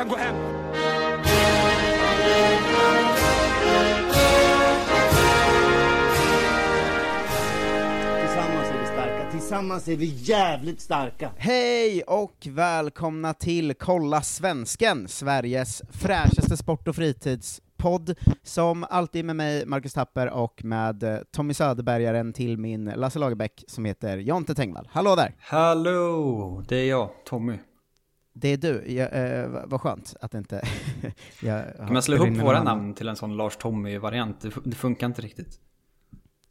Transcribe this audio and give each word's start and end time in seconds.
kan 0.00 0.08
gå 0.08 0.16
hem. 0.16 0.34
Tillsammans 8.20 8.68
är 8.68 8.78
vi 8.80 8.86
starka, 8.86 9.30
tillsammans 9.30 9.88
är 9.88 9.96
vi 9.96 10.06
jävligt 10.06 10.80
starka. 10.80 11.30
Hej 11.36 12.02
och 12.02 12.46
välkomna 12.50 13.34
till 13.34 13.74
Kolla 13.74 14.22
Svensken, 14.22 15.08
Sveriges 15.08 15.82
fräschaste 15.90 16.56
sport 16.56 16.88
och 16.88 16.96
fritidspodd, 16.96 18.14
som 18.42 18.86
alltid 18.90 19.24
med 19.24 19.36
mig, 19.36 19.66
Marcus 19.66 19.92
Tapper, 19.92 20.30
och 20.30 20.64
med 20.64 21.02
eh, 21.02 21.18
Tommy 21.30 21.54
Söderbergaren 21.54 22.32
till 22.32 22.58
min 22.58 22.84
Lasse 22.84 23.18
Lagerbäck 23.18 23.64
som 23.66 23.84
heter 23.84 24.16
Jonte 24.18 24.54
Tengvall. 24.54 24.88
Hallå 24.92 25.16
där! 25.16 25.34
Hallå, 25.38 26.64
det 26.68 26.76
är 26.76 26.88
jag, 26.88 27.10
Tommy. 27.24 27.58
Det 28.32 28.48
är 28.48 28.56
du, 28.56 28.84
jag, 28.92 29.38
eh, 29.42 29.48
vad- 29.66 29.80
skönt 29.80 30.14
att 30.20 30.34
inte... 30.34 30.62
jag 31.42 31.76
Kan 31.76 31.92
man 31.92 32.02
slå 32.02 32.16
ihop 32.26 32.38
våra 32.42 32.62
namn 32.62 32.94
till 32.94 33.08
en 33.08 33.16
sån 33.16 33.36
Lars 33.36 33.56
Tommy-variant? 33.56 34.40
Det, 34.40 34.50
fu- 34.50 34.62
det 34.64 34.76
funkar 34.76 35.06
inte 35.06 35.22
riktigt. 35.22 35.60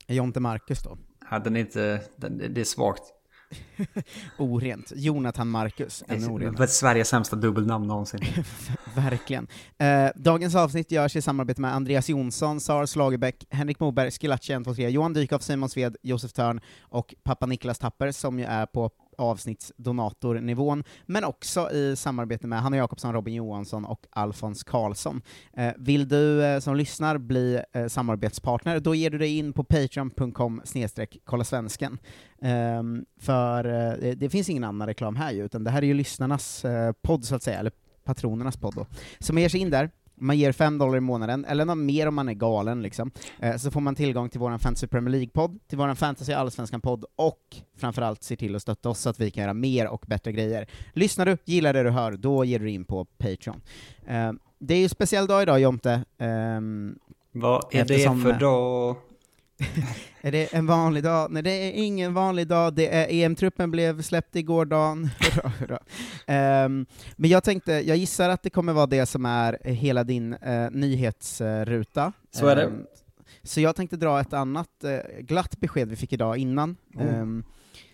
Jonte 0.07 0.39
Marcus 0.39 0.83
då. 0.83 0.97
Ja, 1.31 1.39
den 1.39 1.55
är 1.55 1.59
inte, 1.59 2.01
den, 2.15 2.37
det 2.37 2.61
är 2.61 2.65
svagt. 2.65 3.03
Orent. 4.37 4.91
Jonathan 4.95 5.49
Marcus, 5.49 6.03
är 6.07 6.31
orenare. 6.31 6.67
Sveriges 6.67 7.07
sämsta 7.09 7.35
dubbelnamn 7.35 7.87
någonsin. 7.87 8.19
Verkligen. 8.95 9.47
Eh, 9.77 10.09
dagens 10.15 10.55
avsnitt 10.55 10.91
görs 10.91 11.15
i 11.15 11.21
samarbete 11.21 11.61
med 11.61 11.73
Andreas 11.75 12.09
Jonsson, 12.09 12.59
Sara 12.59 12.85
Lagerbäck, 12.95 13.45
Henrik 13.49 13.79
Moberg, 13.79 14.11
Skilacci 14.11 14.53
123, 14.53 14.89
Johan 14.89 15.13
Dykhoff, 15.13 15.41
Simon 15.41 15.69
Sved, 15.69 15.95
Josef 16.01 16.33
Törn 16.33 16.61
och 16.81 17.15
pappa 17.23 17.45
Niklas 17.45 17.79
Tapper, 17.79 18.11
som 18.11 18.39
ju 18.39 18.45
är 18.45 18.65
på 18.65 18.91
avsnittsdonatornivån, 19.19 20.83
men 21.05 21.23
också 21.23 21.71
i 21.71 21.95
samarbete 21.95 22.47
med 22.47 22.61
Hanna 22.61 22.77
Jakobsson, 22.77 23.13
Robin 23.13 23.33
Johansson 23.33 23.85
och 23.85 24.05
Alfons 24.09 24.63
Karlsson. 24.63 25.21
Eh, 25.53 25.73
vill 25.77 26.07
du 26.07 26.45
eh, 26.45 26.59
som 26.59 26.75
lyssnar 26.75 27.17
bli 27.17 27.61
eh, 27.73 27.87
samarbetspartner, 27.87 28.79
då 28.79 28.95
ger 28.95 29.09
du 29.09 29.17
dig 29.17 29.37
in 29.37 29.53
på 29.53 29.63
patreon.com 29.63 30.61
snedstreck 30.63 31.17
kolla 31.23 31.43
svensken. 31.43 31.97
Ehm, 32.41 33.05
för 33.19 33.65
eh, 33.65 33.93
det, 33.99 34.15
det 34.15 34.29
finns 34.29 34.49
ingen 34.49 34.63
annan 34.63 34.87
reklam 34.87 35.15
här 35.15 35.31
ju, 35.31 35.45
utan 35.45 35.63
det 35.63 35.71
här 35.71 35.81
är 35.81 35.87
ju 35.87 35.93
lyssnarnas 35.93 36.65
eh, 36.65 36.91
podd 37.01 37.25
så 37.25 37.35
att 37.35 37.43
säga, 37.43 37.59
eller 37.59 37.71
patronernas 38.03 38.57
podd 38.57 38.75
då. 38.75 38.85
Så 39.19 39.33
man 39.33 39.41
ger 39.41 39.49
sig 39.49 39.59
in 39.59 39.69
där, 39.69 39.89
man 40.19 40.37
ger 40.37 40.51
5 40.51 40.77
dollar 40.77 40.97
i 40.97 40.99
månaden, 40.99 41.45
eller 41.45 41.65
något 41.65 41.77
mer 41.77 42.07
om 42.07 42.15
man 42.15 42.29
är 42.29 42.33
galen 42.33 42.81
liksom, 42.81 43.11
eh, 43.39 43.55
så 43.57 43.71
får 43.71 43.81
man 43.81 43.95
tillgång 43.95 44.29
till 44.29 44.39
vår 44.39 44.57
Fantasy 44.57 44.87
Premier 44.87 45.11
League-podd, 45.19 45.59
till 45.67 45.77
vår 45.77 45.95
Fantasy 45.95 46.33
Allsvenskan-podd, 46.33 47.05
och 47.15 47.39
framförallt 47.77 48.23
se 48.23 48.35
till 48.35 48.55
att 48.55 48.61
stötta 48.61 48.89
oss 48.89 48.99
så 48.99 49.09
att 49.09 49.19
vi 49.19 49.31
kan 49.31 49.41
göra 49.43 49.53
mer 49.53 49.87
och 49.87 50.03
bättre 50.07 50.31
grejer. 50.31 50.67
Lyssnar 50.93 51.25
du, 51.25 51.37
gillar 51.45 51.73
det 51.73 51.83
du 51.83 51.89
hör, 51.89 52.11
då 52.11 52.45
ger 52.45 52.59
du 52.59 52.69
in 52.71 52.85
på 52.85 53.05
Patreon. 53.05 53.61
Eh, 54.07 54.31
det 54.59 54.73
är 54.73 54.79
ju 54.79 54.89
speciell 54.89 55.27
dag 55.27 55.41
idag 55.41 55.59
Jonte, 55.59 56.03
Ehm, 56.17 56.95
Vad 57.31 57.65
är 57.71 57.81
Eftersom- 57.81 58.23
det 58.23 58.33
för 58.33 58.39
dag? 58.39 58.95
är 60.21 60.31
det 60.31 60.53
en 60.53 60.65
vanlig 60.65 61.03
dag? 61.03 61.31
Nej, 61.31 61.43
det 61.43 61.51
är 61.51 61.71
ingen 61.71 62.13
vanlig 62.13 62.47
dag. 62.47 62.73
Det 62.73 62.95
är 62.95 63.07
EM-truppen 63.09 63.71
blev 63.71 64.01
släppt 64.01 64.35
igår 64.35 64.65
dagen. 64.65 65.09
Hurra, 65.19 65.51
hurra. 65.59 65.79
Ehm, 66.27 66.85
men 67.15 67.29
jag 67.29 67.43
tänkte, 67.43 67.71
jag 67.71 67.97
gissar 67.97 68.29
att 68.29 68.43
det 68.43 68.49
kommer 68.49 68.73
vara 68.73 68.85
det 68.85 69.05
som 69.05 69.25
är 69.25 69.57
hela 69.63 70.03
din 70.03 70.33
uh, 70.33 70.69
nyhetsruta. 70.71 72.13
Så 72.31 72.47
är 72.47 72.55
det. 72.55 72.63
Ehm, 72.63 72.85
så 73.43 73.61
jag 73.61 73.75
tänkte 73.75 73.97
dra 73.97 74.19
ett 74.19 74.33
annat 74.33 74.83
eh, 74.83 75.19
glatt 75.19 75.59
besked 75.59 75.89
vi 75.89 75.95
fick 75.95 76.13
idag 76.13 76.37
innan, 76.37 76.75
Oh. 76.95 77.05
ehm, 77.05 77.43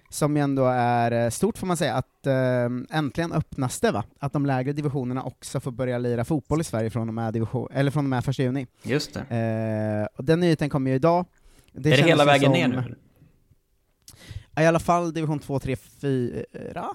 som 0.10 0.38
ju 0.38 0.44
ändå 0.44 0.66
är 0.68 1.12
eh, 1.12 1.30
stort 1.30 1.58
får 1.58 1.68
man 1.68 1.78
säga, 1.78 1.94
att 1.94 2.28
ehm, 2.28 2.88
äntligen 2.90 3.32
öppnas 3.32 3.80
det 3.80 3.92
va? 3.92 4.04
Att 4.20 4.34
de 4.34 4.46
lägre 4.46 4.74
divisionerna 4.74 5.24
också 5.24 5.60
får 5.60 5.72
börja 5.72 5.98
lira 5.98 6.26
fotboll 6.26 6.62
i 6.62 6.64
Sverige 6.64 6.90
från 6.90 7.08
och 7.08 7.14
med, 7.14 7.34
division, 7.34 7.68
eller 7.74 7.92
från 7.92 8.06
och 8.06 8.10
med 8.10 8.26
första 8.26 8.44
juni. 8.44 8.68
Just 8.84 9.14
det. 9.14 9.20
Eh, 9.36 10.18
och 10.18 10.24
den 10.24 10.40
nyheten 10.40 10.70
kommer 10.70 10.90
ju 10.92 10.96
idag. 10.96 11.26
Är 11.76 11.82
det 11.82 11.96
hela 11.96 12.26
vägen 12.26 12.44
som- 12.44 12.54
ner 12.54 12.68
nu? 12.68 12.96
I 14.64 14.66
alla 14.66 14.80
fall 14.80 15.14
division 15.14 15.40
2, 15.40 15.60
3, 15.60 15.76
4... 15.76 16.86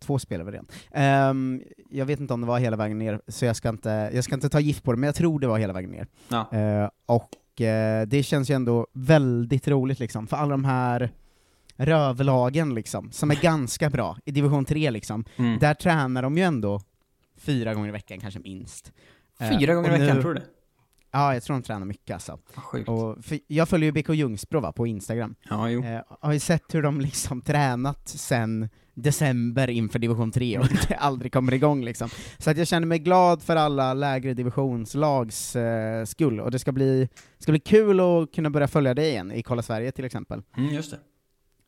Två 0.00 0.18
spelar 0.18 0.44
vi 0.44 0.50
redan. 0.52 0.66
Ehm, 0.92 1.62
jag 1.90 2.06
vet 2.06 2.20
inte 2.20 2.34
om 2.34 2.40
det 2.40 2.46
var 2.46 2.58
hela 2.58 2.76
vägen 2.76 2.98
ner, 2.98 3.20
så 3.28 3.44
jag 3.44 3.56
ska 3.56 3.68
inte, 3.68 4.10
jag 4.14 4.24
ska 4.24 4.34
inte 4.34 4.48
ta 4.48 4.60
gift 4.60 4.82
på 4.82 4.92
det, 4.92 4.98
men 4.98 5.06
jag 5.06 5.14
tror 5.14 5.40
det 5.40 5.46
var 5.46 5.58
hela 5.58 5.72
vägen 5.72 5.90
ner. 5.90 6.06
Ja. 6.28 6.52
Eh, 6.52 6.88
och 7.06 7.60
eh, 7.60 8.06
det 8.06 8.22
känns 8.22 8.50
ju 8.50 8.54
ändå 8.54 8.86
väldigt 8.92 9.68
roligt 9.68 9.98
liksom, 10.00 10.26
för 10.26 10.36
alla 10.36 10.50
de 10.50 10.64
här 10.64 11.10
rövlagen 11.76 12.74
liksom, 12.74 13.12
som 13.12 13.30
är 13.30 13.34
ganska 13.42 13.90
bra 13.90 14.16
i 14.24 14.30
division 14.30 14.64
3 14.64 14.90
liksom, 14.90 15.24
Mm. 15.36 15.58
där 15.58 15.74
tränar 15.74 16.22
de 16.22 16.36
ju 16.36 16.42
ändå 16.42 16.80
fyra 17.36 17.74
gånger 17.74 17.88
i 17.88 17.92
veckan, 17.92 18.20
kanske 18.20 18.40
minst. 18.40 18.92
Eh, 19.40 19.58
Fyra 19.58 19.74
gånger 19.74 19.88
i 19.88 19.98
veckan, 19.98 20.16
nu- 20.16 20.22
tror 20.22 20.34
du 20.34 20.40
det? 20.40 20.46
Ja, 21.12 21.34
jag 21.34 21.42
tror 21.42 21.56
de 21.56 21.62
tränar 21.62 21.86
mycket 21.86 22.14
alltså. 22.14 22.38
Sjukt. 22.54 22.88
Och, 22.88 23.24
för 23.24 23.38
jag 23.46 23.68
följer 23.68 23.86
ju 23.86 24.02
BK 24.02 24.08
Ljungsbro 24.08 24.60
va, 24.60 24.72
på 24.72 24.86
Instagram. 24.86 25.34
Ja, 25.50 25.70
jo. 25.70 25.84
Eh, 25.84 26.00
har 26.20 26.32
ju 26.32 26.40
sett 26.40 26.74
hur 26.74 26.82
de 26.82 27.00
liksom 27.00 27.40
tränat 27.46 28.08
sen 28.08 28.68
december 28.94 29.70
inför 29.70 29.98
division 29.98 30.32
3 30.32 30.58
och 30.58 30.66
det 30.88 30.94
aldrig 30.94 31.32
kommer 31.32 31.54
igång 31.54 31.84
liksom. 31.84 32.08
Så 32.38 32.50
att 32.50 32.56
jag 32.58 32.66
känner 32.68 32.86
mig 32.86 32.98
glad 32.98 33.42
för 33.42 33.56
alla 33.56 33.94
lägre 33.94 34.34
divisionslags 34.34 35.56
eh, 35.56 36.04
skull, 36.04 36.40
och 36.40 36.50
det 36.50 36.58
ska 36.58 36.72
bli, 36.72 37.08
ska 37.38 37.52
bli 37.52 37.60
kul 37.60 38.00
att 38.00 38.34
kunna 38.34 38.50
börja 38.50 38.68
följa 38.68 38.94
det 38.94 39.08
igen, 39.08 39.32
i 39.32 39.42
Kolla 39.42 39.62
Sverige 39.62 39.92
till 39.92 40.04
exempel. 40.04 40.42
Mm, 40.56 40.74
just 40.74 40.90
det. 40.90 40.98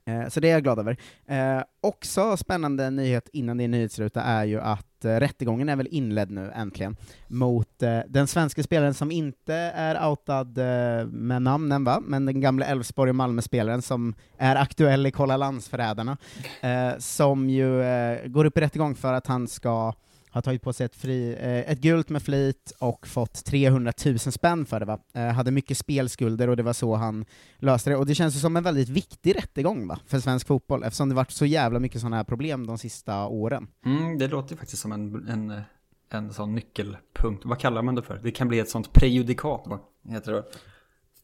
Eh, 0.07 0.29
så 0.29 0.41
det 0.41 0.49
är 0.49 0.53
jag 0.53 0.63
glad 0.63 0.79
över. 0.79 0.97
Eh, 1.27 1.63
också 1.81 2.37
spännande 2.37 2.91
nyhet 2.91 3.29
innan 3.33 3.57
din 3.57 3.71
nyhetsruta 3.71 4.23
är 4.23 4.45
ju 4.45 4.61
att 4.61 5.05
eh, 5.05 5.17
rättegången 5.17 5.69
är 5.69 5.77
väl 5.77 5.89
inledd 5.91 6.31
nu, 6.31 6.53
äntligen, 6.55 6.97
mot 7.29 7.83
eh, 7.83 8.01
den 8.09 8.27
svenska 8.27 8.63
spelaren 8.63 8.95
som 8.95 9.11
inte 9.11 9.55
är 9.55 10.09
outad 10.09 10.59
eh, 10.59 11.07
med 11.07 11.43
namnen, 11.43 11.85
va? 11.85 12.03
men 12.07 12.27
den 12.27 12.41
gamla 12.41 12.67
Elfsborg 12.67 13.11
och 13.11 13.17
Malmö-spelaren 13.17 13.83
som 13.83 14.15
är 14.39 14.57
aktuell 14.57 15.07
i 15.07 15.11
Kolla 15.11 15.37
landsförrädarna, 15.37 16.17
eh, 16.61 16.99
som 16.99 17.51
ju 17.51 17.83
eh, 17.83 18.27
går 18.27 18.45
upp 18.45 18.59
i 18.59 18.61
rättegång 18.61 18.95
för 18.95 19.13
att 19.13 19.27
han 19.27 19.49
ska 19.49 19.93
har 20.35 20.43
tagit 20.43 20.63
på 20.63 20.73
sig 20.73 20.87
ett, 20.87 20.97
fri, 20.97 21.37
eh, 21.41 21.71
ett 21.73 21.81
gult 21.81 22.09
med 22.09 22.23
flit 22.23 22.73
och 22.79 23.07
fått 23.07 23.45
300 23.45 23.93
000 24.07 24.19
spänn 24.19 24.67
för 24.67 24.81
det 24.81 24.87
va? 24.87 24.99
Eh, 25.13 25.29
hade 25.29 25.51
mycket 25.51 25.79
spelskulder 25.79 26.49
och 26.49 26.57
det 26.57 26.63
var 26.63 26.73
så 26.73 26.95
han 26.95 27.25
löste 27.59 27.91
det, 27.91 27.97
och 27.97 28.07
det 28.07 28.15
känns 28.15 28.41
som 28.41 28.57
en 28.57 28.63
väldigt 28.63 28.89
viktig 28.89 29.37
rättegång 29.37 29.87
va, 29.87 29.99
för 30.07 30.21
svensk 30.21 30.47
fotboll, 30.47 30.83
eftersom 30.83 31.09
det 31.09 31.15
varit 31.15 31.31
så 31.31 31.47
jävla 31.47 31.79
mycket 31.79 32.01
sådana 32.01 32.17
här 32.17 32.25
problem 32.25 32.67
de 32.67 32.79
sista 32.79 33.27
åren. 33.27 33.67
Mm, 33.87 34.19
det 34.19 34.29
låter 34.29 34.51
ju 34.51 34.57
faktiskt 34.57 34.83
som 34.83 34.93
en, 34.93 35.29
en, 35.29 35.63
en 36.11 36.33
sån 36.33 36.55
nyckelpunkt. 36.55 37.45
Vad 37.45 37.59
kallar 37.59 37.83
man 37.83 37.95
det 37.95 38.03
för? 38.03 38.21
Det 38.23 38.31
kan 38.31 38.49
bli 38.49 38.59
ett 38.59 38.71
sånt 38.71 38.93
prejudikat, 38.93 39.63
vad 39.67 39.81
heter 40.15 40.33
det? 40.33 40.45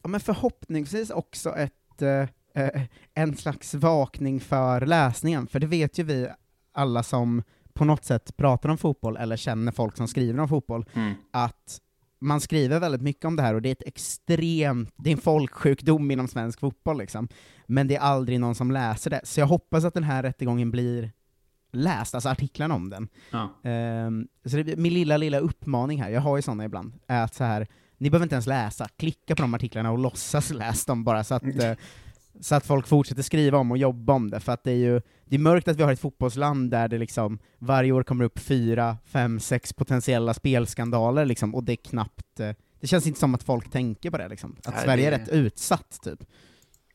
Ja 0.01 0.09
men 0.09 0.19
förhoppningsvis 0.19 1.09
också 1.09 1.55
ett, 1.55 2.01
eh, 2.01 2.63
eh, 2.63 2.81
en 3.13 3.35
slags 3.35 3.73
vakning 3.73 4.39
för 4.39 4.85
läsningen, 4.85 5.47
för 5.47 5.59
det 5.59 5.67
vet 5.67 5.97
ju 5.97 6.03
vi 6.03 6.27
alla 6.73 7.03
som 7.03 7.43
på 7.73 7.85
något 7.85 8.05
sätt 8.05 8.37
pratar 8.37 8.69
om 8.69 8.77
fotboll 8.77 9.17
eller 9.17 9.37
känner 9.37 9.71
folk 9.71 9.97
som 9.97 10.07
skriver 10.07 10.39
om 10.39 10.47
fotboll, 10.49 10.85
Mm. 10.93 11.13
att 11.31 11.79
man 12.23 12.41
skriver 12.41 12.79
väldigt 12.79 13.01
mycket 13.01 13.25
om 13.25 13.35
det 13.35 13.41
här 13.43 13.53
och 13.53 13.61
det 13.61 13.69
är 13.69 13.71
ett 13.71 13.87
extremt, 13.87 14.93
det 14.97 15.09
är 15.09 15.11
en 15.11 15.21
folksjukdom 15.21 16.11
inom 16.11 16.27
svensk 16.27 16.59
fotboll 16.59 16.97
liksom. 16.97 17.27
Men 17.67 17.87
det 17.87 17.95
är 17.95 17.99
aldrig 17.99 18.39
någon 18.39 18.55
som 18.55 18.71
läser 18.71 19.09
det. 19.09 19.21
Så 19.23 19.39
jag 19.39 19.47
hoppas 19.47 19.85
att 19.85 19.93
den 19.93 20.03
här 20.03 20.23
rättegången 20.23 20.71
blir 20.71 21.11
läst, 21.71 22.15
alltså 22.15 22.29
artiklarna 22.29 22.75
om 22.75 22.89
den. 22.89 23.07
Ja. 23.31 23.69
Ehm, 23.69 24.27
så 24.45 24.57
det, 24.57 24.75
min 24.77 24.93
lilla, 24.93 25.17
lilla 25.17 25.39
uppmaning 25.39 26.01
här, 26.01 26.09
jag 26.09 26.21
har 26.21 26.35
ju 26.35 26.41
sådana 26.41 26.65
ibland, 26.65 26.93
är 27.07 27.23
att 27.23 27.33
så 27.33 27.43
här, 27.43 27.67
ni 27.97 28.09
behöver 28.09 28.25
inte 28.25 28.35
ens 28.35 28.47
läsa, 28.47 28.87
klicka 28.97 29.35
på 29.35 29.41
de 29.41 29.53
artiklarna 29.53 29.91
och 29.91 29.97
låtsas 29.97 30.49
läsa 30.51 30.91
dem 30.91 31.03
bara 31.03 31.23
så 31.23 31.35
att, 31.35 31.43
eh, 31.59 31.73
så 32.41 32.55
att 32.55 32.65
folk 32.65 32.87
fortsätter 32.87 33.21
skriva 33.21 33.57
om 33.57 33.71
och 33.71 33.77
jobba 33.77 34.13
om 34.13 34.29
det, 34.29 34.39
för 34.39 34.51
att 34.51 34.63
det 34.63 34.71
är 34.71 34.75
ju 34.75 35.01
det 35.25 35.35
är 35.35 35.39
mörkt 35.39 35.67
att 35.67 35.77
vi 35.77 35.83
har 35.83 35.91
ett 35.91 35.99
fotbollsland 35.99 36.71
där 36.71 36.87
det 36.87 36.97
liksom 36.97 37.39
varje 37.59 37.91
år 37.91 38.03
kommer 38.03 38.25
upp 38.25 38.39
fyra, 38.39 38.97
fem, 39.05 39.39
sex 39.39 39.73
potentiella 39.73 40.33
spelskandaler 40.33 41.25
liksom, 41.25 41.55
och 41.55 41.63
det 41.63 41.71
är 41.71 41.75
knappt, 41.75 42.39
eh, 42.39 42.51
det 42.79 42.87
känns 42.87 43.07
inte 43.07 43.19
som 43.19 43.35
att 43.35 43.43
folk 43.43 43.71
tänker 43.71 44.11
på 44.11 44.17
det 44.17 44.27
liksom, 44.27 44.55
att 44.63 44.73
Nej, 44.73 44.83
Sverige 44.83 45.07
är 45.07 45.19
rätt 45.19 45.29
utsatt 45.29 45.99
typ. 46.03 46.19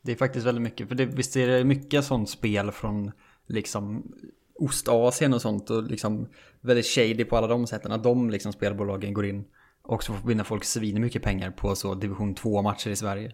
Det 0.02 0.12
är 0.12 0.16
faktiskt 0.16 0.46
väldigt 0.46 0.62
mycket, 0.62 0.88
för 0.88 0.94
det, 0.94 1.06
visst 1.06 1.36
är 1.36 1.46
det 1.46 1.64
mycket 1.64 2.04
sånt 2.04 2.30
spel 2.30 2.72
från 2.72 3.12
liksom 3.48 4.12
Ostasien 4.58 5.34
och 5.34 5.42
sånt 5.42 5.70
och 5.70 5.82
liksom 5.82 6.28
väldigt 6.60 6.86
shady 6.86 7.24
på 7.24 7.36
alla 7.36 7.46
de 7.46 7.66
sätten. 7.66 7.92
Att 7.92 8.02
de 8.02 8.30
liksom 8.30 8.52
spelbolagen 8.52 9.14
går 9.14 9.26
in 9.26 9.44
och 9.82 10.04
så 10.04 10.12
vinner 10.26 10.44
folk 10.44 10.64
svin 10.64 11.00
mycket 11.00 11.22
pengar 11.22 11.50
på 11.50 11.76
så 11.76 11.94
division 11.94 12.34
2-matcher 12.34 12.90
i 12.90 12.96
Sverige. 12.96 13.32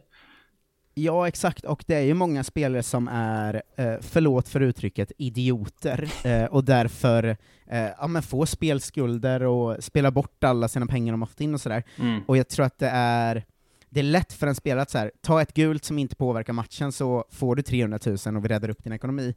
Ja, 0.94 1.28
exakt, 1.28 1.64
och 1.64 1.84
det 1.86 1.94
är 1.94 2.00
ju 2.00 2.14
många 2.14 2.44
spelare 2.44 2.82
som 2.82 3.08
är, 3.08 3.62
eh, 3.76 3.94
förlåt 4.00 4.48
för 4.48 4.60
uttrycket, 4.60 5.12
idioter, 5.18 6.12
eh, 6.24 6.44
och 6.44 6.64
därför 6.64 7.36
eh, 7.66 7.88
ja, 7.98 8.06
men 8.06 8.22
får 8.22 8.46
spelskulder 8.46 9.42
och 9.42 9.84
spelar 9.84 10.10
bort 10.10 10.44
alla 10.44 10.68
sina 10.68 10.86
pengar 10.86 11.12
de 11.12 11.22
har 11.22 11.26
fått 11.26 11.40
in 11.40 11.54
och 11.54 11.60
sådär. 11.60 11.82
Mm. 11.98 12.22
Och 12.26 12.36
jag 12.36 12.48
tror 12.48 12.66
att 12.66 12.78
det 12.78 12.88
är, 12.92 13.44
det 13.90 14.00
är 14.00 14.04
lätt 14.04 14.32
för 14.32 14.46
en 14.46 14.54
spelare 14.54 14.82
att 14.82 14.90
så 14.90 14.98
här, 14.98 15.10
ta 15.20 15.42
ett 15.42 15.54
gult 15.54 15.84
som 15.84 15.98
inte 15.98 16.16
påverkar 16.16 16.52
matchen 16.52 16.92
så 16.92 17.24
får 17.30 17.56
du 17.56 17.62
300 17.62 17.98
000 18.06 18.36
och 18.36 18.44
vi 18.44 18.48
räddar 18.48 18.68
upp 18.68 18.84
din 18.84 18.92
ekonomi. 18.92 19.34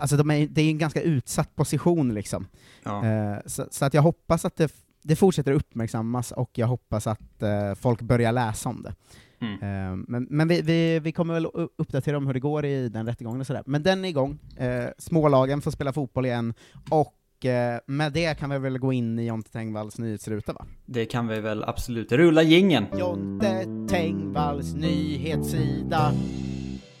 Alltså 0.00 0.16
de 0.16 0.30
är, 0.30 0.46
det 0.46 0.62
är 0.62 0.70
en 0.70 0.78
ganska 0.78 1.02
utsatt 1.02 1.56
position 1.56 2.14
liksom. 2.14 2.46
Ja. 2.82 3.06
Eh, 3.06 3.38
så, 3.46 3.66
så 3.70 3.84
att 3.84 3.94
jag 3.94 4.02
hoppas 4.02 4.44
att 4.44 4.56
det, 4.56 4.72
det 5.02 5.16
fortsätter 5.16 5.52
uppmärksammas 5.52 6.32
och 6.32 6.50
jag 6.54 6.66
hoppas 6.66 7.06
att 7.06 7.42
eh, 7.42 7.74
folk 7.74 8.00
börjar 8.02 8.32
läsa 8.32 8.68
om 8.68 8.82
det. 8.82 8.94
Mm. 9.40 9.52
Eh, 9.52 10.04
men 10.08 10.26
men 10.30 10.48
vi, 10.48 10.62
vi, 10.62 10.98
vi 10.98 11.12
kommer 11.12 11.34
väl 11.34 11.46
uppdatera 11.78 12.16
om 12.16 12.26
hur 12.26 12.34
det 12.34 12.40
går 12.40 12.64
i 12.64 12.88
den 12.88 13.06
rättegången 13.06 13.40
och 13.40 13.46
sådär. 13.46 13.62
Men 13.66 13.82
den 13.82 14.04
är 14.04 14.08
igång, 14.08 14.38
eh, 14.56 14.84
smålagen 14.98 15.60
får 15.60 15.70
spela 15.70 15.92
fotboll 15.92 16.26
igen, 16.26 16.54
och 16.90 17.46
eh, 17.46 17.80
med 17.86 18.12
det 18.12 18.38
kan 18.38 18.50
vi 18.50 18.58
väl 18.58 18.78
gå 18.78 18.92
in 18.92 19.18
i 19.18 19.26
Jonte 19.26 19.52
Tengvalls 19.52 19.98
nyhetsruta 19.98 20.52
va? 20.52 20.66
Det 20.86 21.06
kan 21.06 21.28
vi 21.28 21.40
väl 21.40 21.64
absolut. 21.64 22.12
Rulla 22.12 22.42
gingen. 22.42 22.86
Jonte 22.98 23.66
Tengvalls 23.88 24.74
nyhetssida. 24.74 26.12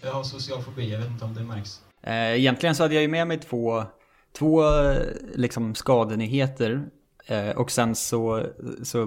Jag 0.02 0.12
har 0.12 0.22
social 0.22 0.62
fobi, 0.62 0.92
jag 0.92 0.98
vet 0.98 1.10
inte 1.10 1.24
om 1.24 1.34
det 1.34 1.44
märks. 1.44 1.80
Egentligen 2.06 2.74
så 2.74 2.82
hade 2.82 2.94
jag 2.94 3.02
ju 3.02 3.08
med 3.08 3.26
mig 3.26 3.38
två, 3.38 3.84
två 4.38 4.62
liksom 5.34 5.74
skadenyheter. 5.74 6.88
Och 7.56 7.70
sen 7.70 7.94
så, 7.94 8.46
så 8.82 8.98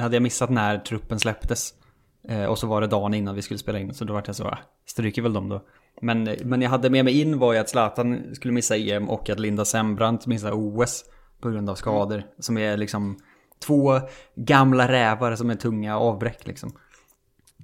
hade 0.00 0.16
jag 0.16 0.22
missat 0.22 0.50
när 0.50 0.78
truppen 0.78 1.20
släpptes. 1.20 1.74
Eh, 2.28 2.44
och 2.44 2.58
så 2.58 2.66
var 2.66 2.80
det 2.80 2.86
dagen 2.86 3.14
innan 3.14 3.34
vi 3.34 3.42
skulle 3.42 3.58
spela 3.58 3.78
in, 3.78 3.94
så 3.94 4.04
då 4.04 4.12
var 4.12 4.22
jag 4.26 4.36
så, 4.36 4.44
ah, 4.44 4.58
stryker 4.86 5.22
väl 5.22 5.32
dem 5.32 5.48
då. 5.48 5.62
Men, 6.02 6.28
men 6.44 6.62
jag 6.62 6.70
hade 6.70 6.90
med 6.90 7.04
mig 7.04 7.20
in 7.20 7.38
var 7.38 7.52
ju 7.52 7.58
att 7.58 7.68
Zlatan 7.68 8.34
skulle 8.34 8.52
missa 8.54 8.76
EM 8.76 9.08
och 9.10 9.30
att 9.30 9.40
Linda 9.40 9.64
Sembrant 9.64 10.26
missar 10.26 10.52
OS 10.54 11.04
på 11.40 11.50
grund 11.50 11.70
av 11.70 11.74
skador. 11.74 12.22
Som 12.38 12.58
är 12.58 12.76
liksom 12.76 13.18
två 13.66 14.00
gamla 14.36 14.88
rävar 14.88 15.36
som 15.36 15.50
är 15.50 15.54
tunga 15.54 15.98
avbräck 15.98 16.46
liksom. 16.46 16.72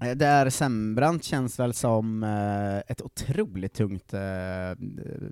Eh, 0.02 0.10
Där 0.10 0.50
Sembrant 0.50 1.24
känns 1.24 1.58
väl 1.58 1.74
som 1.74 2.22
eh, 2.22 2.78
ett 2.92 3.02
otroligt 3.02 3.74
tungt 3.74 4.14
eh, 4.14 4.20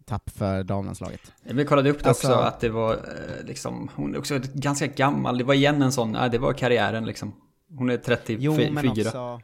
tapp 0.05 0.31
för 0.31 0.63
damlandslaget. 0.63 1.33
Vi 1.43 1.65
kollade 1.65 1.91
upp 1.91 2.03
det 2.03 2.09
Alltså- 2.09 2.27
också, 2.29 2.39
att 2.41 2.61
det 2.61 2.69
var 2.69 2.99
liksom, 3.45 3.91
hon 3.95 4.15
är 4.15 4.19
också 4.19 4.39
ganska 4.55 4.87
gammal. 4.87 5.39
Det 5.39 5.45
var 5.45 5.55
igen 5.55 5.83
en 5.83 5.93
sån, 5.93 6.13
det 6.13 6.39
var 6.39 6.53
karriären 6.53 7.05
liksom. 7.05 7.33
Hon 7.79 7.91
är 7.91 7.97
34. 7.97 8.39
Jo, 8.41 8.73
men 8.73 8.89
också 8.89 9.41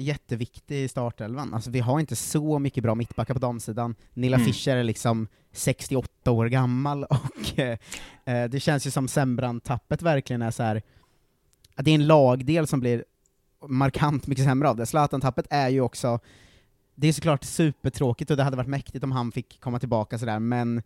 jätteviktig 0.00 0.84
i 0.84 0.88
startelvan. 0.88 1.54
Alltså 1.54 1.70
vi 1.70 1.80
har 1.80 2.00
inte 2.00 2.16
så 2.16 2.58
mycket 2.58 2.82
bra 2.82 2.94
mittbackar 2.94 3.34
på 3.34 3.40
damsidan. 3.40 3.94
Nilla 4.14 4.36
Mm. 4.36 4.46
Fischer 4.46 4.76
är 4.76 4.84
liksom 4.84 5.28
68 5.52 6.30
år 6.30 6.46
gammal, 6.46 7.04
och 7.10 7.58
eh, 7.58 7.78
eh, 8.24 8.50
det 8.50 8.60
känns 8.60 8.86
ju 8.86 8.90
som 8.90 9.08
Sembrant-tappet 9.08 10.02
verkligen 10.02 10.42
är 10.42 10.50
så 10.50 10.62
här. 10.62 10.82
det 11.76 11.90
är 11.90 11.94
en 11.94 12.06
lagdel 12.06 12.66
som 12.66 12.80
blir 12.80 13.04
markant 13.68 14.26
mycket 14.26 14.44
sämre 14.44 14.68
av 14.68 14.76
det. 14.76 14.86
Zlatan-tappet 14.86 15.46
är 15.50 15.68
ju 15.68 15.80
också, 15.80 16.18
det 16.94 17.08
är 17.08 17.12
såklart 17.12 17.44
supertråkigt 17.44 18.30
och 18.30 18.36
det 18.36 18.42
hade 18.42 18.56
varit 18.56 18.68
mäktigt 18.68 19.04
om 19.04 19.12
han 19.12 19.32
fick 19.32 19.60
komma 19.60 19.78
tillbaka 19.78 20.18
sådär, 20.18 20.38
men 20.38 20.82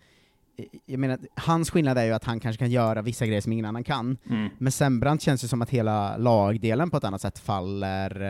jag 0.87 0.99
menar, 1.01 1.19
hans 1.35 1.71
skillnad 1.71 1.99
är 1.99 2.05
ju 2.05 2.13
att 2.13 2.25
han 2.25 2.41
kanske 2.41 2.59
kan 2.59 2.71
göra 2.71 3.03
vissa 3.03 3.27
grejer 3.27 3.41
som 3.41 3.53
ingen 3.53 3.65
annan 3.65 3.85
kan. 3.85 4.17
Mm. 4.31 4.49
Men 4.59 4.73
Sembrant 4.73 5.23
känns 5.23 5.45
ju 5.45 5.49
som 5.49 5.63
att 5.63 5.71
hela 5.71 6.17
lagdelen 6.17 6.91
på 6.91 6.97
ett 6.97 7.05
annat 7.05 7.21
sätt 7.21 7.39
faller, 7.39 8.21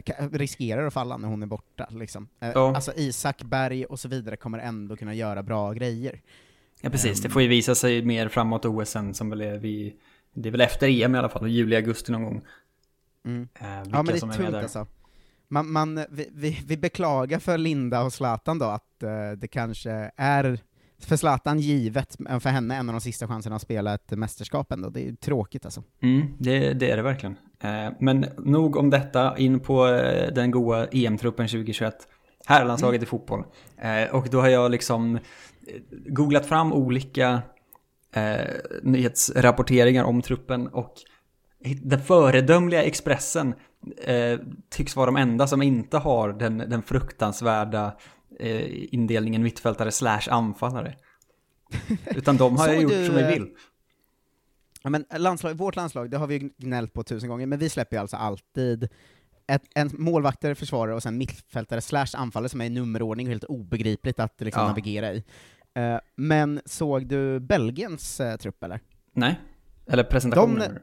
eh, 0.00 0.28
riskerar 0.32 0.86
att 0.86 0.94
falla 0.94 1.16
när 1.16 1.28
hon 1.28 1.42
är 1.42 1.46
borta. 1.46 1.86
Liksom. 1.90 2.28
Eh, 2.40 2.50
Ja. 2.54 2.74
Alltså 2.74 2.92
Isak 2.96 3.42
Berg 3.42 3.84
och 3.84 4.00
så 4.00 4.08
vidare 4.08 4.36
kommer 4.36 4.58
ändå 4.58 4.96
kunna 4.96 5.14
göra 5.14 5.42
bra 5.42 5.72
grejer. 5.72 6.20
Ja 6.80 6.90
precis, 6.90 7.18
Ehm. 7.18 7.22
det 7.22 7.28
får 7.30 7.42
ju 7.42 7.48
visa 7.48 7.74
sig 7.74 8.02
mer 8.04 8.28
framåt 8.28 8.64
OS 8.64 8.90
sen 8.90 9.14
som 9.14 9.30
väl 9.30 9.40
är 9.40 9.58
vi, 9.58 9.94
det 10.34 10.48
är 10.48 10.50
väl 10.50 10.60
efter 10.60 10.88
EM 11.02 11.14
i 11.14 11.18
alla 11.18 11.28
fall, 11.28 11.48
juli, 11.48 11.76
augusti 11.76 12.12
någon 12.12 12.24
gång. 12.24 12.42
Mm. 13.24 13.48
Eh, 13.60 13.66
Ja 13.68 13.82
men 14.02 14.06
det 14.06 14.18
som 14.20 14.30
är 14.30 14.34
tungt 14.34 14.54
alltså. 14.54 14.86
Man, 15.48 15.70
man, 15.72 16.04
vi, 16.10 16.28
vi, 16.32 16.60
vi 16.66 16.76
beklagar 16.76 17.38
för 17.38 17.58
Linda 17.58 18.02
och 18.02 18.12
Zlatan 18.12 18.58
då 18.58 18.64
att 18.64 19.02
eh, 19.02 19.30
det 19.36 19.48
kanske 19.48 20.10
är, 20.16 20.58
för 20.98 21.16
Zlatan 21.16 21.58
givet, 21.58 22.18
men 22.18 22.40
för 22.40 22.50
henne 22.50 22.76
en 22.76 22.88
av 22.88 22.92
de 22.92 23.00
sista 23.00 23.28
chanserna 23.28 23.56
att 23.56 23.62
spela 23.62 23.94
ett 23.94 24.10
mästerskap 24.10 24.72
ändå. 24.72 24.88
Det 24.88 25.00
är 25.00 25.04
ju 25.04 25.16
tråkigt 25.16 25.64
alltså. 25.64 25.82
Mm, 26.02 26.26
det, 26.38 26.72
det 26.72 26.90
är 26.90 26.96
det 26.96 27.02
verkligen. 27.02 27.36
Eh, 27.60 27.92
men 28.00 28.26
nog 28.38 28.76
om 28.76 28.90
detta, 28.90 29.38
in 29.38 29.60
på 29.60 29.86
eh, 29.86 30.34
den 30.34 30.50
goa 30.50 30.86
EM-truppen 30.86 31.48
2021. 31.48 31.94
Herrlandslaget 32.46 33.02
i 33.02 33.06
fotboll. 33.06 33.44
Eh, 33.76 34.14
och 34.14 34.28
då 34.30 34.40
har 34.40 34.48
jag 34.48 34.70
liksom 34.70 35.16
eh, 35.16 35.20
googlat 36.06 36.46
fram 36.46 36.72
olika 36.72 37.42
eh, 38.14 38.46
nyhetsrapporteringar 38.82 40.04
om 40.04 40.22
truppen 40.22 40.68
och 40.68 40.94
den 41.82 42.00
föredömliga 42.00 42.82
Expressen 42.82 43.54
eh, 44.04 44.38
tycks 44.70 44.96
vara 44.96 45.06
de 45.06 45.16
enda 45.16 45.46
som 45.46 45.62
inte 45.62 45.98
har 45.98 46.32
den, 46.32 46.58
den 46.58 46.82
fruktansvärda 46.82 47.96
eh, 48.40 48.94
indelningen 48.94 49.42
mittfältare 49.42 49.92
slash 49.92 50.22
anfallare. 50.30 50.94
Utan 52.16 52.36
de 52.36 52.56
har 52.56 52.72
ju 52.72 52.80
gjort 52.80 52.92
du, 52.92 53.06
som 53.06 53.14
de 53.14 53.20
eh, 53.22 53.28
vill. 53.28 53.50
Ja, 54.82 54.90
men 54.90 55.04
landslag, 55.16 55.54
vårt 55.54 55.76
landslag, 55.76 56.10
det 56.10 56.16
har 56.16 56.26
vi 56.26 56.34
ju 56.38 56.50
gnällt 56.58 56.92
på 56.92 57.02
tusen 57.02 57.28
gånger, 57.28 57.46
men 57.46 57.58
vi 57.58 57.68
släpper 57.68 57.96
ju 57.96 58.00
alltså 58.00 58.16
alltid 58.16 58.88
ett, 59.46 59.62
en 59.74 59.90
målvakter, 59.92 60.54
försvarare 60.54 60.94
och 60.94 61.02
sen 61.02 61.18
mittfältare 61.18 61.80
slash 61.80 62.06
anfallare 62.14 62.48
som 62.48 62.60
är 62.60 62.64
i 62.64 62.70
nummerordning 62.70 63.26
och 63.26 63.30
helt 63.30 63.44
obegripligt 63.44 64.20
att 64.20 64.40
liksom 64.40 64.62
Ja. 64.62 64.68
navigera 64.68 65.12
i. 65.12 65.24
Eh, 65.74 65.98
men 66.16 66.60
såg 66.64 67.06
du 67.06 67.40
Belgiens 67.40 68.20
eh, 68.20 68.36
trupp 68.36 68.64
eller? 68.64 68.80
Nej, 69.12 69.40
eller 69.86 70.04
presentationen. 70.04 70.74
De- 70.74 70.80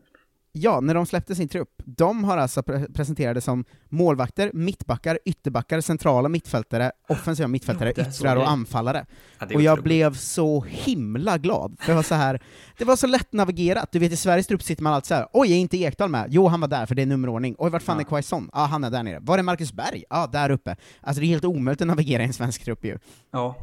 Ja, 0.53 0.79
när 0.81 0.93
de 0.93 1.05
släppte 1.05 1.35
sin 1.35 1.47
trupp, 1.47 1.69
de 1.85 2.23
har 2.23 2.37
alltså 2.37 2.61
pre- 2.61 2.93
presenterade 2.93 3.41
som 3.41 3.65
målvakter, 3.89 4.51
mittbackar, 4.53 5.19
ytterbackar, 5.25 5.81
centrala 5.81 6.29
mittfältare, 6.29 6.91
offensiva 7.09 7.47
mittfältare, 7.47 7.93
såg 7.95 8.07
yttrar 8.07 8.35
och 8.35 8.49
anfallare. 8.49 9.05
Ja, 9.39 9.47
och 9.55 9.61
jag 9.61 9.83
blev 9.83 10.13
så 10.13 10.61
himla 10.67 11.37
glad, 11.37 11.75
för 11.79 11.87
det 11.91 11.95
var 11.95 12.03
så 12.03 12.15
här, 12.15 12.41
det 12.77 12.85
var 12.85 12.95
så 12.95 13.07
lätt 13.07 13.33
navigerat, 13.33 13.91
du 13.91 13.99
vet 13.99 14.11
i 14.11 14.17
Sveriges 14.17 14.47
trupp 14.47 14.63
sitter 14.63 14.83
man 14.83 14.93
alltid 14.93 15.07
såhär, 15.07 15.27
oj 15.33 15.51
är 15.51 15.55
inte 15.55 15.77
Ekdal 15.77 16.09
med? 16.09 16.25
Jo 16.29 16.47
han 16.47 16.61
var 16.61 16.67
där 16.67 16.85
för 16.85 16.95
det 16.95 17.01
är 17.01 17.05
nummerordning, 17.05 17.55
oj 17.57 17.69
vart 17.71 17.81
fan 17.83 17.95
Ja. 17.97 18.01
är 18.01 18.05
Quaison? 18.05 18.49
Ja 18.53 18.59
han 18.65 18.83
är 18.83 18.89
där 18.89 19.03
nere. 19.03 19.19
Var 19.21 19.37
är 19.37 19.43
Marcus 19.43 19.73
Berg? 19.73 20.03
Ja 20.09 20.27
där 20.31 20.49
uppe. 20.49 20.75
Alltså 21.01 21.19
det 21.21 21.25
är 21.25 21.27
helt 21.27 21.45
omöjligt 21.45 21.81
att 21.81 21.87
navigera 21.87 22.21
i 22.23 22.25
en 22.25 22.33
svensk 22.33 22.63
trupp 22.65 22.85
ju. 22.85 22.97
Ja, 23.31 23.55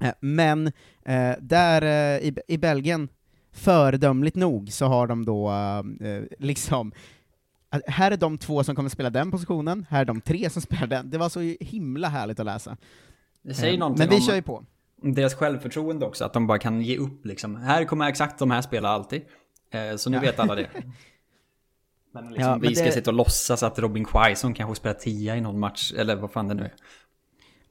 Eh, 0.00 0.12
Men 0.20 0.66
eh, 1.06 1.32
där 1.40 1.82
eh, 1.82 2.18
i, 2.28 2.36
i 2.48 2.58
Belgien, 2.58 3.08
föredömligt 3.56 4.36
nog, 4.36 4.72
så 4.72 4.86
har 4.86 5.06
de 5.06 5.24
då 5.24 5.50
eh, 6.00 6.22
liksom 6.38 6.92
här 7.86 8.10
är 8.10 8.16
de 8.16 8.38
två 8.38 8.64
som 8.64 8.76
kommer 8.76 8.88
spela 8.88 9.10
den 9.10 9.30
positionen, 9.30 9.86
här 9.90 10.00
är 10.00 10.04
de 10.04 10.20
tre 10.20 10.50
som 10.50 10.62
spelar 10.62 10.86
den. 10.86 11.10
Det 11.10 11.18
var 11.18 11.28
så 11.28 11.40
himla 11.60 12.08
härligt 12.08 12.40
att 12.40 12.46
läsa. 12.46 12.76
det 13.42 13.54
säger 13.54 13.72
Eh, 13.72 13.78
någonting 13.78 14.06
Men 14.08 14.18
vi 14.18 14.24
kör 14.26 14.34
ju 14.34 14.42
på. 14.42 14.64
deras 15.02 15.34
självförtroende 15.34 16.06
också, 16.06 16.24
att 16.24 16.32
de 16.32 16.46
bara 16.46 16.58
kan 16.58 16.80
ge 16.82 16.98
upp 16.98 17.26
liksom. 17.26 17.56
Här 17.56 17.84
kommer 17.84 18.08
exakt 18.08 18.38
de 18.38 18.50
här 18.50 18.62
spela 18.62 18.88
alltid. 18.88 19.22
Eh, 19.70 19.96
så 19.96 20.10
nu 20.10 20.16
Ja. 20.16 20.20
vet 20.20 20.38
alla 20.40 20.54
det. 20.54 20.68
Men 22.12 22.24
liksom, 22.32 22.42
Ja, 22.50 22.50
men 22.58 22.68
vi 22.68 22.74
ska 22.74 22.84
det- 22.84 22.92
sitta 22.92 23.10
och 23.10 23.16
låtsas 23.16 23.62
att 23.62 23.78
Robin 23.78 24.04
Quaison 24.04 24.54
kanske 24.54 24.74
spelar 24.74 24.94
tia 24.94 25.36
i 25.36 25.40
någon 25.40 25.58
match, 25.58 25.92
eller 25.96 26.16
vad 26.16 26.30
fan 26.30 26.48
det 26.48 26.54
nu 26.54 26.62
är. 26.62 26.72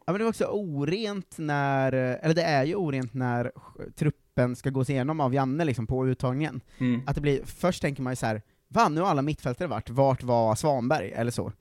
Ja 0.05 0.11
men 0.13 0.17
det 0.19 0.23
var 0.23 0.29
också 0.29 0.45
orent 0.45 1.35
när, 1.37 1.91
eller 1.93 2.35
det 2.35 2.43
är 2.43 2.63
ju 2.63 2.75
orent 2.75 3.13
när 3.13 3.51
trupp, 3.95 4.15
truppen 4.35 4.55
ska 4.55 4.69
gås 4.69 4.89
igenom 4.89 5.19
av 5.19 5.33
Janne 5.33 5.65
liksom 5.65 5.87
på 5.87 6.07
uttagningen. 6.07 6.61
Mm. 6.77 7.01
Att 7.07 7.15
det 7.15 7.21
blir, 7.21 7.41
först 7.45 7.81
tänker 7.81 8.03
man 8.03 8.11
ju 8.11 8.15
så 8.15 8.25
här, 8.25 8.41
va, 8.67 8.89
nu 8.89 9.01
har 9.01 9.07
alla 9.07 9.21
mittfältare 9.21 9.67
varit, 9.67 9.89
vart 9.89 10.23
var 10.23 10.55
Svanberg? 10.55 11.11
Eller 11.11 11.31
så. 11.31 11.51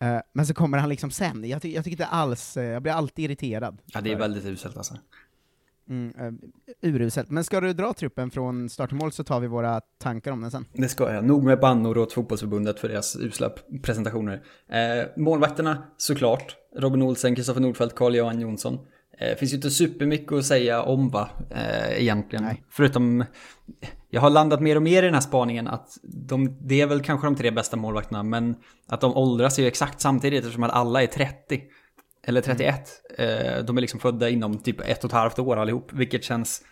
Eh, 0.00 0.18
men 0.32 0.46
så 0.46 0.54
kommer 0.54 0.78
han 0.78 0.88
liksom 0.88 1.10
sen, 1.10 1.44
jag, 1.44 1.62
ty 1.62 1.74
jag 1.74 1.84
tycker 1.84 1.94
inte 1.94 2.06
alls, 2.06 2.56
eh, 2.56 2.64
jag 2.64 2.82
blir 2.82 2.92
alltid 2.92 3.24
irriterad. 3.24 3.78
Ja, 3.86 4.00
det 4.00 4.12
är 4.12 4.16
väldigt 4.16 4.44
uselt 4.44 4.76
alltså. 4.76 4.94
Mm, 5.88 6.12
uh, 6.20 6.94
uruselt. 6.94 7.30
Men 7.30 7.44
ska 7.44 7.60
du 7.60 7.72
dra 7.72 7.92
truppen 7.92 8.30
från 8.30 8.68
start 8.68 8.90
till 8.90 8.98
mål 8.98 9.12
så 9.12 9.24
tar 9.24 9.40
vi 9.40 9.46
våra 9.46 9.80
tankar 9.98 10.32
om 10.32 10.40
den 10.40 10.50
sen. 10.50 10.64
Det 10.72 10.88
ska 10.88 11.12
jag. 11.12 11.24
Nog 11.24 11.44
med 11.44 11.60
bannor 11.60 11.98
åt 11.98 12.12
fotbollsförbundet 12.12 12.80
för 12.80 12.88
deras 12.88 13.16
usla 13.16 13.50
presentationer. 13.82 14.42
Eh, 14.68 15.06
målvakterna, 15.16 15.82
såklart. 15.96 16.56
Robin 16.76 17.02
Olsen, 17.02 17.34
Kristoffer 17.34 17.60
Nordfeldt, 17.60 17.94
Carl-Johan 17.94 18.40
Jonsson. 18.40 18.78
Eh, 19.18 19.36
finns 19.36 19.52
ju 19.52 19.56
inte 19.56 19.70
supermycket 19.70 20.32
att 20.32 20.44
säga 20.44 20.82
om 20.82 21.10
va, 21.10 21.28
eh, 21.50 22.02
egentligen. 22.02 22.44
Nej. 22.44 22.64
Förutom, 22.70 23.24
jag 24.10 24.20
har 24.20 24.30
landat 24.30 24.60
mer 24.60 24.76
och 24.76 24.82
mer 24.82 25.02
i 25.02 25.06
den 25.06 25.14
här 25.14 25.20
spaningen 25.20 25.68
att 25.68 25.88
de, 26.02 26.58
det 26.60 26.80
är 26.80 26.86
väl 26.86 27.02
kanske 27.02 27.26
de 27.26 27.36
tre 27.36 27.50
bästa 27.50 27.76
målvakterna, 27.76 28.22
men 28.22 28.56
att 28.88 29.00
de 29.00 29.16
åldras 29.16 29.58
ju 29.58 29.66
exakt 29.66 30.00
samtidigt 30.00 30.40
eftersom 30.40 30.62
att 30.62 30.70
alla 30.70 31.02
är 31.02 31.06
30. 31.06 31.62
Eller 32.26 32.40
31. 32.40 32.80
Eh, 33.18 33.64
de 33.64 33.76
är 33.76 33.80
liksom 33.80 34.00
födda 34.00 34.28
inom 34.28 34.58
typ 34.58 34.80
ett 34.80 35.04
och 35.04 35.10
ett 35.10 35.16
halvt 35.16 35.38
år 35.38 35.56
allihop, 35.56 35.92
vilket 35.92 36.24
känns 36.24 36.62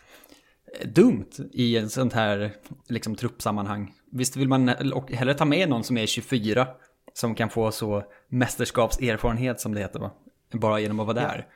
dumt 0.84 1.30
i 1.52 1.76
en 1.76 1.90
sånt 1.90 2.12
här 2.12 2.52
liksom 2.88 3.14
truppsammanhang. 3.14 3.94
Visst 4.12 4.36
vill 4.36 4.48
man 4.48 4.68
hellre 5.08 5.34
ta 5.34 5.44
med 5.44 5.68
någon 5.68 5.84
som 5.84 5.96
är 5.96 6.06
24 6.06 6.68
som 7.14 7.34
kan 7.34 7.50
få 7.50 7.70
så 7.70 8.02
mästerskapserfarenhet 8.28 9.60
som 9.60 9.74
det 9.74 9.80
heter 9.80 10.00
va? 10.00 10.10
Bara 10.52 10.80
genom 10.80 11.00
att 11.00 11.06
vara 11.06 11.16
där. 11.16 11.46
Ja, 11.48 11.54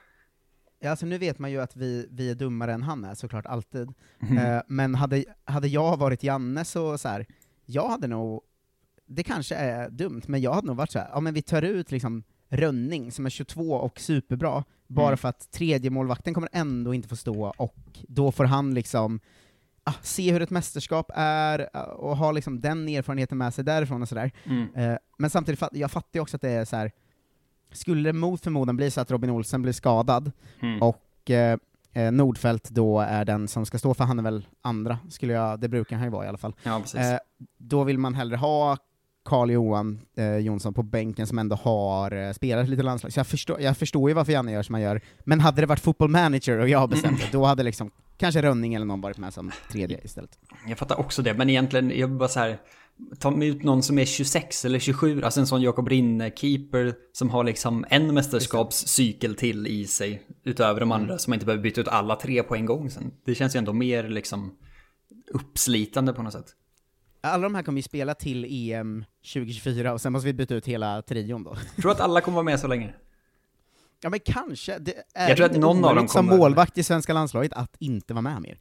alltså 0.90 1.06
nu 1.06 1.18
vet 1.18 1.38
man 1.38 1.50
ju 1.50 1.60
att 1.60 1.76
vi, 1.76 2.06
vi 2.10 2.30
är 2.30 2.34
dummare 2.34 2.72
än 2.72 2.82
han 2.82 3.04
är 3.04 3.14
såklart, 3.14 3.46
alltid. 3.46 3.88
Mhm. 4.18 4.38
Eh, 4.38 4.60
men 4.68 4.94
hade, 4.94 5.24
hade 5.44 5.68
jag 5.68 5.96
varit 5.96 6.22
Janne 6.22 6.64
så, 6.64 6.98
så 6.98 7.08
här, 7.08 7.26
jag 7.66 7.88
hade 7.88 8.06
nog, 8.06 8.40
det 9.06 9.22
kanske 9.22 9.54
är 9.54 9.90
dumt, 9.90 10.22
men 10.26 10.40
jag 10.40 10.52
hade 10.52 10.66
nog 10.66 10.76
varit 10.76 10.92
så 10.92 10.98
här, 10.98 11.08
ja 11.12 11.20
men 11.20 11.34
vi 11.34 11.42
tar 11.42 11.62
ut 11.62 11.90
liksom 11.90 12.22
Rönning 12.48 13.12
som 13.12 13.26
är 13.26 13.30
22 13.30 13.72
och 13.72 14.00
superbra, 14.00 14.64
bara 14.86 15.06
Mm. 15.06 15.16
för 15.18 15.28
att 15.28 15.50
tredje 15.52 15.90
målvakten 15.90 16.34
kommer 16.34 16.48
ändå 16.52 16.94
inte 16.94 17.08
få 17.08 17.16
stå, 17.16 17.54
och 17.56 17.76
då 18.08 18.32
får 18.32 18.44
han 18.44 18.74
liksom 18.74 19.20
ah, 19.84 19.92
se 20.02 20.32
hur 20.32 20.42
ett 20.42 20.50
mästerskap 20.50 21.10
är, 21.14 21.68
ah, 21.72 21.84
och 21.84 22.16
ha 22.16 22.32
liksom 22.32 22.60
den 22.60 22.88
erfarenheten 22.88 23.38
med 23.38 23.54
sig 23.54 23.64
därifrån 23.64 24.02
och 24.02 24.08
sådär. 24.08 24.32
Mm. 24.44 24.74
Eh, 24.74 24.98
men 25.18 25.30
samtidigt, 25.30 25.62
jag 25.72 25.90
fattar 25.90 26.10
ju 26.18 26.20
också 26.20 26.36
att 26.36 26.42
det 26.42 26.50
är 26.50 26.64
så 26.64 26.76
här. 26.76 26.92
Skulle 27.74 28.08
det 28.08 28.12
mot 28.12 28.40
förmodan 28.44 28.76
bli 28.76 28.90
så 28.90 29.00
att 29.00 29.10
Robin 29.10 29.30
Olsen 29.30 29.62
blir 29.62 29.72
skadad, 29.72 30.32
Mm. 30.60 30.82
och 30.82 31.30
eh, 31.30 31.58
eh, 31.92 32.12
Nordfeldt 32.12 32.68
då 32.70 33.00
är 33.00 33.24
den 33.24 33.48
som 33.48 33.66
ska 33.66 33.78
stå 33.78 33.94
för, 33.94 34.04
han 34.04 34.18
är 34.18 34.22
väl 34.22 34.46
andra, 34.62 34.98
skulle 35.10 35.32
jag, 35.32 35.60
det 35.60 35.68
brukar 35.68 35.96
han 35.96 36.04
ju 36.04 36.10
vara 36.10 36.24
i 36.24 36.28
alla 36.28 36.38
fall. 36.38 36.54
Ja. 36.62 36.82
Eh, 36.96 37.18
då 37.58 37.84
vill 37.84 37.98
man 37.98 38.14
hellre 38.14 38.36
ha 38.36 38.76
Carl-Johan 39.24 40.00
eh, 40.16 40.36
Jonsson 40.36 40.74
på 40.74 40.82
bänken 40.82 41.26
som 41.26 41.38
ändå 41.38 41.56
har 41.56 42.12
eh, 42.26 42.32
spelat 42.32 42.68
lite 42.68 42.82
landslag. 42.82 43.12
Så 43.12 43.18
jag 43.18 43.26
förstår, 43.26 43.60
jag 43.60 43.76
förstår 43.76 44.10
ju 44.10 44.14
varför 44.14 44.32
Janne 44.32 44.52
gör 44.52 44.62
som 44.62 44.74
han 44.74 44.82
gör, 44.82 45.00
men 45.24 45.40
hade 45.40 45.60
det 45.60 45.66
varit 45.66 45.80
football 45.80 46.08
manager 46.10 46.58
och 46.58 46.68
jag 46.68 46.90
bestämt 46.90 47.20
det, 47.20 47.28
då 47.32 47.44
hade 47.44 47.62
liksom 47.62 47.90
kanske 48.16 48.42
Rönning 48.42 48.74
eller 48.74 48.86
någon 48.86 49.00
varit 49.00 49.18
med 49.18 49.34
som 49.34 49.50
tredje 49.72 50.00
istället. 50.04 50.38
Jag 50.66 50.78
fattar 50.78 51.00
också 51.00 51.22
det, 51.22 51.34
men 51.34 51.50
egentligen, 51.50 51.92
jag 51.98 52.10
bara 52.10 52.28
så 52.28 52.40
här, 52.40 52.58
ta 53.18 53.42
ut 53.44 53.62
någon 53.62 53.82
som 53.82 53.98
är 53.98 54.04
26 54.04 54.64
eller 54.64 54.78
27, 54.78 55.22
alltså 55.22 55.40
en 55.40 55.46
sån 55.46 55.62
Jakob 55.62 55.88
Rinne-keeper 55.88 56.94
som 57.12 57.30
har 57.30 57.44
liksom 57.44 57.84
en 57.90 58.14
mästerskapscykel 58.14 59.34
till 59.34 59.66
i 59.66 59.86
sig, 59.86 60.22
utöver 60.44 60.80
de 60.80 60.92
andra, 60.92 61.18
så 61.18 61.30
man 61.30 61.34
inte 61.36 61.46
behöver 61.46 61.62
byta 61.62 61.80
ut 61.80 61.88
alla 61.88 62.16
tre 62.16 62.42
på 62.42 62.54
en 62.54 62.66
gång 62.66 62.90
sen. 62.90 63.10
Det 63.24 63.34
känns 63.34 63.54
ju 63.56 63.58
ändå 63.58 63.72
mer 63.72 64.08
liksom 64.08 64.56
uppslitande 65.30 66.12
på 66.12 66.22
något 66.22 66.32
sätt. 66.32 66.46
Alla 67.20 67.42
de 67.42 67.54
här 67.54 67.62
kommer 67.62 67.78
ju 67.78 67.82
spela 67.82 68.14
till 68.14 68.46
EM 68.70 69.04
2024, 69.32 69.92
och 69.92 70.00
sen 70.00 70.12
måste 70.12 70.26
vi 70.26 70.32
byta 70.32 70.54
ut 70.54 70.66
hela 70.66 71.02
trion 71.02 71.44
då. 71.44 71.54
Tror 71.54 71.82
du 71.82 71.90
att 71.90 72.00
alla 72.00 72.20
kommer 72.20 72.34
vara 72.34 72.44
med 72.44 72.60
så 72.60 72.66
länge? 72.66 72.94
Ja 74.02 74.10
men 74.10 74.20
kanske, 74.20 74.78
det 74.78 74.94
är 75.14 75.28
Jag 75.28 75.36
tror 75.36 75.46
att 75.46 75.56
någon 75.56 75.64
av 75.64 75.74
dem 75.82 75.84
omöjligt 75.90 76.10
som 76.10 76.26
kommer- 76.26 76.38
målvakt 76.38 76.78
i 76.78 76.82
svenska 76.82 77.12
landslaget 77.12 77.52
att 77.52 77.76
inte 77.78 78.14
vara 78.14 78.22
med 78.22 78.42
mer. 78.42 78.58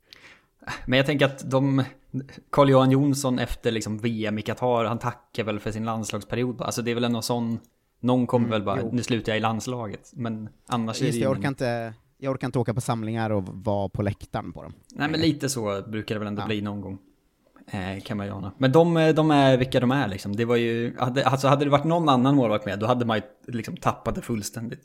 Men 0.85 0.97
jag 0.97 1.05
tänker 1.05 1.25
att 1.25 1.51
de, 1.51 1.83
Carl-Johan 2.49 2.91
Jonsson 2.91 3.39
efter 3.39 3.71
liksom 3.71 3.97
VM 3.97 4.39
i 4.39 4.41
Qatar, 4.41 4.85
han 4.85 4.99
tackar 4.99 5.43
väl 5.43 5.59
för 5.59 5.71
sin 5.71 5.85
landslagsperiod. 5.85 6.61
Alltså 6.61 6.81
det 6.81 6.91
är 6.91 6.95
väl 6.95 7.03
ändå 7.03 7.21
sån, 7.21 7.59
någon 7.99 8.27
kommer 8.27 8.49
väl 8.49 8.63
bara, 8.63 8.79
jo. 8.81 8.89
nu 8.93 9.03
slutar 9.03 9.31
jag 9.31 9.37
i 9.37 9.41
landslaget. 9.41 10.11
Men 10.13 10.49
annars 10.67 11.01
är 11.01 11.05
Just 11.05 11.13
det 11.15 11.19
det, 11.19 11.23
jag 11.23 11.31
orkar, 11.37 11.47
inte, 11.47 11.93
jag 12.17 12.31
orkar 12.31 12.47
inte 12.47 12.59
åka 12.59 12.73
på 12.73 12.81
samlingar 12.81 13.29
och 13.29 13.43
vara 13.47 13.89
på 13.89 14.01
läktaren 14.01 14.53
på 14.53 14.63
dem. 14.63 14.73
Nej 14.91 15.09
men 15.09 15.19
lite 15.19 15.49
så 15.49 15.81
brukar 15.87 16.15
det 16.15 16.19
väl 16.19 16.27
ändå 16.27 16.41
Ja. 16.41 16.45
bli 16.45 16.61
någon 16.61 16.81
gång. 16.81 16.97
Eh, 17.67 18.03
kan 18.03 18.17
man 18.17 18.25
ju 18.25 18.31
ana. 18.33 18.51
Men 18.57 18.71
de, 18.71 19.13
de 19.15 19.31
är 19.31 19.57
vilka 19.57 19.79
de 19.79 19.91
är 19.91 20.07
liksom. 20.07 20.35
Det 20.35 20.45
var 20.45 20.55
ju, 20.55 20.97
hade, 20.99 21.25
alltså 21.25 21.47
hade 21.47 21.65
det 21.65 21.71
varit 21.71 21.83
någon 21.83 22.09
annan 22.09 22.35
målvakt 22.35 22.65
med, 22.65 22.79
då 22.79 22.85
hade 22.85 23.05
man 23.05 23.17
ju 23.17 23.23
liksom 23.53 23.77
tappat 23.77 24.15
det 24.15 24.21
fullständigt. 24.21 24.81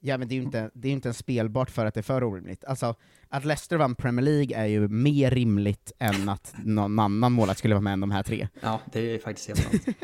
Ja 0.00 0.18
men 0.18 0.28
det 0.28 0.34
är 0.34 0.36
ju 0.36 0.42
inte, 0.42 0.70
det 0.74 0.88
är 0.88 0.92
inte 0.92 1.08
ens 1.08 1.18
spelbart 1.18 1.70
för 1.70 1.86
att 1.86 1.94
det 1.94 2.00
är 2.00 2.02
för 2.02 2.24
orimligt. 2.24 2.64
Alltså, 2.64 2.94
att 3.28 3.44
Leicester 3.44 3.76
vann 3.76 3.94
Premier 3.94 4.24
League 4.24 4.56
är 4.56 4.66
ju 4.66 4.88
mer 4.88 5.30
rimligt 5.30 5.92
än 5.98 6.28
att 6.28 6.54
någon 6.64 6.98
annan 6.98 7.32
målvakt 7.32 7.58
skulle 7.58 7.74
vara 7.74 7.82
med 7.82 7.92
än 7.92 8.00
de 8.00 8.10
här 8.10 8.22
tre. 8.22 8.48
Ja, 8.60 8.80
det 8.92 9.14
är 9.14 9.18
faktiskt 9.18 9.48
helt 9.48 9.62
sant. 9.62 9.96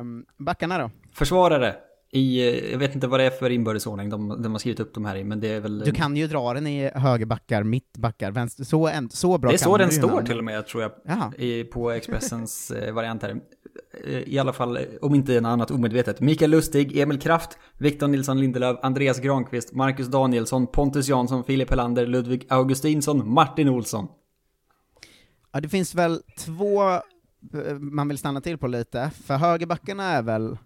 Um, 0.00 0.26
backarna 0.44 0.78
då? 0.78 0.90
Försvarare. 1.12 1.74
I, 2.12 2.70
jag 2.70 2.78
vet 2.78 2.94
inte 2.94 3.06
vad 3.06 3.20
det 3.20 3.24
är 3.24 3.30
för 3.30 3.50
inbördesordning 3.50 4.10
de, 4.10 4.42
de 4.42 4.52
har 4.52 4.58
skrivit 4.58 4.80
upp 4.80 4.94
de 4.94 5.04
här 5.04 5.16
i, 5.16 5.24
men 5.24 5.40
det 5.40 5.48
är 5.48 5.60
väl... 5.60 5.78
Du 5.78 5.92
kan 5.92 6.16
ju 6.16 6.26
dra 6.26 6.54
den 6.54 6.66
i 6.66 6.90
högerbackar, 6.94 7.62
mittbackar, 7.62 8.30
vänster, 8.30 8.64
så, 8.64 8.88
en, 8.88 9.10
så 9.10 9.38
bra 9.38 9.50
Det 9.50 9.56
är 9.56 9.58
så 9.58 9.76
den 9.76 9.90
står 9.90 10.22
till 10.22 10.38
och 10.38 10.44
med, 10.44 10.66
tror 10.66 10.82
jag, 10.82 10.92
Jaha. 11.04 11.32
i, 11.38 11.64
på 11.64 11.90
Expressens 11.90 12.70
eh, 12.70 12.94
variant 12.94 13.22
här. 13.22 13.40
Eh, 14.04 14.28
I 14.28 14.38
alla 14.38 14.52
fall, 14.52 14.76
eh, 14.76 14.82
om 15.02 15.14
inte 15.14 15.40
något 15.40 15.48
annat 15.48 15.70
omedvetet. 15.70 16.20
Mikael 16.20 16.50
Lustig, 16.50 16.98
Emil 16.98 17.20
Kraft, 17.20 17.58
Victor 17.78 18.08
Nilsson 18.08 18.40
Lindelöf, 18.40 18.78
Andreas 18.82 19.20
Granqvist, 19.20 19.72
Marcus 19.72 20.06
Danielsson, 20.06 20.66
Pontus 20.66 21.08
Jansson, 21.08 21.44
Filip 21.44 21.70
Helander, 21.70 22.06
Ludvig 22.06 22.46
Augustinsson, 22.48 23.32
Martin 23.32 23.68
Olsson. 23.68 24.08
Ja, 25.52 25.60
det 25.60 25.68
finns 25.68 25.94
väl 25.94 26.22
två 26.38 26.90
eh, 26.92 27.00
man 27.78 28.08
vill 28.08 28.18
stanna 28.18 28.40
till 28.40 28.58
på 28.58 28.66
lite, 28.66 29.10
för 29.24 29.36
högerbackarna 29.36 30.04
är 30.04 30.22
väl 30.22 30.58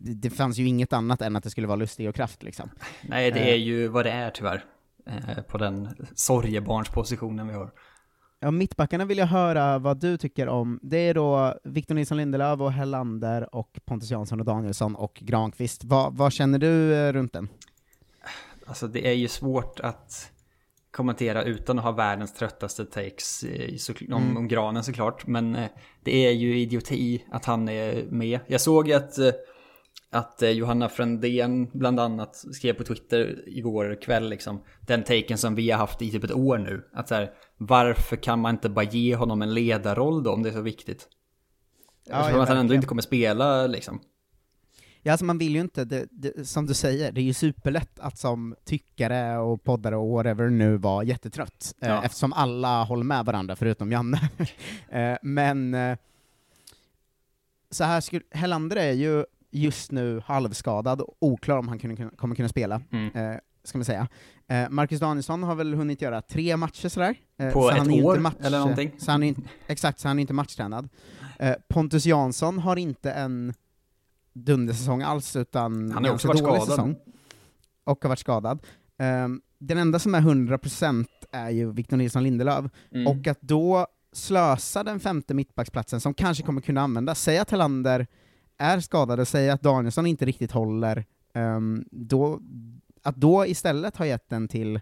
det 0.00 0.30
fanns 0.30 0.58
ju 0.58 0.66
inget 0.66 0.92
annat 0.92 1.22
än 1.22 1.36
att 1.36 1.44
det 1.44 1.50
skulle 1.50 1.66
vara 1.66 1.76
Lustig 1.76 2.08
och 2.08 2.14
Kraft 2.14 2.42
liksom. 2.42 2.70
Nej, 3.02 3.30
det 3.30 3.52
är 3.52 3.56
ju 3.56 3.88
vad 3.88 4.06
det 4.06 4.10
är 4.10 4.30
tyvärr. 4.30 4.64
På 5.48 5.58
den 5.58 5.88
sorgebarnspositionen 6.14 7.48
vi 7.48 7.54
har. 7.54 7.70
Ja, 8.40 8.50
mittbackarna 8.50 9.04
vill 9.04 9.18
jag 9.18 9.26
höra 9.26 9.78
vad 9.78 10.00
du 10.00 10.16
tycker 10.16 10.48
om. 10.48 10.78
Det 10.82 10.98
är 10.98 11.14
då 11.14 11.54
Victor 11.64 11.94
Nilsson 11.94 12.16
Lindelöf 12.18 12.60
och 12.60 12.72
Hellander 12.72 13.54
och 13.54 13.78
Pontus 13.84 14.10
Jansson 14.10 14.40
och 14.40 14.46
Danielsson 14.46 14.96
och 14.96 15.14
Granqvist. 15.14 15.84
Vad, 15.84 16.16
vad 16.16 16.32
känner 16.32 16.58
du 16.58 16.94
eh, 16.94 17.12
runt 17.12 17.32
den? 17.32 17.48
Alltså 18.66 18.88
det 18.88 19.06
är 19.08 19.12
ju 19.12 19.28
svårt 19.28 19.80
att 19.80 20.30
kommentera 20.90 21.42
utan 21.42 21.78
att 21.78 21.84
ha 21.84 21.92
världens 21.92 22.34
tröttaste 22.34 22.84
takes 22.84 23.42
eh, 23.42 23.76
så, 23.76 23.92
om, 23.92 24.22
Mm. 24.22 24.36
om 24.36 24.48
granen 24.48 24.84
såklart. 24.84 25.26
Men 25.26 25.56
eh, 25.56 25.68
det 26.02 26.26
är 26.26 26.30
ju 26.32 26.58
idioti 26.58 27.24
att 27.30 27.44
han 27.44 27.68
är 27.68 28.04
med. 28.10 28.40
Jag 28.46 28.60
såg 28.60 28.92
att, 28.92 29.18
att 30.10 30.42
eh, 30.42 30.50
Johanna 30.50 30.88
Frändén 30.88 31.70
bland 31.72 32.00
annat 32.00 32.36
skrev 32.36 32.72
på 32.72 32.84
Twitter 32.84 33.44
igår 33.46 34.02
kväll 34.02 34.28
liksom. 34.28 34.62
Den 34.80 35.04
taken 35.04 35.38
som 35.38 35.54
vi 35.54 35.70
har 35.70 35.78
haft 35.78 36.02
i 36.02 36.10
typ 36.10 36.24
ett 36.24 36.32
år 36.32 36.58
nu. 36.58 36.88
Att 36.92 37.08
så 37.08 37.14
här, 37.14 37.30
varför 37.56 38.16
kan 38.16 38.40
man 38.40 38.54
inte 38.54 38.68
bara 38.68 38.84
ge 38.84 39.14
honom 39.16 39.42
en 39.42 39.54
ledarroll 39.54 40.22
då 40.22 40.32
om 40.32 40.42
det 40.42 40.48
är 40.48 40.52
så 40.52 40.60
viktigt? 40.60 41.08
Ja, 42.08 42.20
Eftersom 42.20 42.40
att 42.40 42.48
han 42.48 42.58
ändå 42.58 42.74
inte 42.74 42.86
kommer 42.86 43.02
spela 43.02 43.66
liksom. 43.66 44.00
Ja, 45.02 45.12
alltså 45.12 45.24
man 45.24 45.38
vill 45.38 45.54
ju 45.54 45.60
inte, 45.60 45.84
det, 45.84 46.06
det, 46.10 46.48
som 46.48 46.66
du 46.66 46.74
säger, 46.74 47.12
det 47.12 47.20
är 47.20 47.24
ju 47.24 47.34
superlätt 47.34 48.00
att 48.00 48.18
som 48.18 48.54
tyckare 48.64 49.38
och 49.38 49.64
poddare 49.64 49.96
och 49.96 50.08
whatever 50.10 50.48
nu 50.48 50.76
vara 50.76 51.04
jättetrött, 51.04 51.74
eh, 51.80 51.88
Ja. 51.88 52.02
eftersom 52.04 52.32
alla 52.32 52.84
håller 52.84 53.04
med 53.04 53.24
varandra 53.24 53.56
förutom 53.56 53.92
Janne. 53.92 54.30
eh, 54.88 55.16
men 55.22 55.76
så 57.70 57.84
här 57.84 58.00
skulle, 58.00 58.24
Hellander 58.30 58.76
är 58.76 58.92
ju 58.92 59.24
just 59.56 59.92
nu 59.92 60.22
halvskadad, 60.26 61.00
och 61.00 61.14
oklar 61.20 61.56
om 61.58 61.68
han 61.68 61.78
kunna, 61.78 62.10
kommer 62.10 62.34
kunna 62.34 62.48
spela, 62.48 62.80
Mm. 62.92 63.30
eh, 63.32 63.38
ska 63.64 63.78
man 63.78 63.84
säga. 63.84 64.08
Eh, 64.48 64.68
Marcus 64.70 65.00
Danielsson 65.00 65.42
har 65.42 65.54
väl 65.54 65.74
hunnit 65.74 66.02
göra 66.02 66.22
tre 66.22 66.56
matcher 66.56 66.88
sådär. 66.88 67.14
Eh, 67.38 67.52
På 67.52 67.62
så 67.62 67.70
ett 67.70 67.78
han 67.78 67.90
är 67.90 68.04
år, 68.04 68.12
inte 68.14 68.20
match, 68.22 68.34
eller 68.40 68.58
någonting. 68.58 68.90
Så 68.98 69.10
han 69.10 69.22
är, 69.22 69.34
exakt, 69.66 69.98
så 70.00 70.08
han 70.08 70.18
är 70.18 70.20
inte 70.20 70.32
matchtränad. 70.32 70.88
Eh, 71.38 71.54
Pontus 71.68 72.06
Jansson 72.06 72.58
har 72.58 72.76
inte 72.76 73.10
en 73.12 73.54
dundersäsong 74.32 75.02
alls, 75.02 75.36
utan 75.36 75.92
Han 75.92 76.04
har 76.04 76.12
också 76.14 76.28
varit 76.28 76.38
skadad. 76.38 76.62
säsong. 76.68 76.96
Och 77.84 77.98
har 78.04 78.08
varit 78.08 78.18
skadad. 78.18 78.58
Ehm, 78.98 79.40
den 79.58 79.78
enda 79.78 79.98
som 79.98 80.14
är 80.14 80.20
100% 80.20 81.06
är 81.32 81.50
ju 81.50 81.72
Victor 81.72 81.96
Nilsson 81.96 82.22
Lindelöf, 82.22 82.64
Mm. 82.92 83.06
och 83.06 83.26
att 83.26 83.40
då 83.40 83.86
slösa 84.12 84.84
den 84.84 85.00
femte 85.00 85.34
mittbacksplatsen, 85.34 86.00
som 86.00 86.14
kanske 86.14 86.42
kommer 86.44 86.60
kunna 86.60 86.80
användas, 86.80 87.20
säg 87.22 87.38
att 87.38 87.50
Helander 87.50 88.06
är 88.58 88.80
skadad 88.80 89.20
och 89.20 89.28
säg 89.28 89.50
att 89.50 89.62
Danielsson 89.62 90.06
inte 90.06 90.24
riktigt 90.24 90.52
håller, 90.52 91.04
ehm, 91.34 91.84
då, 91.90 92.40
att 93.02 93.16
då 93.16 93.46
istället 93.46 93.96
ha 93.96 94.06
gett 94.06 94.28
den 94.28 94.48
till 94.48 94.80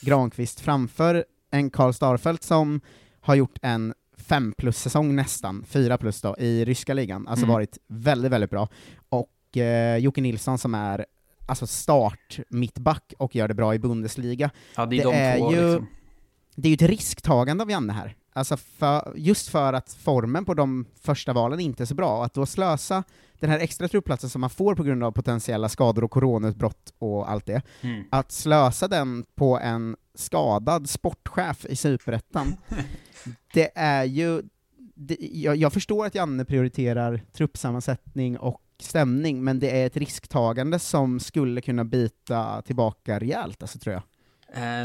Granqvist 0.00 0.60
framför 0.60 1.24
en 1.50 1.70
Karl 1.70 1.92
Starfelt 1.92 2.42
som 2.42 2.80
har 3.20 3.34
gjort 3.34 3.58
en 3.62 3.94
fem 4.16 4.52
plus-säsong 4.58 5.14
nästan, 5.16 5.64
fyra 5.68 5.98
plus 5.98 6.20
då, 6.20 6.36
i 6.38 6.64
ryska 6.64 6.94
ligan, 6.94 7.28
alltså 7.28 7.44
Mm. 7.44 7.54
varit 7.54 7.78
väldigt, 7.86 8.32
väldigt 8.32 8.50
bra. 8.50 8.68
Och 9.08 9.56
eh, 9.56 9.96
Jocke 9.96 10.20
Nilsson 10.20 10.58
som 10.58 10.74
är 10.74 11.06
alltså 11.46 11.66
start 11.66 12.38
mittback 12.48 13.14
och 13.18 13.36
gör 13.36 13.48
det 13.48 13.54
bra 13.54 13.74
i 13.74 13.78
Bundesliga. 13.78 14.50
Ja, 14.76 14.86
det 14.86 15.00
är 15.00 15.04
de 15.04 15.38
två, 15.38 15.52
ju, 15.52 15.70
liksom. 15.70 15.86
det 16.54 16.68
är 16.68 16.70
ju 16.70 16.74
ett 16.74 16.90
risktagande 16.90 17.62
av 17.64 17.70
Janne 17.70 17.92
här. 17.92 18.14
Alltså 18.36 18.56
för, 18.56 19.12
just 19.16 19.48
för 19.48 19.72
att 19.72 19.92
formen 19.92 20.44
på 20.44 20.54
de 20.54 20.86
första 21.00 21.32
valen 21.32 21.60
inte 21.60 21.82
är 21.82 21.84
så 21.84 21.94
bra, 21.94 22.18
och 22.18 22.24
att 22.24 22.34
då 22.34 22.46
slösa 22.46 23.04
den 23.40 23.50
här 23.50 23.58
extra 23.58 23.88
truppplatsen 23.88 24.30
som 24.30 24.40
man 24.40 24.50
får 24.50 24.74
på 24.74 24.82
grund 24.82 25.04
av 25.04 25.12
potentiella 25.12 25.68
skador 25.68 26.04
och 26.04 26.10
coronautbrott 26.10 26.92
och 26.98 27.30
allt 27.30 27.46
det, 27.46 27.62
Mm. 27.82 28.04
att 28.10 28.32
slösa 28.32 28.88
den 28.88 29.24
på 29.34 29.58
en 29.58 29.96
skadad 30.14 30.88
sportchef 30.90 31.66
i 31.66 31.76
Superettan, 31.76 32.56
det 33.54 33.70
är 33.74 34.04
ju... 34.04 34.42
Det, 34.98 35.16
jag, 35.20 35.56
jag 35.56 35.72
förstår 35.72 36.06
att 36.06 36.14
Janne 36.14 36.44
prioriterar 36.44 37.20
truppsammansättning 37.32 38.38
och 38.38 38.62
stämning, 38.80 39.44
men 39.44 39.58
det 39.58 39.80
är 39.82 39.86
ett 39.86 39.96
risktagande 39.96 40.78
som 40.78 41.20
skulle 41.20 41.60
kunna 41.60 41.84
bita 41.84 42.62
tillbaka 42.62 43.18
rejält, 43.20 43.62
alltså, 43.62 43.78
tror 43.78 43.92
jag. 43.94 44.02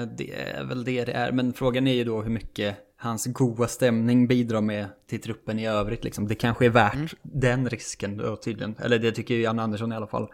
Eh, 0.01 0.07
Det 0.17 0.33
är 0.41 0.63
väl 0.63 0.83
det 0.83 1.05
det 1.05 1.11
är, 1.11 1.31
men 1.31 1.53
frågan 1.53 1.87
är 1.87 1.93
ju 1.93 2.03
då 2.03 2.21
hur 2.21 2.29
mycket 2.31 2.77
hans 3.01 3.25
goda 3.25 3.67
stämning 3.67 4.27
bidrar 4.27 4.61
med 4.61 4.85
till 5.07 5.21
truppen 5.21 5.59
i 5.59 5.67
övrigt 5.67 6.03
liksom. 6.03 6.27
Det 6.27 6.35
kanske 6.35 6.65
är 6.65 6.69
värt 6.69 6.93
Mm. 6.95 7.07
den 7.21 7.69
risken 7.69 8.17
då 8.17 8.35
tydligen. 8.35 8.75
Eller 8.79 8.99
det 8.99 9.11
tycker 9.11 9.33
ju 9.35 9.41
Jan 9.41 9.59
Andersson 9.59 9.91
i 9.91 9.95
alla 9.95 10.07
fall. 10.07 10.27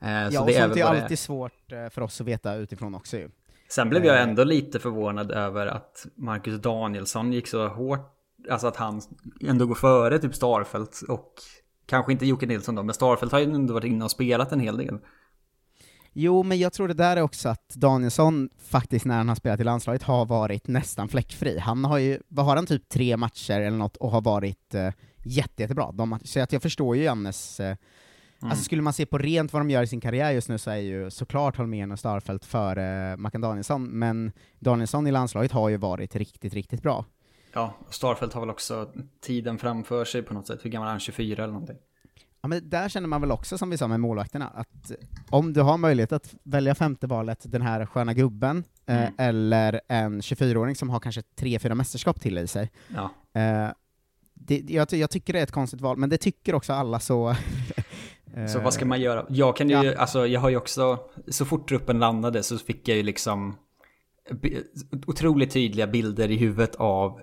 Eh, 0.00 0.10
Ja, 0.12 0.30
så 0.30 0.40
och 0.40 0.46
det 0.46 0.54
är 0.56 0.60
sånt 0.62 0.76
är 0.76 0.80
är. 0.80 1.02
alltid 1.02 1.18
svårt 1.18 1.72
eh, 1.72 1.88
för 1.90 2.02
oss 2.02 2.20
att 2.20 2.26
veta 2.26 2.54
utifrån 2.54 2.94
också 2.94 3.16
ju. 3.16 3.30
Sen 3.68 3.88
blev 3.90 4.04
jag 4.04 4.16
Eh. 4.16 4.22
ändå 4.22 4.44
lite 4.44 4.78
förvånad 4.78 5.30
över 5.30 5.66
att 5.66 6.06
Marcus 6.14 6.60
Danielsson 6.60 7.32
gick 7.32 7.46
så 7.46 7.68
hårt, 7.68 8.14
alltså 8.50 8.66
att 8.66 8.76
han 8.76 9.00
ändå 9.40 9.66
går 9.66 9.74
före 9.74 10.18
typ 10.18 10.34
Starfelt 10.34 11.00
och 11.08 11.32
kanske 11.86 12.12
inte 12.12 12.26
Jocke 12.26 12.46
Nilsson 12.46 12.74
då, 12.74 12.82
men 12.82 12.94
Starfelt 12.94 13.32
har 13.32 13.38
ju 13.38 13.44
ändå 13.44 13.74
varit 13.74 13.84
inne 13.84 14.04
och 14.04 14.10
spelat 14.10 14.52
en 14.52 14.60
hel 14.60 14.76
del. 14.76 14.98
Jo, 16.16 16.42
men 16.42 16.58
jag 16.58 16.72
tror 16.72 16.88
det 16.88 16.94
där 16.94 17.16
är 17.16 17.20
också 17.20 17.48
att 17.48 17.68
Danielsson 17.68 18.48
faktiskt 18.58 19.04
när 19.04 19.16
han 19.16 19.28
har 19.28 19.36
spelat 19.36 19.60
i 19.60 19.64
landslaget 19.64 20.02
har 20.02 20.26
varit 20.26 20.66
nästan 20.66 21.08
fläckfri. 21.08 21.58
Han 21.58 21.84
har 21.84 21.98
ju, 21.98 22.18
vad 22.28 22.46
har 22.46 22.56
han, 22.56 22.66
typ 22.66 22.88
tre 22.88 23.16
matcher 23.16 23.60
eller 23.60 23.78
något 23.78 23.96
och 23.96 24.10
har 24.10 24.20
varit 24.20 24.74
eh, 24.74 24.90
jätte, 25.24 25.62
jättebra. 25.62 25.92
De, 25.92 26.18
så 26.24 26.40
att 26.40 26.52
jag 26.52 26.62
förstår 26.62 26.96
ju 26.96 27.02
Jannes, 27.02 27.60
eh, 27.60 27.76
alltså 28.40 28.64
skulle 28.64 28.82
man 28.82 28.92
se 28.92 29.06
på 29.06 29.18
rent 29.18 29.52
vad 29.52 29.60
de 29.60 29.70
gör 29.70 29.82
i 29.82 29.86
sin 29.86 30.00
karriär 30.00 30.30
just 30.30 30.48
nu 30.48 30.58
så 30.58 30.70
är 30.70 30.76
ju 30.76 31.10
såklart 31.10 31.56
Holmén 31.56 31.92
och 31.92 31.98
Starfelt 31.98 32.44
före 32.44 33.12
eh, 33.12 33.16
Mackan 33.16 33.40
Danielsson, 33.40 33.84
men 33.84 34.32
Danielsson 34.58 35.06
i 35.06 35.10
landslaget 35.10 35.52
har 35.52 35.68
ju 35.68 35.76
varit 35.76 36.16
riktigt, 36.16 36.54
riktigt 36.54 36.82
bra. 36.82 37.04
Ja, 37.52 37.74
och 37.86 37.94
Starfelt 37.94 38.32
har 38.32 38.40
väl 38.40 38.50
också 38.50 38.92
tiden 39.20 39.58
framför 39.58 40.04
sig 40.04 40.22
på 40.22 40.34
något 40.34 40.46
sätt. 40.46 40.60
Hur 40.62 40.70
gammal 40.70 40.86
är 40.86 40.90
han? 40.90 41.00
24 41.00 41.44
eller 41.44 41.52
någonting? 41.52 41.78
Ja, 42.44 42.48
men 42.48 42.68
där 42.70 42.88
känner 42.88 43.08
man 43.08 43.20
väl 43.20 43.30
också, 43.32 43.58
som 43.58 43.70
vi 43.70 43.78
sa 43.78 43.88
med 43.88 44.00
målvakterna, 44.00 44.48
att 44.48 44.92
om 45.30 45.52
du 45.52 45.60
har 45.60 45.78
möjlighet 45.78 46.12
att 46.12 46.34
välja 46.42 46.74
femte 46.74 47.06
valet, 47.06 47.40
den 47.44 47.62
här 47.62 47.86
sköna 47.86 48.14
gubben, 48.14 48.64
eh, 48.86 48.96
Mm. 48.96 49.14
eller 49.18 49.80
en 49.88 50.20
24-åring 50.20 50.76
som 50.76 50.90
har 50.90 51.00
kanske 51.00 51.22
tre, 51.22 51.58
fyra 51.58 51.74
mästerskap 51.74 52.20
till 52.20 52.38
i 52.38 52.46
sig. 52.46 52.70
Ja. 52.88 53.10
Eh, 53.40 53.68
det, 54.34 54.62
jag, 54.68 54.92
jag 54.92 55.10
tycker 55.10 55.32
det 55.32 55.38
är 55.38 55.42
ett 55.42 55.50
konstigt 55.52 55.80
val, 55.80 55.96
men 55.96 56.08
det 56.10 56.16
tycker 56.16 56.54
också 56.54 56.72
alla 56.72 57.00
så... 57.00 57.28
eh, 58.34 58.46
Så 58.46 58.60
vad 58.60 58.74
ska 58.74 58.84
man 58.86 59.00
göra? 59.00 59.26
Jag 59.28 59.56
kan 59.56 59.68
ju, 59.68 59.74
Ja. 59.82 59.98
alltså 59.98 60.26
jag 60.26 60.40
har 60.40 60.48
ju 60.48 60.56
också, 60.56 60.98
så 61.28 61.44
fort 61.44 61.68
truppen 61.68 61.98
landade 61.98 62.42
så 62.42 62.58
fick 62.58 62.88
jag 62.88 62.96
ju 62.96 63.02
liksom 63.02 63.56
otroligt 65.06 65.50
tydliga 65.50 65.86
bilder 65.86 66.30
i 66.30 66.36
huvudet 66.36 66.74
av 66.76 67.20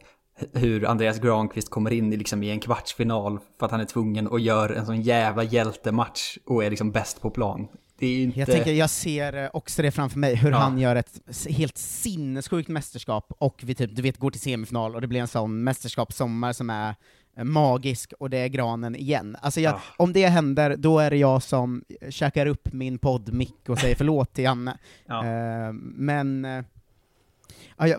hur 0.54 0.86
Andreas 0.86 1.20
Granqvist 1.20 1.70
kommer 1.70 1.94
in 1.94 2.14
i, 2.14 2.18
liksom, 2.18 2.44
i 2.44 2.50
en 2.50 2.60
kvartsfinal 2.60 3.40
för 3.60 3.66
att 3.66 3.72
han 3.72 3.82
är 3.82 3.86
tvungen 3.86 4.28
och 4.28 4.40
gör 4.40 4.70
en 4.70 4.86
sån 4.86 5.02
jävla 5.02 5.44
hjältematch 5.44 6.38
och 6.46 6.64
är 6.64 6.70
liksom 6.70 6.92
bäst 6.92 7.22
på 7.22 7.30
plan. 7.30 7.68
Det 8.00 8.06
är 8.08 8.24
inte... 8.24 8.40
Jag 8.40 8.50
tänker, 8.50 8.72
jag 8.74 8.90
ser 8.90 9.44
eh, 9.44 9.50
också 9.54 9.82
det 9.82 9.92
framför 9.92 10.20
mig, 10.20 10.36
hur 10.36 10.52
Ja. 10.52 10.58
han 10.58 10.78
gör 10.80 10.96
ett 10.96 11.22
helt 11.50 11.78
sinnessjukt 11.78 12.70
mästerskap, 12.70 13.34
och 13.38 13.62
vi 13.66 13.76
typ, 13.76 13.96
du 13.96 14.02
vet, 14.02 14.18
går 14.18 14.32
till 14.32 14.42
semifinal, 14.42 14.96
och 14.96 15.02
det 15.02 15.08
blir 15.08 15.20
en 15.20 15.28
sån 15.28 15.64
mästerskapssommar 15.64 16.54
som 16.54 16.70
är 16.70 16.96
eh, 17.38 17.44
magisk, 17.44 18.14
och 18.20 18.30
det 18.30 18.38
är 18.38 18.48
granen 18.48 18.96
igen. 18.96 19.38
Alltså 19.42 19.62
jag, 19.62 19.74
Ja. 19.74 19.80
om 19.98 20.14
det 20.14 20.28
händer, 20.28 20.76
då 20.78 21.00
är 21.00 21.10
det 21.10 21.18
jag 21.18 21.44
som 21.44 21.84
käkar 22.10 22.46
upp 22.46 22.74
min 22.74 22.98
poddmick 22.98 23.70
och 23.70 23.80
säger 23.80 23.96
förlåt 23.96 24.34
till 24.34 24.44
Janne. 24.44 24.78
Ja. 25.06 25.26
Eh, 25.26 25.74
men, 25.96 26.46
eh, 26.46 26.64
ja, 27.78 27.98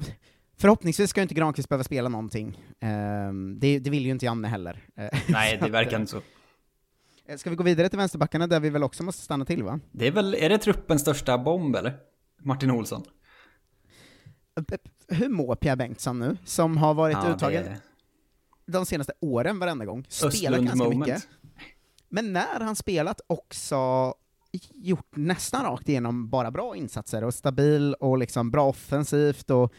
förhoppningsvis 0.63 1.11
ska 1.11 1.23
inte 1.23 1.35
Granqvist 1.35 1.69
behöva 1.69 1.85
spela 1.85 2.09
någonting. 2.09 2.59
Eh, 2.81 3.33
det, 3.59 3.79
det 3.79 3.91
vill 3.91 4.05
ju 4.05 4.11
inte 4.11 4.25
Janne 4.27 4.49
heller. 4.49 4.85
Eh, 4.97 5.09
Nej, 5.29 5.59
det 5.63 5.69
verkar 5.71 5.93
eh, 5.97 6.01
inte 6.01 6.11
så. 6.13 6.21
eh, 7.27 7.37
Ska 7.37 7.51
vi 7.51 7.57
gå 7.57 7.63
vidare 7.65 7.89
till 7.89 7.99
vänsterbackarna, 7.99 8.47
där 8.47 8.61
vi 8.61 8.71
väl 8.71 8.83
också 8.83 9.03
måste 9.03 9.23
stanna 9.23 9.45
till 9.45 9.63
va? 9.63 9.81
Det 9.93 10.07
är 10.07 10.11
väl, 10.13 10.35
är 10.35 10.49
det 10.49 10.59
truppens 10.59 11.03
största 11.03 11.39
bomb 11.39 11.77
eller? 11.77 11.97
Martin 12.43 12.71
Olsson? 12.71 13.03
Hur 15.09 15.29
mår 15.29 15.55
Pierre 15.57 15.77
Bengtsson 15.77 16.19
nu, 16.19 16.37
som 16.45 16.77
har 16.77 16.95
varit 16.95 17.17
Ja, 17.23 17.35
uttagen 17.35 17.65
det- 17.65 17.81
de 18.67 18.87
senaste 18.87 19.13
åren 19.21 19.59
varenda 19.59 19.85
gång? 19.85 20.05
Spelat 20.09 20.35
Östlund 20.35 20.67
ganska 20.67 20.85
moment. 20.85 21.01
mycket. 21.07 21.29
Men 22.09 22.33
när 22.33 22.61
han 22.61 22.77
spelat 22.77 23.21
också 23.27 24.15
gjort 24.75 25.17
nästan 25.17 25.65
rakt 25.65 25.89
igenom 25.89 26.29
bara 26.31 26.51
bra 26.51 26.77
insatser, 26.77 27.25
och 27.25 27.35
stabil 27.35 27.95
och 27.95 28.19
liksom 28.19 28.51
bra 28.51 28.69
offensivt, 28.69 29.51
och 29.51 29.73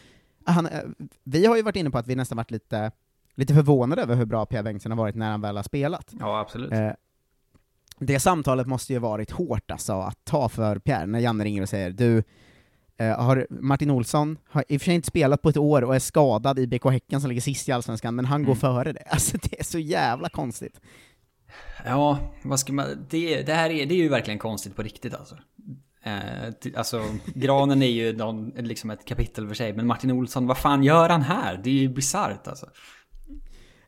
han, 0.46 0.66
eh, 0.66 0.82
vi 1.24 1.46
har 1.46 1.56
ju 1.56 1.62
varit 1.62 1.76
inne 1.76 1.90
på 1.90 1.98
att 1.98 2.08
vi 2.08 2.16
nästan 2.16 2.36
varit 2.36 2.52
lite, 2.52 2.92
lite 3.36 3.54
förvånade 3.54 4.02
över 4.02 4.16
hur 4.16 4.26
bra 4.26 4.46
Pierre 4.46 4.64
Bengtsson 4.64 4.92
har 4.92 4.98
varit 4.98 5.16
när 5.16 5.32
han 5.32 5.42
väl 5.42 5.56
har 5.56 5.64
spelat. 5.64 6.14
Ja, 6.20 6.40
absolut. 6.40 6.72
Eh, 6.72 6.92
det 8.00 8.20
samtalet 8.20 8.68
måste 8.68 8.94
ju 8.94 9.00
varit 9.00 9.32
hårt 9.32 9.72
alltså, 9.72 9.94
att 9.94 10.26
ta 10.26 10.50
för 10.50 10.80
Pierre, 10.80 11.06
när 11.06 11.20
Janne 11.20 11.44
ringer 11.44 11.62
och 11.62 11.70
säger 11.70 11.90
du, 11.92 12.24
eh, 12.98 13.20
har 13.20 13.48
Martin 13.50 13.90
Olsson 13.90 14.38
har 14.50 14.64
i 14.70 14.78
och 14.78 14.82
för 14.82 14.86
sig 14.86 14.96
inte 14.96 15.08
spelat 15.08 15.42
på 15.42 15.50
ett 15.50 15.58
år 15.58 15.82
och 15.84 15.96
är 15.96 16.00
skadad 16.00 16.60
i 16.60 16.68
BK 16.68 16.86
Häcken 16.92 17.22
som 17.22 17.30
ligger 17.30 17.42
sist 17.42 17.70
i 17.70 17.72
Allsvenskan, 17.72 18.16
men 18.16 18.26
han 18.26 18.42
går 18.44 18.52
Mm. 18.52 18.60
före 18.60 18.94
det. 18.94 19.04
Alltså 19.10 19.38
det 19.38 19.60
är 19.60 19.64
så 19.64 19.80
jävla 19.80 20.30
konstigt. 20.30 20.82
Ja, 21.86 22.20
vad 22.44 22.60
ska 22.60 22.74
man... 22.74 22.86
Det, 23.10 23.42
det 23.42 23.54
här 23.54 23.70
är, 23.70 23.86
det 23.86 23.94
är 23.94 23.98
ju 23.98 24.10
verkligen 24.10 24.40
konstigt 24.40 24.76
på 24.76 24.84
riktigt 24.84 25.14
alltså. 25.14 25.38
Eh, 26.04 26.54
alltså, 26.76 27.04
Granen 27.26 27.82
är 27.82 27.92
ju 27.92 28.18
någon, 28.18 28.50
liksom 28.50 28.90
ett 28.90 29.06
kapitel 29.06 29.48
för 29.48 29.56
sig, 29.56 29.74
men 29.74 29.88
Martin 29.88 30.12
Olsson, 30.12 30.48
vad 30.48 30.58
fan 30.58 30.84
gör 30.84 31.10
han 31.10 31.22
här? 31.22 31.62
Det 31.64 31.70
är 31.70 31.74
ju 31.74 31.90
bisarrt 31.90 32.48
alltså. 32.48 32.70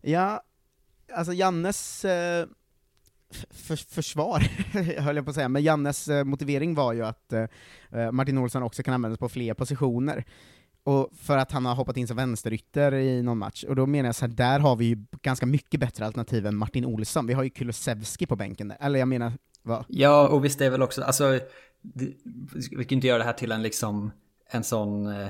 Ja, 0.01 0.41
alltså 1.13 1.33
Jannes 1.33 2.05
eh, 2.05 2.47
för, 3.49 3.75
försvar, 3.75 4.39
höll 5.01 5.15
jag 5.15 5.25
på 5.25 5.29
att 5.29 5.35
säga, 5.35 5.49
men 5.49 5.63
Jannes 5.63 6.07
eh, 6.07 6.23
motivering 6.23 6.75
var 6.75 6.93
ju 6.93 7.05
att 7.05 7.33
eh, 7.33 7.45
eh, 7.91 8.11
Martin 8.11 8.37
Olsson 8.37 8.63
också 8.63 8.83
kan 8.83 8.93
användas 8.93 9.19
på 9.19 9.29
fler 9.29 9.53
positioner. 9.53 10.25
Och 10.83 11.09
för 11.17 11.37
att 11.37 11.51
han 11.51 11.65
har 11.65 11.75
hoppat 11.75 11.97
in 11.97 12.07
som 12.07 12.17
vänsterytter 12.17 12.93
i 12.93 13.21
någon 13.21 13.37
match, 13.37 13.63
och 13.63 13.75
då 13.75 13.85
menar 13.85 14.07
jag 14.07 14.15
så 14.15 14.25
här, 14.25 14.33
där 14.33 14.59
har 14.59 14.75
vi 14.75 14.85
ju 14.85 15.05
ganska 15.21 15.45
mycket 15.45 15.79
bättre 15.79 16.05
alternativ 16.05 16.47
än 16.47 16.55
Martin 16.55 16.85
Olsson. 16.85 17.27
Vi 17.27 17.33
har 17.33 17.43
ju 17.43 17.49
Kulusevski 17.49 18.25
på 18.25 18.35
bänken 18.35 18.67
där, 18.67 18.77
eller 18.79 18.99
jag 18.99 19.07
menar, 19.07 19.33
vad? 19.61 19.85
Ja, 19.87 20.27
och 20.27 20.45
visst 20.45 20.61
är 20.61 20.69
väl 20.69 20.81
också, 20.81 21.03
alltså, 21.03 21.39
vi 22.71 22.85
kan 22.85 22.95
inte 22.95 23.07
göra 23.07 23.17
det 23.17 23.23
här 23.23 23.33
till 23.33 23.51
en 23.51 23.63
liksom, 23.63 24.11
en 24.49 24.63
sån 24.63 25.07
eh, 25.07 25.27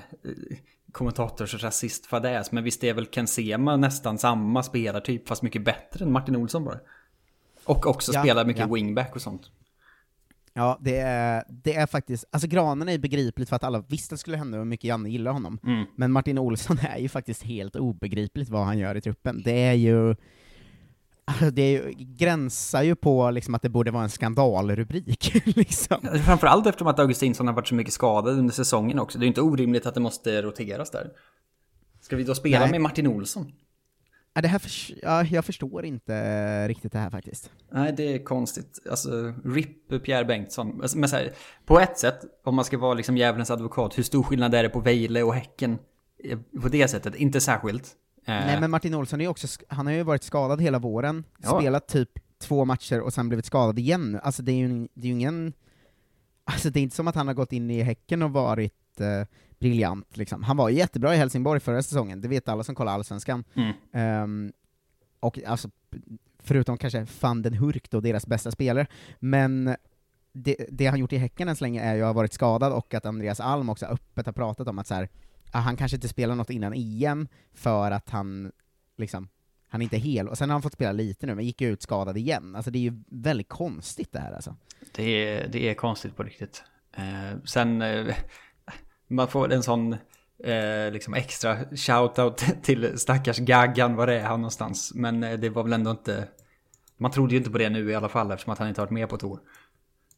kommentatorsrasistfadäs, 0.92 2.52
men 2.52 2.64
visst 2.64 2.84
är 2.84 2.94
väl 2.94 3.06
Ken 3.06 3.28
Sema 3.28 3.78
nästan 3.78 4.18
samma 4.18 4.64
spelartyp, 4.64 5.28
fast 5.28 5.42
mycket 5.42 5.66
bättre 5.66 6.06
än 6.06 6.12
Martin 6.12 6.36
Olsson 6.36 6.64
bara. 6.64 6.80
Och 7.66 7.88
också 7.88 8.12
Ja, 8.14 8.22
spelar 8.22 8.46
mycket 8.46 8.62
ja. 8.68 8.74
wingback 8.74 9.16
och 9.16 9.22
sånt. 9.22 9.52
Ja, 10.54 10.78
det 10.82 10.98
är, 10.98 11.44
det 11.50 11.76
är 11.76 11.88
faktiskt, 11.88 12.26
alltså 12.32 12.48
Granen 12.48 12.88
är 12.88 12.92
ju 12.92 12.98
begripligt 12.98 13.50
för 13.50 13.56
att 13.56 13.64
alla 13.64 13.84
visste 13.88 14.16
det 14.16 14.20
skulle 14.20 14.38
hända 14.38 14.58
och 14.58 14.64
hur 14.64 14.70
mycket 14.70 14.84
Janne 14.84 15.10
gillar 15.10 15.32
honom. 15.32 15.60
Mm. 15.64 15.86
Men 15.96 16.12
Martin 16.12 16.38
Olsson 16.38 16.78
är 16.82 16.98
ju 16.98 17.10
faktiskt 17.10 17.44
helt 17.44 17.76
obegripligt 17.76 18.50
vad 18.50 18.66
han 18.66 18.78
gör 18.78 18.96
i 18.96 19.02
truppen. 19.02 19.42
Det 19.46 19.64
är 19.64 19.74
ju, 19.74 20.16
alltså 21.26 21.52
det 21.52 21.94
gränsar 21.98 22.84
ju 22.84 22.96
på 22.96 23.32
liksom 23.32 23.56
att 23.56 23.62
det 23.62 23.70
borde 23.70 23.92
vara 23.92 24.04
en 24.04 24.10
skandalrubrik. 24.10 25.42
liksom. 25.58 25.98
Framförallt 26.26 26.68
eftersom 26.68 26.88
att 26.88 27.00
Augustinsson 27.00 27.48
har 27.48 27.54
varit 27.54 27.68
så 27.68 27.76
mycket 27.76 27.94
skadad 27.94 28.40
under 28.40 28.54
säsongen 28.54 29.00
också. 29.00 29.18
Det 29.20 29.24
är 29.24 29.26
ju 29.26 29.30
inte 29.30 29.42
orimligt 29.42 29.86
att 29.86 29.94
det 29.94 30.00
måste 30.02 30.42
roteras 30.42 30.92
där. 30.92 31.12
Ska 32.02 32.16
vi 32.16 32.24
då 32.24 32.36
spela 32.36 32.60
Nej. 32.60 32.72
med 32.72 32.82
Martin 32.82 33.08
Olsson? 33.08 33.52
Ja, 34.34 34.42
det 34.42 34.48
här 34.48 34.60
förs- 34.60 34.92
ja, 35.02 35.24
jag 35.24 35.46
förstår 35.46 35.86
inte 35.86 36.68
riktigt 36.68 36.92
det 36.92 37.00
här 37.00 37.10
faktiskt. 37.10 37.52
Nej, 37.72 37.94
det 37.98 38.14
är 38.14 38.24
konstigt. 38.24 38.80
Alltså, 38.90 39.34
RIP 39.46 40.04
Pierre 40.04 40.26
Bengtsson. 40.26 40.82
Alltså, 40.82 40.98
Men 40.98 41.10
så 41.10 41.16
här, 41.16 41.34
på 41.66 41.80
ett 41.80 41.98
sätt, 42.00 42.20
om 42.44 42.56
man 42.56 42.66
ska 42.66 42.78
vara 42.78 42.94
liksom 42.94 43.18
djävulens 43.18 43.52
advokat, 43.52 43.98
hur 43.98 44.04
stor 44.04 44.24
skillnad 44.24 44.54
är 44.56 44.64
det 44.64 44.70
på 44.70 44.80
Vejle 44.80 45.24
och 45.24 45.34
Häcken? 45.34 45.78
Eh, 46.24 46.40
På 46.62 46.68
det 46.68 46.88
sättet, 46.88 47.16
inte 47.16 47.42
särskilt. 47.42 47.92
Eh, 48.28 48.46
Nej 48.46 48.60
men 48.60 48.72
Martin 48.72 48.94
Olsson 48.94 49.20
är 49.22 49.26
ju 49.26 49.30
också, 49.30 49.48
han 49.68 49.86
har 49.86 49.94
ju 49.94 50.04
varit 50.04 50.24
skadad 50.24 50.62
hela 50.62 50.80
våren, 50.80 51.24
Ja. 51.38 51.60
spelat 51.60 51.88
typ 51.88 52.10
två 52.38 52.66
matcher 52.66 53.00
och 53.02 53.14
sen 53.14 53.30
blivit 53.30 53.46
skadad 53.46 53.80
igen. 53.80 54.20
Alltså 54.24 54.44
det 54.44 54.52
är 54.52 54.56
ju, 54.56 54.88
det 54.94 55.02
är 55.02 55.06
ju 55.08 55.14
ingen, 55.14 55.54
alltså 56.44 56.70
det 56.70 56.80
är 56.80 56.82
inte 56.82 56.96
som 56.96 57.08
att 57.08 57.16
han 57.16 57.28
har 57.28 57.34
gått 57.34 57.54
in 57.54 57.72
i 57.72 57.82
Häcken 57.82 58.22
och 58.22 58.32
varit, 58.32 59.00
eh, 59.02 59.28
briljant. 59.60 60.18
Liksom. 60.18 60.44
Han 60.44 60.58
var 60.58 60.70
jättebra 60.70 61.16
i 61.16 61.18
Helsingborg 61.18 61.60
förra 61.60 61.84
säsongen, 61.84 62.22
det 62.22 62.28
vet 62.28 62.50
alla 62.50 62.64
som 62.64 62.76
kollar 62.76 62.94
Allsvenskan. 62.94 63.44
Mm. 63.54 63.74
Ehm, 63.94 64.54
och 65.20 65.40
alltså, 65.48 65.70
förutom 66.40 66.78
kanske 66.78 67.08
van 67.22 67.42
den 67.42 67.54
Hurk 67.54 67.90
då, 67.90 68.00
deras 68.00 68.28
bästa 68.28 68.52
spelare, 68.52 68.88
men 69.20 69.76
det, 70.34 70.56
det 70.70 70.86
han 70.86 71.00
gjort 71.00 71.14
i 71.14 71.18
Häcken 71.18 71.50
än 71.50 71.56
så 71.56 71.64
länge 71.64 71.82
är 71.82 71.96
ju 71.96 72.02
att 72.02 72.06
ha 72.08 72.14
varit 72.14 72.34
skadad 72.34 72.74
och 72.74 72.94
att 72.94 73.06
Andreas 73.06 73.40
Alm 73.40 73.70
också 73.70 73.86
öppet 73.86 74.26
har 74.26 74.34
pratat 74.34 74.68
om 74.68 74.80
att 74.80 74.88
så 74.88 74.94
här, 74.94 75.10
han 75.62 75.78
kanske 75.78 75.98
inte 75.98 76.08
spelar 76.08 76.36
något 76.36 76.50
innan 76.50 76.74
EM 76.76 77.28
för 77.54 77.92
att 77.92 78.10
han 78.10 78.52
liksom 78.98 79.28
han 79.68 79.82
är 79.82 79.84
inte 79.84 79.98
hel, 79.98 80.28
och 80.28 80.38
sen 80.38 80.50
har 80.50 80.54
han 80.54 80.62
fått 80.62 80.74
spela 80.74 80.92
lite 80.92 81.26
nu, 81.26 81.36
men 81.36 81.46
gick 81.46 81.62
ut 81.62 81.82
skadad 81.82 82.18
igen. 82.18 82.56
Alltså 82.56 82.72
det 82.72 82.78
är 82.78 82.82
ju 82.82 83.04
väldigt 83.08 83.50
konstigt 83.50 84.12
det 84.12 84.20
här 84.20 84.34
alltså. 84.34 84.56
Det 84.96 85.04
är, 85.04 85.48
det 85.48 85.70
är 85.70 85.74
konstigt 85.74 86.16
på 86.16 86.24
riktigt. 86.24 86.64
Eh, 86.98 87.40
sen, 87.46 87.82
eh, 87.82 88.16
man 89.08 89.28
får 89.28 89.54
en 89.54 89.64
sån 89.64 89.94
eh, 90.44 90.92
liksom 90.92 91.14
extra 91.14 91.58
shoutout 91.76 92.38
till 92.64 93.00
stackars 93.00 93.38
Gaggan, 93.38 93.96
var 93.96 94.08
det 94.08 94.20
är 94.20 94.24
han 94.24 94.42
någonstans. 94.42 94.92
Men 94.96 95.24
eh, 95.24 95.40
det 95.40 95.50
var 95.50 95.64
väl 95.64 95.74
ändå 95.74 95.92
inte, 95.92 96.28
man 96.98 97.12
trodde 97.12 97.34
ju 97.34 97.38
inte 97.38 97.52
på 97.52 97.58
det 97.58 97.70
nu 97.70 97.92
i 97.92 97.96
alla 97.96 98.10
fall 98.10 98.32
eftersom 98.32 98.54
att 98.54 98.60
han 98.60 98.68
inte 98.68 98.82
varit 98.82 98.92
med 98.92 99.10
på 99.10 99.18
tour. 99.18 99.40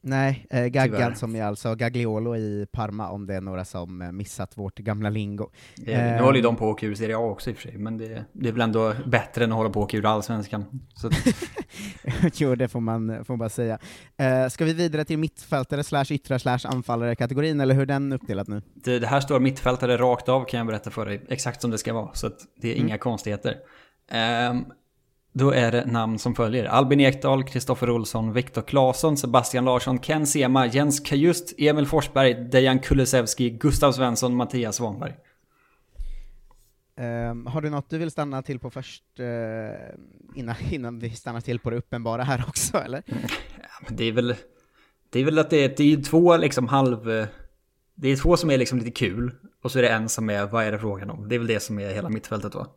Nej, 0.09 0.45
eh, 0.49 0.65
Gaggan 0.65 0.97
Tyvärr. 0.97 1.13
som 1.13 1.35
är 1.35 1.43
alltså 1.43 1.75
Gagliolo 1.75 2.35
i 2.35 2.67
Parma, 2.71 3.09
om 3.09 3.25
det 3.27 3.35
är 3.35 3.41
några 3.41 3.65
som 3.65 4.01
eh, 4.01 4.11
missat 4.11 4.57
vårt 4.57 4.79
gamla 4.79 5.09
lingo. 5.09 5.49
Eh, 5.85 6.03
nu 6.03 6.19
håller 6.19 6.35
ju 6.37 6.41
de 6.43 6.55
på 6.55 6.65
att 6.69 6.73
åka 6.73 6.85
ur 6.85 6.95
Serie 6.95 7.17
A 7.17 7.19
också 7.19 7.49
i 7.49 7.53
och 7.53 7.57
för 7.57 7.63
sig, 7.69 7.77
men 7.77 7.97
det, 7.97 8.25
det 8.33 8.47
är 8.49 8.53
väl 8.53 8.61
ändå 8.61 8.93
bättre 9.05 9.43
än 9.43 9.51
att 9.51 9.57
hålla 9.57 9.69
på 9.69 9.79
att 9.79 9.83
åka 9.85 9.97
ur 9.97 10.05
Allsvenskan. 10.05 10.65
Så, 10.95 11.09
jo, 12.33 12.55
det 12.55 12.67
får 12.67 12.79
man, 12.79 13.25
får 13.25 13.33
man 13.33 13.39
bara 13.39 13.49
säga. 13.49 13.79
Eh, 14.17 14.47
ska 14.47 14.65
vi 14.65 14.73
vidare 14.73 15.05
till 15.05 15.17
mittfältare 15.19 15.83
slash 15.83 16.05
yttrar 16.11 16.37
slash 16.37 16.59
anfallare-kategorin, 16.65 17.61
eller 17.61 17.75
hur 17.75 17.81
är 17.81 17.85
den 17.85 18.13
uppdelad 18.13 18.49
nu? 18.49 18.61
det, 18.73 18.99
det 18.99 19.07
här 19.07 19.19
står 19.19 19.39
mittfältare 19.39 19.97
rakt 19.97 20.29
av 20.29 20.45
kan 20.45 20.57
jag 20.57 20.67
berätta 20.67 20.89
för 20.89 21.05
dig, 21.05 21.21
exakt 21.29 21.61
som 21.61 21.71
det 21.71 21.77
ska 21.77 21.93
vara, 21.93 22.13
så 22.13 22.29
det 22.61 22.67
är 22.71 22.73
Mm. 22.75 22.87
inga 22.87 22.97
konstigheter. 22.97 23.55
Ehm, 24.11 24.65
då 25.37 25.51
är 25.51 25.71
det 25.71 25.85
namn 25.85 26.19
som 26.19 26.35
följer. 26.35 26.65
Albin 26.65 26.99
Ekdal, 26.99 27.43
Kristoffer 27.43 27.89
Olsson, 27.89 28.33
Viktor 28.33 28.61
Claesson, 28.61 29.17
Sebastian 29.17 29.65
Larsson, 29.65 29.99
Ken 29.99 30.27
Sema, 30.27 30.65
Jens 30.65 30.99
Kajust, 30.99 31.53
Emil 31.57 31.85
Forsberg, 31.85 32.33
Dejan 32.33 32.79
Kulusevski, 32.79 33.49
Gustav 33.49 33.91
Svensson, 33.91 34.35
Mattias 34.35 34.75
Svanberg. 34.75 35.13
Ehm, 36.95 37.45
har 37.45 37.61
du 37.61 37.69
något 37.69 37.89
du 37.89 37.97
vill 37.97 38.11
stanna 38.11 38.41
till 38.41 38.59
på 38.59 38.69
först, 38.69 39.03
eh, 39.19 39.25
innan, 40.35 40.55
innan 40.69 40.99
vi 40.99 41.09
stannar 41.09 41.41
till 41.41 41.59
på 41.59 41.69
det 41.69 41.77
uppenbara 41.77 42.23
här 42.23 42.45
också, 42.47 42.77
eller? 42.77 43.03
Men 43.87 43.95
Det 43.95 44.03
är 44.03 44.11
väl, 44.11 44.35
det 45.09 45.19
är 45.19 45.25
väl 45.25 45.39
att 45.39 45.49
det 45.49 45.57
är, 45.57 45.73
det 45.77 45.93
är 45.93 46.03
två 46.03 46.37
liksom 46.37 46.67
halv... 46.67 47.27
Det 47.99 48.09
är 48.09 48.15
två 48.15 48.37
som 48.37 48.51
är 48.51 48.57
liksom 48.57 48.77
lite 48.77 48.91
kul, 48.91 49.35
och 49.63 49.71
så 49.71 49.79
är 49.79 49.83
det 49.83 49.89
en 49.89 50.09
som 50.09 50.29
är, 50.29 50.45
vad 50.45 50.63
är 50.63 50.71
det 50.71 50.79
frågan 50.79 51.09
om? 51.09 51.29
Det 51.29 51.35
är 51.35 51.39
väl 51.39 51.47
det 51.47 51.59
som 51.59 51.79
är 51.79 51.93
hela 51.93 52.09
mittfältet 52.09 52.55
va? 52.55 52.67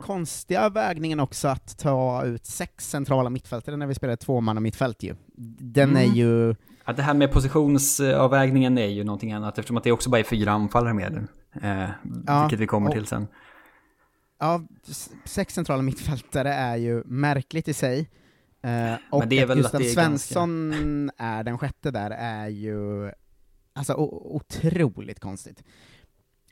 Är 0.00 0.06
konstiga 0.06 0.68
vägningen 0.68 1.20
också 1.20 1.48
att 1.48 1.78
ta 1.78 2.24
ut 2.24 2.46
sex 2.46 2.90
centrala 2.90 3.30
mittfältare 3.30 3.76
när 3.76 3.86
vi 3.86 3.94
spelar 3.94 4.16
tvåmanna 4.16 4.60
mittfält 4.60 5.02
ju. 5.02 5.14
Den 5.58 5.96
är 5.96 6.04
Mm. 6.04 6.14
ju... 6.16 6.54
Ja, 6.84 6.92
det 6.92 7.02
här 7.02 7.14
med 7.14 7.32
positionsavvägningen 7.32 8.78
är 8.78 8.86
ju 8.86 9.04
någonting 9.04 9.32
annat 9.32 9.58
eftersom 9.58 9.76
att 9.76 9.84
det 9.84 9.92
också 9.92 10.10
bara 10.10 10.18
är 10.18 10.24
fyra 10.24 10.52
anfallare 10.52 10.94
med 10.94 11.12
nu. 11.12 11.26
Eh, 11.68 11.90
Ja, 12.26 12.40
vilket 12.42 12.58
vi 12.60 12.66
kommer 12.66 12.88
och- 12.88 12.94
till 12.94 13.06
sen. 13.06 13.26
Ja, 14.38 14.62
sex 15.24 15.54
centrala 15.54 15.82
mittfältare 15.82 16.54
är 16.54 16.76
ju 16.76 17.02
märkligt 17.04 17.68
i 17.68 17.74
sig. 17.74 18.10
Eh, 18.62 18.94
och 19.10 19.26
det 19.26 19.38
är 19.38 19.42
att 19.44 19.50
väl 19.50 19.58
att 19.58 19.62
Gustav 19.62 19.80
det 19.80 19.86
är 19.90 19.92
Svensson 19.94 21.10
är 21.16 21.44
den 21.44 21.58
sjätte 21.58 21.90
där 21.90 22.10
är 22.10 22.48
ju 22.48 23.10
alltså 23.72 23.94
otroligt 23.94 25.20
konstigt. 25.20 25.62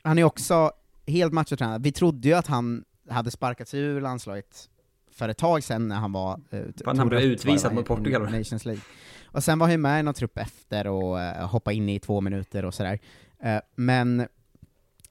Han 0.03 0.17
är 0.19 0.23
också 0.23 0.71
helt 1.07 1.33
machotränad. 1.33 1.83
Vi 1.83 1.91
trodde 1.91 2.27
ju 2.27 2.33
att 2.33 2.47
han 2.47 2.83
hade 3.09 3.31
sparkat 3.31 3.67
sig 3.67 3.79
ur 3.79 4.01
landslaget 4.01 4.69
för 5.11 5.29
ett 5.29 5.37
tag 5.37 5.63
sedan 5.63 5.87
när 5.87 5.95
han 5.95 6.11
var... 6.11 6.39
Eh, 6.49 6.61
han 6.85 7.09
blev 7.09 7.21
utvisad 7.21 7.73
mot 7.73 7.85
Portugal, 7.85 8.21
i? 8.35 8.37
Nations 8.37 8.65
League. 8.65 8.81
Och 9.25 9.43
sen 9.43 9.59
var 9.59 9.67
han 9.67 9.71
ju 9.71 9.77
med 9.77 9.99
i 9.99 10.03
någon 10.03 10.13
trupp 10.13 10.37
efter 10.37 10.87
och 10.87 11.21
eh, 11.21 11.47
hoppade 11.49 11.75
in 11.75 11.89
i 11.89 11.99
två 11.99 12.21
minuter 12.21 12.65
och 12.65 12.73
sådär. 12.73 12.99
Eh, 13.43 13.59
men 13.75 14.27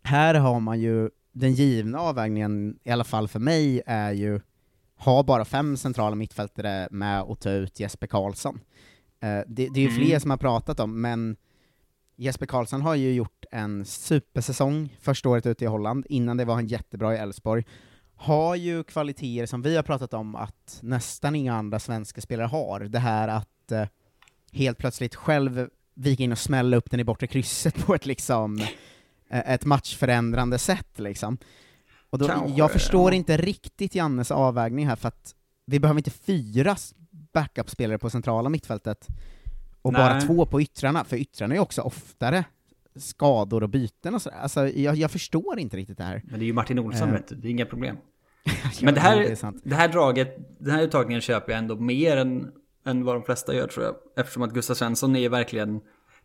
här 0.03 0.35
har 0.35 0.61
man 0.61 0.81
ju 0.81 1.11
den 1.33 1.53
givna 1.53 1.99
avvägningen, 1.99 2.79
i 2.85 2.91
alla 2.91 3.05
fall 3.05 3.29
för 3.29 3.39
mig, 3.39 3.83
är 3.87 4.13
ju 4.13 4.41
ha 4.97 5.23
bara 5.23 5.45
fem 5.45 5.77
centrala 5.77 6.17
mittfältare 6.17 6.89
med 6.91 7.21
att 7.21 7.41
ta 7.41 7.51
ut 7.51 7.81
Jesper 7.81 8.07
Karlsson. 8.07 8.61
Eh, 9.21 9.29
det, 9.29 9.45
det 9.47 9.81
är 9.81 9.85
ju 9.85 9.89
Mm. 9.89 9.97
fler 10.07 10.19
som 10.19 10.31
har 10.31 10.39
pratat 10.39 10.81
om, 10.81 11.01
men 11.01 11.37
Jesper 12.21 12.47
Karlsson 12.47 12.83
har 12.83 12.95
ju 12.95 13.13
gjort 13.13 13.45
en 13.51 13.85
supersäsong 13.85 14.97
första 15.01 15.29
året 15.29 15.47
ute 15.47 15.65
i 15.65 15.69
Holland, 15.69 16.07
innan 16.09 16.37
det 16.37 16.45
var 16.45 16.55
han 16.55 16.67
jättebra 16.67 17.15
i 17.15 17.19
Elfsborg. 17.19 17.65
Har 18.17 18.55
ju 18.55 18.85
kvaliteter 18.85 19.47
som 19.47 19.63
vi 19.63 19.77
har 19.77 19.83
pratat 19.83 20.15
om 20.15 20.35
att 20.35 20.79
nästan 20.83 21.35
inga 21.35 21.55
andra 21.55 21.79
svenska 21.79 22.21
spelare 22.21 22.47
har. 22.47 22.81
Det 22.81 22.99
här 22.99 23.29
att 23.29 23.73
eh, 23.73 23.85
helt 24.53 24.79
plötsligt 24.79 25.15
själv 25.15 25.69
vika 25.95 26.23
in 26.23 26.33
och 26.33 26.39
smälla 26.39 26.77
upp 26.77 26.91
den 26.91 27.01
i 27.01 27.05
bortre 27.05 27.27
krysset 27.27 27.87
på 27.87 27.95
ett 27.95 28.07
liksom 28.07 28.61
eh, 29.31 29.51
ett 29.51 29.65
matchförändrande 29.65 30.59
sätt 30.59 30.99
liksom. 30.99 31.39
Och 32.11 32.19
då, 32.19 32.27
Kanske, 32.27 32.59
jag 32.59 32.73
förstår 32.73 33.13
ja. 33.13 33.17
inte 33.17 33.37
riktigt 33.37 33.95
Jannes 33.95 34.31
avvägning 34.31 34.87
här, 34.87 34.97
för 34.97 35.09
att 35.09 35.35
vi 35.67 35.81
behöver 35.81 35.99
inte 35.99 36.11
fyra 36.11 36.77
backup-spelare 37.33 37.99
på 37.99 38.11
centrala 38.11 38.49
mittfältet, 38.49 39.09
och 39.83 39.93
bara 39.93 40.13
Nej. 40.13 40.27
två 40.27 40.47
på 40.47 40.63
yttrarna, 40.63 41.05
för 41.05 41.17
yttrarna 41.17 41.55
är 41.55 41.59
också 41.59 41.83
oftare 41.83 42.45
skador 42.97 43.63
och 43.63 43.69
byten 43.69 44.15
och 44.15 44.23
sådär. 44.23 44.37
Alltså, 44.39 44.69
jag, 44.69 44.97
jag 44.97 45.11
förstår 45.11 45.59
inte 45.59 45.77
riktigt 45.77 45.99
det 45.99 46.05
här. 46.05 46.23
Men 46.25 46.39
det 46.39 46.45
är 46.45 46.47
ju 46.47 46.53
Martin 46.53 46.79
Olsson 46.79 47.09
Eh. 47.09 47.15
vet 47.15 47.29
du, 47.29 47.35
det 47.35 47.49
är 47.49 47.51
inga 47.51 47.67
problem. 47.67 47.97
Men 48.83 48.95
det 48.95 49.01
här, 49.01 49.17
det 49.17 49.53
det 49.65 49.75
här 49.75 49.89
draget, 49.89 50.37
den 50.61 50.75
här 50.75 50.83
uttagningen 50.83 51.21
köper 51.21 51.53
jag 51.53 51.59
ändå 51.59 51.77
mer 51.77 52.17
än, 52.17 52.49
än 52.87 53.05
vad 53.05 53.17
de 53.17 53.23
flesta 53.23 53.55
gör 53.55 53.67
tror 53.67 53.85
jag. 53.87 53.95
Eftersom 54.17 54.43
att 54.43 54.53
Gustav 54.53 54.75
Svensson 54.75 55.17
är 55.17 55.29
verkligen 55.29 55.81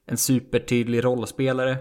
en 0.06 0.18
supertydlig 0.18 1.04
rollspelare. 1.04 1.78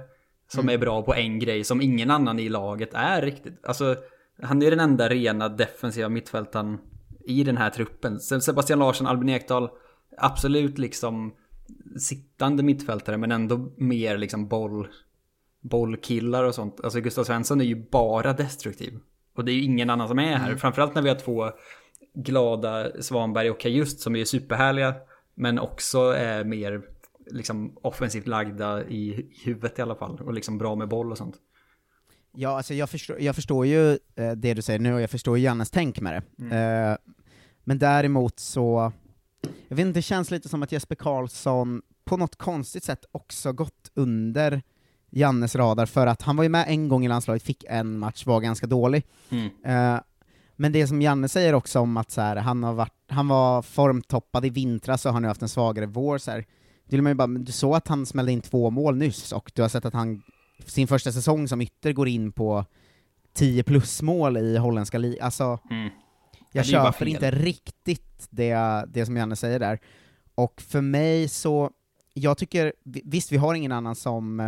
Som 0.48 0.60
Mm. 0.60 0.74
är 0.74 0.78
bra 0.78 1.02
på 1.02 1.14
en 1.14 1.38
grej 1.38 1.64
som 1.64 1.80
ingen 1.80 2.10
annan 2.10 2.38
i 2.38 2.48
laget 2.48 2.94
är 2.94 3.22
riktigt. 3.22 3.64
Alltså, 3.66 3.96
han 4.42 4.62
är 4.62 4.70
den 4.70 4.80
enda 4.80 5.08
rena 5.08 5.48
defensiva 5.48 6.08
mittfältaren 6.08 6.78
i 7.26 7.44
den 7.44 7.56
här 7.56 7.70
truppen. 7.70 8.20
Sebastian 8.20 8.78
Larsson, 8.78 9.06
Albin 9.06 9.28
Ekdal, 9.28 9.68
absolut 10.18 10.78
liksom 10.78 11.32
sittande 11.98 12.62
mittfältare 12.62 13.16
men 13.16 13.32
ändå 13.32 13.72
mer 13.76 14.18
liksom 14.18 14.48
boll, 14.48 14.88
bollkillar 15.60 16.44
och 16.44 16.54
sånt. 16.54 16.80
Alltså 16.84 17.00
Gustav 17.00 17.24
Svensson 17.24 17.60
är 17.60 17.64
ju 17.64 17.88
bara 17.90 18.32
destruktiv. 18.32 18.98
Och 19.34 19.44
det 19.44 19.52
är 19.52 19.54
ju 19.54 19.62
ingen 19.62 19.90
annan 19.90 20.08
som 20.08 20.18
är 20.18 20.36
här. 20.36 20.46
Mm. 20.46 20.58
Framförallt 20.58 20.94
när 20.94 21.02
vi 21.02 21.08
har 21.08 21.16
två 21.16 21.50
glada 22.14 23.02
Svanberg 23.02 23.50
och 23.50 23.60
Kajust 23.60 24.00
som 24.00 24.16
är 24.16 24.24
superhärliga. 24.24 24.94
Men 25.34 25.58
också 25.58 25.98
är 25.98 26.44
mer 26.44 26.82
liksom 27.30 27.76
offensivt 27.82 28.26
lagda 28.26 28.84
i 28.84 29.30
huvudet 29.44 29.78
i 29.78 29.82
alla 29.82 29.94
fall. 29.94 30.20
Och 30.20 30.34
liksom 30.34 30.58
bra 30.58 30.74
med 30.74 30.88
boll 30.88 31.10
och 31.10 31.18
sånt. 31.18 31.36
Ja, 32.34 32.56
alltså 32.56 32.74
jag 32.74 32.90
förstår, 32.90 33.20
jag 33.20 33.34
förstår 33.34 33.66
ju 33.66 33.98
eh, 34.14 34.32
det 34.36 34.54
du 34.54 34.62
säger 34.62 34.78
nu, 34.78 34.94
och 34.94 35.00
jag 35.00 35.10
förstår 35.10 35.38
ju 35.38 35.44
Jannes 35.44 35.70
tänk 35.70 36.00
med 36.00 36.22
det. 36.38 36.56
Eh, 36.56 36.96
men 37.64 37.78
däremot 37.78 38.38
så, 38.38 38.92
jag 39.68 39.76
vet 39.76 39.86
inte, 39.86 39.98
det 39.98 40.02
känns 40.02 40.30
lite 40.30 40.48
som 40.48 40.62
att 40.62 40.72
Jesper 40.72 40.94
Karlsson 40.94 41.82
på 42.04 42.16
något 42.16 42.36
konstigt 42.36 42.84
sätt 42.84 43.04
också 43.12 43.52
gått 43.52 43.90
under 43.94 44.62
Jannes 45.10 45.56
radar, 45.56 45.86
för 45.86 46.06
att 46.06 46.22
han 46.22 46.36
var 46.36 46.42
ju 46.42 46.48
med 46.48 46.64
en 46.68 46.88
gång 46.88 47.04
i 47.04 47.08
landslaget, 47.08 47.42
fick 47.42 47.64
en 47.68 47.98
match, 47.98 48.26
var 48.26 48.40
ganska 48.40 48.66
dålig. 48.66 49.02
Mm. 49.30 49.46
Eh, 49.64 50.00
men 50.56 50.72
det 50.72 50.86
som 50.86 51.02
Janne 51.02 51.28
säger 51.28 51.54
också 51.54 51.80
om 51.80 51.96
att 51.96 52.10
så 52.10 52.20
här, 52.20 52.36
han, 52.36 52.62
har 52.62 52.72
varit, 52.72 52.94
han 53.08 53.28
var 53.28 53.62
formtoppad 53.62 54.46
i 54.46 54.50
vintras 54.50 55.06
och 55.06 55.12
har 55.12 55.20
nu 55.20 55.28
haft 55.28 55.42
en 55.42 55.48
svagare 55.48 55.86
vår, 55.86 56.18
så 56.18 56.30
här, 56.30 56.38
då 56.84 56.96
vill 56.96 57.02
man 57.02 57.10
ju 57.10 57.14
bara, 57.14 57.26
du 57.26 57.52
såg 57.52 57.74
att 57.74 57.88
han 57.88 58.06
smällde 58.06 58.32
in 58.32 58.40
två 58.40 58.70
mål 58.70 58.96
nyss, 58.96 59.32
och 59.32 59.52
du 59.54 59.62
har 59.62 59.68
sett 59.68 59.84
att 59.84 59.94
han 59.94 60.22
sin 60.66 60.88
första 60.88 61.12
säsong 61.12 61.48
som 61.48 61.60
ytter 61.60 61.92
går 61.92 62.08
in 62.08 62.32
på 62.32 62.64
10 63.34 63.62
plus 63.62 64.02
mål 64.02 64.36
i 64.36 64.56
holländska 64.56 64.98
ligan. 64.98 65.24
Alltså, 65.24 65.58
Mm. 65.70 65.90
Jag 66.52 66.66
köper 66.66 67.08
inte 67.08 67.30
riktigt 67.30 68.26
det, 68.30 68.84
det 68.88 69.06
som 69.06 69.16
Janne 69.16 69.36
säger 69.36 69.58
där. 69.58 69.78
Och 70.34 70.60
för 70.62 70.80
mig 70.80 71.28
så, 71.28 71.70
jag 72.14 72.38
tycker, 72.38 72.72
vi- 72.84 73.02
visst 73.04 73.32
vi 73.32 73.36
har 73.36 73.54
ingen 73.54 73.72
annan 73.72 73.94
som, 73.94 74.40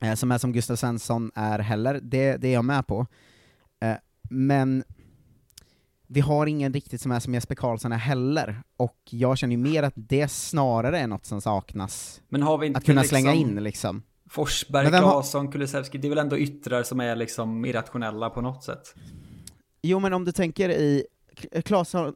eh, 0.00 0.14
som 0.14 0.32
är 0.32 0.38
som 0.38 0.52
Gustav 0.52 0.76
Svensson 0.76 1.30
är 1.34 1.58
heller, 1.58 2.00
det, 2.02 2.36
det 2.36 2.48
är 2.48 2.52
jag 2.52 2.64
med 2.64 2.86
på. 2.86 3.06
Eh, 3.80 3.94
men 4.30 4.84
vi 6.06 6.20
har 6.20 6.46
ingen 6.46 6.72
riktigt 6.72 7.00
som 7.00 7.12
är 7.12 7.20
som 7.20 7.34
Jesper 7.34 7.54
Karlsson 7.54 7.92
är 7.92 7.96
heller, 7.96 8.62
och 8.76 8.96
jag 9.10 9.38
känner 9.38 9.56
ju 9.56 9.62
mer 9.62 9.82
att 9.82 9.92
det 9.96 10.28
snarare 10.28 10.98
är 10.98 11.06
något 11.06 11.26
som 11.26 11.40
saknas. 11.40 12.20
Men 12.28 12.42
har 12.42 12.58
vi 12.58 12.66
inte 12.66 12.78
Att 12.78 12.84
kunna 12.84 13.00
liksom 13.00 13.18
slänga 13.20 13.34
in 13.34 13.54
liksom. 13.62 14.02
Forsberg, 14.30 14.84
vem 14.90 14.94
har- 15.04 15.10
Claesson, 15.10 15.52
Kulusevski, 15.52 15.98
det 15.98 16.06
är 16.06 16.10
väl 16.10 16.18
ändå 16.18 16.38
yttrar 16.38 16.82
som 16.82 17.00
är 17.00 17.16
liksom 17.16 17.64
irrationella 17.64 18.30
på 18.30 18.40
något 18.40 18.64
sätt. 18.64 18.94
Jo 19.82 19.98
men 19.98 20.12
om 20.12 20.24
du 20.24 20.32
tänker 20.32 20.68
i, 20.68 21.06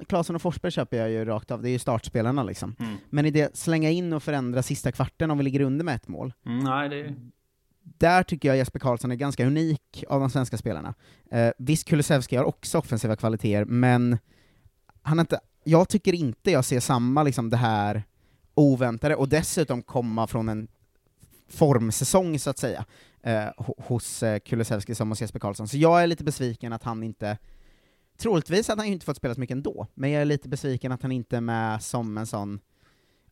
Claesson 0.09 0.37
och 0.37 0.43
Forsberg 0.43 0.73
köper 0.73 0.97
jag 0.97 1.11
ju 1.11 1.25
rakt 1.25 1.51
av, 1.51 1.63
det 1.63 1.69
är 1.69 1.73
ju 1.73 1.79
startspelarna 1.79 2.43
liksom. 2.43 2.77
Mm. 2.79 2.97
Men 3.11 3.27
i 3.27 3.31
det, 3.31 3.57
slänga 3.57 3.91
in 3.91 4.13
och 4.13 4.23
förändra 4.23 4.63
sista 4.63 4.93
kvarten 4.93 5.31
om 5.31 5.39
vi 5.39 5.45
ligger 5.45 5.61
under 5.61 5.85
med 5.85 5.95
ett 5.95 6.09
mål, 6.09 6.33
Mm, 6.47 6.59
nej, 6.59 6.89
det 6.89 7.01
är... 7.01 7.15
där 7.83 8.23
tycker 8.23 8.49
jag 8.49 8.57
Jesper 8.57 8.79
Karlsson 8.79 9.11
är 9.11 9.17
ganska 9.17 9.47
unik 9.47 10.05
av 10.09 10.21
de 10.21 10.31
svenska 10.31 10.57
spelarna. 10.57 10.95
Eh, 11.31 11.51
visst, 11.59 11.89
Kulusevski 11.89 12.37
har 12.37 12.45
också 12.45 12.79
offensiva 12.79 13.17
kvaliteter, 13.17 13.65
men 13.65 14.19
han 15.03 15.21
inte, 15.21 15.41
jag 15.65 15.89
tycker 15.89 16.13
inte 16.15 16.51
jag 16.51 16.65
ser 16.65 16.81
samma 16.81 17.23
liksom 17.23 17.51
det 17.51 17.57
här 17.57 18.03
oväntade, 18.55 19.17
och 19.17 19.29
dessutom 19.29 19.83
komma 19.83 20.27
från 20.27 20.49
en 20.49 20.69
formsäsong 21.49 22.39
så 22.39 22.51
att 22.51 22.59
säga, 22.59 22.85
eh, 23.23 23.33
ho- 23.57 23.83
hos 23.87 24.23
eh, 24.23 24.39
Kulusevski 24.39 24.95
som 24.95 25.09
hos 25.09 25.21
Jesper 25.21 25.39
Karlsson. 25.39 25.69
Så 25.69 25.77
jag 25.77 26.03
är 26.03 26.07
lite 26.07 26.25
besviken 26.25 26.73
att 26.73 26.83
han 26.83 27.03
inte 27.03 27.39
Troligtvis 28.19 28.69
hade 28.69 28.81
han 28.83 28.89
inte 28.89 29.07
fått 29.07 29.17
spela 29.17 29.35
så 29.35 29.41
mycket 29.41 29.55
ändå, 29.55 29.87
men 29.95 30.11
jag 30.11 30.21
är 30.23 30.25
lite 30.25 30.49
besviken 30.49 30.93
att 30.93 31.03
han 31.03 31.13
inte 31.13 31.37
är 31.37 31.41
med 31.41 31.83
som 31.83 32.19
en 32.19 32.27
sån 32.27 32.61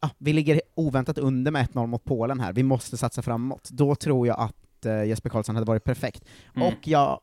ah, 0.01 0.09
vi 0.19 0.33
ligger 0.33 0.61
oväntat 0.75 1.19
under 1.19 1.51
med 1.51 1.67
1-0 1.69 1.87
mot 1.87 2.05
Polen 2.05 2.41
här, 2.41 2.53
vi 2.53 2.63
måste 2.63 2.97
satsa 2.97 3.23
framåt. 3.23 3.69
Då 3.73 3.95
tror 3.95 4.27
jag 4.27 4.41
att 4.41 4.87
eh, 4.87 5.05
Jesper 5.05 5.31
Karlsson 5.31 5.55
hade 5.55 5.67
varit 5.67 5.85
perfekt. 5.85 6.25
Mm. 6.57 6.69
Och 6.69 6.89
jag, 6.89 7.21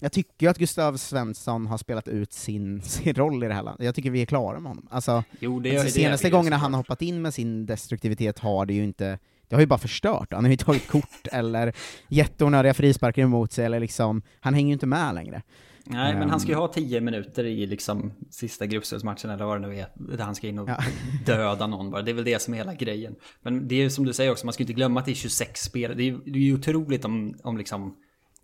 jag 0.00 0.12
tycker 0.12 0.46
ju 0.46 0.50
att 0.50 0.58
Gustav 0.58 0.96
Svensson 0.96 1.66
har 1.66 1.78
spelat 1.78 2.08
ut 2.08 2.32
sin, 2.32 2.82
sin 2.82 3.14
roll 3.14 3.44
i 3.44 3.48
det 3.48 3.54
här 3.54 3.62
landet. 3.62 3.84
Jag 3.84 3.94
tycker 3.94 4.10
vi 4.10 4.22
är 4.22 4.26
klara 4.26 4.60
med 4.60 4.70
honom. 4.70 4.88
Alltså, 4.90 5.24
Jo, 5.40 5.60
det 5.60 5.70
de 5.70 5.76
är 5.76 5.84
det 5.84 5.90
senaste 5.90 6.30
gångerna 6.30 6.56
han 6.56 6.74
har 6.74 6.78
hoppat 6.78 7.02
in 7.02 7.22
med 7.22 7.34
sin 7.34 7.66
destruktivitet 7.66 8.38
har 8.38 8.66
det 8.66 8.74
ju 8.74 8.84
inte 8.84 9.18
det 9.48 9.56
har 9.56 9.60
ju 9.60 9.66
bara 9.66 9.78
förstört, 9.78 10.32
han 10.32 10.44
har 10.44 10.50
ju 10.50 10.56
tagit 10.56 10.88
kort 10.88 11.26
eller 11.32 11.72
jätteonödiga 12.08 12.74
frisparkar 12.74 13.22
emot 13.22 13.52
sig, 13.52 13.64
eller 13.64 13.80
liksom, 13.80 14.22
han 14.40 14.54
hänger 14.54 14.66
ju 14.68 14.72
inte 14.72 14.86
med 14.86 15.14
längre. 15.14 15.42
Nej, 15.90 16.14
men 16.14 16.30
han 16.30 16.40
ska 16.40 16.48
ju 16.48 16.54
Ehm. 16.54 16.60
ha 16.60 16.68
10 16.68 17.00
minuter 17.00 17.44
i 17.44 17.66
liksom 17.66 18.12
sista 18.30 18.66
gruppspelsmatchen 18.66 19.30
eller 19.30 19.44
vad 19.44 19.60
det 19.62 19.68
nu 19.68 19.76
är, 19.78 19.86
där 19.94 20.24
han 20.24 20.34
ska 20.34 20.48
in 20.48 20.58
och 20.58 20.68
Ja. 20.68 20.78
döda 21.26 21.66
någon 21.66 21.90
bara. 21.90 22.02
Det 22.02 22.10
är 22.10 22.14
väl 22.14 22.24
det 22.24 22.42
som 22.42 22.54
är 22.54 22.58
hela 22.58 22.74
grejen. 22.74 23.14
Men 23.42 23.68
det 23.68 23.74
är 23.74 23.78
ju 23.82 23.90
som 23.90 24.04
du 24.04 24.12
säger 24.12 24.30
också, 24.30 24.46
man 24.46 24.52
ska 24.52 24.62
inte 24.62 24.72
glömma 24.72 25.00
att 25.00 25.06
det 25.06 25.12
är 25.12 25.14
26 25.14 25.60
spel. 25.60 25.96
Det 25.96 26.02
är 26.02 26.04
ju 26.04 26.18
det 26.24 26.38
är 26.38 26.42
ju 26.42 26.54
otroligt 26.54 27.04
om, 27.04 27.34
om 27.42 27.58
liksom 27.58 27.96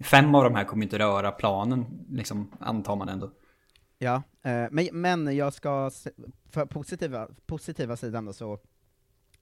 fem 0.05 0.35
av 0.35 0.45
de 0.45 0.55
här 0.55 0.65
kommer 0.65 0.83
inte 0.85 0.99
röra 0.99 1.31
planen, 1.31 1.87
liksom, 2.11 2.51
antar 2.61 2.97
man 2.97 3.09
ändå. 3.09 3.31
Ja, 3.99 4.23
eh, 4.45 4.65
men, 4.71 4.89
men 4.93 5.37
jag 5.37 5.53
ska, 5.53 5.91
för 6.51 6.67
positiva, 6.67 7.29
positiva 7.47 7.97
sidan 7.97 8.25
då 8.25 8.33
så, 8.33 8.53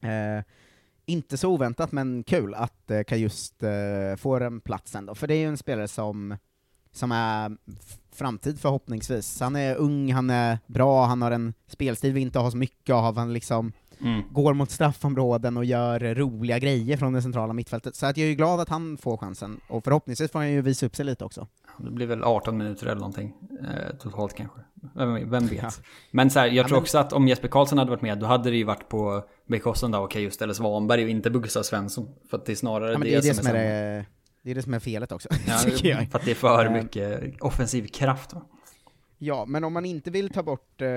eh, 0.01 0.45
inte 1.07 1.37
så 1.37 1.49
oväntat 1.51 1.93
men 1.93 2.25
kul 2.25 2.55
att 2.55 2.91
eh, 2.91 3.03
Kajust 3.03 3.63
eh, 3.63 4.17
får 4.19 4.41
en 4.41 4.61
plats 4.61 4.95
ändå, 4.95 5.15
för 5.15 5.27
det 5.27 5.35
är 5.35 5.39
ju 5.39 5.49
en 5.49 5.59
spelare 5.59 5.89
som, 5.89 6.37
som 6.93 7.13
är 7.13 7.57
framtid 8.13 8.61
förhoppningsvis. 8.61 9.41
Han 9.41 9.57
är 9.57 9.77
ung, 9.77 10.13
han 10.13 10.31
är 10.31 10.59
bra, 10.67 11.05
han 11.05 11.23
har 11.23 11.31
en 11.31 11.55
spelstil 11.67 12.13
vi 12.13 12.21
inte 12.21 12.39
har 12.39 12.51
så 12.51 12.57
mycket 12.57 12.95
av, 12.95 13.17
han 13.17 13.33
liksom 13.33 13.73
Mm. 14.01 14.23
går 14.31 14.55
mot 14.55 14.71
straffområden 14.71 15.57
och 15.57 15.65
gör 15.65 16.15
roliga 16.15 16.59
grejer 16.59 16.97
från 16.97 17.13
det 17.13 17.23
centrala 17.23 17.53
mittfältet. 17.53 17.97
Så 17.97 18.07
att 18.07 18.17
jag 18.17 18.25
är 18.25 18.29
ju 18.29 18.35
glad 18.35 18.61
att 18.61 18.69
han 18.69 18.99
får 18.99 19.17
chansen, 19.17 19.61
och 19.69 19.85
förhoppningsvis 19.85 20.31
får 20.31 20.39
han 20.39 20.51
ju 20.51 20.63
visa 20.63 20.87
upp 20.87 20.97
sig 20.97 21.05
lite 21.05 21.25
också. 21.25 21.47
Det 21.79 21.91
blir 21.91 22.07
väl 22.07 22.25
18 22.25 22.59
minuter 22.59 22.87
eller 22.87 23.01
någonting 23.01 23.35
eh, 23.63 23.97
totalt 23.97 24.35
kanske. 24.35 24.59
Vem, 24.95 25.31
vem 25.31 25.47
vet. 25.47 25.63
Ja. 25.63 25.71
Men 26.11 26.31
så 26.31 26.39
här, 26.39 26.47
jag 26.47 26.55
Ja, 26.55 26.63
tror 26.69 26.77
men- 26.77 26.83
också 26.83 26.99
att 26.99 27.13
om 27.13 27.29
Jesper 27.29 27.49
Karlsson 27.49 27.79
hade 27.79 27.91
varit 27.91 28.03
med, 28.03 28.19
då 28.19 28.27
hade 28.27 28.51
det 28.51 28.57
ju 28.57 28.65
varit 28.65 28.89
på 28.89 29.25
bekostnad 29.47 29.95
av 29.95 30.05
okej, 30.05 30.23
just 30.23 30.43
eller 30.43 30.55
Svanberg 30.55 31.05
och 31.05 31.11
inte 31.11 31.31
Gustav 31.31 31.63
Svensson. 31.63 32.09
För 32.31 32.37
att 32.39 32.47
det 32.47 32.53
är 32.53 32.57
snarare 32.57 32.93
Ja, 32.93 32.99
det, 32.99 33.05
det 33.05 33.11
är 33.15 33.17
det 33.17 33.23
som 33.35 33.47
är 33.47 33.51
sämre. 33.51 33.63
det, 33.63 34.07
det 34.43 34.51
är 34.51 34.55
det 34.55 34.63
som 34.63 34.75
är 34.75 34.79
felet 34.79 35.13
också, 35.13 35.29
Ja, 35.47 35.53
för 35.57 36.17
att 36.17 36.25
det 36.25 36.31
är 36.31 36.35
för 36.35 36.65
Eh, 36.67 36.73
mycket 36.83 37.41
offensiv 37.43 37.87
kraft. 37.87 38.33
Va? 38.33 38.43
Ja, 39.19 39.45
men 39.45 39.65
om 39.65 39.73
man 39.73 39.85
inte 39.85 40.11
vill 40.11 40.31
ta 40.31 40.43
bort 40.43 40.81
eh, 40.83 40.89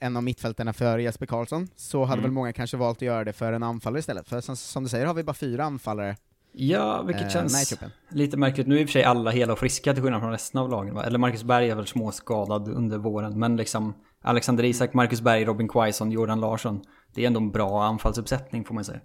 en 0.00 0.16
av 0.16 0.22
mittfältarna 0.22 0.72
för 0.72 0.98
Jesper 0.98 1.26
Karlsson, 1.26 1.68
så 1.76 2.04
hade 2.04 2.12
Mm. 2.12 2.22
väl 2.22 2.32
många 2.32 2.52
kanske 2.52 2.76
valt 2.76 2.98
att 2.98 3.02
göra 3.02 3.24
det 3.24 3.32
för 3.32 3.52
en 3.52 3.62
anfallare 3.62 3.98
istället, 4.00 4.28
för 4.28 4.40
som, 4.40 4.56
som 4.56 4.82
du 4.82 4.88
säger 4.88 5.06
har 5.06 5.14
vi 5.14 5.22
bara 5.24 5.34
fyra 5.34 5.64
anfallare 5.64 6.16
Ja, 6.60 7.02
vilket 7.02 7.24
eh, 7.24 7.28
känns 7.28 7.74
lite 8.08 8.36
märkligt. 8.36 8.66
Nu 8.66 8.76
är 8.76 8.80
i 8.80 8.84
och 8.84 8.88
för 8.88 8.92
sig 8.92 9.04
alla 9.04 9.30
hela 9.30 9.52
och 9.52 9.58
friska 9.58 9.94
till 9.94 10.02
skillnad 10.02 10.20
från 10.20 10.30
resten 10.30 10.60
av 10.60 10.70
lagen. 10.70 10.94
Va? 10.94 11.04
Eller 11.04 11.18
Marcus 11.18 11.44
Berg 11.44 11.70
är 11.70 11.74
väl 11.74 11.86
småskadad 11.86 12.68
under 12.68 12.98
våren. 12.98 13.38
Men 13.38 13.56
liksom 13.56 13.94
Alexander 14.22 14.64
Isak, 14.64 14.94
Marcus 14.94 15.20
Berg, 15.20 15.44
Robin 15.44 15.68
Quaison, 15.68 16.10
Jordan 16.10 16.40
Larsson. 16.40 16.80
Det 17.14 17.22
är 17.22 17.26
ändå 17.26 17.40
en 17.40 17.50
bra 17.50 17.84
anfallsuppsättning 17.84 18.64
får 18.64 18.74
man 18.74 18.84
säga. 18.84 19.00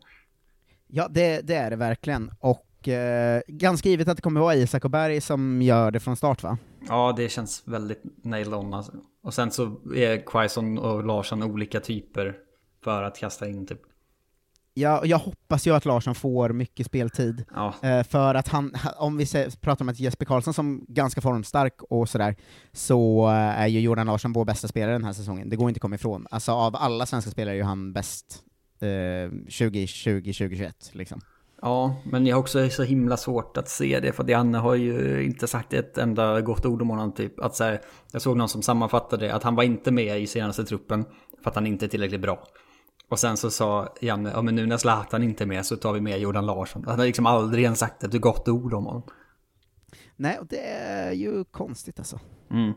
Ja, 0.88 1.08
det, 1.08 1.42
det 1.42 1.56
är 1.56 1.70
det 1.70 1.76
verkligen, 1.76 2.32
och 2.40 2.88
eh, 2.88 3.42
ganska 3.48 3.90
givet 3.90 4.08
att 4.08 4.18
det 4.18 4.22
kommer 4.22 4.42
vara 4.42 4.56
Isak 4.56 4.86
och 4.86 4.92
Berg 4.92 5.22
som 5.22 5.62
gör 5.62 5.92
det 5.92 6.00
från 6.00 6.16
start 6.16 6.44
va? 6.44 6.58
Ja, 6.88 7.14
det 7.18 7.30
känns 7.30 7.64
väldigt 7.66 8.02
nailed 8.24 8.54
on 8.54 8.74
alltså. 8.74 8.92
Och 9.24 9.34
sen 9.34 9.52
så 9.52 9.94
är 9.96 10.26
Quaison 10.26 10.78
och 10.78 11.06
Larsson 11.06 11.44
olika 11.44 11.80
typer 11.80 12.36
för 12.84 13.04
att 13.04 13.18
kasta 13.18 13.48
in 13.48 13.68
typ. 13.68 13.82
Ja, 14.76 15.06
jag 15.06 15.18
hoppas 15.18 15.68
ju 15.68 15.76
att 15.76 15.86
Larsson 15.86 16.16
får 16.16 16.50
mycket 16.50 16.86
speltid, 16.86 17.46
Ja, 17.56 17.74
eh, 17.82 18.04
för 18.04 18.36
att 18.36 18.48
han, 18.48 18.74
om 18.98 19.18
vi 19.18 19.26
pratar 19.62 19.86
om 19.86 19.90
att 19.90 20.00
Jesper 20.00 20.26
Karlsson 20.26 20.54
som 20.54 20.86
ganska 20.88 21.22
formstark 21.22 21.82
och 21.82 22.10
sådär, 22.10 22.36
så 22.72 23.28
eh, 23.28 23.62
är 23.62 23.68
ju 23.68 23.80
Jordan 23.80 24.08
Larsson 24.08 24.34
vår 24.34 24.46
bästa 24.46 24.68
spelare 24.68 24.92
den 24.92 25.04
här 25.04 25.14
säsongen, 25.14 25.50
det 25.50 25.56
går 25.56 25.70
inte 25.70 25.78
att 25.78 25.82
komma 25.82 25.96
ifrån. 25.96 26.28
Alltså 26.32 26.52
av 26.52 26.76
alla 26.76 27.06
svenska 27.06 27.32
spelare 27.32 27.54
är 27.54 27.58
ju 27.58 27.64
han 27.64 27.94
bäst 27.94 28.44
eh, 28.80 28.86
2020-2021 28.86 30.72
liksom. 30.92 31.22
Ja, 31.62 31.96
men 32.04 32.28
jag 32.28 32.36
har 32.36 32.42
också 32.42 32.70
så 32.70 32.84
himla 32.84 33.18
svårt 33.18 33.58
att 33.58 33.70
se 33.70 34.00
det 34.00 34.12
för 34.12 34.30
Janne 34.30 34.58
har 34.58 34.76
ju 34.76 35.24
inte 35.24 35.48
sagt 35.48 35.74
ett 35.74 35.98
enda 35.98 36.42
gott 36.42 36.66
ord 36.66 36.82
om 36.82 36.90
honom 36.90 37.12
typ. 37.12 37.40
Att 37.40 37.56
så 37.56 37.64
här, 37.64 37.82
jag 38.12 38.22
såg 38.22 38.38
någon 38.38 38.50
som 38.50 38.62
sammanfattade 38.62 39.26
det, 39.26 39.34
att 39.34 39.44
han 39.44 39.56
var 39.56 39.64
inte 39.64 39.92
med 39.92 40.22
i 40.22 40.28
senaste 40.28 40.64
truppen 40.64 41.06
för 41.44 41.50
att 41.50 41.56
han 41.56 41.68
inte 41.68 41.86
är 41.86 41.88
tillräckligt 41.88 42.22
bra. 42.22 42.48
Och 43.14 43.20
sen 43.20 43.38
så 43.38 43.52
sa 43.52 43.94
Janne, 44.02 44.32
ja 44.34 44.42
men 44.42 44.56
nu 44.56 44.66
när 44.66 44.78
Zlatan 44.78 45.24
inte 45.24 45.44
är 45.44 45.46
med 45.46 45.66
så 45.66 45.76
tar 45.76 45.94
vi 45.94 46.02
med 46.02 46.20
Jordan 46.20 46.46
Larsson. 46.46 46.84
Han 46.88 47.00
har 47.00 47.06
liksom 47.06 47.26
aldrig 47.26 47.64
ens 47.64 47.80
sagt 47.80 48.04
ett 48.04 48.22
gott 48.22 48.48
ord 48.48 48.74
om 48.74 48.86
honom. 48.86 49.04
Nej, 50.16 50.40
och 50.40 50.48
det 50.48 50.68
är 50.68 51.12
ju 51.12 51.44
konstigt 51.44 52.00
alltså. 52.00 52.20
Mm. 52.52 52.74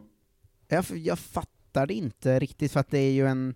Jag, 0.69 0.85
jag 0.91 1.19
fattar 1.19 1.87
det 1.87 1.95
inte 1.95 2.39
riktigt, 2.39 2.73
för 2.73 2.81
att 2.81 2.91
det 2.91 2.99
är 2.99 3.13
ju 3.13 3.27
en... 3.27 3.55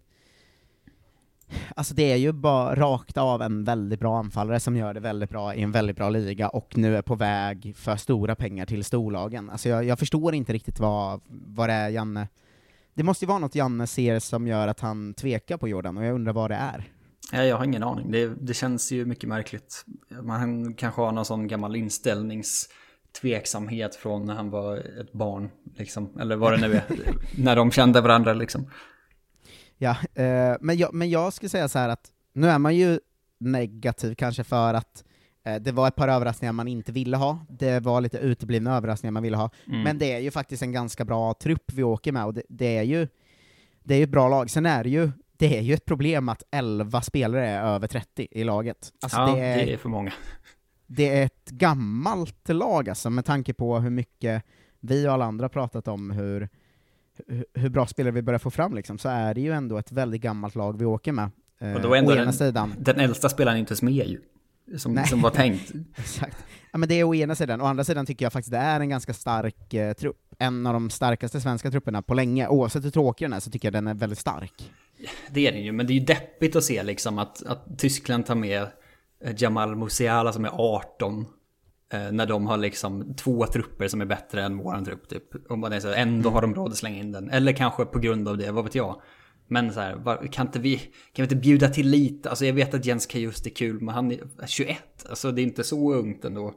Alltså 1.76 1.94
det 1.94 2.12
är 2.12 2.16
ju 2.16 2.32
bara 2.32 2.74
rakt 2.74 3.16
av 3.16 3.42
en 3.42 3.64
väldigt 3.64 4.00
bra 4.00 4.18
anfallare 4.18 4.60
som 4.60 4.76
gör 4.76 4.94
det 4.94 5.00
väldigt 5.00 5.30
bra 5.30 5.54
i 5.54 5.62
en 5.62 5.72
väldigt 5.72 5.96
bra 5.96 6.08
liga, 6.08 6.48
och 6.48 6.76
nu 6.76 6.96
är 6.96 7.02
på 7.02 7.14
väg 7.14 7.76
för 7.76 7.96
stora 7.96 8.34
pengar 8.34 8.66
till 8.66 8.84
storlagen. 8.84 9.50
Alltså 9.50 9.68
jag, 9.68 9.84
jag 9.84 9.98
förstår 9.98 10.34
inte 10.34 10.52
riktigt 10.52 10.78
vad, 10.78 11.20
vad 11.28 11.68
det 11.68 11.72
är 11.72 11.88
Janne... 11.88 12.28
Det 12.94 13.02
måste 13.02 13.24
ju 13.24 13.28
vara 13.28 13.38
något 13.38 13.54
Janne 13.54 13.86
ser 13.86 14.18
som 14.18 14.46
gör 14.46 14.68
att 14.68 14.80
han 14.80 15.14
tvekar 15.14 15.56
på 15.56 15.68
Jordan, 15.68 15.96
och 15.96 16.04
jag 16.04 16.14
undrar 16.14 16.32
vad 16.32 16.50
det 16.50 16.54
är. 16.54 16.92
Ja, 17.32 17.44
jag 17.44 17.56
har 17.56 17.64
ingen 17.64 17.82
aning. 17.82 18.10
Det, 18.10 18.26
det 18.26 18.54
känns 18.54 18.92
ju 18.92 19.04
mycket 19.04 19.28
märkligt. 19.28 19.84
Man 20.22 20.74
kanske 20.74 21.00
har 21.00 21.12
någon 21.12 21.24
sån 21.24 21.48
gammal 21.48 21.76
inställningstveksamhet 21.76 23.94
från 23.94 24.26
när 24.26 24.34
han 24.34 24.50
var 24.50 24.76
ett 24.76 25.12
barn, 25.12 25.50
liksom. 25.76 26.18
Eller 26.20 26.36
vad 26.36 26.52
det 26.52 26.68
nu 26.68 26.74
är. 26.74 26.84
när 27.38 27.56
de 27.56 27.70
kände 27.70 28.00
varandra, 28.00 28.32
liksom. 28.32 28.70
Ja, 29.78 29.96
eh, 30.14 30.56
men, 30.60 30.76
jag, 30.76 30.94
men 30.94 31.10
jag 31.10 31.32
skulle 31.32 31.48
säga 31.48 31.68
så 31.68 31.78
här 31.78 31.88
att 31.88 32.10
nu 32.32 32.48
är 32.48 32.58
man 32.58 32.76
ju 32.76 33.00
negativ 33.38 34.14
kanske 34.14 34.44
för 34.44 34.74
att 34.74 35.04
det 35.60 35.72
var 35.72 35.88
ett 35.88 35.96
par 35.96 36.08
överraskningar 36.08 36.52
man 36.52 36.68
inte 36.68 36.92
ville 36.92 37.16
ha, 37.16 37.38
det 37.48 37.80
var 37.80 38.00
lite 38.00 38.18
uteblivna 38.18 38.76
överraskningar 38.76 39.12
man 39.12 39.22
ville 39.22 39.36
ha, 39.36 39.50
Mm. 39.66 39.82
men 39.82 39.98
det 39.98 40.12
är 40.12 40.18
ju 40.18 40.30
faktiskt 40.30 40.62
en 40.62 40.72
ganska 40.72 41.04
bra 41.04 41.34
trupp 41.34 41.72
vi 41.72 41.82
åker 41.82 42.12
med, 42.12 42.24
och 42.24 42.34
det, 42.34 42.42
det 42.48 42.78
är 42.78 42.82
ju 42.82 43.08
det 43.82 43.94
är 43.94 43.98
ju 43.98 44.04
ett 44.04 44.10
bra 44.10 44.28
lag. 44.28 44.50
Sen 44.50 44.66
är 44.66 44.84
det 44.84 44.90
ju, 44.90 45.10
det 45.36 45.58
är 45.58 45.62
ju 45.62 45.74
ett 45.74 45.84
problem 45.84 46.28
att 46.28 46.42
11 46.50 47.02
spelare 47.02 47.48
är 47.48 47.62
över 47.62 47.86
30 47.86 48.28
i 48.30 48.44
laget. 48.44 48.92
Alltså 49.02 49.18
ja, 49.18 49.34
det, 49.34 49.40
är, 49.40 49.66
det 49.66 49.72
är 49.72 49.76
för 49.76 49.88
många. 49.88 50.12
det 50.86 51.08
är 51.18 51.24
ett 51.26 51.50
gammalt 51.50 52.48
lag 52.48 52.88
alltså, 52.88 53.10
med 53.10 53.24
tanke 53.24 53.54
på 53.54 53.78
hur 53.78 53.90
mycket 53.90 54.42
vi 54.80 55.08
och 55.08 55.12
alla 55.12 55.24
andra 55.24 55.48
pratat 55.48 55.88
om 55.88 56.10
hur, 56.10 56.48
hur, 57.54 57.68
bra 57.68 57.86
spelare 57.86 58.12
vi 58.12 58.22
börjar 58.22 58.38
få 58.38 58.50
fram 58.50 58.74
liksom, 58.74 58.98
så 58.98 59.08
är 59.08 59.34
det 59.34 59.40
ju 59.40 59.52
ändå 59.52 59.78
ett 59.78 59.92
väldigt 59.92 60.20
gammalt 60.22 60.54
lag 60.54 60.78
vi 60.78 60.84
åker 60.84 61.12
med. 61.12 61.30
Eh, 61.58 61.74
Och 61.74 61.80
då 61.82 61.94
är 61.94 61.98
ändå 61.98 62.12
ena 62.16 62.32
den-. 62.32 62.74
Den 62.78 63.00
äldsta 63.00 63.28
spelaren 63.28 63.58
inte 63.58 63.70
ens 63.70 63.82
med 63.82 63.92
ju. 64.08 64.20
Som, 64.78 64.92
Nej. 64.94 65.06
som 65.06 65.22
var 65.22 65.30
tänkt. 65.30 65.72
Exakt. 65.96 66.36
Ja, 66.72 66.78
men 66.78 66.88
det 66.88 66.94
är 66.94 67.04
å 67.04 67.14
ena 67.14 67.34
sidan, 67.34 67.60
å 67.60 67.64
andra 67.64 67.84
sidan 67.84 68.06
tycker 68.06 68.24
jag 68.24 68.32
faktiskt 68.32 68.50
det 68.52 68.58
är 68.58 68.80
en 68.80 68.88
ganska 68.88 69.12
stark 69.12 69.74
eh, 69.74 69.92
trupp. 69.92 70.16
En 70.38 70.66
av 70.66 70.72
de 70.72 70.90
starkaste 70.90 71.40
svenska 71.40 71.70
trupperna 71.70 72.02
på 72.02 72.14
länge, 72.14 72.48
oavsett 72.48 72.84
hur 72.84 72.90
tråkig 72.90 73.24
den 73.24 73.32
är, 73.32 73.40
så 73.40 73.50
tycker 73.50 73.66
jag 73.68 73.72
den 73.72 73.86
är 73.86 73.94
väldigt 73.94 74.18
stark. 74.18 74.72
Det 75.30 75.46
är 75.48 75.52
det 75.52 75.58
ju, 75.58 75.72
men 75.72 75.86
det 75.86 75.92
är 75.92 75.94
ju 75.94 76.04
deppigt 76.04 76.56
att 76.56 76.64
se 76.64 76.82
liksom 76.82 77.18
att, 77.18 77.46
att 77.46 77.78
Tyskland 77.78 78.26
tar 78.26 78.34
med 78.34 78.62
eh, 79.24 79.34
Jamal 79.36 79.76
Musiala 79.76 80.32
som 80.32 80.44
är 80.44 80.50
18. 80.52 81.26
eh, 81.92 82.12
När 82.12 82.26
de 82.26 82.46
har 82.46 82.56
liksom 82.56 83.14
två 83.14 83.46
trupper 83.46 83.88
som 83.88 84.00
är 84.00 84.04
bättre 84.06 84.42
än 84.42 84.58
våran 84.58 84.84
trupp 84.84 85.08
typ. 85.08 85.50
Och 85.50 85.58
man 85.58 85.72
är 85.72 85.80
så, 85.80 85.92
ändå 85.92 86.30
har 86.30 86.42
de 86.42 86.54
råd 86.54 86.70
att 86.70 86.78
slänga 86.78 86.98
in 86.98 87.12
den. 87.12 87.30
Eller 87.30 87.52
kanske 87.52 87.84
på 87.84 87.98
grund 87.98 88.28
av 88.28 88.38
det, 88.38 88.52
vad 88.52 88.64
vet 88.64 88.74
jag. 88.74 89.00
Men 89.52 89.72
så 89.72 89.80
här, 89.80 90.26
kan 90.32 90.46
inte 90.46 90.58
vi, 90.58 90.76
kan 90.78 90.90
vi 91.16 91.22
inte 91.22 91.36
bjuda 91.36 91.68
till 91.68 91.88
lite? 91.90 92.30
Alltså 92.30 92.46
jag 92.46 92.52
vet 92.52 92.74
att 92.74 92.84
Jens 92.86 93.06
Kajust 93.06 93.46
är 93.46 93.50
kul, 93.50 93.80
men 93.80 93.94
han 93.94 94.10
är 94.12 94.46
21. 94.46 94.78
Alltså 95.08 95.32
det 95.32 95.40
är 95.40 95.44
inte 95.44 95.64
så 95.64 95.94
ungt 95.94 96.24
ändå. 96.24 96.54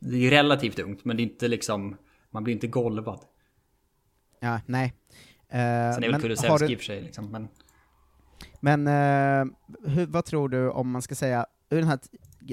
Det 0.00 0.26
är 0.26 0.30
relativt 0.30 0.78
ungt, 0.78 1.04
men 1.04 1.16
det 1.16 1.22
är 1.22 1.24
inte 1.24 1.48
liksom, 1.48 1.96
man 2.30 2.44
blir 2.44 2.54
inte 2.54 2.66
golvad. 2.66 3.20
Ja, 4.40 4.60
nej. 4.66 4.92
Eh, 5.48 5.58
Sen 5.58 5.58
är 5.58 6.00
väl 6.00 6.10
men 6.10 6.20
Kulusevski 6.20 6.66
du- 6.66 6.72
i 6.72 6.76
och 6.76 6.80
för 6.80 6.84
sig 6.86 7.02
liksom, 7.02 7.30
men... 7.30 7.48
Men 8.60 8.86
eh, 8.86 9.54
hur, 9.86 10.06
vad 10.06 10.24
tror 10.24 10.48
du 10.48 10.70
om 10.70 10.90
man 10.90 11.02
ska 11.02 11.14
säga, 11.14 11.46
ur 11.70 11.76
den 11.76 11.88
här, 11.88 11.98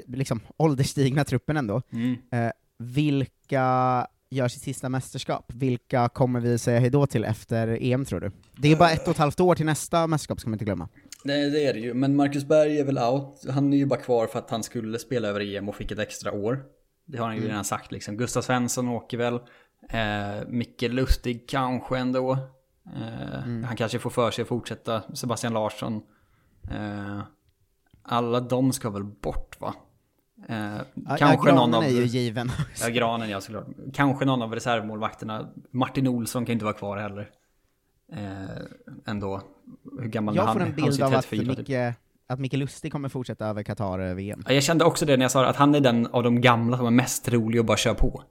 liksom 0.07 0.39
ålderstigna 0.57 1.23
truppen 1.23 1.57
ändå. 1.57 1.81
Mm. 1.91 2.15
Eh, 2.31 2.51
vilka 2.77 4.07
gör 4.31 4.47
sitt 4.47 4.61
sista 4.63 4.89
mästerskap? 4.89 5.45
Vilka 5.53 6.09
kommer 6.09 6.39
vi 6.39 6.57
säga 6.57 6.79
hejdå 6.79 7.07
till 7.07 7.23
efter 7.23 7.77
EM 7.81 8.05
tror 8.05 8.19
du? 8.19 8.31
Det 8.57 8.71
är 8.71 8.75
bara 8.75 8.91
ett 8.91 9.03
och 9.07 9.11
ett 9.11 9.17
halvt 9.17 9.39
år 9.39 9.55
till 9.55 9.65
nästa 9.65 10.07
mästerskap, 10.07 10.39
ska 10.39 10.49
man 10.49 10.53
inte 10.55 10.65
glömma. 10.65 10.89
Nej, 11.23 11.49
det 11.49 11.65
är 11.67 11.73
det 11.73 11.79
ju. 11.79 11.93
Men 11.93 12.15
Marcus 12.15 12.45
Berg 12.45 12.79
är 12.79 12.83
väl 12.85 12.97
out. 12.97 13.45
Han 13.49 13.73
är 13.73 13.77
ju 13.77 13.85
bara 13.85 13.99
kvar 13.99 14.27
för 14.27 14.39
att 14.39 14.49
han 14.49 14.63
skulle 14.63 14.99
spela 14.99 15.27
över 15.27 15.55
EM 15.55 15.69
och 15.69 15.75
fick 15.75 15.91
ett 15.91 15.99
extra 15.99 16.31
år. 16.31 16.63
Det 17.05 17.17
har 17.17 17.25
han 17.25 17.35
ju 17.35 17.39
Mm. 17.41 17.49
redan 17.51 17.63
sagt 17.65 17.91
liksom. 17.91 18.17
Gustav 18.17 18.41
Svensson 18.41 18.89
åker 18.89 19.17
väl. 19.17 19.33
Eh, 19.89 20.47
Micke 20.47 20.81
Lustig 20.81 21.49
kanske 21.49 21.97
ändå. 21.97 22.31
Eh, 22.95 23.43
Mm. 23.43 23.63
Han 23.63 23.75
kanske 23.75 23.99
får 23.99 24.09
för 24.09 24.31
sig 24.31 24.41
att 24.41 24.47
fortsätta. 24.47 25.01
Sebastian 25.13 25.53
Larsson. 25.53 26.01
Eh, 26.71 27.21
alla 28.03 28.39
de 28.39 28.73
ska 28.73 28.89
väl 28.89 29.03
bort 29.03 29.57
va? 29.61 29.73
Eh, 30.49 30.77
Ja, 30.93 31.15
kanske 31.19 31.49
ja, 31.49 31.56
någon 31.56 31.73
av... 31.73 31.84
är 31.84 31.88
ju 31.89 32.06
given. 32.06 32.51
Ja, 32.82 32.88
Granen 32.89 33.30
ja 33.30 33.41
såklart. 33.41 33.65
Kanske 33.93 34.25
någon 34.25 34.41
av 34.41 34.54
reservmålvakterna. 34.54 35.49
Martin 35.71 36.08
Olsson 36.08 36.45
kan 36.45 36.54
inte 36.54 36.65
vara 36.65 36.73
kvar 36.75 36.97
heller. 36.97 37.30
Eh, 38.13 38.21
ändå. 39.06 39.41
Hur 39.99 40.08
gammal 40.08 40.34
är 40.36 40.39
Jag 40.39 40.45
han? 40.45 40.54
får 40.54 40.62
en 40.62 40.75
bild 40.75 41.01
av 41.01 41.13
att 41.13 41.25
34 41.30 41.56
typ. 41.56 41.67
Micke, 41.67 41.95
att 42.27 42.39
Micke 42.39 42.54
Lustig 42.54 42.91
kommer 42.91 43.10
fortsätta 43.10 43.45
över 43.45 43.63
Qatar-VM. 43.63 44.43
Ja, 44.47 44.54
Jag 44.54 44.63
kände 44.63 44.86
också 44.86 45.06
det 45.06 45.17
när 45.17 45.23
jag 45.23 45.32
sa 45.32 45.45
att 45.45 45.56
han 45.56 45.75
är 45.75 45.80
den 45.80 46.08
av 46.08 46.23
de 46.23 46.41
gamla 46.41 46.77
som 46.77 46.86
är 46.86 46.91
mest 46.91 47.30
rolig 47.30 47.60
att 47.60 47.65
bara 47.65 47.77
köra 47.77 47.93
på. 47.93 48.23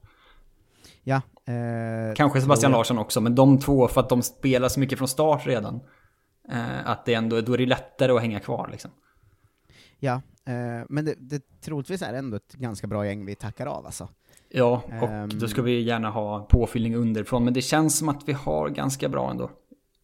Ja, 1.02 1.16
eh, 1.46 2.14
Kanske 2.16 2.40
Sebastian 2.40 2.72
jag. 2.72 2.78
Larsson 2.78 2.98
också, 2.98 3.20
men 3.20 3.34
de 3.34 3.58
två 3.58 3.88
för 3.88 4.00
att 4.00 4.08
de 4.08 4.22
spelar 4.22 4.68
så 4.68 4.80
mycket 4.80 4.98
från 4.98 5.08
start 5.08 5.46
redan. 5.46 5.80
Eh, 6.52 6.90
att 6.90 7.04
det 7.04 7.14
ändå, 7.14 7.40
då 7.40 7.52
är 7.54 7.58
det 7.58 7.66
lättare 7.66 8.12
att 8.12 8.20
hänga 8.20 8.40
kvar 8.40 8.68
liksom. 8.72 8.90
Ja, 10.00 10.14
eh, 10.44 10.84
men 10.88 11.04
det, 11.04 11.14
det 11.18 11.60
troligtvis 11.60 12.02
är 12.02 12.14
ändå 12.14 12.36
ett 12.36 12.52
ganska 12.54 12.86
bra 12.86 13.06
gäng 13.06 13.24
vi 13.26 13.34
tackar 13.34 13.66
av 13.66 13.86
alltså. 13.86 14.08
Ja, 14.48 14.82
och 15.02 15.08
Ehm. 15.08 15.28
då 15.38 15.48
ska 15.48 15.62
vi 15.62 15.80
gärna 15.80 16.10
ha 16.10 16.40
påfyllning 16.50 16.94
underifrån, 16.96 17.44
men 17.44 17.54
det 17.54 17.62
känns 17.62 17.98
som 17.98 18.08
att 18.08 18.28
vi 18.28 18.32
har 18.32 18.68
ganska 18.68 19.08
bra 19.08 19.30
ändå. 19.30 19.44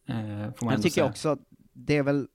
Eh, 0.07 0.53
får 0.55 0.65
man 0.65 0.73
Jag 0.73 0.81
tycker 0.83 0.89
säga. 0.89 1.05
också, 1.05 1.37
det 1.73 1.97
är 1.97 2.03
väl, 2.03 2.27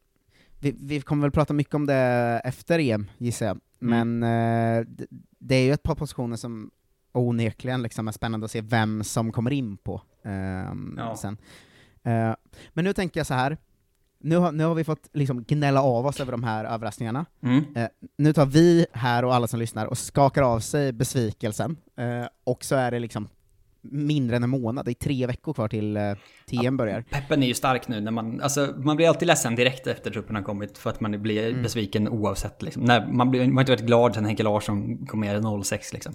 vi, 0.60 0.76
vi 0.80 1.00
kommer 1.00 1.22
väl 1.22 1.30
prata 1.30 1.54
mycket 1.54 1.74
om 1.74 1.86
det 1.86 2.40
efter 2.44 2.78
EM, 2.78 3.10
gissar 3.18 3.46
jag. 3.46 3.60
Mm. 3.82 4.18
Men 4.18 4.22
eh, 4.80 4.86
det, 4.88 5.06
det 5.38 5.54
är 5.54 5.64
ju 5.64 5.72
ett 5.72 5.82
par 5.82 5.94
positioner 5.94 6.36
som 6.36 6.70
onekligen 7.12 7.82
liksom 7.82 8.08
är 8.08 8.12
spännande 8.12 8.44
att 8.44 8.50
se 8.50 8.60
vem 8.60 9.04
som 9.04 9.32
kommer 9.32 9.50
in 9.52 9.76
på 9.76 10.02
ehm, 10.24 10.94
Ja. 10.98 11.16
sen. 11.16 11.36
Eh, 12.02 12.34
men 12.72 12.84
nu 12.84 12.92
tänker 12.92 13.20
jag 13.20 13.26
så 13.26 13.34
här. 13.34 13.56
Nu 14.22 14.36
har, 14.36 14.52
nu 14.52 14.64
har 14.64 14.74
vi 14.74 14.84
fått 14.84 15.08
liksom 15.12 15.44
gnälla 15.44 15.82
av 15.82 16.06
oss 16.06 16.20
över 16.20 16.32
de 16.32 16.44
här 16.44 16.64
överraskningarna. 16.64 17.26
Mm. 17.42 17.64
Eh, 17.76 17.88
nu 18.18 18.32
tar 18.32 18.46
vi 18.46 18.86
här 18.92 19.24
och 19.24 19.34
alla 19.34 19.46
som 19.46 19.58
lyssnar 19.60 19.86
och 19.86 19.98
skakar 19.98 20.42
av 20.42 20.60
sig 20.60 20.92
besvikelsen, 20.92 21.76
eh, 21.98 22.26
och 22.44 22.64
så 22.64 22.74
är 22.74 22.90
det 22.90 22.98
liksom 22.98 23.28
mindre 23.84 24.36
än 24.36 24.42
en 24.42 24.50
månad, 24.50 24.84
det 24.84 24.90
är 24.90 24.94
tre 24.94 25.26
veckor 25.26 25.54
kvar 25.54 25.68
till 25.68 25.96
eh, 25.96 26.02
TM 26.50 26.76
börjar. 26.76 27.04
Peppen 27.10 27.42
är 27.42 27.46
ju 27.46 27.54
stark 27.54 27.88
nu 27.88 28.00
när 28.00 28.10
man, 28.10 28.40
alltså 28.40 28.74
man 28.76 28.96
blir 28.96 29.08
alltid 29.08 29.28
ledsen 29.28 29.54
direkt 29.54 29.86
efter 29.86 30.10
truppen 30.10 30.36
har 30.36 30.42
kommit 30.42 30.78
för 30.78 30.90
att 30.90 31.00
man 31.00 31.22
blir 31.22 31.48
Mm. 31.48 31.62
besviken 31.62 32.08
oavsett 32.08 32.62
liksom. 32.62 32.82
När 32.82 33.06
man, 33.06 33.30
blir, 33.30 33.40
man 33.46 33.54
har 33.54 33.60
inte 33.60 33.72
varit 33.72 33.86
glad 33.86 34.14
sen 34.14 34.24
Henke 34.24 34.42
Larsson 34.42 35.06
kom 35.06 35.20
med 35.20 35.44
06 35.64 35.92
liksom. 35.92 36.14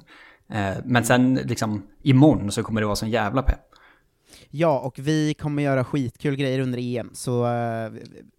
Eh, 0.50 0.78
men 0.86 1.06
sen 1.06 1.36
liksom 1.36 1.84
imorgon 2.04 2.52
så 2.52 2.64
kommer 2.64 2.82
det 2.82 2.88
vara 2.88 2.96
sån 2.96 3.10
jävla 3.10 3.42
pepp. 3.42 3.67
Ja, 4.50 4.80
och 4.80 5.00
vi 5.00 5.34
kommer 5.34 5.64
göra 5.64 5.84
skitkul 5.84 6.36
grejer 6.36 6.60
under 6.60 6.80
EM, 6.98 7.10
så 7.14 7.44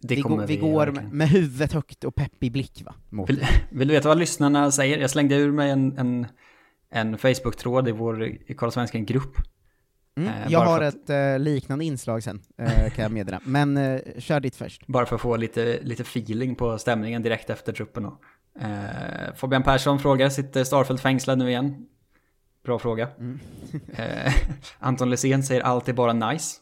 Det 0.01 0.15
vi, 0.15 0.21
går, 0.21 0.37
vi 0.39 0.45
vi 0.55 0.57
går 0.61 0.85
verkligen. 0.85 1.09
med, 1.17 1.29
huvudet 1.29 1.73
högt 1.73 2.03
och 2.03 2.15
pepp 2.15 2.43
i 2.43 2.49
blick 2.49 2.83
va? 2.85 2.93
Mot. 3.09 3.29
Vill, 3.29 3.45
vill 3.71 3.87
du 3.87 3.93
veta 3.93 4.07
vad 4.07 4.17
lyssnarna 4.17 4.71
säger? 4.71 4.97
Jag 4.97 5.09
slängde 5.09 5.35
ur 5.35 5.51
mig 5.51 5.69
en, 5.71 5.97
en, 5.97 6.27
en 6.91 7.17
Facebook-tråd 7.17 7.87
i 7.87 7.91
vår 7.91 8.25
i 8.25 8.53
Karlsvenskan 8.57 9.05
grupp. 9.05 9.37
Mm, 10.17 10.29
Eh, 10.29 10.51
jag 10.51 10.59
har 10.59 10.81
att- 10.81 10.95
ett 10.95 11.09
eh, 11.09 11.39
liknande 11.39 11.85
inslag 11.85 12.23
sen, 12.23 12.41
eh, 12.57 12.89
kan 12.89 13.03
jag 13.03 13.11
meddela. 13.11 13.39
Men 13.43 13.77
eh, 13.77 13.99
kör 14.17 14.39
ditt 14.39 14.55
först. 14.55 14.87
Bara 14.87 15.05
för 15.05 15.15
att 15.15 15.21
få 15.21 15.37
lite, 15.37 15.79
lite 15.81 16.01
feeling 16.01 16.55
på 16.55 16.77
stämningen 16.77 17.21
direkt 17.23 17.49
efter 17.49 17.73
truppen 17.73 18.03
då. 18.03 18.17
Eh, 18.61 19.35
Fabian 19.35 19.63
Persson 19.63 19.99
frågar, 19.99 20.29
sitter 20.29 20.63
Starfelt 20.63 21.01
fängslad 21.01 21.37
nu 21.37 21.49
igen? 21.49 21.75
Bra 22.63 22.79
fråga. 22.79 23.07
Mm. 23.19 23.39
eh, 23.93 24.33
Anton 24.79 25.09
Lesén 25.09 25.43
säger 25.43 25.61
allt 25.61 25.89
är 25.89 25.93
bara 25.93 26.13
nice. 26.13 26.57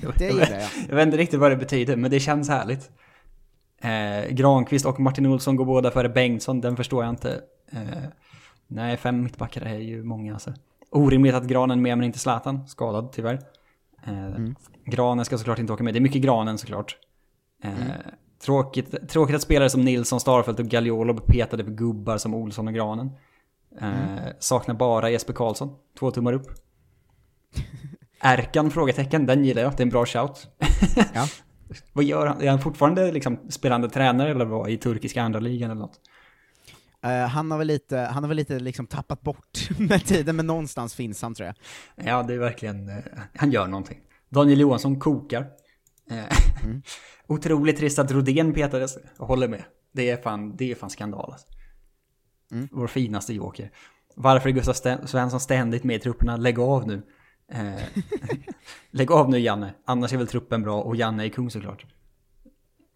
Det 0.18 0.24
gillar 0.24 0.50
jag. 0.50 0.68
Jag 0.88 0.96
vet 0.96 1.06
inte 1.06 1.16
riktigt 1.18 1.40
vad 1.40 1.50
det 1.50 1.56
betyder, 1.56 1.96
men 1.96 2.10
det 2.10 2.20
känns 2.20 2.48
härligt. 2.48 2.90
Eh, 3.80 4.34
Granqvist 4.34 4.86
och 4.86 5.00
Martin 5.00 5.26
Olsson 5.26 5.56
går 5.56 5.64
båda 5.64 5.90
före 5.90 6.08
Bengtsson, 6.08 6.60
den 6.60 6.76
förstår 6.76 7.04
jag 7.04 7.12
inte. 7.12 7.40
Eh, 7.72 7.80
nej, 8.66 8.96
fem 8.96 9.22
mittbackar 9.22 9.60
är 9.62 9.78
ju 9.78 10.04
många 10.04 10.32
alltså. 10.32 10.54
Orimligt 10.90 11.34
att 11.34 11.44
Granen 11.44 11.82
med 11.82 11.98
men 11.98 12.06
inte 12.06 12.18
Zlatan, 12.18 12.68
skadad 12.68 13.12
tyvärr. 13.12 13.40
Eh, 14.06 14.44
Granen 14.84 15.24
ska 15.24 15.38
såklart 15.38 15.58
inte 15.58 15.72
åka 15.72 15.84
med, 15.84 15.94
det 15.94 15.98
är 15.98 16.02
mycket 16.02 16.22
Granen 16.22 16.58
såklart. 16.58 16.96
Eh, 17.62 17.70
tråkigt, 18.44 19.08
tråkigt 19.08 19.36
att 19.36 19.42
spelare 19.42 19.70
som 19.70 19.80
Nilsson, 19.80 20.20
Starfelt 20.20 20.60
och 20.60 20.66
Gagliolo 20.66 21.14
petade 21.14 21.64
på 21.64 21.70
gubbar 21.70 22.18
som 22.18 22.34
Olsson 22.34 22.68
och 22.68 22.74
Granen. 22.74 23.10
Eh, 23.80 24.32
Saknar 24.38 24.74
bara 24.74 25.10
Jesper 25.10 25.32
Karlsson, 25.32 25.70
två 25.98 26.10
tummar 26.10 26.32
upp. 26.32 26.46
Erkan? 28.20 28.70
Frågetecken, 28.70 29.26
den 29.26 29.44
gillar 29.44 29.62
jag, 29.62 29.72
det 29.72 29.80
är 29.80 29.82
en 29.82 29.90
bra 29.90 30.06
shout. 30.06 30.48
Ja. 31.14 31.26
Vad 31.92 32.04
gör 32.04 32.26
han? 32.26 32.40
Är 32.42 32.50
han 32.50 32.60
fortfarande 32.60 33.12
liksom 33.12 33.38
spelande 33.50 33.90
tränare 33.90 34.30
eller 34.30 34.44
vad 34.44 34.70
i 34.70 34.76
turkiska 34.76 35.22
andra 35.22 35.40
ligan 35.40 35.70
eller 35.70 35.80
något? 35.80 36.00
Eh, 37.02 37.26
han 37.26 37.50
har 37.50 37.58
väl 37.58 37.66
lite, 37.66 37.98
han 37.98 38.22
har 38.22 38.28
väl 38.28 38.36
lite 38.36 38.58
liksom 38.60 38.86
tappat 38.86 39.22
bort 39.22 39.68
med 39.78 40.04
tiden, 40.04 40.36
men 40.36 40.46
någonstans 40.46 40.94
finns 40.94 41.22
han 41.22 41.34
tror 41.34 41.46
jag. 41.46 41.56
Ja, 42.06 42.22
det 42.22 42.34
är 42.34 42.38
verkligen, 42.38 42.88
eh, 42.88 42.94
han 43.36 43.52
gör 43.52 43.66
någonting. 43.66 43.98
Daniel 44.28 44.60
Johansson 44.60 45.00
kokar. 45.00 45.46
Eh, 46.10 46.24
Otroligt 47.26 47.76
trist 47.76 47.98
att 47.98 48.10
Rodén 48.10 48.52
petades, 48.54 48.98
jag 49.18 49.26
håller 49.26 49.48
med. 49.48 49.62
Det 49.92 50.10
är 50.10 50.16
fan, 50.16 50.56
det 50.56 50.70
är 50.70 50.74
fan 50.74 50.90
skandal 50.90 51.32
alltså. 51.32 51.46
Vår 52.72 52.86
finaste 52.86 53.34
joker. 53.34 53.70
Varför 54.16 54.48
är 54.48 54.52
Gustav 54.52 54.72
Sten- 54.72 55.06
Svensson 55.06 55.40
ständigt 55.40 55.84
med 55.84 55.96
i 55.96 55.98
trupperna? 55.98 56.36
Lägg 56.36 56.58
av 56.58 56.86
nu. 56.86 57.02
Eh, 57.48 57.82
lägg 58.90 59.10
av 59.10 59.30
nu 59.30 59.38
Janne, 59.38 59.74
annars 59.84 60.12
är 60.12 60.16
väl 60.16 60.26
truppen 60.26 60.62
bra 60.62 60.82
och 60.82 60.96
Janne 60.96 61.24
är 61.24 61.28
kung 61.28 61.50
såklart. 61.50 61.86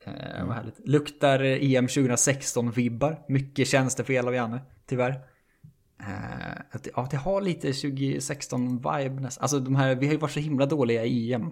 Eh, 0.05 0.45
vad 0.47 0.55
härligt. 0.57 0.89
Luktar 0.89 1.41
eh, 1.45 1.75
EM 1.75 1.87
2016-vibbar. 1.87 3.17
Mycket 3.29 3.69
tjänstefel 3.69 4.27
av 4.29 4.35
Janne, 4.35 4.61
tyvärr. 4.87 5.11
Eh, 6.01 6.61
att 6.71 6.83
det, 6.85 6.91
ja, 6.97 7.09
det 7.11 7.17
har 7.17 7.41
lite 7.41 7.71
2016-vibe 7.73 9.21
nästan. 9.21 9.43
Alltså 9.43 9.61
de 9.61 9.77
här, 9.77 9.95
vi 9.95 10.07
har 10.07 10.13
ju 10.13 10.19
varit 10.19 10.33
så 10.33 10.41
himla 10.41 10.67
dåliga 10.67 11.05
i 11.05 11.33
EM 11.33 11.51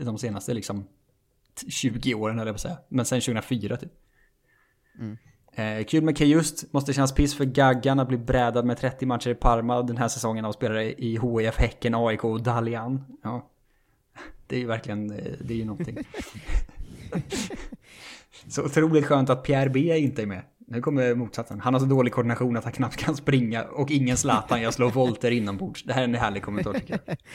de 0.00 0.18
senaste 0.18 0.54
liksom 0.54 0.82
t- 1.60 1.70
20 1.70 2.14
åren, 2.14 2.38
eller 2.38 2.46
jag 2.46 2.54
på 2.54 2.60
säga. 2.60 2.78
Men 2.88 3.04
sen 3.04 3.20
2004 3.20 3.76
typ. 3.76 3.92
Eh, 5.58 5.84
kul 5.84 6.04
med 6.04 6.16
Kajust, 6.16 6.72
måste 6.72 6.92
kännas 6.92 7.14
piss 7.14 7.34
för 7.34 7.44
Gaggan 7.44 8.00
att 8.00 8.08
bli 8.08 8.16
brädad 8.16 8.64
med 8.64 8.76
30 8.76 9.06
matcher 9.06 9.30
i 9.30 9.34
Parma 9.34 9.82
den 9.82 9.96
här 9.96 10.08
säsongen 10.08 10.44
av 10.44 10.52
spelare 10.52 10.92
i 10.92 11.18
HIF, 11.18 11.56
Häcken, 11.56 11.94
AIK 11.94 12.24
och 12.24 12.42
Dalian. 12.42 13.04
Ja. 13.22 13.50
Det 14.46 14.56
är 14.56 14.60
ju 14.60 14.66
verkligen, 14.66 15.10
eh, 15.10 15.32
det 15.40 15.54
är 15.54 15.58
ju 15.58 15.64
någonting. 15.64 15.98
så 18.48 18.64
otroligt 18.64 19.06
skönt 19.06 19.30
att 19.30 19.42
Pierre 19.42 19.70
B 19.70 19.98
inte 19.98 20.22
är 20.22 20.26
med. 20.26 20.42
Nu 20.58 20.80
kommer 20.80 21.14
motsatsen. 21.14 21.60
Han 21.60 21.74
har 21.74 21.80
så 21.80 21.86
dålig 21.86 22.12
koordination 22.12 22.56
att 22.56 22.64
han 22.64 22.72
knappt 22.72 22.96
kan 22.96 23.16
springa 23.16 23.64
och 23.64 23.90
ingen 23.90 24.16
Zlatan, 24.16 24.62
jag 24.62 24.74
slår 24.74 24.90
volter 24.90 25.30
inombords. 25.30 25.84
Det 25.84 25.92
här 25.92 26.00
är 26.00 26.04
en 26.04 26.14
härlig 26.14 26.42
kommentar 26.42 26.72
tycker 26.72 27.00
jag. 27.04 27.16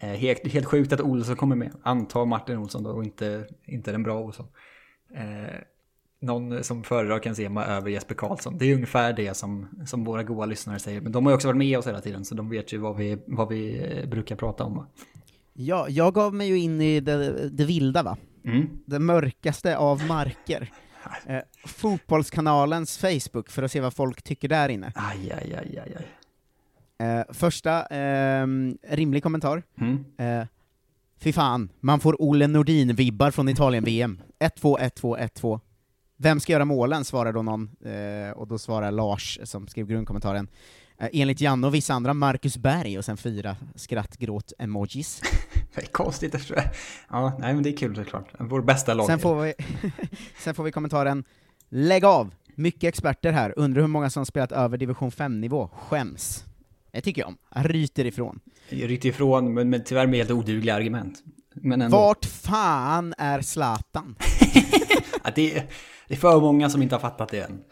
Eh, 0.00 0.08
helt, 0.08 0.46
helt 0.52 0.66
sjukt 0.66 0.92
att 0.92 1.00
Olsson 1.00 1.36
kommer 1.36 1.56
med. 1.56 1.72
Antar 1.82 2.24
Martin 2.26 2.58
Olsson 2.58 2.82
då 2.82 2.90
och 2.90 3.04
inte, 3.04 3.46
inte 3.64 3.92
den 3.92 4.02
bra 4.02 4.20
Olsson. 4.20 4.46
Eh, 5.14 5.60
någon 6.20 6.64
som 6.64 6.84
föredrar 6.84 7.48
mig 7.48 7.64
över 7.64 7.90
Jesper 7.90 8.14
Karlsson. 8.14 8.58
Det 8.58 8.64
är 8.64 8.74
ungefär 8.74 9.12
det 9.12 9.34
som, 9.34 9.68
som 9.86 10.04
våra 10.04 10.22
goa 10.22 10.46
lyssnare 10.46 10.78
säger. 10.78 11.00
Men 11.00 11.12
de 11.12 11.26
har 11.26 11.32
ju 11.32 11.34
också 11.34 11.48
varit 11.48 11.58
med 11.58 11.78
oss 11.78 11.86
hela 11.86 12.00
tiden 12.00 12.24
så 12.24 12.34
de 12.34 12.50
vet 12.50 12.72
ju 12.72 12.78
vad 12.78 12.96
vi, 12.96 13.18
vad 13.26 13.48
vi 13.48 13.90
eh, 13.98 14.08
brukar 14.08 14.36
prata 14.36 14.64
om. 14.64 14.86
Ja, 15.52 15.86
jag 15.88 16.14
gav 16.14 16.34
mig 16.34 16.48
ju 16.48 16.58
in 16.58 16.80
i 16.80 17.00
det, 17.00 17.48
det 17.48 17.64
vilda 17.64 18.02
va? 18.02 18.16
Mm. 18.44 18.68
Det 18.86 18.98
mörkaste 18.98 19.76
av 19.76 20.06
marker. 20.06 20.72
Eh, 21.26 21.40
fotbollskanalens 21.66 22.98
Facebook, 22.98 23.50
för 23.50 23.62
att 23.62 23.72
se 23.72 23.80
vad 23.80 23.94
folk 23.94 24.22
tycker 24.22 24.48
där 24.48 24.68
inne. 24.68 24.92
Aj, 24.94 25.32
aj, 25.32 25.54
aj, 25.54 25.78
aj, 25.78 25.94
aj. 26.98 27.06
Eh, 27.06 27.24
första, 27.32 27.86
ehm, 27.86 28.78
rimlig 28.88 29.22
kommentar. 29.22 29.62
Mm. 29.80 30.04
Eh, 30.18 30.46
Fy 31.20 31.32
fan, 31.32 31.68
man 31.80 32.00
får 32.00 32.22
Olle 32.22 32.46
Nordin-vibbar 32.46 33.30
från 33.30 33.48
Italien-VM. 33.48 34.20
1-2, 34.38 34.78
1-2, 34.78 35.18
1-2. 35.18 35.60
Vem 36.20 36.40
ska 36.40 36.52
göra 36.52 36.64
målen, 36.64 37.04
svarar 37.04 37.32
då 37.32 37.42
någon, 37.42 37.70
eh, 37.84 38.30
och 38.30 38.48
då 38.48 38.58
svarar 38.58 38.90
Lars, 38.90 39.38
som 39.44 39.68
skrev 39.68 39.86
grundkommentaren, 39.86 40.48
eh, 40.98 41.08
enligt 41.12 41.40
Janne 41.40 41.66
och 41.66 41.74
vissa 41.74 41.94
andra, 41.94 42.14
Marcus 42.14 42.56
Berg, 42.56 42.98
och 42.98 43.04
sen 43.04 43.16
fyra 43.16 43.56
skrattgråt-emojis. 43.74 45.22
Det 45.74 45.82
är 45.82 45.86
konstigt 45.86 46.34
efter 46.34 46.54
det. 46.54 46.70
Ja, 47.10 47.36
nej 47.38 47.54
men 47.54 47.62
det 47.62 47.70
är 47.70 47.76
kul 47.76 47.96
såklart. 47.96 48.28
Vår 48.38 48.62
bästa 48.62 48.94
lag. 48.94 49.06
Sen 49.06 49.18
får 49.18 49.42
vi, 49.42 49.54
sen 50.38 50.54
får 50.54 50.64
vi 50.64 50.72
kommentaren, 50.72 51.24
lägg 51.68 52.04
av! 52.04 52.34
Mycket 52.54 52.88
experter 52.88 53.32
här, 53.32 53.54
undrar 53.56 53.80
hur 53.80 53.88
många 53.88 54.10
som 54.10 54.26
spelat 54.26 54.52
över 54.52 54.76
division 54.78 55.10
5-nivå, 55.10 55.70
skäms. 55.72 56.44
Det 56.92 57.00
tycker 57.00 57.22
jag 57.22 57.28
om. 57.28 57.36
Han 57.50 57.64
ryter 57.64 58.04
ifrån. 58.04 58.40
Jag 58.68 58.90
ryckte 58.90 59.08
ifrån, 59.08 59.54
men, 59.54 59.70
men 59.70 59.84
tyvärr 59.84 60.06
med 60.06 60.18
helt 60.18 60.30
odugliga 60.30 60.74
argument. 60.74 61.22
Men 61.54 61.82
ändå. 61.82 61.96
Vart 61.96 62.24
fan 62.24 63.14
är 63.18 63.40
Zlatan? 63.40 64.16
Det, 65.34 65.62
det 66.08 66.14
är 66.14 66.18
för 66.18 66.40
många 66.40 66.70
som 66.70 66.82
inte 66.82 66.94
har 66.94 67.00
fattat 67.00 67.28
det 67.28 67.40
än. 67.40 67.64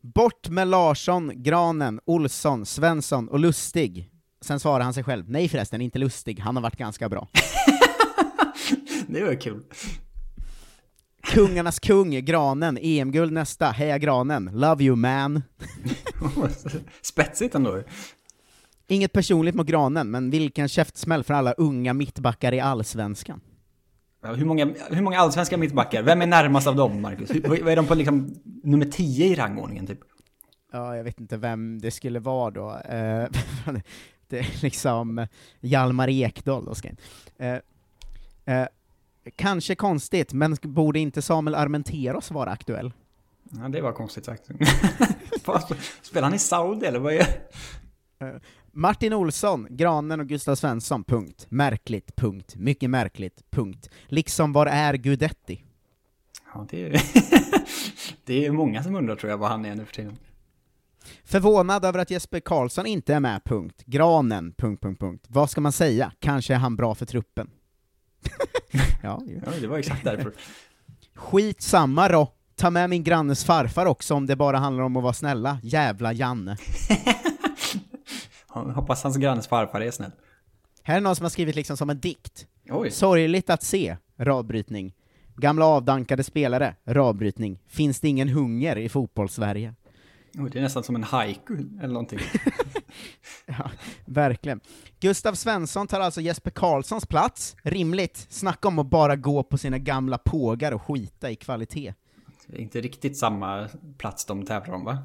Bort 0.00 0.48
med 0.48 0.68
Larsson, 0.68 1.42
Granen, 1.42 2.00
Olsson, 2.04 2.66
Svensson 2.66 3.28
och 3.28 3.38
Lustig. 3.38 4.10
Sen 4.40 4.60
svarar 4.60 4.84
han 4.84 4.94
sig 4.94 5.04
själv, 5.04 5.30
nej 5.30 5.48
förresten, 5.48 5.80
inte 5.80 5.98
Lustig, 5.98 6.40
han 6.40 6.56
har 6.56 6.62
varit 6.62 6.76
ganska 6.76 7.08
bra. 7.08 7.28
Det 9.08 9.24
var 9.24 9.40
kul. 9.40 9.62
Kungarnas 11.22 11.78
kung, 11.78 12.24
Granen, 12.24 12.78
EM-guld 12.82 13.32
nästa, 13.32 13.70
heja 13.70 13.98
Granen, 13.98 14.50
love 14.54 14.84
you 14.84 14.96
man. 14.96 15.42
Spetsigt 17.02 17.54
ändå. 17.54 17.82
Inget 18.88 19.12
personligt 19.12 19.54
mot 19.54 19.66
Granen, 19.66 20.10
men 20.10 20.30
vilken 20.30 20.68
käftsmäll 20.68 21.24
för 21.24 21.34
alla 21.34 21.52
unga 21.52 21.94
mittbackar 21.94 22.54
i 22.54 22.60
Allsvenskan. 22.60 23.40
Hur 24.22 24.44
många, 24.44 24.74
hur 24.90 25.02
många 25.02 25.18
allsvenska 25.18 25.56
mittbackar? 25.56 26.02
Vem 26.02 26.22
är 26.22 26.26
närmast 26.26 26.66
av 26.66 26.76
dem, 26.76 27.00
Marcus? 27.02 27.30
Hur, 27.30 27.68
är 27.68 27.76
de 27.76 27.86
på 27.86 27.94
liksom 27.94 28.34
nummer 28.62 28.86
10 28.86 29.26
i 29.26 29.34
rangordningen, 29.34 29.86
typ? 29.86 29.98
Ja, 30.72 30.96
jag 30.96 31.04
vet 31.04 31.20
inte 31.20 31.36
vem 31.36 31.78
det 31.80 31.90
skulle 31.90 32.18
vara 32.18 32.50
då. 32.50 32.70
Eh, 32.70 33.26
det 34.28 34.38
är 34.38 34.62
liksom 34.62 35.26
Hjalmar 35.60 36.08
Ekdal 36.08 36.68
jag- 36.68 36.96
eh, 37.38 37.58
eh, 38.44 38.66
Kanske 39.36 39.74
konstigt, 39.74 40.32
men 40.32 40.56
borde 40.62 40.98
inte 40.98 41.22
Samuel 41.22 41.54
Armenteros 41.54 42.30
vara 42.30 42.50
aktuell? 42.50 42.92
Ja, 43.50 43.68
det 43.68 43.80
var 43.80 43.92
konstigt 43.92 44.24
sagt. 44.24 44.44
Spelar 46.02 46.22
han 46.22 46.34
i 46.34 46.38
Saudi 46.38 46.86
eller 46.86 46.98
vad 46.98 47.14
är 47.14 48.40
Martin 48.78 49.12
Olsson, 49.12 49.66
Granen 49.70 50.20
och 50.20 50.26
Gustav 50.26 50.54
Svensson, 50.54 51.04
punkt. 51.04 51.46
Märkligt, 51.48 52.16
punkt. 52.16 52.56
Mycket 52.56 52.90
märkligt, 52.90 53.50
punkt. 53.50 53.90
Liksom, 54.06 54.52
var 54.52 54.66
är 54.66 54.94
Gudetti? 54.94 55.62
Ja, 56.54 56.66
det 56.70 56.82
är, 56.82 56.90
det 58.24 58.46
är 58.46 58.52
många 58.52 58.82
som 58.82 58.96
undrar 58.96 59.16
tror 59.16 59.30
jag 59.30 59.38
vad 59.38 59.50
han 59.50 59.64
är 59.64 59.74
nu 59.74 59.84
för 59.84 59.94
tiden. 59.94 60.16
Förvånad 61.24 61.84
över 61.84 61.98
att 61.98 62.10
Jesper 62.10 62.40
Karlsson 62.40 62.86
inte 62.86 63.14
är 63.14 63.20
med, 63.20 63.44
punkt. 63.44 63.82
Granen, 63.86 64.54
punkt, 64.56 64.82
punkt, 64.82 65.00
punkt. 65.00 65.24
Vad 65.28 65.50
ska 65.50 65.60
man 65.60 65.72
säga? 65.72 66.12
Kanske 66.18 66.54
är 66.54 66.58
han 66.58 66.76
bra 66.76 66.94
för 66.94 67.06
truppen? 67.06 67.50
ja, 69.02 69.22
ju. 69.26 69.40
Ja, 69.46 69.52
det 69.60 69.66
var 69.66 69.78
exakt 69.78 70.04
därför. 70.04 70.32
Skit 71.14 71.62
samma 71.62 72.08
då. 72.08 72.32
Ta 72.56 72.70
med 72.70 72.90
min 72.90 73.04
grannes 73.04 73.44
farfar 73.44 73.86
också 73.86 74.14
om 74.14 74.26
det 74.26 74.36
bara 74.36 74.58
handlar 74.58 74.84
om 74.84 74.96
att 74.96 75.02
vara 75.02 75.12
snälla. 75.12 75.58
Jävla 75.62 76.12
Janne. 76.12 76.56
Hoppas 78.56 79.02
hans 79.02 79.16
grannes 79.16 79.48
farfar 79.48 79.80
är 79.80 79.90
snäll. 79.90 80.10
Här 80.82 80.96
är 80.96 81.00
någon 81.00 81.16
som 81.16 81.24
har 81.24 81.30
skrivit 81.30 81.56
liksom 81.56 81.76
som 81.76 81.90
en 81.90 82.00
dikt. 82.00 82.46
Oj. 82.70 82.90
Sorgligt 82.90 83.50
att 83.50 83.62
se, 83.62 83.96
radbrytning. 84.18 84.94
Gamla 85.36 85.66
avdankade 85.66 86.24
spelare, 86.24 86.74
radbrytning. 86.84 87.58
Finns 87.66 88.00
det 88.00 88.08
ingen 88.08 88.28
hunger 88.28 88.78
i 88.78 88.88
fotbollssverige? 88.88 89.74
Oj, 90.38 90.50
det 90.52 90.58
är 90.58 90.62
nästan 90.62 90.82
som 90.82 90.94
en 90.96 91.04
haiku 91.04 91.56
eller 91.78 91.92
någonting. 91.94 92.18
Ja, 93.46 93.70
verkligen. 94.04 94.60
Gustav 95.00 95.34
Svensson 95.34 95.86
tar 95.86 96.00
alltså 96.00 96.20
Jesper 96.20 96.50
Karlssons 96.50 97.06
plats. 97.06 97.56
Rimligt. 97.62 98.26
Snacka 98.30 98.68
om 98.68 98.78
att 98.78 98.86
bara 98.86 99.16
gå 99.16 99.42
på 99.42 99.58
sina 99.58 99.78
gamla 99.78 100.18
pågar 100.18 100.72
och 100.72 100.82
skita 100.82 101.30
i 101.30 101.36
kvalitet. 101.36 101.94
Det 102.46 102.56
är 102.56 102.60
inte 102.60 102.80
riktigt 102.80 103.18
samma 103.18 103.68
plats 103.98 104.24
de 104.24 104.46
tävlar 104.46 104.74
om 104.74 104.84
va? 104.84 104.98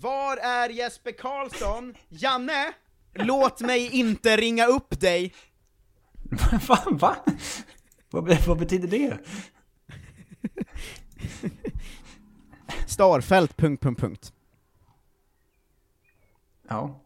Var 0.00 0.36
är 0.36 0.68
Jesper 0.68 1.12
Karlsson? 1.12 1.94
Janne! 2.08 2.72
Låt 3.14 3.60
mig 3.60 3.90
inte 3.90 4.36
ringa 4.36 4.66
upp 4.66 5.00
dig! 5.00 5.34
Va? 6.68 6.78
Va? 6.90 7.16
Vad, 8.10 8.46
vad 8.46 8.58
betyder 8.58 8.88
det? 8.88 9.18
Starfält, 12.86 13.56
punkt, 13.56 13.82
punkt, 13.82 14.00
punkt. 14.00 14.32
Ja. 16.68 17.00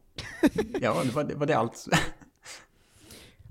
Ja, 0.81 1.03
det 1.05 1.13
var 1.13 1.25
det, 1.25 1.35
var 1.35 1.47
det 1.47 1.57
allt. 1.57 1.87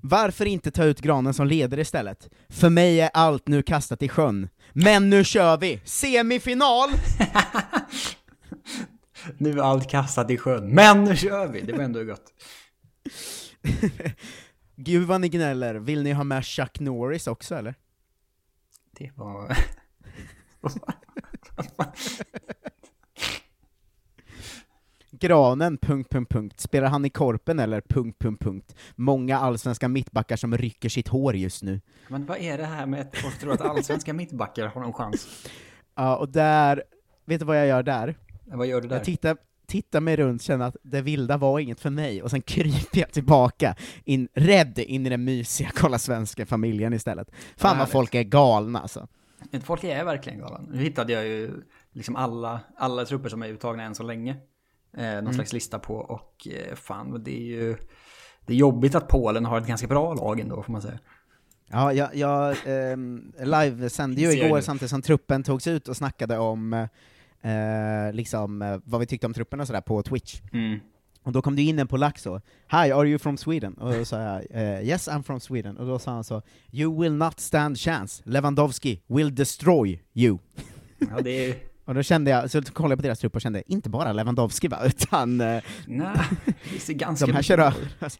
Varför 0.01 0.45
inte 0.45 0.71
ta 0.71 0.83
ut 0.83 1.01
granen 1.01 1.33
som 1.33 1.47
leder 1.47 1.79
istället? 1.79 2.29
För 2.49 2.69
mig 2.69 3.01
är 3.01 3.09
allt 3.13 3.47
nu 3.47 3.63
kastat 3.63 4.01
i 4.01 4.09
sjön. 4.09 4.49
Men 4.73 5.09
nu 5.09 5.23
kör 5.23 5.57
vi! 5.57 5.81
Semifinal! 5.85 6.89
Nu 9.37 9.51
är 9.51 9.63
allt 9.63 9.89
kastat 9.89 10.31
i 10.31 10.37
sjön. 10.37 10.69
Men 10.69 11.03
nu 11.03 11.15
kör 11.15 11.47
vi! 11.47 11.61
Det 11.61 11.73
var 11.73 11.83
ändå 11.83 12.03
gott. 12.03 12.33
Gud 14.75 15.03
vad 15.07 15.21
ni 15.21 15.29
gnäller, 15.29 15.75
vill 15.75 16.03
ni 16.03 16.11
ha 16.11 16.23
med 16.23 16.45
Chuck 16.45 16.79
Norris 16.79 17.27
också 17.27 17.55
eller? 17.55 17.75
Det 18.97 19.11
var... 19.15 19.57
Granen, 25.11 25.77
punkt, 25.77 26.09
punkt, 26.09 26.31
punkt. 26.31 26.59
Spelar 26.59 26.87
han 26.87 27.05
i 27.05 27.09
Korpen 27.09 27.59
eller 27.59 27.81
punkt, 27.81 28.19
punkt, 28.19 28.43
punkt. 28.43 28.75
Många 28.95 29.37
allsvenska 29.37 29.87
mittbackar 29.87 30.35
som 30.35 30.57
rycker 30.57 30.89
sitt 30.89 31.07
hår 31.07 31.35
just 31.35 31.63
nu. 31.63 31.81
Men 32.07 32.25
vad 32.25 32.37
är 32.37 32.57
det 32.57 32.65
här 32.65 32.85
med 32.85 33.01
att 33.01 33.17
folk 33.17 33.39
tror 33.39 33.53
att 33.53 33.61
allsvenska 33.61 34.13
mittbackar 34.13 34.67
har 34.67 34.81
någon 34.81 34.93
chans? 34.93 35.27
Ja, 35.95 36.17
och 36.17 36.29
där, 36.29 36.83
vet 37.25 37.39
du 37.39 37.45
vad 37.45 37.57
jag 37.57 37.67
gör 37.67 37.83
där? 37.83 38.15
Vad 38.57 38.67
gör 38.67 38.81
du 38.81 38.87
där? 38.87 38.95
Jag 38.95 39.05
tittar, 39.05 39.37
tittar 39.67 39.99
mig 40.01 40.15
runt, 40.15 40.41
känner 40.41 40.65
att 40.65 40.75
det 40.83 41.01
vilda 41.01 41.37
var 41.37 41.59
inget 41.59 41.79
för 41.79 41.89
mig, 41.89 42.23
och 42.23 42.31
sen 42.31 42.41
kryper 42.45 42.99
jag 42.99 43.11
tillbaka, 43.11 43.75
in, 44.05 44.27
rädd 44.33 44.79
in 44.79 45.05
i 45.05 45.09
den 45.09 45.23
mysiga 45.23 45.69
Kolla 45.75 45.99
Svenska-familjen 45.99 46.93
istället. 46.93 47.31
Fan 47.57 47.77
vad 47.77 47.89
folk 47.89 48.15
är 48.15 48.23
galna 48.23 48.79
alltså. 48.79 49.07
Folk 49.63 49.83
är 49.83 50.03
verkligen 50.05 50.39
galna. 50.39 50.61
Nu 50.69 50.81
hittade 50.83 51.13
jag 51.13 51.27
ju 51.27 51.51
liksom 51.93 52.15
alla, 52.15 52.59
alla 52.77 53.05
trupper 53.05 53.29
som 53.29 53.41
är 53.43 53.47
uttagna 53.47 53.83
än 53.83 53.95
så 53.95 54.03
länge. 54.03 54.31
Eh, 54.97 55.03
någon 55.03 55.17
Mm. 55.17 55.33
slags 55.33 55.53
lista 55.53 55.79
på 55.79 55.95
och 55.95 56.47
eh, 56.47 56.75
fan, 56.75 57.23
det 57.23 57.31
är 57.31 57.43
ju... 57.45 57.77
Det 58.45 58.53
är 58.53 58.57
jobbigt 58.57 58.95
att 58.95 59.07
Polen 59.07 59.45
har 59.45 59.57
ett 59.57 59.67
ganska 59.67 59.87
bra 59.87 60.13
lag 60.13 60.39
ändå, 60.39 60.63
får 60.63 60.71
man 60.71 60.81
säga. 60.81 60.99
Ja, 61.67 61.93
jag, 61.93 62.15
jag 62.15 62.55
ehm, 62.65 63.33
live-sände 63.39 64.21
ju 64.21 64.31
igår 64.31 64.61
samtidigt 64.61 64.89
som 64.89 65.01
truppen 65.01 65.43
togs 65.43 65.67
ut 65.67 65.87
och 65.87 65.97
snackade 65.97 66.37
om 66.37 66.87
eh, 67.41 68.13
liksom, 68.13 68.61
eh, 68.61 68.77
vad 68.83 68.99
vi 68.99 69.05
tyckte 69.05 69.27
om 69.27 69.33
truppen 69.33 69.59
och 69.59 69.67
sådär 69.67 69.81
på 69.81 70.03
Twitch. 70.03 70.41
Mm. 70.53 70.79
Och 71.23 71.31
då 71.31 71.41
kom 71.41 71.55
det 71.55 71.61
in 71.61 71.79
en 71.79 71.87
polack 71.87 72.19
så, 72.19 72.41
Hi, 72.71 72.91
are 72.91 73.07
you 73.07 73.19
from 73.19 73.37
Sweden? 73.37 73.73
Och 73.73 73.93
då 73.93 74.05
sa 74.05 74.21
jag, 74.21 74.45
eh, 74.49 74.87
Yes, 74.87 75.09
I'm 75.09 75.23
from 75.23 75.39
Sweden. 75.39 75.77
Och 75.77 75.87
då 75.87 75.99
sa 75.99 76.11
han 76.11 76.23
så, 76.23 76.41
You 76.71 77.01
will 77.01 77.13
not 77.13 77.39
stand 77.39 77.79
chance, 77.79 78.23
Lewandowski 78.25 79.01
will 79.07 79.35
destroy 79.35 80.01
you. 80.13 80.37
Ja, 80.99 81.21
det 81.21 81.49
är... 81.49 81.55
Och 81.85 81.95
då 81.95 82.03
kände 82.03 82.31
jag, 82.31 82.51
så 82.51 82.61
kollade 82.61 82.91
jag 82.91 82.99
på 82.99 83.03
deras 83.03 83.19
trupp 83.19 83.35
och 83.35 83.41
kände, 83.41 83.63
inte 83.67 83.89
bara 83.89 84.13
Lewandowski 84.13 84.67
va, 84.67 84.79
utan 84.85 85.41
eh, 85.41 85.63
Nej, 85.85 86.17
det 86.73 86.79
ser 86.79 86.93
ganska 86.93 87.25
de 87.25 87.33
här 87.33 87.41
kör 87.41 87.57
över. 87.57 87.87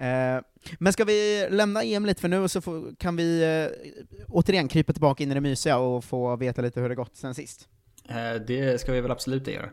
Eh, 0.00 0.40
Men 0.78 0.92
ska 0.92 1.04
vi 1.04 1.48
lämna 1.50 1.82
EM 1.82 2.06
lite 2.06 2.20
för 2.20 2.28
nu, 2.28 2.38
och 2.38 2.50
så 2.50 2.60
får, 2.60 2.94
kan 2.98 3.16
vi 3.16 3.42
eh, 3.42 3.92
återigen 4.28 4.68
krypa 4.68 4.92
tillbaka 4.92 5.22
in 5.22 5.30
i 5.30 5.34
det 5.34 5.40
mysiga 5.40 5.78
och 5.78 6.04
få 6.04 6.36
veta 6.36 6.62
lite 6.62 6.80
hur 6.80 6.88
det 6.88 6.94
gått 6.94 7.16
sen 7.16 7.34
sist. 7.34 7.68
Eh, 8.08 8.34
Det 8.46 8.80
ska 8.80 8.92
vi 8.92 9.00
väl 9.00 9.10
absolut 9.10 9.46
göra. 9.48 9.70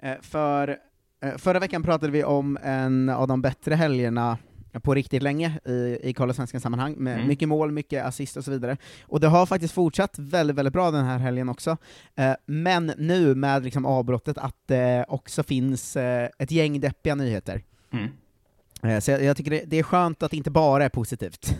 Eh, 0.00 0.14
För 0.20 0.76
eh, 1.22 1.36
förra 1.36 1.58
veckan 1.58 1.82
pratade 1.82 2.12
vi 2.12 2.24
om 2.24 2.58
en 2.62 3.08
av 3.08 3.28
de 3.28 3.42
bättre 3.42 3.74
helgerna 3.74 4.38
på 4.82 4.94
riktigt 4.94 5.22
länge 5.22 5.58
i, 5.64 5.98
i 6.02 6.12
Kolla 6.14 6.32
Svenskan 6.34 6.60
sammanhang, 6.60 6.94
med 6.98 7.14
Mm. 7.14 7.28
mycket 7.28 7.48
mål, 7.48 7.72
mycket 7.72 8.04
assist 8.04 8.36
och 8.36 8.44
så 8.44 8.50
vidare. 8.50 8.76
Och 9.02 9.20
det 9.20 9.26
har 9.28 9.46
faktiskt 9.46 9.74
fortsatt 9.74 10.18
väldigt, 10.18 10.56
väldigt 10.56 10.72
bra 10.72 10.90
den 10.90 11.04
här 11.04 11.18
helgen 11.18 11.48
också. 11.48 11.76
Eh, 12.14 12.32
Men 12.46 12.92
nu 12.98 13.34
med 13.34 13.64
liksom 13.64 13.86
avbrottet 13.86 14.38
att 14.38 14.56
det 14.66 15.04
också 15.08 15.42
finns 15.42 15.96
eh, 15.96 16.28
ett 16.38 16.50
gäng 16.50 16.80
deppiga 16.80 17.14
nyheter. 17.14 17.62
Mm. 17.92 19.00
Så 19.00 19.10
jag, 19.10 19.22
jag 19.22 19.36
tycker 19.36 19.50
det, 19.50 19.62
det 19.66 19.78
är 19.78 19.82
skönt 19.82 20.22
att 20.22 20.30
det 20.30 20.36
inte 20.36 20.50
bara 20.50 20.84
är 20.84 20.88
positivt, 20.88 21.56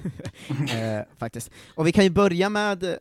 faktiskt. 1.18 1.50
Och 1.74 1.86
vi 1.86 1.92
kan 1.92 2.04
ju 2.04 2.10
börja 2.10 2.48
med 2.48 2.96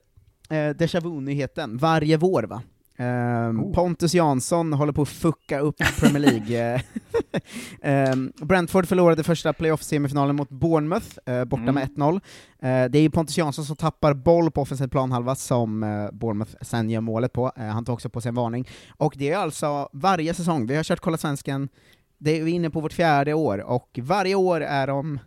eh, 0.49 0.69
Deja 0.75 0.99
Vu-nyheten, 0.99 1.77
varje 1.77 2.17
vår 2.17 2.43
va? 2.43 2.61
Ehm, 2.97 3.59
Oh. 3.63 3.73
Pontus 3.73 4.13
Jansson 4.13 4.73
håller 4.73 4.93
på 4.93 5.01
att 5.01 5.09
fucka 5.09 5.59
upp 5.59 5.77
Premier 5.99 6.19
League. 6.19 6.81
Ehm, 7.81 8.31
Brentford 8.41 8.87
förlorade 8.87 9.23
första 9.23 9.53
playoff-semifinalen 9.53 10.35
mot 10.35 10.49
Bournemouth, 10.49 11.05
eh, 11.25 11.45
borta 11.45 11.61
Mm. 11.63 11.75
med 11.75 11.83
1-0. 11.83 12.15
Eh, 12.59 12.85
det 12.91 12.97
är 12.97 13.01
ju 13.01 13.09
Pontus 13.09 13.37
Jansson 13.37 13.65
som 13.65 13.75
tappar 13.75 14.13
boll 14.13 14.51
på 14.51 14.61
offensiv 14.61 14.87
planhalva 14.87 15.35
som 15.35 15.83
eh, 15.83 16.11
Bournemouth 16.11 16.51
sen 16.61 16.89
gör 16.89 17.01
målet 17.01 17.33
på. 17.33 17.51
Han 17.55 17.85
tar 17.85 17.93
också 17.93 18.09
på 18.09 18.21
sig 18.21 18.29
en 18.29 18.35
varning. 18.35 18.67
Och 18.97 19.13
det 19.17 19.31
är 19.31 19.37
alltså 19.37 19.89
varje 19.93 20.33
säsong, 20.33 20.67
vi 20.67 20.75
har 20.75 20.83
kört 20.83 20.99
Kolla 20.99 21.17
Svensken 21.17 21.69
det 22.17 22.39
är 22.39 22.43
vi 22.43 22.51
inne 22.51 22.69
på 22.69 22.79
vårt 22.79 22.93
fjärde 22.93 23.33
år, 23.33 23.57
och 23.63 23.99
varje 24.03 24.35
år 24.35 24.61
är 24.61 24.87
de 24.87 25.19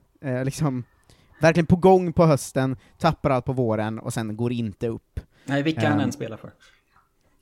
liksom 0.45 0.85
verkligen 1.41 1.67
på 1.67 1.77
gång 1.77 2.13
på 2.13 2.27
hösten, 2.27 2.77
tappar 2.99 3.31
allt 3.31 3.45
på 3.45 3.53
våren, 3.53 3.99
och 3.99 4.13
sen 4.15 4.37
går 4.37 4.53
inte 4.53 4.89
upp. 4.89 5.21
Nej, 5.45 5.63
vilka 5.63 5.81
han 5.89 5.93
Ehm. 5.93 6.01
än 6.01 6.13
spelar 6.13 6.37
för. 6.37 6.51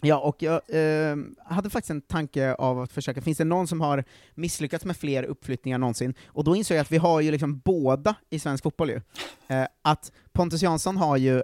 Ja, 0.02 0.18
och 0.18 0.42
jag 0.42 0.54
eh, 0.54 1.16
hade 1.44 1.70
faktiskt 1.70 1.90
en 1.90 2.00
tanke 2.00 2.54
av 2.54 2.80
att 2.80 2.92
försöka, 2.92 3.20
finns 3.22 3.38
det 3.38 3.44
någon 3.44 3.66
som 3.66 3.80
har 3.80 4.04
misslyckats 4.34 4.84
med 4.84 4.96
fler 4.96 5.22
uppflyttningar 5.22 5.78
någonsin? 5.78 6.14
Och 6.26 6.44
då 6.44 6.56
insåg 6.56 6.76
jag 6.76 6.82
att 6.82 6.92
vi 6.92 6.96
har 6.96 7.20
ju 7.20 7.30
liksom 7.30 7.58
båda 7.58 8.14
i 8.30 8.38
svensk 8.38 8.62
fotboll 8.62 8.90
ju. 8.90 9.00
Eh, 9.48 9.66
att 9.82 10.12
Pontus 10.32 10.62
Jansson 10.62 10.96
har 10.96 11.16
ju 11.16 11.42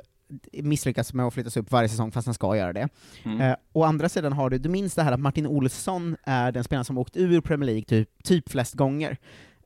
misslyckats 0.52 1.12
med 1.14 1.26
att 1.26 1.34
flyttas 1.34 1.56
upp 1.56 1.70
varje 1.72 1.88
säsong, 1.88 2.12
fast 2.12 2.26
han 2.26 2.34
ska 2.34 2.56
göra 2.56 2.72
det. 2.72 2.88
Mm. 3.22 3.40
Eh, 3.40 3.56
å 3.72 3.82
andra 3.84 4.08
sidan 4.08 4.32
har 4.32 4.50
du, 4.50 4.58
du 4.58 4.68
minns 4.68 4.94
det 4.94 5.02
här 5.02 5.12
att 5.12 5.20
Martin 5.20 5.46
Olsson 5.46 6.16
är 6.24 6.52
den 6.52 6.64
spelaren 6.64 6.84
som 6.84 6.98
åkt 6.98 7.16
ur 7.16 7.40
Premier 7.40 7.66
League 7.66 7.84
typ, 7.84 8.24
typ 8.24 8.48
flest 8.50 8.74
gånger. 8.74 9.16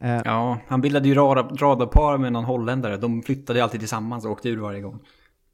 Eh, 0.00 0.20
Ja, 0.24 0.58
han 0.68 0.80
bildade 0.80 1.08
ju 1.08 1.14
rad- 1.14 1.60
radarpar 1.60 2.18
med 2.18 2.32
någon 2.32 2.44
holländare. 2.44 2.96
De 2.96 3.22
flyttade 3.22 3.64
alltid 3.64 3.80
tillsammans 3.80 4.24
och 4.24 4.30
åkte 4.30 4.48
ur 4.48 4.56
varje 4.56 4.80
gång. 4.80 4.98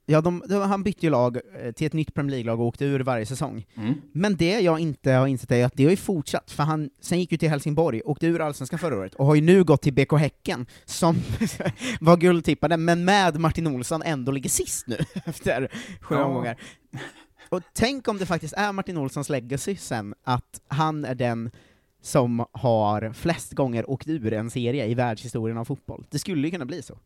Ja, 0.07 0.21
de, 0.21 0.43
de, 0.49 0.55
han 0.63 0.83
bytte 0.83 1.07
ju 1.07 1.11
lag 1.11 1.37
eh, 1.63 1.73
till 1.73 1.87
ett 1.87 1.93
nytt 1.93 2.15
Premier 2.15 2.31
League-lag 2.31 2.61
och 2.61 2.67
åkte 2.67 2.85
ur 2.85 3.01
varje 3.01 3.27
säsong. 3.27 3.67
Mm. 3.77 3.95
Men 4.13 4.37
det 4.37 4.61
jag 4.61 4.79
inte 4.81 5.13
har 5.13 5.27
insett 5.27 5.51
är 5.51 5.65
att 5.65 5.73
det 5.77 5.85
har 5.85 5.91
ju 5.91 5.97
fortsatt, 5.97 6.51
för 6.51 6.63
han 6.63 6.91
sen 7.01 7.21
gick 7.21 7.33
ju 7.33 7.39
till 7.39 7.49
Helsingborg, 7.49 8.03
åkte 8.05 8.27
ur 8.27 8.41
Allsvenskan 8.41 8.79
förra 8.79 8.99
året, 8.99 9.15
och 9.15 9.27
har 9.27 9.35
ju 9.35 9.41
nu 9.41 9.65
gått 9.65 9.83
till 9.83 9.93
BK 9.93 10.13
Häcken, 10.13 10.67
som 10.85 11.17
var 12.01 12.17
guldtippade, 12.17 12.77
men 12.77 13.05
med 13.05 13.41
Martin 13.41 13.67
Olsson 13.67 14.03
ändå 14.03 14.33
ligger 14.33 14.51
sist 14.51 14.87
nu, 14.87 14.97
efter 15.25 15.69
sju 16.01 16.15
Ja. 16.15 16.25
omgångar. 16.25 16.57
Och 17.49 17.61
tänk 17.73 18.09
om 18.09 18.19
det 18.19 18.27
faktiskt 18.27 18.55
är 18.55 18.73
Martin 18.73 18.97
Olssons 18.99 19.29
legacy 19.29 19.77
sen, 19.77 20.15
att 20.25 20.61
han 20.69 21.05
är 21.05 21.15
den 21.15 21.51
som 22.03 22.45
har 22.53 23.13
flest 23.13 23.53
gånger 23.53 23.91
åkt 23.91 24.09
ur 24.09 24.33
en 24.33 24.51
serie 24.51 24.87
i 24.87 24.95
världshistorien 24.95 25.59
av 25.59 25.65
fotboll. 25.65 26.07
Det 26.11 26.19
skulle 26.19 26.47
ju 26.47 26.51
kunna 26.51 26.65
bli 26.67 26.83
så. 26.83 26.99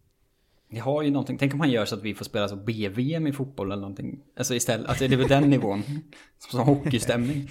Vi 0.68 0.78
har 0.78 1.02
ju 1.02 1.10
någonting, 1.10 1.38
tänk 1.38 1.54
om 1.54 1.60
han 1.60 1.70
gör 1.70 1.84
så 1.84 1.94
att 1.94 2.02
vi 2.02 2.14
får 2.14 2.24
spela 2.24 2.48
så 2.48 2.56
BVM 2.56 3.26
i 3.26 3.32
fotboll 3.32 3.66
eller 3.72 3.80
någonting. 3.80 4.20
Alltså 4.36 4.54
istället, 4.54 4.86
alltså 4.88 5.08
det 5.08 5.14
är 5.14 5.18
väl 5.18 5.28
den 5.28 5.50
nivån. 5.50 5.82
Som 6.50 6.60
hockeystämning. 6.60 7.50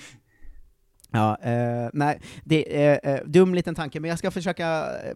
Ja, 1.11 1.37
eh, 1.41 1.89
nej, 1.93 2.21
det 2.43 2.83
är 2.83 2.99
eh, 3.13 3.19
dum 3.25 3.55
liten 3.55 3.75
tanke, 3.75 3.99
men 3.99 4.09
jag 4.09 4.19
ska 4.19 4.31
försöka 4.31 4.85
eh, 5.03 5.13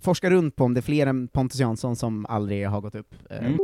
forska 0.00 0.30
runt 0.30 0.56
på 0.56 0.64
om 0.64 0.74
det 0.74 0.80
är 0.80 0.82
fler 0.82 1.06
än 1.06 1.28
Pontus 1.28 1.60
Jansson 1.60 1.96
som 1.96 2.26
aldrig 2.26 2.68
har 2.68 2.80
gått 2.80 2.94
upp. 2.94 3.14
Eh, 3.30 3.38
Mm. 3.38 3.58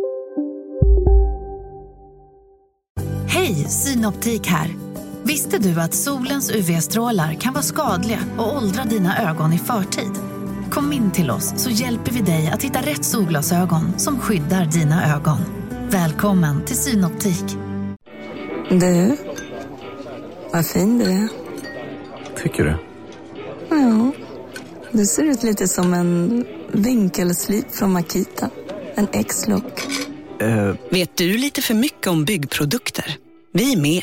Hej, 3.29 3.55
Synoptik 3.55 4.47
här. 4.47 4.71
Visste 5.31 5.59
du 5.59 5.81
att 5.81 5.95
solens 5.95 6.51
UV-strålar 6.51 7.35
kan 7.35 7.53
vara 7.53 7.63
skadliga 7.63 8.19
och 8.39 8.57
åldra 8.57 8.85
dina 8.85 9.31
ögon 9.31 9.53
i 9.53 9.59
förtid? 9.59 10.11
Kom 10.71 10.93
in 10.93 11.11
till 11.11 11.31
oss 11.31 11.53
så 11.57 11.71
hjälper 11.71 12.13
vi 12.13 12.21
dig 12.21 12.51
att 12.55 12.63
hitta 12.63 12.81
rätt 12.81 13.05
solglasögon 13.05 13.99
som 13.99 14.19
skyddar 14.21 14.65
dina 14.65 15.17
ögon. 15.17 15.39
Välkommen 15.91 16.65
till 16.65 16.77
Synoptik. 16.77 17.45
Du, 18.71 19.17
vad 20.53 20.67
fin 20.67 20.99
du 20.99 21.05
är. 21.05 21.29
Tycker 22.43 22.65
du? 22.65 22.77
Ja, 23.69 24.13
du 24.93 25.07
ser 25.07 25.25
ut 25.25 25.43
lite 25.43 25.69
som 25.69 25.95
en 25.95 26.45
vinkelslip 26.73 27.75
från 27.75 27.93
Makita. 27.93 28.51
En 28.95 29.09
X-look. 29.13 29.87
Vet 30.91 31.17
du 31.17 31.39
lite 31.39 31.63
för 31.63 31.75
mycket 31.75 32.07
om 32.07 32.25
byggprodukter? 32.25 33.17
Vi 33.53 33.73
är 33.73 33.77
med. 33.77 34.03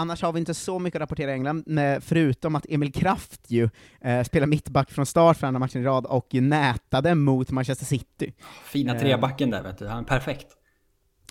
annars 0.00 0.22
har 0.22 0.32
vi 0.32 0.40
inte 0.40 0.54
så 0.54 0.78
mycket 0.78 0.98
att 0.98 1.02
rapportera 1.02 1.30
i 1.30 1.34
England, 1.34 1.62
med, 1.66 2.02
förutom 2.04 2.54
att 2.54 2.66
Emil 2.68 2.92
Kraft 2.92 3.40
ju 3.46 3.68
eh, 4.00 4.22
spelar 4.22 4.46
mittback 4.46 4.90
från 4.90 5.06
start 5.06 5.36
för 5.36 5.46
andra 5.46 5.58
matchen 5.58 5.82
i 5.82 5.84
rad 5.84 6.06
och 6.06 6.26
ju 6.30 6.40
nätade 6.40 7.14
mot 7.14 7.50
Manchester 7.50 7.86
City. 7.86 8.34
Fina 8.64 8.94
Eh, 8.94 9.00
trebacken 9.00 9.50
där 9.50 9.62
vet 9.62 9.78
du, 9.78 9.86
han 9.86 9.98
är 9.98 10.08
perfekt. 10.08 10.46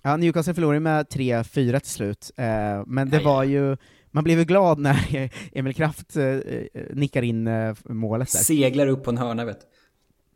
Ja, 0.04 0.18
Newcastle 0.18 0.54
förlorade 0.54 0.80
med 0.80 1.06
3-4 1.06 1.80
till 1.80 1.92
slut, 1.92 2.32
eh, 2.38 2.46
men 2.86 3.10
det 3.10 3.18
Aj. 3.18 3.24
var 3.24 3.44
ju, 3.44 3.78
man 4.12 4.24
blev 4.24 4.40
ju 4.40 4.46
glad 4.46 4.80
när 4.80 5.30
Emil 5.58 5.74
Kraft 5.74 6.16
eh, 6.16 6.26
eh, 6.26 6.66
nickar 6.94 7.22
in 7.22 7.50
målet 7.84 8.32
där. 8.32 8.40
Seglar 8.40 8.88
upp 8.88 9.04
på 9.04 9.10
en 9.10 9.18
hörna 9.18 9.46
vet 9.46 9.62
du. 9.62 9.66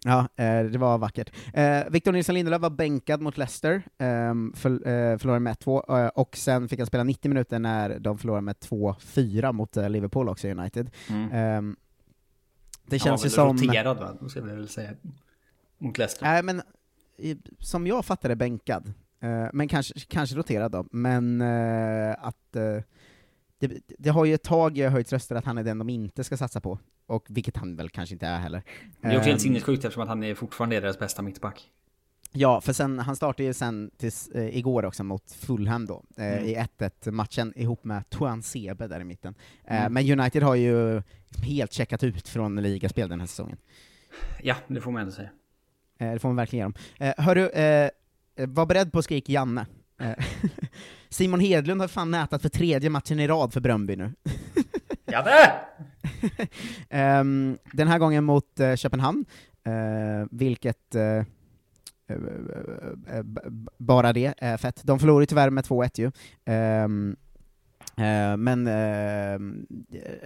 Ja, 0.05 0.27
eh, 0.35 0.63
det 0.63 0.77
var 0.77 0.97
vackert. 0.97 1.31
Eh, 1.53 1.83
Victor 1.89 2.11
Nilsson 2.11 2.35
Lindelöf 2.35 2.61
var 2.61 2.69
bänkad 2.69 3.21
mot 3.21 3.37
Leicester, 3.37 3.83
eh, 3.97 4.33
för, 4.53 4.71
eh, 4.71 5.17
förlorade 5.17 5.39
med 5.39 5.51
1-2, 5.51 5.99
eh, 5.99 6.07
och 6.07 6.37
sen 6.37 6.69
fick 6.69 6.79
han 6.79 6.87
spela 6.87 7.03
90 7.03 7.29
minuter 7.29 7.59
när 7.59 7.99
de 7.99 8.17
förlorade 8.17 8.41
med 8.41 8.55
2-4 8.59 9.51
mot 9.51 9.75
Liverpool 9.75 10.29
också, 10.29 10.47
United. 10.47 10.91
Mm. 11.09 11.31
Eh, 11.31 11.75
det 12.85 12.99
känns 12.99 13.25
ju 13.25 13.29
som... 13.29 13.57
roterad 13.57 13.97
va, 13.97 14.17
då 14.19 14.29
ska 14.29 14.41
vi 14.41 14.55
väl 14.55 14.69
säga. 14.69 14.91
Mot 15.77 15.97
Leicester. 15.97 16.25
Nej, 16.25 16.43
men 16.43 16.61
som 17.59 17.87
jag 17.87 18.05
fattar 18.05 18.29
det 18.29 18.35
bänkad, 18.35 18.93
men 19.53 19.67
kanske, 19.67 19.99
kanske 19.99 20.35
roterad 20.35 20.71
då, 20.71 20.85
men 20.91 21.41
att 22.17 22.51
det, 22.51 23.81
det 23.97 24.09
har 24.09 24.25
ju 24.25 24.33
ett 24.33 24.43
tag 24.43 24.77
höjts 24.77 25.13
röster 25.13 25.35
att 25.35 25.45
han 25.45 25.57
är 25.57 25.63
den 25.63 25.77
de 25.77 25.89
inte 25.89 26.23
ska 26.23 26.37
satsa 26.37 26.61
på, 26.61 26.79
och 27.13 27.25
vilket 27.29 27.57
han 27.57 27.75
väl 27.75 27.89
kanske 27.89 28.15
inte 28.15 28.27
är 28.27 28.39
heller. 28.39 28.63
Det 29.01 29.07
är 29.07 29.17
också 29.17 29.29
helt 29.29 29.39
Ehm, 29.41 29.43
sinnessjukt 29.43 29.85
eftersom 29.85 30.03
att 30.03 30.09
han 30.09 30.23
är 30.23 30.35
fortfarande 30.35 30.79
deras 30.79 30.99
bästa 30.99 31.21
mittback. 31.21 31.69
Ja, 32.35 32.61
för 32.61 32.73
sen, 32.73 32.99
han 32.99 33.15
startade 33.15 33.43
ju 33.43 33.53
sen 33.53 33.91
tills, 33.97 34.27
eh, 34.29 34.57
igår 34.57 34.85
också 34.85 35.03
mot 35.03 35.31
Fulham 35.31 35.85
då, 35.85 36.03
eh, 36.17 36.25
Mm. 36.25 36.45
i 36.45 36.55
1-1 36.55 37.11
matchen 37.11 37.53
ihop 37.55 37.83
med 37.83 38.09
Tuan 38.09 38.43
Sebe 38.43 38.87
där 38.87 38.99
i 38.99 39.03
mitten. 39.03 39.35
Eh, 39.65 39.79
Mm. 39.79 39.93
Men 39.93 40.19
United 40.19 40.43
har 40.43 40.55
ju 40.55 41.01
helt 41.45 41.73
checkat 41.73 42.03
ut 42.03 42.27
från 42.29 42.55
ligaspel 42.55 43.09
den 43.09 43.19
här 43.19 43.27
säsongen. 43.27 43.57
Ja, 44.43 44.55
det 44.67 44.81
får 44.81 44.91
man 44.91 45.01
ändå 45.01 45.13
säga. 45.13 45.29
Eh, 45.99 46.11
det 46.13 46.19
får 46.19 46.29
man 46.29 46.35
verkligen 46.35 46.59
ge 46.67 46.73
dem. 46.99 47.13
Eh, 47.17 47.23
hörru, 47.25 47.49
eh, 47.49 47.89
var 48.35 48.65
beredd 48.65 48.91
på 48.91 48.99
att 48.99 49.05
skrika 49.05 49.31
Janne. 49.31 49.65
Simon 51.09 51.39
Hedlund 51.39 51.81
har 51.81 51.87
fan 51.87 52.11
nätat 52.11 52.41
för 52.41 52.49
tredje 52.49 52.89
matchen 52.89 53.19
i 53.19 53.27
rad 53.27 53.53
för 53.53 53.59
Bröndby 53.61 53.95
nu. 53.95 54.11
Janne! 55.05 55.51
Um, 56.89 57.57
den 57.73 57.87
här 57.87 57.99
gången 57.99 58.23
mot 58.23 58.59
uh, 58.59 58.75
Köpenhamn, 58.75 59.25
uh, 59.67 60.27
vilket... 60.31 60.95
uh, 60.95 61.23
bara 63.77 64.13
det 64.13 64.33
är 64.37 64.57
fett. 64.57 64.81
De 64.83 64.99
förlorade 64.99 65.25
tyvärr 65.25 65.49
med 65.49 65.63
2-1 65.63 66.01
ju. 66.01 66.11
Ehm, 66.45 67.15
men 68.37 68.67
eh, 68.67 69.39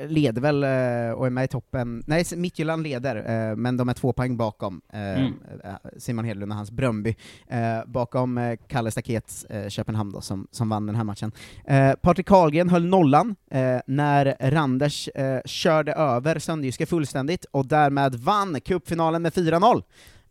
leder 0.08 0.42
väl 0.42 0.64
eh, 0.64 1.12
och 1.18 1.26
är 1.26 1.30
med 1.30 1.44
i 1.44 1.48
toppen. 1.48 2.04
Nej, 2.08 2.24
Midtjylland 2.36 2.84
leder, 2.84 3.16
eh, 3.50 3.56
men 3.56 3.78
de 3.78 3.90
är 3.90 3.94
två 3.94 4.14
poäng 4.14 4.38
bakom 4.38 4.82
eh, 4.94 5.00
Mm. 5.00 5.34
eh, 5.64 5.72
Simon 5.98 6.26
Hedlund 6.26 6.52
och 6.52 6.56
hans 6.56 6.72
Bröndby. 6.72 7.16
Eh, 7.48 7.80
bakom 7.86 8.38
eh, 8.38 8.58
Kalle 8.68 8.92
Stakets 8.92 9.44
eh, 9.46 9.70
Köpenhamn 9.70 10.12
då, 10.12 10.22
som, 10.22 10.48
som 10.52 10.70
vann 10.70 10.86
den 10.86 10.96
här 10.96 11.04
matchen. 11.04 11.32
Eh, 11.66 11.94
Patrik 11.94 12.28
Karlgren 12.28 12.70
höll 12.70 12.86
nollan 12.86 13.36
eh, 13.52 13.78
när 13.88 14.36
Randers 14.40 15.08
eh, 15.08 15.40
körde 15.46 15.94
över 15.94 16.40
Sönderjyske 16.40 16.86
fullständigt 16.86 17.46
och 17.52 17.68
därmed 17.68 18.16
vann 18.16 18.62
cupfinalen 18.62 19.22
med 19.22 19.34
4-0. 19.34 19.84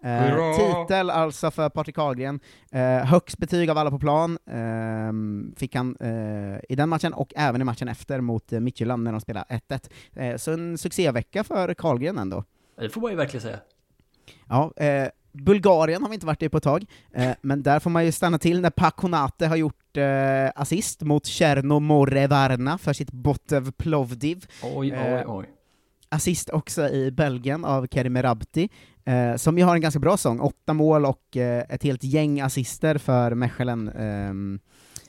Eh, 0.02 0.56
titel 0.56 1.10
alltså 1.10 1.50
för 1.50 1.68
Patrik 1.68 1.96
Karlgren. 1.96 2.40
Eh, 2.72 2.80
högst 3.04 3.38
betyg 3.38 3.70
av 3.70 3.78
alla 3.78 3.90
på 3.90 3.98
plan 3.98 4.38
ehm, 4.50 5.54
fick 5.56 5.74
han 5.74 5.96
eh, 6.00 6.60
i 6.68 6.76
den 6.76 6.88
matchen, 6.88 7.12
och 7.12 7.32
även 7.36 7.60
i 7.60 7.64
matchen 7.64 7.88
efter 7.88 8.20
mot 8.20 8.52
eh, 8.52 8.60
Midtjylland 8.60 9.02
när 9.02 9.12
de 9.12 9.20
spelade 9.20 9.60
1-1. 9.68 9.90
Eh, 10.14 10.36
så 10.36 10.52
en 10.52 10.78
succévecka 10.78 11.44
för 11.44 11.74
Karlgren 11.74 12.18
ändå. 12.18 12.44
Det 12.80 12.88
får 12.88 13.00
man 13.00 13.10
ju 13.10 13.16
verkligen 13.16 13.42
säga. 13.42 13.58
Ja, 14.48 14.72
eh, 14.76 15.08
Bulgarien 15.32 16.02
har 16.02 16.08
vi 16.08 16.14
inte 16.14 16.26
varit 16.26 16.42
i 16.42 16.48
på 16.48 16.56
ett 16.56 16.62
tag, 16.62 16.84
eh, 17.14 17.30
men 17.40 17.62
där 17.62 17.80
får 17.80 17.90
man 17.90 18.04
ju 18.04 18.12
stanna 18.12 18.38
till 18.38 18.60
när 18.60 18.70
Pakonate 18.70 19.46
har 19.46 19.56
gjort 19.56 19.96
eh, 19.96 20.50
assist 20.54 21.02
mot 21.02 21.26
Cherno 21.26 21.80
More 21.80 22.26
Varna 22.26 22.78
för 22.78 22.92
sitt 22.92 23.10
Botev 23.12 23.72
Plovdiv. 23.72 24.46
Oj, 24.62 24.72
oj, 24.74 24.92
Eh, 24.92 25.22
oj. 25.26 25.46
Assist 26.16 26.50
också 26.50 26.88
i 26.88 27.10
Belgien 27.10 27.64
av 27.64 27.86
Kerim 27.86 28.22
Rabti, 28.22 28.68
eh, 29.04 29.36
som 29.36 29.58
ju 29.58 29.64
har 29.64 29.74
en 29.74 29.80
ganska 29.80 30.00
bra 30.00 30.16
sång, 30.16 30.40
åtta 30.40 30.72
mål 30.74 31.04
och 31.06 31.36
eh, 31.36 31.64
ett 31.68 31.82
helt 31.82 32.04
gäng 32.04 32.40
assister 32.40 32.98
för 32.98 33.34
Mechelen. 33.34 33.88
ehm, 33.88 34.60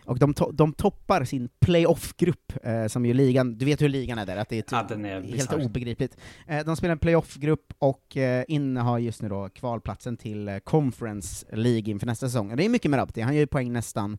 och 0.06 0.20
de, 0.20 0.34
to- 0.34 0.52
de 0.54 0.74
toppar 0.74 1.24
sin 1.24 1.50
playoff-grupp, 1.60 2.54
eh, 2.64 2.88
som 2.88 3.06
ju 3.06 3.14
ligan, 3.14 3.58
du 3.58 3.66
vet 3.66 3.82
hur 3.82 3.90
ligan 3.90 4.18
är 4.20 4.26
där, 4.26 4.38
att 4.38 4.50
det 4.50 4.58
är, 4.58 4.62
typ 4.62 4.72
Ja, 4.72 4.96
är 5.10 5.22
helt 5.22 5.54
obegripligt. 5.66 6.18
Eh, 6.48 6.66
de 6.66 6.76
spelar 6.76 6.92
en 6.92 7.00
playoff-grupp 7.00 7.74
och 7.80 8.18
eh, 8.18 8.44
innehar 8.48 8.98
just 8.98 9.22
nu 9.22 9.30
då 9.30 9.50
kvalplatsen 9.50 10.18
till 10.18 10.48
eh, 10.48 10.58
Conference 10.58 11.46
League 11.54 11.92
inför 11.92 12.06
nästa 12.06 12.28
säsong. 12.28 12.52
Och 12.52 12.58
det 12.58 12.66
är 12.66 12.70
mycket 12.70 12.92
med 12.92 12.98
Rabti, 12.98 13.22
han 13.22 13.34
gör 13.34 13.40
ju 13.40 13.48
poäng 13.48 13.74
nästan 13.74 14.18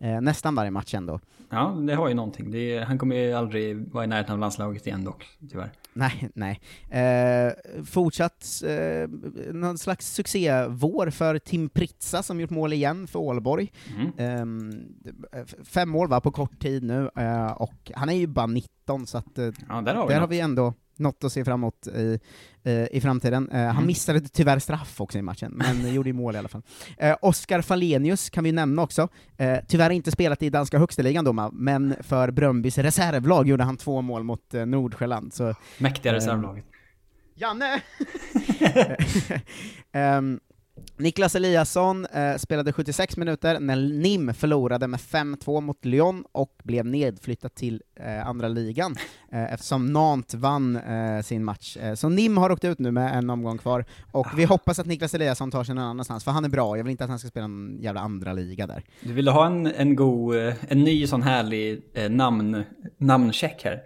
Eh, 0.00 0.20
nästan 0.20 0.54
varje 0.54 0.70
match 0.70 0.94
ändå. 0.94 1.20
Ja, 1.50 1.66
det 1.86 1.94
har 1.94 2.08
ju 2.08 2.14
någonting. 2.14 2.54
Är, 2.54 2.84
han 2.84 2.98
kommer 2.98 3.16
ju 3.16 3.32
aldrig 3.32 3.92
vara 3.92 4.04
i 4.04 4.06
närheten 4.06 4.32
av 4.32 4.38
landslaget 4.38 4.86
igen 4.86 5.04
dock, 5.04 5.26
tyvärr. 5.50 5.72
Nej, 5.92 6.28
nej. 6.34 6.60
Eh, 7.02 7.52
fortsatt 7.84 8.62
eh, 8.66 9.08
någon 9.52 9.78
slags 9.78 10.14
succévår 10.14 11.10
för 11.10 11.38
Tim 11.38 11.68
Pritsa 11.68 12.22
som 12.22 12.40
gjort 12.40 12.50
mål 12.50 12.72
igen 12.72 13.06
för 13.06 13.18
Ålborg. 13.18 13.72
Mm. 14.18 14.70
Eh, 15.32 15.44
fem 15.64 15.88
mål 15.88 16.08
va, 16.08 16.20
på 16.20 16.30
kort 16.30 16.60
tid 16.60 16.82
nu, 16.82 17.10
eh, 17.16 17.50
och 17.52 17.92
han 17.94 18.08
är 18.08 18.14
ju 18.14 18.26
bara 18.26 18.46
19 18.46 19.06
så 19.06 19.18
att 19.18 19.38
eh, 19.38 19.50
Ja, 19.68 19.80
där 19.80 19.94
har 19.94 20.08
vi 20.08 20.14
där 20.14 20.20
har 20.20 20.28
vi 20.28 20.40
ändå 20.40 20.74
något 20.98 21.24
att 21.24 21.32
se 21.32 21.44
framåt 21.44 21.86
i, 21.86 22.18
eh, 22.64 22.72
i 22.96 23.00
framtiden. 23.00 23.48
Eh, 23.50 23.58
Han 23.58 23.70
Mm. 23.76 23.86
missade 23.86 24.20
tyvärr 24.20 24.58
straff 24.58 25.00
också 25.00 25.18
i 25.18 25.22
matchen, 25.22 25.52
men 25.54 25.94
gjorde 25.94 26.08
ju 26.08 26.12
mål 26.12 26.34
i 26.34 26.38
alla 26.38 26.48
fall. 26.48 26.62
Eh, 26.98 27.16
Oskar 27.22 27.62
Falenius 27.62 28.30
kan 28.30 28.44
vi 28.44 28.52
nämna 28.52 28.82
också. 28.82 29.08
Tyvärr 29.68 29.90
inte 29.90 30.10
spelat 30.10 30.42
i 30.42 30.50
danska 30.50 30.78
högstaligan 30.78 31.24
då, 31.24 31.32
ma, 31.32 31.50
men 31.52 31.94
för 32.00 32.30
Bröndbys 32.30 32.78
reservlag 32.78 33.48
gjorde 33.48 33.64
han 33.64 33.76
två 33.76 34.02
mål 34.02 34.22
mot 34.22 34.54
eh, 34.54 34.66
Nordsjälland. 34.66 35.32
Så, 35.34 35.54
Mäktiga 35.78 36.12
reservlaget. 36.12 36.64
Janne! 37.34 37.80
Ehm, 39.92 40.40
Niklas 41.00 41.34
Eliasson 41.34 42.06
eh, 42.06 42.36
spelade 42.36 42.72
76 42.72 43.16
minuter 43.16 43.60
när 43.60 43.76
NIM 43.76 44.34
förlorade 44.34 44.86
med 44.88 45.00
5-2 45.00 45.60
mot 45.60 45.84
Lyon 45.84 46.24
och 46.32 46.52
blev 46.64 46.86
nedflyttat 46.86 47.54
till 47.54 47.82
eh, 47.96 48.26
andra 48.26 48.48
ligan 48.48 48.96
eh, 49.32 49.52
eftersom 49.52 49.92
Nantes 49.92 50.34
vann 50.34 50.76
eh, 50.76 51.22
sin 51.22 51.44
match. 51.44 51.76
Eh, 51.76 51.94
så 51.94 52.08
NIM 52.08 52.36
har 52.36 52.52
åkt 52.52 52.64
ut 52.64 52.78
nu 52.78 52.90
med 52.90 53.18
en 53.18 53.30
omgång 53.30 53.58
kvar, 53.58 53.84
och 54.12 54.26
vi 54.36 54.44
hoppas 54.44 54.78
att 54.78 54.86
Niklas 54.86 55.14
Eliasson 55.14 55.50
tar 55.50 55.64
sig 55.64 55.74
någon 55.74 55.84
annanstans, 55.84 56.24
för 56.24 56.30
han 56.30 56.44
är 56.44 56.48
bra, 56.48 56.76
jag 56.76 56.84
vill 56.84 56.90
inte 56.90 57.04
att 57.04 57.10
han 57.10 57.18
ska 57.18 57.28
spela 57.28 57.44
en 57.44 57.78
jävla 57.80 58.00
andra 58.00 58.32
liga 58.32 58.66
där. 58.66 58.84
Du 59.00 59.12
ville 59.12 59.30
ha 59.30 59.46
en, 59.46 59.66
en 59.66 59.96
god, 59.96 60.36
eh, 60.36 60.54
en 60.68 60.84
ny 60.84 61.06
sån 61.06 61.22
härlig 61.22 61.82
namn, 62.10 62.64
namncheck 62.98 63.64
här. 63.64 63.80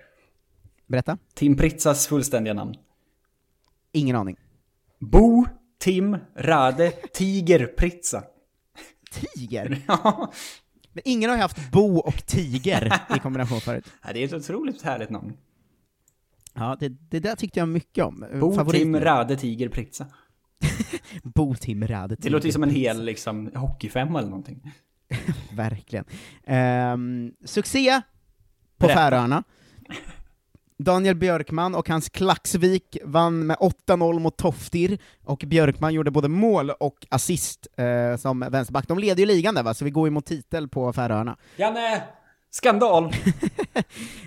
Berätta. 0.87 1.19
Tim 1.35 1.57
Pritzas 1.57 2.07
fullständiga 2.07 2.55
namn. 2.55 2.75
Ingen 3.93 4.17
aning. 4.17 4.37
Bo, 5.01 5.47
Tim, 5.83 6.17
Rade, 6.37 6.91
Tiger, 6.91 7.67
Pritza. 7.67 8.25
Tiger? 9.11 9.83
ja. 9.89 10.33
Men 10.93 11.03
ingen 11.05 11.31
har 11.31 11.37
ju 11.37 11.43
haft 11.43 11.71
Bo 11.71 11.99
och 11.99 12.27
Tiger 12.27 13.01
i 13.17 13.19
kombination 13.19 13.61
förut. 13.61 13.85
Ja, 14.03 14.13
det 14.13 14.21
är 14.21 14.25
ett 14.25 14.33
otroligt 14.33 14.83
härligt 14.83 15.11
namn. 15.11 15.33
Ja, 16.55 16.77
det, 16.81 16.89
det 16.89 17.21
där 17.21 17.37
tyckte 17.37 17.59
jag 17.59 17.69
mycket 17.69 18.05
om. 18.05 18.25
Bo, 18.41 18.55
Favorit 18.55 18.81
Tim. 18.81 19.01
Rade, 19.01 19.37
Tiger, 19.37 19.69
Pritza. 19.69 20.07
Bo, 21.23 21.55
Tim, 21.55 21.87
Rade, 21.87 22.17
Det 22.19 22.31
låter 22.31 22.47
ju 22.47 22.53
Tiger, 22.53 22.53
som 22.53 22.63
en 22.63 22.71
hel 22.71 23.05
liksom, 23.05 23.51
hockeyfemma 23.55 24.19
eller 24.19 24.31
någonting. 24.31 24.73
Verkligen. 25.53 26.05
Ehm, 26.45 27.33
succé 27.45 28.03
på 28.79 28.87
Berätta. 28.87 29.01
Färöarna. 29.01 29.45
Daniel 30.85 31.15
Björkman 31.15 31.75
och 31.75 31.89
hans 31.89 32.09
Klaxvik 32.09 32.97
vann 33.05 33.47
med 33.47 33.57
8-0 33.57 34.19
mot 34.19 34.37
Toftir, 34.37 34.99
och 35.25 35.45
Björkman 35.47 35.95
gjorde 35.95 36.11
både 36.11 36.29
mål 36.29 36.71
och 36.71 37.07
assist 37.09 37.67
eh, 37.77 38.17
som 38.17 38.41
vänsterback. 38.51 38.89
De 38.89 38.99
leder 38.99 39.21
ju 39.21 39.27
ligan 39.27 39.55
där 39.55 39.63
va, 39.63 39.75
så 39.75 39.85
vi 39.85 39.91
går 39.91 40.07
ju 40.07 40.11
mot 40.11 40.27
titel 40.27 40.69
på 40.69 40.93
Färöarna. 40.93 41.37
Janne! 41.57 42.03
Skandal! 42.51 43.13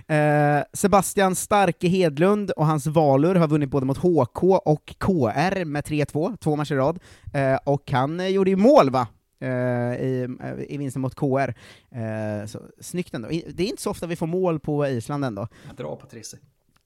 Eh, 0.07 0.63
Sebastian 0.73 1.35
Starke 1.35 1.87
Hedlund 1.87 2.51
och 2.51 2.65
hans 2.65 2.87
Valur 2.87 3.35
har 3.35 3.47
vunnit 3.47 3.69
både 3.69 3.85
mot 3.85 3.97
HK 3.97 4.43
och 4.43 4.95
KR 4.97 5.65
med 5.65 5.83
3-2, 5.83 6.37
två 6.37 6.55
matcher 6.55 6.73
i 6.73 6.77
rad, 6.77 6.99
eh, 7.33 7.59
och 7.63 7.91
han 7.91 8.19
eh, 8.19 8.27
gjorde 8.27 8.49
ju 8.49 8.55
mål 8.55 8.89
va? 8.89 9.07
Eh, 9.39 9.49
i, 9.49 10.37
eh, 10.41 10.73
i 10.73 10.77
vinsten 10.77 11.01
mot 11.01 11.15
KR. 11.15 11.53
Eh, 11.91 12.45
så, 12.45 12.61
snyggt 12.79 13.13
ändå. 13.13 13.27
Det 13.27 13.63
är 13.63 13.67
inte 13.67 13.81
så 13.81 13.91
ofta 13.91 14.07
vi 14.07 14.15
får 14.15 14.27
mål 14.27 14.59
på 14.59 14.87
Island 14.87 15.25
ändå. 15.25 15.47
På 15.95 16.07
Trisse. 16.07 16.37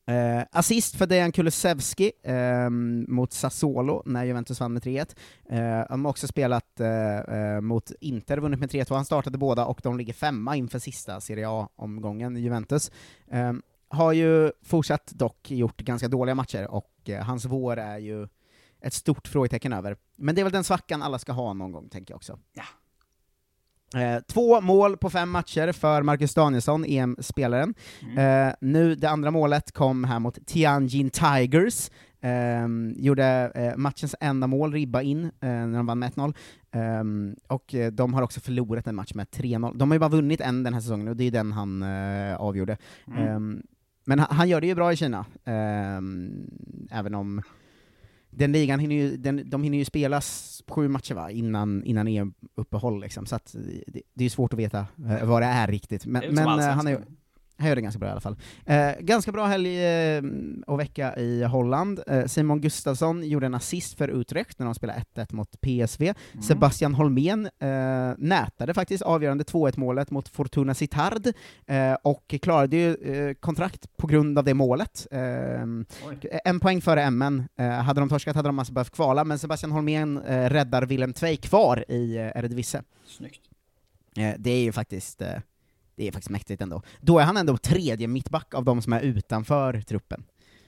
Eh, 0.09 0.43
assist 0.51 0.95
för 0.95 1.05
Dejan 1.05 1.31
Kulusevski 1.31 2.11
eh, 2.23 2.69
mot 3.07 3.33
Sassuolo 3.33 4.03
när 4.05 4.23
Juventus 4.23 4.59
vann 4.59 4.73
med 4.73 4.83
3-1. 4.83 5.15
Eh, 5.49 5.85
de 5.89 6.05
har 6.05 6.09
också 6.09 6.27
spelat 6.27 6.81
mot 7.61 7.91
Inter, 8.01 8.37
vunnit 8.37 8.59
med 8.59 8.69
3-2. 8.69 8.95
Han 8.95 9.05
startade 9.05 9.37
båda 9.37 9.65
och 9.65 9.79
de 9.83 9.97
ligger 9.97 10.13
femma 10.13 10.55
inför 10.55 10.79
sista 10.79 11.21
Serie 11.21 11.49
A-omgången, 11.49 12.35
Juventus. 12.37 12.91
Eh, 13.31 13.53
har 13.89 14.13
ju 14.13 14.51
fortsatt 14.63 15.07
dock 15.07 15.51
gjort 15.51 15.81
ganska 15.81 16.07
dåliga 16.07 16.35
matcher, 16.35 16.71
och 16.71 17.09
hans 17.23 17.45
vår 17.45 17.77
är 17.77 17.97
ju 17.97 18.27
ett 18.81 18.93
stort 18.93 19.27
frågetecken 19.27 19.73
över. 19.73 19.97
Men 20.15 20.35
det 20.35 20.41
är 20.41 20.43
väl 20.43 20.53
den 20.53 20.63
svackan 20.63 21.01
alla 21.01 21.19
ska 21.19 21.31
ha 21.31 21.53
någon 21.53 21.71
gång, 21.71 21.89
tänker 21.89 22.11
jag 22.11 22.15
också. 22.15 22.39
Ja. 22.53 22.63
Eh, 24.01 24.19
två 24.27 24.61
mål 24.61 24.97
på 24.97 25.09
fem 25.09 25.29
matcher 25.29 25.71
för 25.71 26.01
Marcus 26.01 26.33
Danielsson, 26.33 26.85
EM-spelaren. 26.87 27.73
Eh, 28.17 28.53
nu, 28.61 28.95
det 28.95 29.09
andra 29.09 29.31
målet 29.31 29.71
kom 29.71 30.03
här 30.03 30.19
mot 30.19 30.47
Tianjin 30.47 31.09
Tigers, 31.09 31.89
Ehm, 32.21 32.93
gjorde 32.97 33.51
eh, 33.55 33.77
matchens 33.77 34.15
enda 34.19 34.47
mål, 34.47 34.73
ribba 34.73 35.01
in, 35.01 35.23
eh, 35.25 35.31
när 35.39 35.77
de 35.77 35.85
vann 35.85 35.99
med 35.99 36.07
1-0. 36.07 36.33
Ehm, 36.71 37.35
och 37.47 37.75
eh, 37.75 37.91
de 37.91 38.13
har 38.13 38.21
också 38.21 38.39
förlorat 38.39 38.87
en 38.87 38.95
match 38.95 39.13
med 39.13 39.27
3-0. 39.27 39.77
De 39.77 39.89
har 39.89 39.95
ju 39.95 39.99
bara 39.99 40.09
vunnit 40.09 40.41
en 40.41 40.63
den 40.63 40.73
här 40.73 40.81
säsongen, 40.81 41.07
och 41.07 41.15
det 41.15 41.23
är 41.23 41.31
den 41.31 41.51
han 41.51 41.83
eh, 41.83 42.35
avgjorde. 42.35 42.77
Mm. 43.07 43.27
Ehm, 43.27 43.63
men 44.05 44.19
han, 44.19 44.27
han 44.35 44.49
gör 44.49 44.61
det 44.61 44.67
ju 44.67 44.75
bra 44.75 44.93
i 44.93 44.95
Kina, 44.95 45.25
även 46.91 47.15
om 47.15 47.41
den 48.29 48.51
ligan 48.51 48.79
hinner 48.79 48.95
ju, 48.95 49.17
den, 49.17 49.49
de 49.49 49.63
hinner 49.63 49.77
ju 49.77 49.85
spelas 49.85 50.63
sju 50.67 50.87
matcher 50.87 51.15
va, 51.15 51.31
innan, 51.31 51.83
innan 51.83 52.07
EM-uppehåll 52.07 53.01
liksom, 53.01 53.25
så 53.25 53.35
att 53.35 53.55
det, 53.87 54.01
det 54.13 54.25
är 54.25 54.29
svårt 54.29 54.53
att 54.53 54.59
veta 54.59 54.79
eh, 55.09 55.25
vad 55.25 55.41
det 55.41 55.45
är 55.45 55.67
riktigt. 55.67 56.05
Men, 56.05 56.23
är 56.23 56.31
men 56.31 56.59
eh, 56.59 56.65
han, 56.65 56.87
är. 56.87 57.03
Han 57.59 57.67
gör 57.67 57.75
det 57.75 57.81
ganska 57.81 57.99
bra 57.99 58.07
i 58.07 58.11
alla 58.11 58.21
fall. 58.21 58.37
Eh, 58.65 58.91
ganska 58.99 59.31
bra 59.31 59.45
helg 59.45 59.85
eh, 59.85 60.23
och 60.67 60.79
vecka 60.79 61.15
i 61.15 61.43
Holland. 61.43 61.99
Eh, 62.07 62.25
Simon 62.25 62.61
Gustafsson 62.61 63.23
gjorde 63.23 63.45
en 63.45 63.53
assist 63.53 63.97
för 63.97 64.07
Utrecht 64.07 64.59
när 64.59 64.65
de 64.65 64.75
spelade 64.75 65.03
1-1 65.15 65.35
mot 65.35 65.61
PSV. 65.61 66.03
Mm. 66.03 66.43
Sebastian 66.43 66.93
Holmén 66.93 67.49
eh, 67.59 68.13
nätade 68.17 68.73
faktiskt 68.73 69.03
avgörande 69.03 69.43
2-1 69.43 69.79
målet 69.79 70.11
mot 70.11 70.29
Fortuna 70.29 70.73
Sittard, 70.73 71.27
eh, 71.67 71.93
och 72.03 72.35
klarade 72.41 72.77
ju 72.77 72.95
eh, 72.95 73.33
kontrakt 73.33 73.97
på 73.97 74.07
grund 74.07 74.37
av 74.37 74.45
det 74.45 74.53
målet. 74.53 75.07
En 75.11 76.59
poäng 76.61 76.81
före 76.81 77.11
MN. 77.11 77.47
Hade 77.57 78.01
de 78.01 78.09
torskat 78.09 78.35
hade 78.35 78.49
de 78.49 78.59
alltså 78.59 78.73
behövt 78.73 78.91
kvala, 78.91 79.23
men 79.23 79.39
Sebastian 79.39 79.71
Holmén 79.71 80.19
räddar 80.25 80.85
Willem 80.85 81.13
Tvei 81.13 81.37
kvar 81.37 81.85
i 81.87 82.15
Eredivisie. 82.15 82.81
Snyggt. 83.05 83.41
Det 84.37 84.51
är 84.51 84.61
ju 84.61 84.71
faktiskt, 84.71 85.21
det 85.99 86.07
är 86.07 86.11
faktiskt 86.11 86.29
mäktigt 86.29 86.61
ändå. 86.61 86.81
Då 87.01 87.19
är 87.19 87.23
han 87.23 87.37
ändå 87.37 87.57
tredje 87.57 88.07
mittback 88.07 88.53
av 88.53 88.65
de 88.65 88.81
som 88.81 88.93
är 88.93 89.01
utanför 89.01 89.81
truppen. 89.81 90.23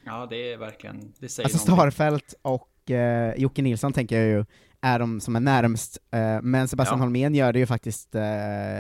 Ja, 0.06 0.28
det 0.30 0.54
är 0.54 0.58
verkligen, 0.58 1.14
det 1.20 1.30
säger 1.30 1.46
Alltså. 1.48 1.60
Starfelt 1.60 2.34
och 2.42 2.92
eh, 2.92 3.34
Jocke 3.38 3.62
Nilsson 3.62 3.94
tänker 3.94 4.20
jag 4.20 4.28
ju 4.28 4.46
är 4.82 5.00
de 5.00 5.20
som 5.22 5.36
är 5.36 5.40
närmst, 5.40 5.98
eh, 6.12 6.42
men 6.42 6.68
Sebastian 6.68 7.00
Ja. 7.00 7.04
Holmén 7.06 7.36
gör 7.36 7.54
det 7.54 7.60
ju 7.60 7.66
faktiskt 7.66 8.16
eh, 8.16 8.22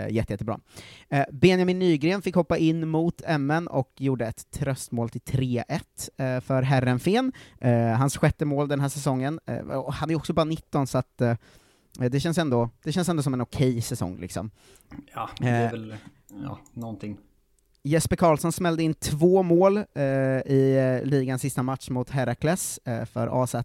jätte, 0.09 0.33
jättebra. 0.33 0.59
Eh, 1.09 1.23
Benjamin 1.31 1.79
Nygren 1.79 2.21
fick 2.21 2.35
hoppa 2.35 2.57
in 2.57 2.87
mot 2.87 3.21
MN 3.39 3.67
och 3.67 3.91
gjorde 3.97 4.25
ett 4.25 4.51
tröstmål 4.51 5.09
till 5.09 5.21
3-1 5.21 5.63
eh, 6.17 6.41
för 6.41 6.61
Herrenfen. 6.61 7.31
Eh, 7.59 7.91
hans 7.91 8.17
sjätte 8.17 8.45
mål 8.45 8.67
den 8.67 8.79
här 8.79 8.89
säsongen. 8.89 9.39
Eh, 9.45 9.57
och 9.57 9.93
han 9.93 10.11
är 10.11 10.15
också 10.15 10.33
bara 10.33 10.45
19, 10.45 10.87
så 10.87 10.97
att 10.97 11.21
eh, 11.21 11.35
det 11.99 12.19
känns 12.19 12.37
ändå, 12.37 12.69
det 12.83 12.91
känns 12.91 13.09
ändå 13.09 13.23
som 13.23 13.33
en 13.33 13.41
okej 13.41 13.81
säsong 13.81 14.17
liksom. 14.19 14.51
Ja, 15.13 15.29
det 15.39 15.47
är 15.47 15.65
Eh, 15.65 15.71
väl, 15.71 15.95
ja, 16.43 16.59
någonting. 16.73 17.17
Jesper 17.83 18.15
Karlsson 18.15 18.51
smällde 18.51 18.83
in 18.83 18.93
två 18.93 19.43
mål 19.43 19.77
eh, 19.77 20.03
i 20.45 20.99
eh, 21.03 21.09
ligans 21.09 21.41
sista 21.41 21.63
match 21.63 21.89
mot 21.89 22.09
Herakles 22.09 22.79
eh, 22.85 23.05
för 23.05 23.43
AZ. 23.43 23.55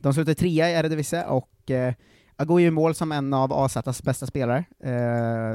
De 0.00 0.14
slutade 0.14 0.34
trea 0.34 0.70
i 0.70 0.74
Eredivisie 0.74 1.24
och 1.24 1.70
eh, 1.70 1.94
går 2.38 2.60
ju 2.60 2.66
i 2.66 2.70
mål 2.70 2.94
som 2.94 3.12
en 3.12 3.34
av 3.34 3.52
AZs 3.52 4.02
bästa 4.02 4.26
spelare 4.26 4.64
eh, 4.84 4.90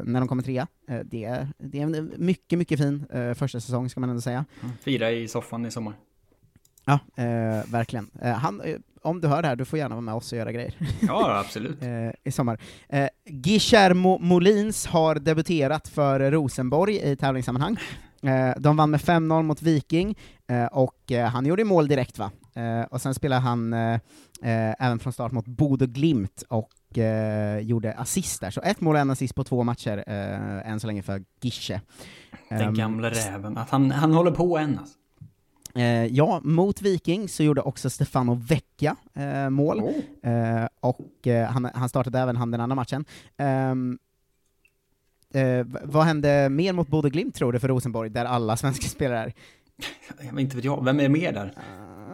när 0.03 0.19
de 0.19 0.27
kommer 0.27 0.43
trea. 0.43 0.67
Eh, 0.89 0.99
det, 1.05 1.23
är, 1.25 1.47
det 1.57 1.79
är 1.79 1.83
en 1.83 2.13
mycket, 2.17 2.59
mycket 2.59 2.79
fin 2.79 3.05
eh, 3.13 3.33
första 3.33 3.59
säsong 3.59 3.89
ska 3.89 3.99
man 3.99 4.09
ändå 4.09 4.21
säga. 4.21 4.45
Fira 4.81 5.11
i 5.11 5.27
soffan 5.27 5.65
i 5.65 5.71
sommar. 5.71 5.93
Ja, 6.89 7.23
eh, 7.23 7.71
verkligen. 7.71 8.09
Eh, 8.21 8.31
han, 8.33 8.61
eh, 8.61 8.75
om 9.01 9.21
du 9.21 9.27
hör 9.27 9.41
det 9.41 9.47
här, 9.47 9.55
du 9.55 9.65
får 9.65 9.79
gärna 9.79 9.95
vara 9.95 10.01
med 10.01 10.13
oss 10.13 10.31
och 10.31 10.37
göra 10.37 10.51
grejer. 10.51 10.73
Ja, 11.07 11.39
absolut. 11.39 11.83
eh, 11.83 12.09
I 12.23 12.31
sommar. 12.31 12.59
Eh, 12.89 13.07
Guillermo 13.25 14.17
Molins 14.19 14.85
har 14.87 15.15
debuterat 15.15 15.87
för 15.87 16.31
Rosenborg 16.31 16.99
i 17.11 17.15
tävlingssammanhang. 17.15 17.77
Eh, 18.23 18.51
de 18.57 18.77
vann 18.77 18.91
med 18.91 18.99
5-0 18.99 19.43
mot 19.43 19.61
Viking, 19.61 20.17
eh, 20.47 20.65
och 20.65 21.11
eh, 21.11 21.27
han 21.29 21.45
gjorde 21.45 21.63
mål 21.63 21.87
direkt 21.87 22.17
va. 22.17 22.31
Eh, 22.55 22.81
och 22.81 23.01
sen 23.01 23.13
spelade 23.13 23.41
han 23.41 23.73
eh, 23.73 23.93
eh, 24.43 24.75
även 24.79 24.99
från 24.99 25.13
start 25.13 25.31
mot 25.31 25.45
Bodo 25.47 25.85
Glimt 25.85 26.43
och 26.49 26.69
gjorde 27.61 27.93
assist 27.93 28.41
där. 28.41 28.51
Så 28.51 28.61
ett 28.61 28.81
mål 28.81 28.95
och 28.95 29.01
en 29.01 29.09
assist 29.09 29.35
på 29.35 29.43
två 29.43 29.63
matcher, 29.63 30.03
eh, 30.07 30.71
än 30.71 30.79
så 30.79 30.87
länge 30.87 31.01
för 31.03 31.23
Gische. 31.41 31.81
Den 32.49 32.61
Ehm, 32.61 32.73
gamla 32.73 33.09
räven. 33.09 33.57
Att 33.57 33.69
han, 33.69 33.91
han 33.91 34.13
håller 34.13 34.31
på 34.31 34.57
än 34.57 34.79
alltså. 34.79 34.98
Eh, 35.79 36.05
ja, 36.05 36.41
mot 36.43 36.81
Viking 36.81 37.29
så 37.29 37.43
gjorde 37.43 37.61
också 37.61 37.89
Stefano 37.89 38.33
Vecchia 38.33 38.95
eh, 39.13 39.49
mål, 39.49 39.79
eh, 40.23 40.67
och 40.79 41.27
eh, 41.27 41.47
han, 41.47 41.69
han 41.73 41.89
startade 41.89 42.19
även 42.19 42.35
han 42.35 42.51
den 42.51 42.61
andra 42.61 42.75
matchen. 42.75 43.05
Ehm, 43.37 43.97
Eh, 45.33 45.65
vad 45.83 46.05
hände 46.05 46.49
mer 46.49 46.73
mot 46.73 46.87
Bodø 46.87 47.09
Glimt 47.09 47.35
tror 47.35 47.53
du 47.53 47.59
för 47.59 47.67
Rosenborg, 47.67 48.09
där 48.09 48.25
alla 48.25 48.57
svenska 48.57 48.87
spelare 48.89 49.23
är? 49.23 49.33
Jag 50.21 50.33
vet 50.33 50.39
inte 50.39 50.55
vet 50.55 50.65
jag, 50.65 50.85
vem 50.85 50.99
är 50.99 51.09
med 51.09 51.33
där? 51.33 51.53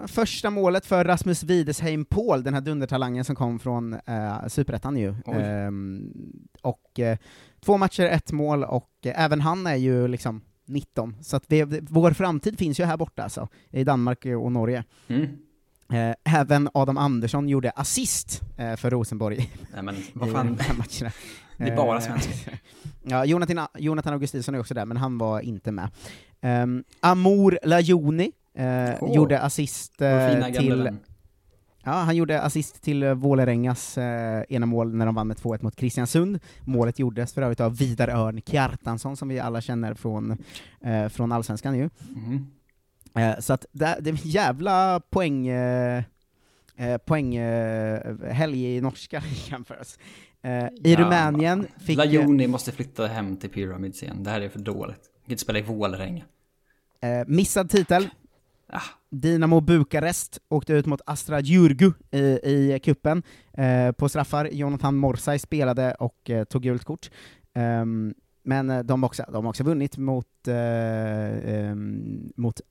Första 0.08 0.50
målet 0.50 0.86
för 0.86 1.04
Rasmus 1.04 1.44
Widesheim 1.44 2.06
Paul, 2.06 2.44
den 2.44 2.54
här 2.54 2.62
dundertalangen 2.62 3.26
som 3.26 3.36
kom 3.36 3.60
från 3.60 3.94
uh, 3.94 4.48
Superettan 4.48 4.98
ju. 4.98 5.16
Ehm, 5.28 6.14
och 6.62 7.00
två 7.66 7.78
matcher, 7.78 8.04
ett 8.04 8.32
mål, 8.32 8.64
och 8.64 8.92
även 9.02 9.42
han 9.42 9.68
är 9.68 9.76
ju 9.76 10.08
liksom 10.08 10.42
19, 10.66 11.16
så 11.22 11.40
det, 11.48 11.66
vår 11.90 12.12
framtid 12.12 12.60
finns 12.60 12.80
ju 12.80 12.84
här 12.84 12.98
borta 12.98 13.24
alltså, 13.24 13.48
i 13.72 13.84
Danmark 13.84 14.26
och 14.26 14.52
Norge. 14.52 14.84
Mm. 15.08 15.38
Eh, 15.94 16.16
även 16.40 16.70
Adam 16.74 16.98
Andersson 16.98 17.50
gjorde 17.50 17.70
assist 17.70 18.42
eh, 18.58 18.76
för 18.76 18.90
Rosenborg 18.90 19.52
Nej 19.74 19.84
men 19.84 19.96
vad 20.14 20.32
fan, 20.32 20.58
det 21.58 21.64
är 21.64 21.76
bara 21.76 21.98
Eh, 21.98 22.04
svenskar. 22.04 22.60
Ja, 23.08 23.26
Jonathan, 23.26 23.68
Jonathan 23.78 24.14
Augustinsson 24.14 24.56
är 24.56 24.60
också 24.60 24.74
där, 24.74 24.86
men 24.86 24.98
han 24.98 25.18
var 25.18 25.42
inte 25.42 25.72
med. 25.72 25.90
Um, 26.42 26.84
Amor 27.00 27.60
Lajoni 27.64 28.32
Åh, 29.02 29.16
gjorde 29.16 29.40
assist 29.42 30.02
eh, 30.02 30.52
till... 30.54 30.84
vän. 30.84 31.00
Ja, 31.88 31.92
han 31.92 32.16
gjorde 32.16 32.42
assist 32.42 32.82
till 32.82 33.04
eh, 33.04 33.14
Vålerengas 33.14 33.98
eh, 33.98 34.44
ena 34.50 34.66
mål 34.66 34.94
när 34.96 35.06
de 35.06 35.16
vann 35.16 35.28
med 35.28 35.38
2-1 35.38 35.64
mot 35.64 35.76
Kristiansund. 35.76 36.40
Målet 36.64 37.00
gjordes 37.00 37.34
för 37.34 37.42
övrigt 37.42 37.60
av 37.60 37.78
Vidar 37.78 38.08
Örn 38.08 38.42
Kjartansson, 38.42 39.18
som 39.18 39.28
vi 39.28 39.40
alla 39.40 39.62
känner 39.62 39.94
från, 39.94 40.38
eh, 40.82 41.08
från 41.10 41.32
Allsvenskan 41.32 41.78
ju. 41.78 41.90
Mhm. 42.16 42.48
Eh, 43.16 43.40
så 43.40 43.54
att 43.54 43.66
det, 43.72 43.98
det 44.02 44.10
är 44.10 44.12
en 44.14 44.20
jävla 44.24 45.00
poäng... 45.10 45.48
Eh, 45.48 46.04
eh, 46.76 46.98
poäng 46.98 47.36
eh, 47.36 48.54
i 48.54 48.82
norska. 48.82 49.24
Eh, 50.42 50.52
I 50.52 50.94
Ja, 50.94 51.00
Rumänien 51.00 51.68
fick... 51.86 51.98
Lajoni 51.98 52.48
måste 52.48 52.72
flytta 52.72 53.08
hem 53.08 53.38
till 53.38 53.50
Pyramids 53.50 54.04
igen, 54.04 54.24
det 54.24 54.30
här 54.30 54.42
är 54.42 54.50
för 54.50 54.60
dåligt. 54.60 55.00
Jag 55.14 55.26
kan 55.26 55.32
inte 55.32 55.42
spela 55.42 55.60
i 55.60 55.62
Vålerenga. 55.62 56.24
Missad 57.28 57.70
titel. 57.70 58.10
Ah. 58.68 58.82
Dinamo 59.12 59.62
Bukarest 59.62 60.40
åkte 60.50 60.74
ut 60.74 60.86
mot 60.86 61.02
Astra 61.06 61.40
Djurgu 61.40 61.92
i, 62.12 62.20
i 62.20 62.80
kuppen 62.84 63.24
eh, 63.54 63.92
på 63.92 64.10
straffar. 64.10 64.50
Jonathan 64.52 64.96
Morsay 64.96 65.40
spelade 65.40 65.94
och 65.94 66.30
eh, 66.30 66.44
tog 66.44 66.64
gult 66.64 66.84
kort. 66.84 67.10
Ehm, 67.54 68.14
men 68.44 68.70
eh, 68.70 68.80
de 68.80 69.04
har 69.04 69.08
också, 69.08 69.24
de 69.32 69.46
har 69.46 69.50
också 69.50 69.64
vunnit 69.64 69.98
mot, 69.98 70.48
eh, 70.48 71.56
ehm, 71.56 72.32
mot 72.36 72.62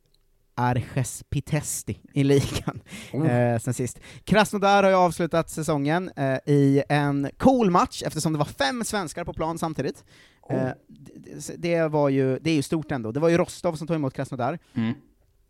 Arches 0.57 1.25
Pitesti 1.31 1.99
i 2.13 2.25
ligan 2.25 2.81
Oh. 3.13 3.31
eh, 3.31 3.59
sen 3.59 3.75
sist. 3.75 4.01
Krasnodar 4.25 4.83
har 4.83 4.91
ju 4.91 4.97
avslutat 4.97 5.51
säsongen 5.51 6.11
eh, 6.17 6.39
i 6.47 6.83
en 6.89 7.31
cool 7.39 7.71
match, 7.71 8.03
eftersom 8.07 8.33
det 8.33 8.39
var 8.39 8.45
fem 8.45 8.85
svenskar 8.85 9.25
på 9.25 9.33
plan 9.33 9.59
samtidigt. 9.59 10.05
Eh, 10.51 10.69
det, 10.89 11.57
det, 11.57 11.89
var 11.89 12.09
ju, 12.09 12.39
det 12.39 12.51
är 12.51 12.55
ju 12.55 12.63
stort 12.63 12.93
ändå. 12.93 13.13
Det 13.13 13.21
var 13.21 13.29
ju 13.29 13.39
Rostov 13.39 13.75
som 13.75 13.87
tog 13.87 13.95
emot 13.97 14.15
Krasnodar. 14.15 14.59
Mm. 14.75 14.95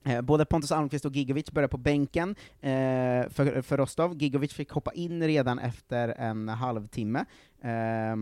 Eh, 0.05 0.21
Både 0.21 0.45
Pontus 0.45 0.73
Almqvist 0.73 1.05
och 1.05 1.13
Gigovic 1.17 1.51
började 1.51 1.71
på 1.71 1.77
bänken 1.79 2.31
eh, 2.61 2.71
för, 3.31 3.63
för 3.63 3.77
Rostov. 3.77 4.23
Gigovic 4.23 4.53
fick 4.53 4.71
hoppa 4.71 4.93
in 4.93 5.23
redan 5.23 5.59
efter 5.59 6.09
en 6.09 6.49
halvtimme. 6.49 7.25
eh, 7.63 8.17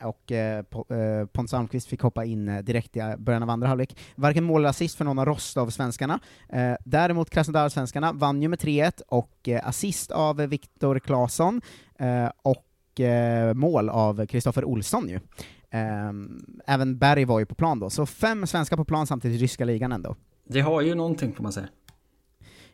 och 0.00 0.32
eh, 0.32 0.62
Po- 0.62 1.20
eh, 1.20 1.26
Pontus 1.26 1.54
Almqvist 1.54 1.88
fick 1.88 2.00
hoppa 2.02 2.24
in 2.24 2.48
eh, 2.48 2.58
direkt 2.62 2.96
i 2.96 3.00
eh, 3.00 3.16
början 3.16 3.42
av 3.42 3.50
andra 3.50 3.68
halvlek. 3.68 3.96
Varken 4.14 4.44
mål 4.44 4.60
eller 4.60 4.68
assist 4.68 4.96
för 4.96 5.04
någon 5.04 5.18
av 5.18 5.24
Rostov-svenskarna. 5.26 6.20
Eh, 6.48 6.74
däremot 6.84 7.30
Krasnodar-svenskarna 7.30 8.12
vann 8.12 8.42
ju 8.42 8.48
med 8.48 8.58
3-1, 8.58 9.02
och 9.08 9.48
eh, 9.48 9.68
assist 9.68 10.10
av 10.10 10.40
eh, 10.40 10.46
Viktor 10.46 10.98
Claesson, 10.98 11.60
eh, 11.98 12.30
och 12.42 13.00
eh, 13.00 13.54
mål 13.54 13.88
av 13.88 14.26
Kristoffer 14.26 14.64
Olsson 14.64 15.08
ju. 15.08 15.20
Ehm, 15.70 16.42
även 16.66 16.98
Berg 16.98 17.24
var 17.24 17.38
ju 17.38 17.46
på 17.46 17.54
plan 17.54 17.78
då, 17.78 17.90
så 17.90 18.06
fem 18.06 18.46
svenskar 18.46 18.76
på 18.76 18.84
plan 18.84 19.06
samtidigt 19.06 19.40
i 19.40 19.42
ryska 19.42 19.64
ligan 19.64 19.92
ändå. 19.92 20.16
Det 20.44 20.60
har 20.60 20.80
ju 20.80 20.94
någonting 20.94 21.34
får 21.34 21.42
man 21.42 21.52
säga. 21.52 21.68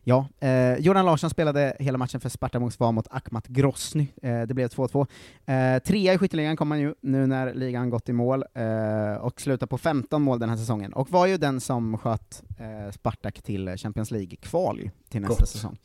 Ja, 0.07 0.28
eh, 0.40 0.74
Jordan 0.76 1.07
Larsson 1.07 1.30
spelade 1.30 1.76
hela 1.78 1.99
matchen 1.99 2.20
för 2.20 2.28
Sparta 2.28 2.61
Moskva 2.61 2.92
mot 2.92 3.07
Akhmat 3.11 3.47
Grosny. 3.47 4.07
Eh, 4.22 4.42
det 4.42 4.55
blev 4.55 4.68
2-2. 4.68 5.07
Eh, 5.47 5.82
trea 5.82 6.14
i 6.14 6.18
skytteligan 6.18 6.57
kom 6.57 6.70
han 6.70 6.80
ju, 6.80 6.95
nu 7.01 7.26
när 7.26 7.55
ligan 7.55 7.90
gått 7.90 8.09
i 8.09 8.12
mål, 8.12 8.45
eh, 8.55 9.14
och 9.20 9.40
slutar 9.40 9.66
på 9.66 9.78
15 9.78 10.22
mål 10.22 10.38
den 10.38 10.49
här 10.49 10.57
säsongen, 10.57 10.92
och 10.92 11.11
var 11.11 11.26
ju 11.26 11.36
den 11.36 11.61
som 11.61 11.99
sköt 11.99 12.42
eh, 12.59 12.90
Spartak 12.92 13.42
till 13.42 13.76
Champions 13.76 14.11
League-kval 14.11 14.90
till 15.09 15.20
nästa 15.20 15.34
Gott. 15.40 15.49
säsong. 15.49 15.78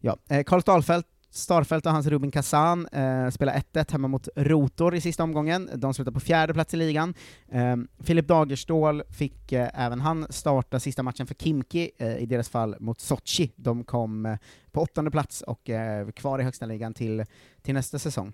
Ja, 0.00 0.16
eh, 0.28 0.42
Karl 0.44 0.60
Starfelt, 0.60 1.06
Starfelt 1.34 1.86
och 1.86 1.92
hans 1.92 2.06
Rubin 2.06 2.30
Kazan 2.30 2.86
eh, 2.86 3.30
spelar 3.30 3.52
1-1 3.72 3.92
hemma 3.92 4.08
mot 4.08 4.28
Rotor 4.36 4.94
i 4.94 5.00
sista 5.00 5.22
omgången. 5.22 5.70
De 5.74 5.94
slutar 5.94 6.12
på 6.12 6.20
fjärde 6.20 6.54
plats 6.54 6.74
i 6.74 6.76
ligan. 6.76 7.14
Eh, 7.48 7.76
Filip 8.00 8.28
Dagerstål 8.28 9.02
fick 9.10 9.52
eh, 9.52 9.68
även 9.74 10.00
han 10.00 10.26
starta 10.30 10.80
sista 10.80 11.02
matchen 11.02 11.26
för 11.26 11.34
Kimki, 11.34 11.90
eh, 11.98 12.16
i 12.16 12.26
deras 12.26 12.48
fall 12.48 12.76
mot 12.80 13.00
Sochi. 13.00 13.52
De 13.56 13.84
kom 13.84 14.26
eh, 14.26 14.36
på 14.72 14.80
åttonde 14.80 15.10
plats 15.10 15.42
och 15.42 15.70
eh, 15.70 16.08
kvar 16.10 16.38
i 16.38 16.42
högsta 16.42 16.66
ligan 16.66 16.94
till, 16.94 17.24
till 17.62 17.74
nästa 17.74 17.98
säsong. 17.98 18.32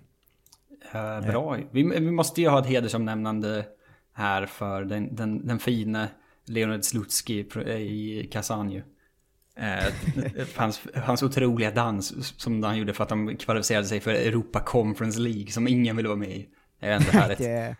Eh, 0.92 1.20
bra. 1.20 1.56
Vi, 1.70 1.82
vi 1.82 2.10
måste 2.10 2.40
ju 2.40 2.48
ha 2.48 2.60
ett 2.60 2.66
hedersomnämnande 2.66 3.64
här 4.12 4.46
för 4.46 4.84
den, 4.84 5.14
den, 5.14 5.46
den 5.46 5.58
fina 5.58 6.08
Leonid 6.46 6.84
Slutski 6.84 7.46
eh, 7.66 7.76
i 7.76 8.28
Kazan 8.32 8.70
ju. 8.70 8.82
Eh, 9.60 9.92
hans, 10.56 10.80
hans 10.94 11.22
otroliga 11.22 11.70
dans 11.70 12.34
som 12.40 12.62
han 12.62 12.78
gjorde 12.78 12.94
för 12.94 13.02
att 13.02 13.08
de 13.08 13.36
kvalificerade 13.36 13.86
sig 13.86 14.00
för 14.00 14.10
Europa 14.10 14.60
Conference 14.60 15.20
League 15.20 15.50
som 15.50 15.68
ingen 15.68 15.96
ville 15.96 16.08
vara 16.08 16.18
med 16.18 16.30
i. 16.30 16.48
Det 16.80 16.86
är 16.86 16.92
ändå 16.92 17.10
härligt. 17.10 17.38
det, 17.38 17.76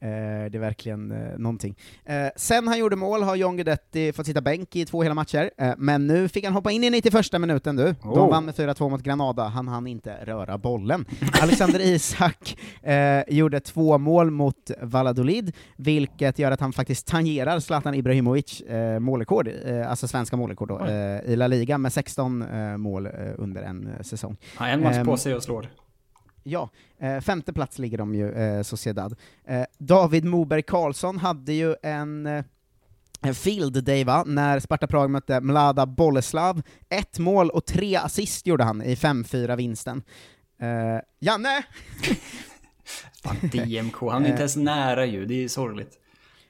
det 0.00 0.54
är 0.54 0.58
verkligen 0.58 1.10
eh, 1.10 1.38
någonting. 1.38 1.76
Eh, 2.04 2.26
sen 2.36 2.68
han 2.68 2.78
gjorde 2.78 2.96
mål 2.96 3.22
har 3.22 3.36
John 3.36 3.56
Guidetti 3.56 4.12
fått 4.12 4.26
sitta 4.26 4.40
bänk 4.40 4.76
i 4.76 4.84
två 4.84 5.02
hela 5.02 5.14
matcher, 5.14 5.50
eh, 5.58 5.72
men 5.78 6.06
nu 6.06 6.28
fick 6.28 6.44
han 6.44 6.52
hoppa 6.54 6.70
in 6.70 6.84
i 6.84 6.90
91 6.90 7.38
minuten 7.40 7.76
du. 7.76 7.84
De 8.02 8.08
Oh. 8.08 8.30
vann 8.30 8.44
med 8.44 8.54
4-2 8.54 8.90
mot 8.90 9.02
Granada, 9.02 9.42
han 9.44 9.68
hann 9.68 9.86
inte 9.86 10.16
röra 10.24 10.58
bollen. 10.58 11.04
Alexander 11.42 11.80
Isak 11.80 12.58
eh, 12.82 13.22
gjorde 13.28 13.60
två 13.60 13.98
mål 13.98 14.30
mot 14.30 14.70
Valladolid, 14.82 15.52
vilket 15.76 16.38
gör 16.38 16.50
att 16.50 16.60
han 16.60 16.72
faktiskt 16.72 17.06
tangerar 17.06 17.60
Zlatan 17.60 17.94
Ibrahimovic 17.94 18.60
eh, 18.60 18.98
målrekord, 18.98 19.48
eh, 19.64 19.90
alltså 19.90 20.08
svenska 20.08 20.36
målrekord 20.36 20.68
då, 20.68 20.84
eh, 20.86 21.20
i 21.32 21.36
La 21.36 21.46
Liga 21.46 21.78
med 21.78 21.92
16 21.92 22.42
eh, 22.42 22.76
mål 22.76 23.06
eh, 23.06 23.12
under 23.38 23.62
en 23.62 23.86
eh, 23.86 24.02
säsong. 24.02 24.36
Ja, 24.58 24.66
en 24.68 24.82
match 24.82 24.96
Ehm, 24.96 25.06
på 25.06 25.16
sig 25.16 25.34
och 25.34 25.42
slår. 25.42 25.68
Ja, 26.48 26.70
eh, 26.98 27.20
femte 27.20 27.52
plats 27.52 27.78
ligger 27.78 27.98
de 27.98 28.14
ju, 28.14 28.32
eh, 28.32 28.62
Sociedad. 28.62 29.16
Eh, 29.46 29.64
David 29.78 30.24
Moberg 30.24 30.62
Karlsson 30.62 31.18
hade 31.18 31.52
ju 31.52 31.74
en, 31.82 32.26
eh, 32.26 32.44
en 33.22 33.34
field 33.34 33.84
day 33.84 34.04
va, 34.04 34.24
när 34.26 34.60
Sparta 34.60 34.86
Prag 34.86 35.10
mötte 35.10 35.40
Mlada 35.40 35.86
Boleslav. 35.86 36.62
Ett 36.88 37.18
mål 37.18 37.50
och 37.50 37.64
tre 37.66 37.96
assist 37.96 38.46
gjorde 38.46 38.64
han 38.64 38.82
i 38.82 38.96
5-4 38.96 39.56
vinsten. 39.56 40.02
Eh, 40.60 41.00
Janne! 41.18 41.64
Fan, 43.22 43.36
DMK, 43.52 44.10
han 44.10 44.24
är 44.24 44.28
inte 44.28 44.40
ens 44.42 44.56
nära 44.56 45.06
ju, 45.06 45.26
det 45.26 45.44
är 45.44 45.48
sorgligt. 45.48 45.98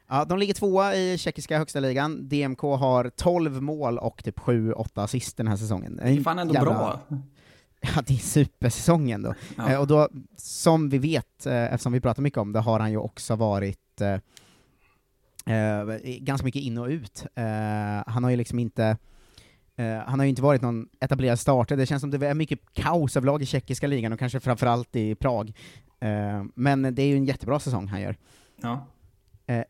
Ja, 0.08 0.24
de 0.24 0.38
ligger 0.38 0.54
tvåa 0.54 0.94
i 0.94 1.18
tjeckiska 1.18 1.58
högsta 1.58 1.80
ligan. 1.80 2.28
DMK 2.28 2.60
har 2.60 3.10
12 3.16 3.62
mål 3.62 3.98
och 3.98 4.24
typ 4.24 4.38
7-8 4.38 5.02
assist 5.02 5.36
den 5.36 5.48
här 5.48 5.56
säsongen. 5.56 5.96
Det 5.96 6.08
är 6.08 6.20
fan 6.20 6.38
ändå 6.38 6.60
bra. 6.60 7.00
Ja, 7.96 8.02
det 8.06 8.14
är 8.14 8.18
supersäsong 8.18 9.10
ändå. 9.10 9.34
Ja. 9.56 9.70
Eh, 9.72 9.80
och 9.80 9.86
då, 9.86 10.08
som 10.36 10.88
vi 10.88 10.98
vet, 10.98 11.46
eh, 11.46 11.64
eftersom 11.64 11.92
vi 11.92 12.00
pratar 12.00 12.22
mycket 12.22 12.38
om 12.38 12.52
det, 12.52 12.60
har 12.60 12.80
han 12.80 12.90
ju 12.90 12.96
också 12.96 13.36
varit 13.36 14.00
eh, 14.00 14.18
ganska 16.20 16.44
mycket 16.44 16.62
in 16.62 16.78
och 16.78 16.86
ut. 16.86 17.26
Han 18.06 18.24
har 18.24 18.30
ju 18.30 18.36
liksom 18.36 18.58
inte 18.58 18.96
han 20.06 20.18
har 20.18 20.24
ju 20.24 20.28
inte 20.28 20.42
varit 20.42 20.62
någon 20.62 20.88
etablerad 21.00 21.40
starter, 21.40 21.76
det 21.76 21.86
känns 21.86 22.00
som 22.00 22.10
det 22.10 22.26
är 22.26 22.34
mycket 22.34 22.58
kaos 22.72 23.16
överlag 23.16 23.42
i 23.42 23.46
tjeckiska 23.46 23.86
ligan, 23.86 24.12
och 24.12 24.18
kanske 24.18 24.40
framförallt 24.40 24.96
i 24.96 25.14
Prag. 25.14 25.52
Men 26.54 26.94
det 26.94 27.02
är 27.02 27.06
ju 27.06 27.16
en 27.16 27.24
jättebra 27.24 27.60
säsong 27.60 27.88
han 27.88 28.00
gör. 28.00 28.16
Ja. 28.62 28.86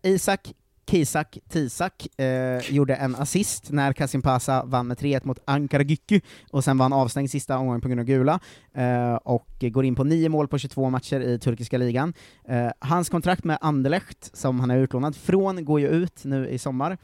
Isak 0.02 0.52
Kisak 0.90 1.38
Tisak 1.48 2.20
eh, 2.20 2.74
gjorde 2.74 2.94
en 2.94 3.14
assist 3.14 3.70
när 3.72 3.92
Kasim 3.92 4.22
Pasa 4.22 4.64
vann 4.64 4.86
med 4.86 4.96
3-1 4.98 5.20
mot 5.26 5.38
Ankara 5.44 5.82
Gycky, 5.82 6.20
och 6.50 6.64
sen 6.64 6.78
vann 6.78 6.92
avstängd 6.92 7.30
sista 7.30 7.58
omgången 7.58 7.80
på 7.80 7.88
grund 7.88 8.00
av 8.00 8.06
gula, 8.06 8.40
eh, 8.74 9.14
och 9.14 9.48
går 9.60 9.84
in 9.84 9.94
på 9.94 10.04
9 10.04 10.28
mål 10.28 10.48
på 10.48 10.58
22 10.58 10.90
matcher 10.90 11.20
i 11.20 11.38
turkiska 11.38 11.78
ligan. 11.78 12.14
Eh, 12.48 12.68
hans 12.78 13.08
kontrakt 13.08 13.44
med 13.44 13.58
Anderlecht, 13.60 14.36
som 14.36 14.60
han 14.60 14.70
är 14.70 14.78
utlånad 14.78 15.16
från, 15.16 15.64
går 15.64 15.80
ju 15.80 15.88
ut 15.88 16.24
nu 16.24 16.48
i 16.48 16.58
sommar. 16.58 16.98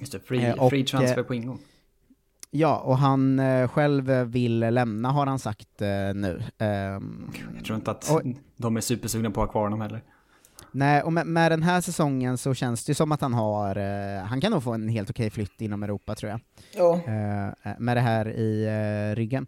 Just 0.00 0.12
det, 0.12 0.20
free, 0.20 0.44
Eh, 0.44 0.54
och, 0.54 0.70
free 0.70 0.84
transfer 0.84 1.18
eh, 1.18 1.24
på 1.24 1.34
ingång. 1.34 1.58
Ja, 2.50 2.78
och 2.78 2.98
han 2.98 3.38
eh, 3.38 3.68
själv 3.68 4.10
vill 4.10 4.58
lämna, 4.58 5.10
har 5.10 5.26
han 5.26 5.38
sagt 5.38 5.68
nu. 6.14 6.42
Ehm, 6.58 7.30
Jag 7.56 7.64
tror 7.64 7.76
inte 7.76 7.90
att 7.90 8.10
och- 8.10 8.22
de 8.56 8.76
är 8.76 8.80
supersugna 8.80 9.30
på 9.30 9.42
att 9.42 9.46
ha 9.48 9.52
kvar 9.52 9.62
honom 9.62 9.80
heller. 9.80 10.02
Nej, 10.72 11.02
och 11.02 11.12
med, 11.12 11.26
med 11.26 11.52
den 11.52 11.62
här 11.62 11.80
säsongen 11.80 12.38
så 12.38 12.54
känns 12.54 12.84
det 12.84 12.94
som 12.94 13.12
att 13.12 13.20
han 13.20 13.34
har, 13.34 13.76
eh, 13.76 14.22
han 14.22 14.40
kan 14.40 14.52
nog 14.52 14.62
få 14.62 14.72
en 14.72 14.88
helt 14.88 15.10
okej 15.10 15.30
flytt 15.30 15.60
inom 15.60 15.82
Europa 15.82 16.14
tror 16.14 16.30
jag. 16.30 16.40
Ja. 16.74 16.94
Eh, 16.94 17.70
med 17.78 17.96
det 17.96 18.00
här 18.00 18.28
i 18.28 18.64
eh, 18.66 19.16
ryggen. 19.16 19.46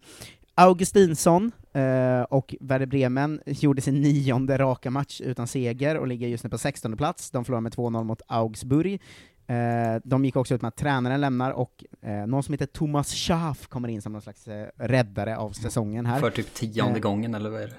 Augustinsson 0.55 1.53
eh, 1.73 2.23
och 2.23 2.55
Werder 2.61 2.87
Bremen 2.87 3.41
gjorde 3.47 3.83
sin 3.83 4.01
nionde 4.01 4.59
raka 4.59 4.91
match 4.91 5.21
utan 5.21 5.47
seger 5.47 5.97
och 5.97 6.07
ligger 6.07 6.29
just 6.29 6.45
nu 6.45 6.51
på 6.51 6.59
16 6.59 6.97
plats. 6.97 7.31
De 7.31 7.45
förlorade 7.45 7.63
med 7.63 7.73
2-0 7.73 8.05
mot 8.05 8.23
Augsburg. 8.27 9.01
Eh, 9.47 10.01
de 10.05 10.25
gick 10.25 10.37
också 10.37 10.55
ut 10.55 10.63
med 10.63 10.69
att 10.69 10.77
tränaren 10.77 11.21
lämnar 11.21 11.51
och 11.51 11.85
eh, 12.03 12.27
någon 12.27 12.43
som 12.43 12.53
heter 12.53 12.67
Thomas 12.67 13.15
Schaaf 13.15 13.67
kommer 13.67 13.89
in 13.89 14.03
som 14.03 14.13
någon 14.13 14.23
slags 14.23 14.49
eh, 14.49 14.67
räddare 14.77 15.37
av 15.37 15.51
säsongen 15.51 16.07
här. 16.07 16.21
För 16.21 16.31
typ 16.31 16.55
tionde 16.55 16.99
Eh, 16.99 17.03
gången 17.03 17.35
eller 17.35 17.51
vad 17.51 17.63
är 17.63 17.67
det? 17.67 17.75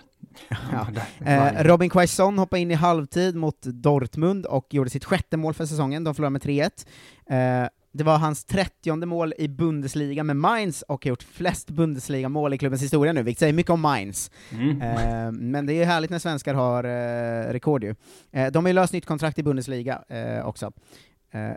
Ja. 0.71 0.87
Eh, 1.25 1.63
Robin 1.63 1.89
Quaison 1.89 2.37
hoppade 2.37 2.61
in 2.61 2.71
i 2.71 2.73
halvtid 2.73 3.35
mot 3.35 3.61
Dortmund 3.61 4.45
och 4.45 4.73
gjorde 4.73 4.89
sitt 4.89 5.05
sjätte 5.05 5.37
mål 5.37 5.53
för 5.53 5.65
säsongen, 5.65 6.03
de 6.03 6.15
förlorade 6.15 6.31
med 6.31 6.41
3-1. 6.41 7.63
Eh, 7.63 7.69
det 7.93 8.03
var 8.03 8.17
hans 8.17 8.45
30 8.45 9.05
mål 9.05 9.33
i 9.37 9.47
Bundesliga 9.47 10.23
med 10.23 10.35
Mainz 10.35 10.81
och 10.81 11.05
har 11.05 11.09
gjort 11.09 11.23
flest 11.23 11.69
Bundesliga-mål 11.69 12.53
i 12.53 12.57
klubbens 12.57 12.83
historia 12.83 13.13
nu, 13.13 13.23
vilket 13.23 13.39
säger 13.39 13.53
mycket 13.53 13.69
om 13.69 13.81
Mainz. 13.81 14.31
Mm. 14.51 14.81
Eh, 14.81 15.31
men 15.31 15.65
det 15.65 15.73
är 15.73 15.75
ju 15.75 15.83
härligt 15.83 16.09
när 16.09 16.19
svenskar 16.19 16.53
har 16.53 16.83
eh, 16.83 17.53
rekord 17.53 17.83
ju. 17.83 17.95
Eh, 18.31 18.51
de 18.51 18.65
har 18.65 18.69
ju 18.69 18.73
löst 18.73 18.93
nytt 18.93 19.05
kontrakt 19.05 19.39
i 19.39 19.43
Bundesliga 19.43 20.01
också. 20.43 20.71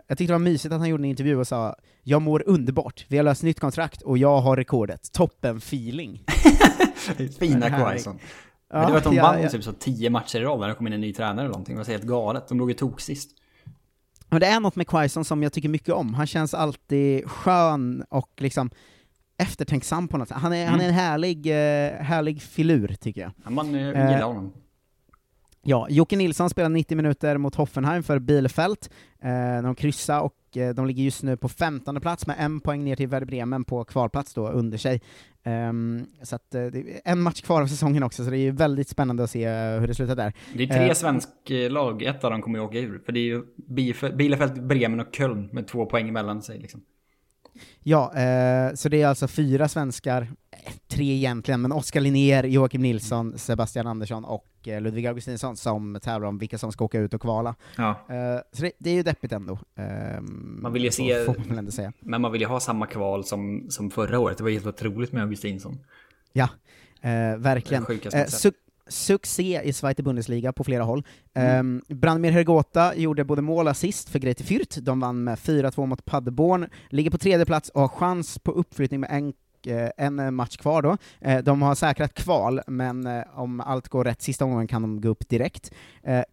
Jag 0.07 0.17
tyckte 0.17 0.25
det 0.25 0.31
var 0.31 0.39
mysigt 0.39 0.73
att 0.73 0.79
han 0.79 0.89
gjorde 0.89 1.01
en 1.01 1.09
intervju 1.09 1.35
och 1.35 1.47
sa 1.47 1.75
”Jag 2.03 2.21
mår 2.21 2.43
underbart, 2.45 3.05
vi 3.07 3.17
har 3.17 3.23
löst 3.23 3.43
nytt 3.43 3.59
kontrakt 3.59 4.01
och 4.01 4.17
jag 4.17 4.41
har 4.41 4.57
rekordet, 4.57 5.11
toppen 5.11 5.57
feeling”. 5.57 6.23
Fina. 7.39 7.69
Quaison. 7.69 8.19
Men 8.69 8.85
det 8.85 8.91
var 8.91 8.97
att 8.97 9.03
de 9.03 9.15
ja, 9.15 9.23
vann 9.23 9.41
ja. 9.41 9.49
typ 9.49 9.63
så 9.63 9.73
tio 9.73 10.09
matcher 10.09 10.39
i 10.39 10.43
rad 10.43 10.59
när 10.59 10.67
det 10.67 10.75
kom 10.75 10.87
in 10.87 10.93
en 10.93 11.01
ny 11.01 11.13
tränare 11.13 11.39
eller 11.39 11.49
någonting. 11.49 11.75
Det 11.75 11.79
var 11.79 11.85
så 11.85 11.91
helt 11.91 12.03
galet. 12.03 12.47
De 12.47 12.57
låg 12.59 12.69
ju 12.69 12.73
tok 12.73 13.01
sist. 13.01 13.29
Men 14.29 14.39
det 14.39 14.47
är 14.47 14.59
något 14.59 14.75
med 14.75 14.87
Quaison 14.87 15.25
som 15.25 15.43
jag 15.43 15.53
tycker 15.53 15.69
mycket 15.69 15.93
om. 15.93 16.13
Han 16.13 16.27
känns 16.27 16.53
alltid 16.53 17.29
skön 17.29 18.03
och 18.09 18.29
liksom 18.37 18.69
eftertänksam 19.37 20.07
på 20.07 20.17
något 20.17 20.27
sätt. 20.27 20.37
Han 20.37 20.53
är, 20.53 20.67
han 20.67 20.81
är 20.81 20.87
en 20.87 20.93
härlig, 20.93 21.47
eh, 21.47 21.93
härlig 22.01 22.41
filur, 22.41 22.95
tycker 23.01 23.21
jag. 23.21 23.31
Ja, 23.43 23.49
man 23.49 23.75
eh, 23.75 23.87
Eh, 23.87 24.11
gillar 24.11 24.27
honom. 24.27 24.53
Ja, 25.63 25.87
Jocke 25.89 26.15
Nilsson 26.15 26.49
spelar 26.49 26.69
90 26.69 26.97
minuter 26.97 27.37
mot 27.37 27.55
Hoffenheim 27.55 28.03
för 28.03 28.19
Bielefeld. 28.19 28.77
Eh, 29.21 29.63
de 29.63 29.75
kryssar 29.75 30.21
och 30.21 30.35
eh, 30.59 30.69
de 30.69 30.85
ligger 30.87 31.03
just 31.03 31.23
nu 31.23 31.37
på 31.37 31.49
15 31.49 32.01
plats 32.01 32.27
med 32.27 32.35
en 32.39 32.59
poäng 32.61 32.83
ner 32.83 32.95
till 32.95 33.07
Werder 33.07 33.25
Bremen 33.27 33.63
på 33.63 33.83
kvalplats 33.83 34.33
då 34.33 34.47
under 34.49 34.77
sig. 34.77 35.01
Ehm, 35.43 36.05
så 36.21 36.35
att, 36.35 36.55
eh, 36.55 36.65
det 36.65 36.79
är 36.79 37.01
en 37.05 37.21
match 37.21 37.41
kvar 37.41 37.61
av 37.61 37.67
säsongen 37.67 38.03
också, 38.03 38.23
så 38.25 38.29
det 38.29 38.37
är 38.37 38.41
ju 38.41 38.51
väldigt 38.51 38.89
spännande 38.89 39.23
att 39.23 39.29
se 39.31 39.43
eh, 39.43 39.79
hur 39.79 39.87
det 39.87 39.95
slutar 39.95 40.15
där. 40.15 40.33
Det 40.53 40.63
är 40.63 40.67
tre 40.67 40.87
Eh, 40.87 40.93
svensk 40.93 41.29
lag, 41.69 42.03
ett 42.03 42.23
av 42.23 42.31
dem 42.31 42.41
kommer 42.41 42.59
ju 42.59 42.65
åka 42.65 42.79
ur. 42.79 42.99
För 43.05 43.11
det 43.11 43.19
är 43.19 43.23
ju 43.23 43.43
Bielef- 43.69 44.15
Bielefeld, 44.15 44.67
Bremen 44.67 44.99
och 44.99 45.15
Köln 45.15 45.49
med 45.51 45.67
två 45.67 45.85
poäng 45.85 46.09
emellan 46.09 46.41
sig 46.41 46.59
liksom. 46.59 46.81
Ja, 47.83 48.13
eh, 48.15 48.73
så 48.73 48.89
det 48.89 49.01
är 49.01 49.07
alltså 49.07 49.27
fyra 49.27 49.67
svenskar, 49.67 50.27
tre 50.87 51.15
egentligen, 51.15 51.61
men 51.61 51.71
Oskar 51.71 51.99
Linnér, 52.01 52.43
Joakim 52.43 52.81
Nilsson, 52.81 53.37
Sebastian 53.37 53.87
Andersson 53.87 54.25
och 54.25 54.47
eh, 54.67 54.81
Ludvig 54.81 55.07
Augustinsson 55.07 55.57
som 55.57 55.99
tävlar 56.01 56.27
om 56.27 56.37
vilka 56.37 56.57
som 56.57 56.71
ska 56.71 56.85
åka 56.85 56.99
ut 56.99 57.13
och 57.13 57.21
kvala. 57.21 57.55
Ja. 57.77 57.89
Eh, 57.89 58.41
så 58.51 58.63
det, 58.63 58.71
det 58.77 58.89
är 58.89 58.93
ju 58.93 59.03
deppigt 59.03 59.31
ändå. 59.33 59.59
Ehm, 59.75 60.59
Man 60.61 60.73
vill 60.73 60.83
ju 60.83 60.91
se... 60.91 61.25
Man 61.49 61.71
säga. 61.71 61.93
Men 61.99 62.21
man 62.21 62.31
vill 62.31 62.41
ju 62.41 62.47
ha 62.47 62.59
samma 62.59 62.85
kval 62.85 63.23
som, 63.23 63.65
som 63.69 63.91
förra 63.91 64.19
året. 64.19 64.37
Det 64.37 64.43
var 64.43 64.51
helt 64.51 64.67
otroligt 64.67 65.11
med 65.11 65.23
Augustinsson. 65.23 65.79
Ja, 66.33 66.49
eh, 67.01 67.37
verkligen. 67.37 67.83
Eh, 67.83 68.25
su- 68.25 68.53
succé 68.87 69.61
i 69.63 69.73
Zweite 69.73 70.03
Bundesliga 70.03 70.53
på 70.53 70.63
flera 70.63 70.83
håll. 70.83 71.03
Mm. 71.33 71.81
Eh, 71.89 71.95
Branimir 71.95 72.31
Hergota 72.31 72.95
gjorde 72.95 73.23
både 73.23 73.41
mål 73.41 73.65
och 73.65 73.71
assist 73.71 74.09
för 74.09 74.19
Greite 74.19 74.43
Fürth, 74.43 74.79
de 74.81 74.99
vann 74.99 75.23
med 75.23 75.37
4-2 75.37 75.85
mot 75.85 76.05
Paderborn, 76.05 76.67
ligger 76.89 77.11
på 77.11 77.17
tredje 77.17 77.45
plats 77.45 77.69
och 77.69 77.81
har 77.81 77.87
chans 77.87 78.39
på 78.39 78.51
uppflyttning 78.51 78.99
med 78.99 79.09
en 79.11 79.33
en 79.97 80.35
match 80.35 80.57
kvar 80.57 80.81
då. 80.81 80.97
Eh, 81.21 81.43
De 81.43 81.61
har 81.61 81.75
säkrat 81.75 82.13
kval, 82.13 82.61
men 82.67 83.07
eh, 83.07 83.23
om 83.35 83.59
allt 83.61 83.87
går 83.87 84.03
rätt 84.03 84.21
sista 84.21 84.45
omgången 84.45 84.67
kan 84.67 84.81
de 84.81 85.01
gå 85.01 85.09
upp 85.09 85.29
direkt. 85.29 85.71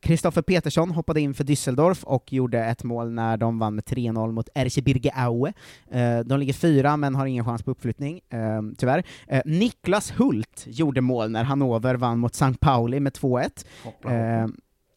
Kristoffer 0.00 0.42
Petersson 0.42 0.90
hoppade 0.90 1.20
in 1.20 1.34
för 1.34 1.44
Düsseldorf 1.44 2.04
och 2.04 2.32
gjorde 2.32 2.64
ett 2.64 2.84
mål 2.84 3.10
när 3.12 3.36
de 3.36 3.58
vann 3.58 3.74
med 3.74 3.84
3-0 3.84 4.32
mot 4.32 4.48
Erzgebirge 4.54 5.12
Aue. 5.14 5.52
Eh, 5.90 6.18
De 6.20 6.38
ligger 6.40 6.52
fyra, 6.52 6.96
men 6.96 7.14
har 7.14 7.26
ingen 7.26 7.44
chans 7.44 7.62
på 7.62 7.70
uppflyttning, 7.70 8.20
eh, 8.30 8.62
tyvärr. 8.78 9.02
Eh, 9.28 9.42
Niklas 9.44 10.12
Hult 10.20 10.64
gjorde 10.66 11.00
mål 11.00 11.30
när 11.30 11.44
Hannover 11.44 11.94
vann 11.94 12.18
mot 12.18 12.34
St. 12.34 12.54
Pauli 12.60 13.00
med 13.00 13.12
2-1. 13.12 13.64
Hoppla, 13.84 14.10
hoppla. 14.10 14.14
Eh, 14.42 14.46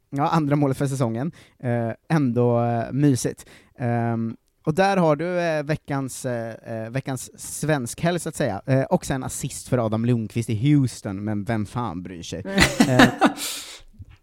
Ja, 0.09 0.29
andra 0.29 0.55
målet 0.55 0.77
för 0.77 0.87
säsongen. 0.87 1.31
Eh, 1.59 1.89
ändå 2.09 2.63
eh, 2.63 2.83
mysigt. 2.91 3.45
Ehm, 3.77 4.35
och 4.67 4.73
där 4.73 4.97
har 4.97 5.15
du 5.15 5.39
eh, 5.39 5.63
veckans, 5.63 6.25
eh, 6.25 6.83
eh, 6.83 6.89
veckans 6.89 7.39
svenskhelg, 7.59 8.19
så 8.19 8.29
att 8.29 8.35
säga. 8.35 8.61
Eh, 8.65 8.83
och 8.83 9.05
sen 9.05 9.23
assist 9.23 9.67
för 9.67 9.85
Adam 9.85 10.05
Lundqvist 10.05 10.49
i 10.49 10.55
Houston, 10.73 11.23
men 11.23 11.43
vem 11.43 11.65
fan 11.65 12.03
bryr 12.03 12.23
sig? 12.23 12.43
Eh, 12.89 13.07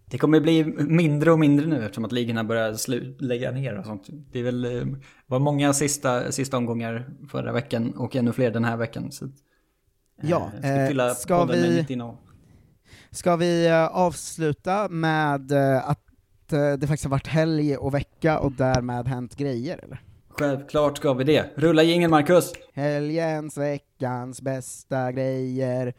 Det 0.09 0.17
kommer 0.17 0.39
bli 0.39 0.63
mindre 0.77 1.31
och 1.31 1.39
mindre 1.39 1.65
nu 1.67 1.83
eftersom 1.83 2.05
att 2.05 2.11
ligorna 2.11 2.43
börjar 2.43 3.21
lägga 3.23 3.51
ner 3.51 3.77
och 3.79 3.85
sånt. 3.85 4.07
Det 4.31 4.39
är 4.39 4.43
väl, 4.43 4.65
eh, 4.65 4.85
var 5.27 5.39
många 5.39 5.73
sista, 5.73 6.31
sista 6.31 6.57
omgångar 6.57 7.09
förra 7.31 7.51
veckan 7.51 7.91
och 7.91 8.15
ännu 8.15 8.31
fler 8.31 8.51
den 8.51 8.63
här 8.65 8.77
veckan. 8.77 9.11
Så, 9.11 9.25
eh, 9.25 9.31
Ja, 10.21 10.51
ska 11.15 11.15
ska 11.15 11.45
vi-. 11.45 11.85
Ska 13.11 13.35
vi 13.35 13.69
avsluta 13.91 14.89
med 14.89 15.51
att 15.83 15.99
det 16.49 16.87
faktiskt 16.87 17.03
har 17.03 17.11
varit 17.11 17.27
helg 17.27 17.77
och 17.77 17.93
vecka 17.93 18.39
och 18.39 18.51
därmed 18.51 19.07
hänt 19.07 19.35
grejer, 19.35 19.79
eller? 19.83 20.04
Självklart 20.37 20.97
ska 20.97 21.13
vi 21.13 21.23
det. 21.23 21.49
Rulla 21.55 21.83
jingeln 21.83 22.11
Marcus! 22.11 22.53
Helgens, 22.73 23.57
veckans 23.57 24.41
bästa 24.41 25.11
grejer. 25.11 25.93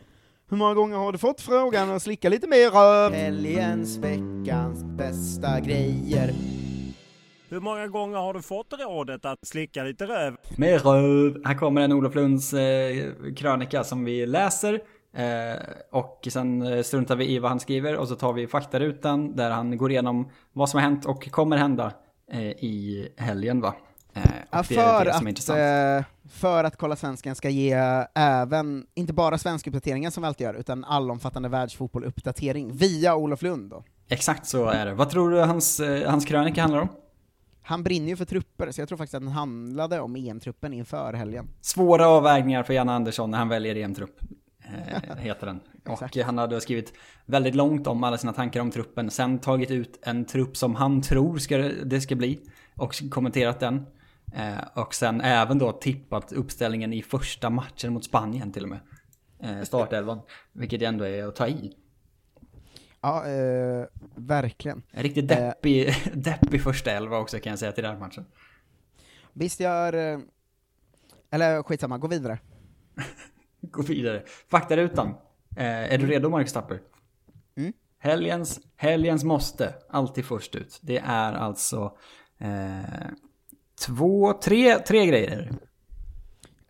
Hur 0.51 0.57
många 0.57 0.74
gånger 0.74 0.97
har 0.97 1.12
du 1.12 1.18
fått 1.18 1.41
frågan 1.41 1.91
att 1.91 2.03
slicka 2.03 2.28
lite 2.28 2.49
mer 2.49 2.70
röv? 2.70 3.12
Helgens, 3.12 3.97
veckans 3.97 4.84
bästa 4.84 5.61
grejer. 5.61 6.34
Hur 7.49 7.61
många 7.61 7.87
gånger 7.87 8.18
har 8.18 8.34
du 8.34 8.43
fått 8.43 8.72
rådet 8.72 9.24
att 9.24 9.47
slicka 9.47 9.82
lite 9.82 10.07
röv? 10.07 10.37
Med 10.57 10.84
röv. 10.84 11.45
Här 11.45 11.55
kommer 11.55 11.80
en 11.80 11.93
Olof 11.93 12.14
Lunds 12.14 12.53
eh, 12.53 12.97
krönika 13.37 13.84
som 13.84 14.05
vi 14.05 14.26
läser. 14.26 14.74
Eh, 15.16 15.62
och 15.91 16.28
sen 16.30 16.62
eh, 16.62 16.82
struntar 16.82 17.16
vi 17.16 17.30
i 17.30 17.39
vad 17.39 17.51
han 17.51 17.61
skriver 17.61 17.97
och 17.97 18.09
så 18.09 18.14
tar 18.14 18.32
vi 18.32 18.47
faktarutan 18.47 19.37
där 19.37 19.51
han 19.51 19.76
går 19.76 19.91
igenom 19.91 20.30
vad 20.53 20.68
som 20.68 20.80
har 20.80 20.84
hänt 20.84 21.07
och 21.07 21.30
kommer 21.30 21.57
hända 21.57 21.93
eh, 22.32 22.41
i 22.51 23.09
helgen 23.16 23.61
va. 23.61 23.74
Eh, 24.17 24.23
Ja, 24.51 24.62
för, 24.62 25.07
att, 25.07 25.49
eh, 25.49 26.05
för 26.31 26.64
att 26.64 26.77
Kolla 26.77 26.97
Svensken 26.97 27.35
ska 27.35 27.49
ge 27.51 27.73
även, 28.14 28.87
inte 28.95 29.12
bara 29.12 29.39
svenskuppdateringen 29.39 30.11
som 30.12 30.23
vi 30.23 30.27
alltid 30.27 30.45
gör, 30.45 30.55
utan 30.55 30.85
allomfattande 30.85 31.49
världsfotboll-uppdatering 31.49 32.73
via 32.73 33.17
Olof 33.17 33.43
Lund 33.43 33.71
då. 33.71 33.85
Exakt 34.09 34.47
så 34.47 34.67
är 34.67 34.87
det. 34.87 34.95
Vad 34.95 35.11
tror 35.11 35.31
du 35.31 35.41
hans, 35.41 35.81
eh, 35.81 36.11
hans 36.11 36.25
krönika 36.25 36.61
handlar 36.61 36.81
om? 36.81 36.89
Han 37.62 37.83
brinner 37.83 38.09
ju 38.09 38.17
för 38.17 38.25
trupper, 38.25 38.71
så 38.71 38.81
jag 38.81 38.89
tror 38.89 38.99
faktiskt 38.99 39.14
att 39.14 39.23
den 39.23 39.33
handlade 39.33 40.01
om 40.01 40.17
EM-truppen 40.17 40.73
inför 40.73 41.12
helgen. 41.12 41.49
Svåra 41.61 42.09
avvägningar 42.09 42.62
för 42.62 42.75
Janne 42.75 42.93
Andersson 42.93 43.31
när 43.31 43.39
han 43.39 43.49
väljer 43.49 43.77
EM-trupp. 43.77 44.21
Heter 45.19 45.47
den. 45.47 45.61
Och 45.89 46.17
han 46.25 46.39
hade 46.39 46.61
skrivit 46.61 46.93
väldigt 47.27 47.55
långt 47.55 47.87
om 47.87 48.05
alla 48.05 48.19
sina 48.19 48.33
tankar 48.33 48.61
om 48.61 48.71
truppen. 48.71 49.11
Sen 49.11 49.39
tagit 49.39 49.71
ut 49.71 49.99
en 50.03 50.25
trupp 50.25 50.57
som 50.57 50.75
han 50.75 51.03
tror 51.03 51.39
ska, 51.39 51.57
det 51.85 52.01
ska 52.01 52.14
bli. 52.14 52.41
Och 52.75 52.95
kommenterat 53.11 53.61
den. 53.61 53.87
Eh, 54.35 54.59
och 54.74 54.95
sen 54.95 55.20
även 55.20 55.59
då 55.59 55.72
tippat 55.72 56.33
uppställningen 56.33 56.93
i 56.93 57.03
första 57.03 57.51
matchen 57.51 57.93
mot 57.93 58.05
Spanien 58.05 58.53
till 58.53 58.62
och 58.62 58.68
med. 58.68 58.81
Eh, 59.41 59.62
startelvan. 59.62 60.20
Vilket 60.53 60.83
ändå 60.83 61.05
är 61.05 61.27
att 61.27 61.37
ta 61.37 61.49
i. 61.49 61.77
Ja, 63.01 63.27
eh, 63.29 63.87
verkligen. 64.16 64.83
En 64.91 65.03
riktigt 65.03 65.31
Eh, 65.31 65.37
deppig, 65.39 65.95
deppig 66.14 66.62
första 66.62 66.91
elva 66.91 67.18
också 67.18 67.39
kan 67.39 67.51
jag 67.51 67.59
säga 67.59 67.72
till 67.72 67.85
den 67.85 67.93
här 67.93 68.01
matchen. 68.01 68.27
Visst 69.33 69.61
gör... 69.61 69.93
eh, 69.93 70.18
Eller 71.31 71.62
skitsamma, 71.62 71.99
gå 71.99 72.09
vidare. 72.09 72.39
Gå 73.61 73.83
vidare. 73.83 74.22
Faktarutan. 74.51 75.09
Eh, 75.57 75.64
är 75.95 75.99
du 75.99 76.07
redo 76.07 76.29
Marcus 76.29 76.53
Tapper? 76.53 76.81
Mm. 77.57 77.72
Helgens, 77.99 78.61
helgens 78.77 79.24
måste, 79.24 79.74
alltid 79.91 80.24
först 80.24 80.55
ut. 80.55 80.79
Det 80.83 80.99
är 80.99 81.33
alltså 81.33 81.97
eh, 82.39 82.81
två, 83.81 84.33
tre, 84.33 84.79
tre 84.79 85.07
grejer. 85.07 85.53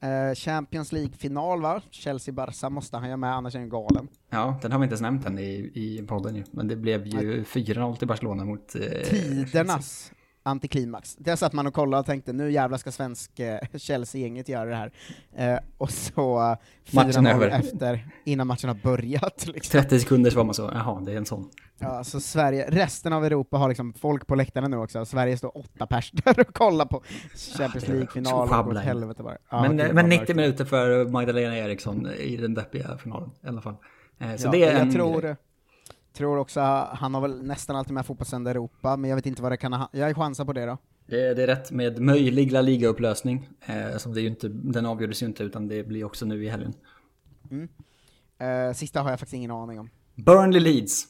Eh, 0.00 0.34
Champions 0.34 0.92
League-final 0.92 1.62
va? 1.62 1.82
Chelsea-Barca 1.90 2.70
måste 2.70 2.96
han 2.96 3.07
göra 3.07 3.16
med, 3.16 3.34
annars 3.34 3.54
är 3.54 3.59
han 3.59 3.68
galen. 3.68 4.09
Ja, 4.30 4.59
den 4.62 4.72
har 4.72 4.78
vi 4.78 4.84
inte 4.84 4.92
ens 4.92 5.00
nämnt 5.00 5.26
än 5.26 5.38
i, 5.38 5.70
i 5.74 6.04
podden 6.09 6.36
ju. 6.36 6.44
Men 6.50 6.68
det 6.68 6.76
blev 6.76 7.07
ju 7.07 7.42
4-0 7.42 7.96
till 7.96 8.09
Barcelona 8.09 8.44
mot... 8.44 8.74
Eh, 8.74 8.80
Tidernas 9.11 10.12
antiklimax. 10.47 11.16
Där 11.16 11.36
satt 11.36 11.53
man 11.53 11.66
och 11.66 11.74
kollade 11.74 12.01
och 12.01 12.07
tänkte 12.07 12.32
nu 12.32 12.51
jävlar 12.51 12.78
ska 12.78 12.92
svensk 12.92 13.40
eh, 13.40 13.59
Chelsea-gänget 13.76 14.49
göra 14.49 14.70
det 14.70 14.76
här. 14.76 14.92
Eh, 15.36 15.59
och 15.78 15.90
så 15.90 16.40
eh, 16.51 16.57
fyra 16.84 17.30
över. 17.30 17.49
efter, 17.49 18.09
innan 18.24 18.47
matchen 18.47 18.68
har 18.68 18.76
börjat. 18.82 19.47
Liksom. 19.55 19.80
30 19.80 20.01
sekunder 20.01 20.30
så 20.30 20.36
var 20.36 20.44
man 20.44 20.55
så, 20.55 20.70
jaha, 20.74 21.01
det 21.01 21.12
är 21.12 21.16
en 21.16 21.26
sån. 21.26 21.51
Ja, 21.78 22.05
så 22.05 22.20
Sverige, 22.20 22.66
resten 22.70 23.12
av 23.12 23.24
Europa 23.24 23.57
har 23.57 23.68
liksom 23.68 23.92
folk 23.92 24.26
på 24.26 24.34
läktarna 24.34 24.68
nu 24.68 24.76
också, 24.76 25.05
Sverige 25.05 25.36
står 25.36 25.59
åtta 25.59 25.86
pers 25.86 26.11
där 26.24 26.40
och 26.40 26.55
kollar 26.55 26.86
på 26.86 27.03
Champions 27.59 27.88
League-final, 27.88 28.49
och 28.49 28.68
åt 28.68 28.78
helvete 28.78 29.22
bara. 29.22 29.36
Ja, 29.51 29.62
men, 29.62 29.76
gud, 29.76 29.86
men 29.86 29.97
vad 29.97 30.05
90 30.05 30.18
mörkt. 30.18 30.36
minuter 30.36 30.64
för 30.64 31.05
Magdalena 31.05 31.59
Eriksson 31.59 32.11
i 32.11 32.36
den 32.36 32.55
deppiga 32.55 32.99
finalen 32.99 33.30
i 33.44 33.49
alla 33.49 33.61
fall. 33.61 33.74
Eh, 34.18 34.36
Så 34.36 34.47
ja, 34.47 34.51
det 34.51 34.64
är 34.64 34.72
jag 34.72 34.80
en 34.80 34.92
tror. 34.92 35.36
Tror 36.16 36.38
också, 36.38 36.60
han 36.92 37.14
har 37.14 37.20
väl 37.20 37.42
nästan 37.42 37.76
alltid 37.76 37.94
med 37.94 38.06
fotbollssända 38.06 38.50
Europa, 38.50 38.96
men 38.96 39.10
jag 39.10 39.16
vet 39.16 39.26
inte 39.26 39.42
vad 39.42 39.52
det 39.52 39.56
kan 39.56 39.72
ha, 39.72 39.88
jag 39.92 40.16
chansar 40.16 40.44
på 40.44 40.52
det 40.52 40.66
då. 40.66 40.78
Det, 41.06 41.34
det 41.34 41.42
är 41.42 41.46
rätt 41.46 41.70
med 41.70 42.00
möjlig 42.00 42.52
La 42.52 42.60
Liga-upplösning. 42.60 43.48
Eh, 43.66 43.96
som 43.96 44.14
det 44.14 44.20
är 44.20 44.22
ju 44.22 44.28
inte, 44.28 44.48
den 44.48 44.86
avgjordes 44.86 45.22
ju 45.22 45.26
inte 45.26 45.42
utan 45.42 45.68
det 45.68 45.84
blir 45.84 46.04
också 46.04 46.26
nu 46.26 46.44
i 46.44 46.48
helgen. 46.48 46.74
Mm. 47.50 47.68
Eh, 48.38 48.74
sista 48.74 49.02
har 49.02 49.10
jag 49.10 49.18
faktiskt 49.18 49.34
ingen 49.34 49.50
aning 49.50 49.80
om. 49.80 49.90
Burnley 50.14 50.60
Leeds. 50.60 51.04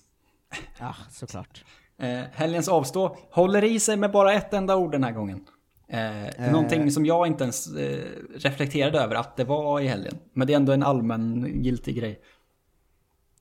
Ja, 0.79 0.95
såklart. 1.11 1.65
Eh, 1.99 2.21
helgens 2.33 2.69
avstå 2.69 3.17
håller 3.31 3.65
i 3.65 3.81
sig 3.81 3.97
med 3.97 4.11
bara 4.11 4.33
ett 4.33 4.55
enda 4.55 4.77
ord 4.77 4.93
den 4.93 5.05
här 5.05 5.13
gången. 5.13 5.45
Eh, 5.89 6.27
Eh. 6.27 6.53
Någonting 6.53 6.91
som 6.91 7.07
jag 7.07 7.27
inte 7.27 7.45
ens 7.45 7.75
eh, 7.75 8.05
reflekterade 8.35 9.01
över 9.01 9.15
att 9.15 9.37
det 9.37 9.45
var 9.45 9.81
i 9.81 9.87
helgen. 9.87 10.19
Men 10.33 10.47
det 10.47 10.53
är 10.53 10.57
ändå 10.57 10.73
en 10.73 10.83
allmän 10.83 11.47
giltig 11.63 11.97
grej. 11.97 12.21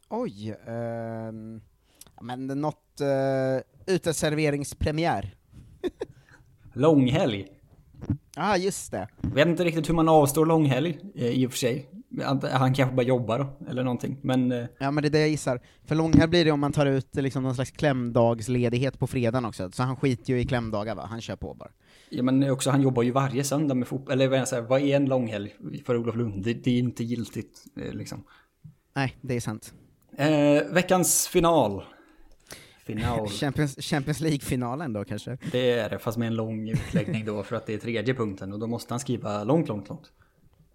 Oj, 0.09 0.55
ja, 2.15 2.21
men 2.21 2.47
något 2.47 3.01
uh, 3.01 3.93
uteserveringspremiär. 3.95 5.35
Långhelg. 6.73 7.47
Ja, 8.07 8.51
ah, 8.51 8.57
just 8.57 8.91
det. 8.91 9.07
Vet 9.21 9.47
inte 9.47 9.63
riktigt 9.63 9.89
hur 9.89 9.93
man 9.93 10.09
avstår 10.09 10.45
långhelg 10.45 10.99
eh, 11.15 11.27
i 11.27 11.47
och 11.47 11.51
för 11.51 11.57
sig. 11.57 11.89
Han 12.23 12.41
han 12.51 12.73
kanske 12.73 12.95
bara 12.95 13.05
jobbar 13.05 13.39
då, 13.39 13.67
eller 13.69 13.83
någonting. 13.83 14.17
Men 14.21 14.51
eh, 14.51 14.65
Ja 14.79 14.91
men 14.91 15.01
det 15.01 15.07
är 15.07 15.11
det 15.11 15.19
jag 15.19 15.29
gissar. 15.29 15.61
För 15.85 15.95
långhelg 15.95 16.27
blir 16.27 16.45
det 16.45 16.51
om 16.51 16.59
man 16.59 16.71
tar 16.71 16.85
ut 16.85 17.15
liksom 17.15 17.43
någon 17.43 17.55
slags 17.55 17.71
klämdagsledighet 17.71 18.99
på 18.99 19.07
fredagen 19.07 19.45
också, 19.45 19.71
så 19.71 19.83
han 19.83 19.95
skiter 19.95 20.33
ju 20.33 20.39
i 20.39 20.45
klämdagar 20.45 20.95
va, 20.95 21.05
han 21.09 21.21
kör 21.21 21.35
på 21.35 21.53
bara. 21.53 21.69
Ja 22.09 22.23
men 22.23 22.51
också, 22.51 22.69
han 22.69 22.81
jobbar 22.81 23.03
ju 23.03 23.11
varje 23.11 23.43
söndag 23.43 23.75
med 23.75 23.87
fotboll. 23.87 24.13
Eller 24.13 24.27
vad, 24.27 24.39
jag 24.39 24.47
säger, 24.47 24.63
vad 24.63 24.81
är 24.81 24.95
en 24.95 25.05
långhelg 25.05 25.55
för 25.85 25.97
Olof 25.97 26.15
Lund? 26.15 26.43
Det, 26.43 26.53
det 26.53 26.71
är 26.71 26.79
inte 26.79 27.03
giltigt 27.03 27.63
eh, 27.81 27.93
liksom. 27.93 28.23
Nej, 28.95 29.17
det 29.21 29.35
är 29.35 29.39
sant. 29.39 29.73
Eh, 30.17 30.63
veckans 30.71 31.27
final. 31.27 31.83
Final. 32.85 33.27
Champions, 33.29 33.77
Champions 33.79 34.19
League-finalen 34.19 34.93
då 34.93 35.05
kanske? 35.05 35.37
Det 35.51 35.71
är 35.71 35.89
det, 35.89 35.99
fast 35.99 36.17
med 36.17 36.27
en 36.27 36.35
lång 36.35 36.69
utläggning 36.69 37.25
då 37.25 37.43
för 37.43 37.55
att 37.55 37.65
det 37.65 37.73
är 37.73 37.77
tredje 37.77 38.13
punkten 38.13 38.53
och 38.53 38.59
då 38.59 38.67
måste 38.67 38.93
han 38.93 38.99
skriva 38.99 39.43
långt, 39.43 39.67
långt, 39.67 39.89
långt. 39.89 40.11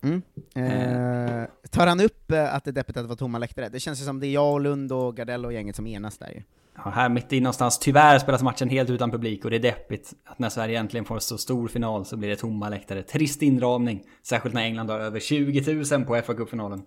Mm. 0.03 0.23
Eh, 0.55 1.49
tar 1.71 1.87
han 1.87 2.01
upp 2.01 2.31
eh, 2.31 2.55
att 2.55 2.65
det 2.65 2.71
är 2.71 2.73
deppigt 2.73 2.97
att 2.97 3.05
det 3.05 3.09
var 3.09 3.17
tomma 3.17 3.39
läktare? 3.39 3.69
Det 3.69 3.81
känns 3.81 4.01
ju 4.01 4.05
som 4.05 4.21
det 4.21 4.27
är 4.27 4.33
jag 4.33 4.53
och 4.53 4.61
Lund 4.61 4.93
och 4.93 5.17
Gardell 5.17 5.47
och 5.47 5.53
gänget 5.53 5.77
som 5.77 5.87
enas 5.87 6.19
där 6.19 6.29
ju. 6.29 6.43
Ja, 6.85 6.91
här 6.91 7.09
mitt 7.09 7.33
i 7.33 7.41
någonstans, 7.41 7.79
tyvärr 7.79 8.19
spelas 8.19 8.43
matchen 8.43 8.69
helt 8.69 8.91
utan 8.91 9.11
publik 9.11 9.45
och 9.45 9.51
det 9.51 9.57
är 9.57 9.61
deppigt 9.61 10.13
att 10.25 10.39
när 10.39 10.49
Sverige 10.49 10.79
äntligen 10.79 11.05
får 11.05 11.15
en 11.15 11.21
så 11.21 11.39
stor 11.39 11.69
final 11.69 12.07
så 12.07 12.17
blir 12.17 12.29
det 12.29 12.37
tomma 12.37 12.69
läktare. 12.69 13.03
Trist 13.03 13.43
inramning, 13.43 14.03
särskilt 14.23 14.55
när 14.55 14.63
England 14.63 14.91
har 14.91 14.99
över 14.99 15.21
20 15.21 15.75
000 15.97 16.05
på 16.05 16.23
fa 16.23 16.35
Cup-finalen. 16.35 16.83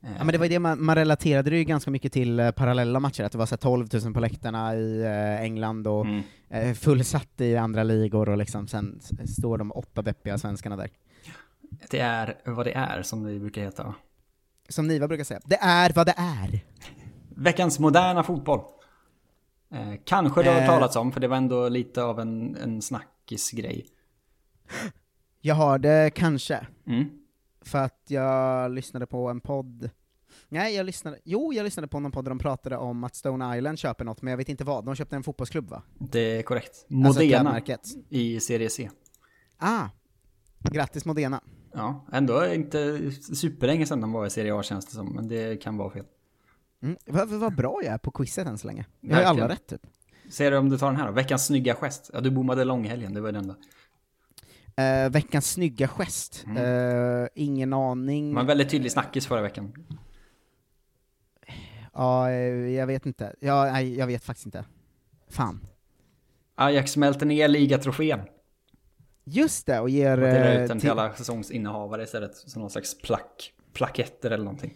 Ja 0.00 0.08
men 0.24 0.26
det 0.26 0.38
var 0.38 0.44
ju 0.44 0.48
det 0.48 0.58
man, 0.58 0.84
man 0.84 0.94
relaterade 0.94 1.50
det 1.50 1.56
ju 1.58 1.64
ganska 1.64 1.90
mycket 1.90 2.12
till 2.12 2.40
eh, 2.40 2.50
parallella 2.50 3.00
matcher, 3.00 3.22
att 3.24 3.32
det 3.32 3.38
var 3.38 3.46
så 3.46 3.52
här 3.52 3.58
12 3.58 3.88
000 4.04 4.14
på 4.14 4.20
läktarna 4.20 4.74
i 4.76 5.02
eh, 5.02 5.42
England 5.42 5.86
och 5.86 6.04
Mm. 6.06 6.22
eh, 6.50 6.74
fullsatt 6.74 7.40
i 7.40 7.56
andra 7.56 7.82
ligor 7.82 8.28
och 8.28 8.36
liksom 8.38 8.66
sen 8.68 9.00
står 9.28 9.58
de 9.58 9.72
åtta 9.72 10.02
deppiga 10.02 10.38
svenskarna 10.38 10.76
där. 10.76 10.90
Det 11.90 11.98
är 12.00 12.34
vad 12.44 12.66
det 12.66 12.72
är, 12.72 13.02
som 13.02 13.22
det 13.22 13.38
brukar 13.38 13.62
heta. 13.62 13.94
Som 14.68 14.86
Niva 14.88 15.08
brukar 15.08 15.24
säga, 15.24 15.40
det 15.44 15.58
är 15.60 15.92
vad 15.94 16.06
det 16.06 16.14
är. 16.16 16.60
Veckans 17.36 17.78
moderna 17.78 18.22
fotboll. 18.22 18.60
Eh, 19.72 19.94
kanske 20.04 20.42
det 20.42 20.50
har 20.50 20.60
Eh. 20.60 20.66
talats 20.66 20.96
om, 20.96 21.12
för 21.12 21.20
det 21.20 21.28
var 21.28 21.36
ändå 21.36 21.68
lite 21.68 22.02
av 22.02 22.20
en, 22.20 22.56
en 22.56 22.82
snackisgrej. 22.82 23.86
Jag 25.40 25.54
har 25.54 25.78
det 25.78 26.10
kanske, 26.14 26.66
Mm. 26.86 27.04
För 27.68 27.78
att 27.78 28.02
jag 28.06 28.70
lyssnade 28.70 29.06
på 29.06 29.28
en 29.28 29.40
podd 29.40 29.90
Nej, 30.48 30.74
jag 30.74 30.86
lyssnade, 30.86 31.18
jo 31.24 31.52
jag 31.52 31.64
lyssnade 31.64 31.88
på 31.88 32.00
någon 32.00 32.12
podd 32.12 32.24
där 32.24 32.30
de 32.30 32.38
pratade 32.38 32.76
om 32.76 33.04
att 33.04 33.16
Stone 33.16 33.58
Island 33.58 33.78
köper 33.78 34.04
något, 34.04 34.22
men 34.22 34.30
jag 34.30 34.38
vet 34.38 34.48
inte 34.48 34.64
vad. 34.64 34.84
De 34.84 34.94
köpte 34.94 35.16
en 35.16 35.22
fotbollsklubb 35.22 35.70
va? 35.70 35.82
Det 35.98 36.38
är 36.38 36.42
korrekt. 36.42 36.70
Alltså 36.70 36.88
Modena 36.88 37.20
klädmärket. 37.20 37.80
i 38.08 38.40
Serie 38.40 38.70
C. 38.70 38.90
Ah! 39.58 39.88
Grattis 40.58 41.04
Modena. 41.04 41.40
Ja, 41.72 42.06
ändå 42.12 42.46
inte 42.46 43.10
superlänge 43.12 43.86
sedan 43.86 44.00
de 44.00 44.12
var 44.12 44.26
i 44.26 44.30
Serie 44.30 44.54
A 44.54 44.62
känns 44.62 44.86
det 44.86 44.92
som, 44.92 45.14
men 45.14 45.28
det 45.28 45.62
kan 45.62 45.76
vara 45.76 45.90
fel. 45.90 46.04
Mm. 46.82 46.96
Vad 47.06 47.28
vad 47.28 47.54
bra 47.54 47.80
jag 47.84 47.94
är 47.94 47.98
på 47.98 48.10
quizet 48.10 48.46
än 48.46 48.58
så 48.58 48.66
länge. 48.66 48.86
Jag 49.00 49.16
har 49.16 49.22
alla 49.22 49.48
rätt 49.48 49.66
typ. 49.66 49.86
Ser 50.30 50.50
du 50.50 50.56
om 50.56 50.68
du 50.68 50.78
tar 50.78 50.86
den 50.86 50.96
här 50.96 51.06
då? 51.06 51.12
Veckans 51.12 51.46
snygga 51.46 51.74
gest. 51.74 52.10
Ja, 52.12 52.20
du 52.20 52.30
bommade 52.30 52.64
långhelgen, 52.64 53.14
det 53.14 53.20
var 53.20 53.32
den 53.32 53.42
enda. 53.42 53.56
Eh, 54.78 55.10
veckans 55.10 55.52
snygga 55.52 55.88
gest. 55.88 56.44
Mm. 56.46 57.22
Eh, 57.22 57.28
ingen 57.34 57.72
aning. 57.72 58.36
En 58.36 58.46
väldigt 58.46 58.70
tydlig 58.70 58.92
snackis 58.92 59.26
förra 59.26 59.42
veckan. 59.42 59.72
Ja, 61.92 62.30
eh, 62.30 62.36
jag 62.68 62.86
vet 62.86 63.06
inte. 63.06 63.34
Ja, 63.40 63.64
nej, 63.72 63.98
jag 63.98 64.06
vet 64.06 64.24
faktiskt 64.24 64.46
inte. 64.46 64.64
Fan. 65.28 65.60
Ajax 66.54 66.92
smälter 66.92 67.26
ner 67.26 67.48
ligatrofén. 67.48 68.20
Just 69.24 69.66
det, 69.66 69.80
och 69.80 69.90
ger... 69.90 70.18
Och 70.18 70.28
delar 70.28 70.62
ut 70.62 70.68
den 70.68 70.80
till 70.80 70.90
alla 70.90 71.12
säsongsinnehavare 71.12 72.02
istället. 72.02 72.36
Som 72.36 72.62
någon 72.62 72.70
slags 72.70 72.98
plack, 72.98 73.52
plaketter 73.72 74.30
eller 74.30 74.44
någonting. 74.44 74.74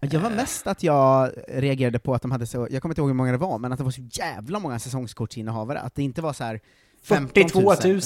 Jag 0.00 0.20
var 0.20 0.30
mest 0.30 0.66
att 0.66 0.82
jag 0.82 1.30
reagerade 1.48 1.98
på 1.98 2.14
att 2.14 2.22
de 2.22 2.30
hade 2.30 2.46
så, 2.46 2.68
jag 2.70 2.82
kommer 2.82 2.92
inte 2.92 3.00
ihåg 3.00 3.08
hur 3.08 3.14
många 3.14 3.32
det 3.32 3.38
var, 3.38 3.58
men 3.58 3.72
att 3.72 3.78
det 3.78 3.84
var 3.84 3.90
så 3.90 4.02
jävla 4.10 4.58
många 4.58 4.78
säsongskortsinnehavare, 4.78 5.80
att 5.80 5.94
det 5.94 6.02
inte 6.02 6.22
var 6.22 6.32
så 6.32 6.44
här 6.44 6.60
15 6.60 6.91
42 7.02 7.60
000. 7.60 8.00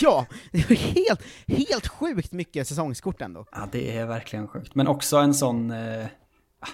Ja, 0.00 0.26
det 0.52 0.70
var 0.70 0.76
helt, 0.76 1.22
helt 1.46 1.88
sjukt 1.88 2.32
mycket 2.32 2.68
säsongskort 2.68 3.22
ändå. 3.22 3.46
Ja, 3.52 3.68
det 3.72 3.96
är 3.96 4.06
verkligen 4.06 4.48
sjukt. 4.48 4.74
Men 4.74 4.86
också 4.86 5.16
en 5.16 5.34
sån... 5.34 5.70
Eh, 5.70 6.06
ah, 6.60 6.68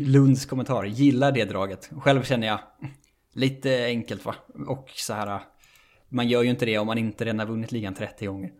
Lunds 0.00 0.46
kommentar, 0.46 0.84
gillar 0.84 1.32
det 1.32 1.44
draget. 1.44 1.90
Själv 1.96 2.22
känner 2.22 2.46
jag, 2.46 2.58
lite 3.32 3.84
enkelt 3.84 4.24
va? 4.24 4.34
Och 4.66 4.88
så 4.94 5.14
här, 5.14 5.40
man 6.08 6.28
gör 6.28 6.42
ju 6.42 6.50
inte 6.50 6.66
det 6.66 6.78
om 6.78 6.86
man 6.86 6.98
inte 6.98 7.24
redan 7.24 7.38
har 7.38 7.46
vunnit 7.46 7.72
ligan 7.72 7.94
30 7.94 8.26
gånger. 8.26 8.50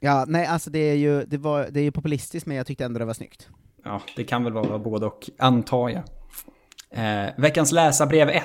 Ja, 0.00 0.24
nej 0.28 0.46
alltså 0.46 0.70
det 0.70 0.78
är 0.78 0.94
ju, 0.94 1.24
det 1.24 1.38
var, 1.38 1.68
det 1.70 1.80
är 1.80 1.84
ju 1.84 1.92
populistiskt, 1.92 2.46
men 2.46 2.56
jag 2.56 2.66
tyckte 2.66 2.84
ändå 2.84 2.98
det 2.98 3.04
var 3.04 3.14
snyggt. 3.14 3.48
Ja, 3.84 4.02
det 4.16 4.24
kan 4.24 4.44
väl 4.44 4.52
vara 4.52 4.78
både 4.78 5.06
och, 5.06 5.30
antar 5.38 5.88
jag. 5.88 6.02
Eh, 6.90 7.30
veckans 7.38 7.72
läsarbrev 7.72 8.28
1. 8.28 8.44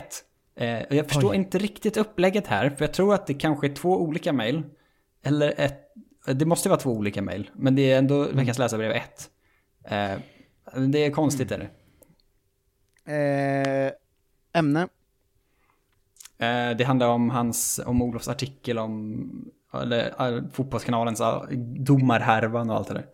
Eh, 0.55 0.95
jag 0.97 1.07
förstår 1.07 1.29
Oj. 1.31 1.35
inte 1.35 1.57
riktigt 1.57 1.97
upplägget 1.97 2.47
här, 2.47 2.69
för 2.69 2.85
jag 2.85 2.93
tror 2.93 3.13
att 3.13 3.27
det 3.27 3.33
kanske 3.33 3.67
är 3.67 3.73
två 3.75 4.01
olika 4.01 4.33
mejl. 4.33 4.63
Eller 5.23 5.53
ett, 5.57 5.81
det 6.25 6.45
måste 6.45 6.69
vara 6.69 6.79
två 6.79 6.91
olika 6.91 7.21
mejl, 7.21 7.49
men 7.53 7.75
det 7.75 7.91
är 7.91 7.97
ändå 7.97 8.23
Mm. 8.23 8.37
veckans 8.37 8.57
läsarbrev 8.57 8.91
1. 8.91 9.29
Eh, 9.83 10.11
det 10.87 11.05
är 11.05 11.11
konstigt 11.11 11.51
är 11.51 11.57
det. 11.57 11.69
Eh, 13.13 13.91
ämne? 14.59 14.81
Eh, 16.37 16.77
det 16.77 16.83
handlar 16.83 17.07
om 17.07 17.29
hans, 17.29 17.79
om 17.85 18.01
Olofs 18.01 18.27
artikel 18.27 18.77
om, 18.77 19.51
eller 19.73 20.35
eh, 20.37 20.43
fotbollskanalens 20.53 21.21
eh, 21.21 21.43
domarhärvan 21.79 22.69
och 22.69 22.75
allt 22.75 22.87
det 22.87 22.93
där. 22.93 23.05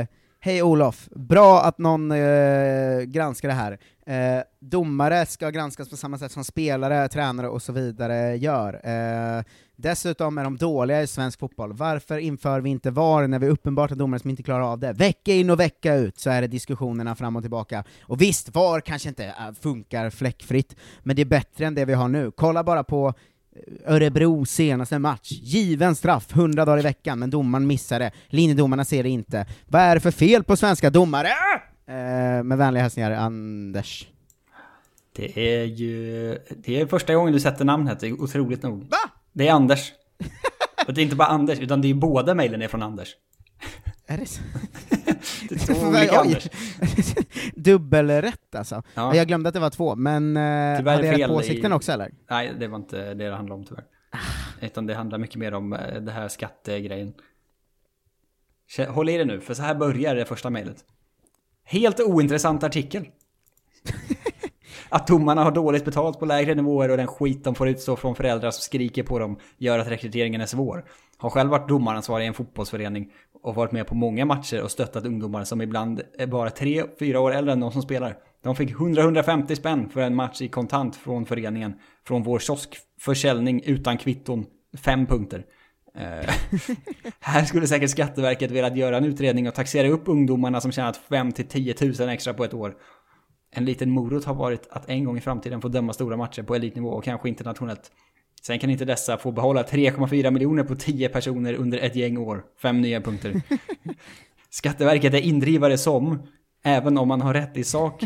Eh, 0.00 0.06
Hej 0.46 0.62
Olof, 0.62 1.08
bra 1.14 1.62
att 1.62 1.78
någon 1.78 2.12
eh, 2.12 3.02
granskar 3.02 3.48
det 3.48 3.54
här. 3.54 3.78
Eh, 4.06 4.42
domare 4.60 5.26
ska 5.26 5.50
granskas 5.50 5.90
på 5.90 5.96
samma 5.96 6.18
sätt 6.18 6.32
som 6.32 6.44
spelare, 6.44 7.08
tränare 7.08 7.48
och 7.48 7.62
så 7.62 7.72
vidare 7.72 8.36
gör. 8.36 8.80
Eh, 8.84 9.44
dessutom 9.76 10.38
är 10.38 10.44
de 10.44 10.56
dåliga 10.56 11.02
i 11.02 11.06
svensk 11.06 11.40
fotboll. 11.40 11.72
Varför 11.72 12.18
inför 12.18 12.60
vi 12.60 12.70
inte 12.70 12.90
VAR 12.90 13.26
när 13.26 13.38
vi 13.38 13.48
uppenbart 13.48 13.90
har 13.90 13.96
domare 13.96 14.20
som 14.20 14.30
inte 14.30 14.42
klarar 14.42 14.72
av 14.72 14.78
det? 14.78 14.92
Vecka 14.92 15.32
in 15.32 15.50
och 15.50 15.60
vecka 15.60 15.94
ut 15.94 16.18
så 16.18 16.30
är 16.30 16.40
det 16.40 16.48
diskussionerna 16.48 17.14
fram 17.14 17.36
och 17.36 17.42
tillbaka. 17.42 17.84
Och 18.02 18.20
visst, 18.20 18.54
VAR 18.54 18.80
kanske 18.80 19.08
inte 19.08 19.24
eh, 19.24 19.52
funkar 19.60 20.10
fläckfritt, 20.10 20.76
men 21.02 21.16
det 21.16 21.22
är 21.22 21.26
bättre 21.26 21.66
än 21.66 21.74
det 21.74 21.84
vi 21.84 21.94
har 21.94 22.08
nu. 22.08 22.30
Kolla 22.30 22.64
bara 22.64 22.84
på 22.84 23.14
Örebro 23.86 24.44
senaste 24.44 24.98
match. 24.98 25.32
Given 25.32 25.94
straff, 25.94 26.26
100 26.32 26.64
dagar 26.64 26.78
i 26.78 26.82
veckan, 26.82 27.18
men 27.18 27.30
domaren 27.30 27.66
missar 27.66 27.98
det. 27.98 28.10
Linjedomarna 28.26 28.84
ser 28.84 29.02
det 29.02 29.08
inte. 29.08 29.46
Vad 29.66 29.82
är 29.82 29.94
det 29.94 30.00
för 30.00 30.10
fel 30.10 30.44
på 30.44 30.56
svenska 30.56 30.90
domare? 30.90 31.28
Eh, 31.88 32.42
med 32.42 32.58
vänliga 32.58 32.82
hälsningar, 32.82 33.10
Anders. 33.10 34.08
Det 35.16 35.60
är 35.60 35.64
ju, 35.64 36.38
det 36.56 36.80
är 36.80 36.86
första 36.86 37.14
gången 37.14 37.32
du 37.32 37.40
sätter 37.40 37.64
namnet, 37.64 38.00
det 38.00 38.06
är 38.08 38.22
otroligt 38.22 38.62
nog. 38.62 38.82
Va? 38.82 39.10
Det 39.32 39.48
är 39.48 39.52
Anders. 39.52 39.92
Och 40.86 40.94
det 40.94 41.00
är 41.00 41.02
inte 41.02 41.16
bara 41.16 41.28
Anders, 41.28 41.58
utan 41.58 41.80
det 41.80 41.90
är 41.90 41.94
båda 41.94 42.34
mejlen 42.34 42.62
är 42.62 42.68
från 42.68 42.82
Anders. 42.82 43.16
Är 44.06 44.18
det 44.18 44.26
så? 44.26 44.42
Det 45.48 45.54
är 45.70 45.74
två 45.74 45.86
olika. 45.86 46.18
Anders. 46.20 46.48
Dubbelrätt 47.54 48.54
alltså. 48.54 48.82
Ja. 48.94 49.14
Jag 49.16 49.26
glömde 49.28 49.48
att 49.48 49.54
det 49.54 49.60
var 49.60 49.70
två, 49.70 49.96
men 49.96 50.36
eh, 50.36 50.76
Tyvärr 50.78 50.94
hade 50.96 51.06
jag 51.06 51.20
rätt 51.20 51.28
på 51.28 51.34
åsikten 51.34 51.72
i- 51.72 51.74
också 51.74 51.92
eller? 51.92 52.10
Nej, 52.30 52.52
det 52.60 52.68
var 52.68 52.76
inte 52.78 53.14
det 53.14 53.28
det 53.28 53.36
handlade 53.36 53.60
om 53.60 53.64
tyvärr. 53.66 53.84
Utan 54.60 54.86
det 54.86 54.94
handlar 54.94 55.18
mycket 55.18 55.36
mer 55.36 55.54
om 55.54 55.72
eh, 55.72 56.00
det 56.00 56.12
här 56.12 56.28
skattegrejen. 56.28 57.14
Håll 58.88 59.08
i 59.08 59.16
det 59.18 59.24
nu, 59.24 59.40
för 59.40 59.54
så 59.54 59.62
här 59.62 59.74
börjar 59.74 60.14
det 60.14 60.24
första 60.24 60.50
mejlet. 60.50 60.84
Helt 61.64 62.00
ointressant 62.00 62.62
artikel. 62.64 63.06
Att 64.88 65.06
domarna 65.06 65.44
har 65.44 65.50
dåligt 65.50 65.84
betalt 65.84 66.18
på 66.18 66.24
lägre 66.26 66.54
nivåer 66.54 66.88
och 66.90 66.96
den 66.96 67.06
skit 67.06 67.44
de 67.44 67.54
får 67.54 67.68
utstå 67.68 67.96
från 67.96 68.14
föräldrar 68.14 68.50
som 68.50 68.60
skriker 68.60 69.02
på 69.02 69.18
dem 69.18 69.38
gör 69.58 69.78
att 69.78 69.88
rekryteringen 69.88 70.40
är 70.40 70.46
svår. 70.46 70.84
Har 71.16 71.30
själv 71.30 71.50
varit 71.50 71.68
domaransvarig 71.68 72.24
i 72.24 72.28
en 72.28 72.34
fotbollsförening 72.34 73.12
och 73.46 73.54
varit 73.54 73.72
med 73.72 73.86
på 73.86 73.94
många 73.94 74.24
matcher 74.24 74.62
och 74.62 74.70
stöttat 74.70 75.06
ungdomar 75.06 75.44
som 75.44 75.62
ibland 75.62 76.02
är 76.18 76.26
bara 76.26 76.48
3-4 76.48 77.16
år 77.16 77.32
äldre 77.32 77.52
än 77.52 77.60
de 77.60 77.72
som 77.72 77.82
spelar. 77.82 78.16
De 78.42 78.56
fick 78.56 78.74
100-150 78.74 79.54
spänn 79.54 79.88
för 79.88 80.00
en 80.00 80.14
match 80.14 80.40
i 80.40 80.48
kontant 80.48 80.96
från 80.96 81.26
föreningen. 81.26 81.74
Från 82.06 82.22
vår 82.22 82.38
kioskförsäljning 82.38 83.62
utan 83.64 83.98
kvitton. 83.98 84.46
Fem 84.84 85.06
punkter. 85.06 85.44
Eh, 85.94 86.34
här 87.20 87.44
skulle 87.44 87.66
säkert 87.66 87.90
Skatteverket 87.90 88.50
velat 88.50 88.76
göra 88.76 88.96
en 88.96 89.04
utredning 89.04 89.48
och 89.48 89.54
taxera 89.54 89.88
upp 89.88 90.08
ungdomarna 90.08 90.60
som 90.60 90.72
tjänat 90.72 91.00
5-10 91.08 92.00
000 92.00 92.08
extra 92.08 92.34
på 92.34 92.44
ett 92.44 92.54
år. 92.54 92.74
En 93.50 93.64
liten 93.64 93.90
morot 93.90 94.24
har 94.24 94.34
varit 94.34 94.68
att 94.70 94.88
en 94.88 95.04
gång 95.04 95.18
i 95.18 95.20
framtiden 95.20 95.60
få 95.60 95.68
döma 95.68 95.92
stora 95.92 96.16
matcher 96.16 96.42
på 96.42 96.54
elitnivå 96.54 96.88
och 96.88 97.04
kanske 97.04 97.28
internationellt. 97.28 97.90
Sen 98.46 98.58
kan 98.58 98.70
inte 98.70 98.84
dessa 98.84 99.18
få 99.18 99.32
behålla 99.32 99.62
3,4 99.62 100.30
miljoner 100.30 100.64
på 100.64 100.74
10 100.74 101.08
personer 101.08 101.54
under 101.54 101.78
ett 101.78 101.96
gäng 101.96 102.18
år. 102.18 102.44
Fem 102.62 102.80
nya 102.80 103.00
punkter. 103.00 103.42
Skatteverket 104.50 105.14
är 105.14 105.20
indrivare 105.20 105.78
som, 105.78 106.22
även 106.64 106.98
om 106.98 107.08
man 107.08 107.20
har 107.20 107.34
rätt 107.34 107.56
i 107.56 107.64
sak, 107.64 108.04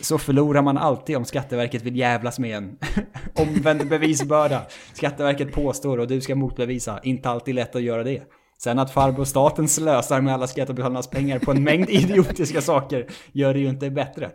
så 0.00 0.18
förlorar 0.18 0.62
man 0.62 0.78
alltid 0.78 1.16
om 1.16 1.24
Skatteverket 1.24 1.82
vill 1.82 1.96
jävlas 1.96 2.38
med 2.38 2.56
en. 2.56 2.78
Omvänd 3.34 3.88
bevisbörda. 3.88 4.62
Skatteverket 4.92 5.52
påstår 5.52 5.98
och 5.98 6.08
du 6.08 6.20
ska 6.20 6.34
motbevisa. 6.34 7.00
Inte 7.02 7.28
alltid 7.28 7.54
lätt 7.54 7.76
att 7.76 7.82
göra 7.82 8.04
det. 8.04 8.22
Sen 8.58 8.78
att 8.78 8.90
farbror 8.90 9.24
staten 9.24 9.68
slösar 9.68 10.20
med 10.20 10.34
alla 10.34 10.46
skattebetalarnas 10.46 11.10
pengar 11.10 11.38
på 11.38 11.50
en 11.50 11.64
mängd 11.64 11.90
idiotiska 11.90 12.60
saker 12.60 13.06
gör 13.32 13.54
det 13.54 13.60
ju 13.60 13.68
inte 13.68 13.90
bättre. 13.90 14.30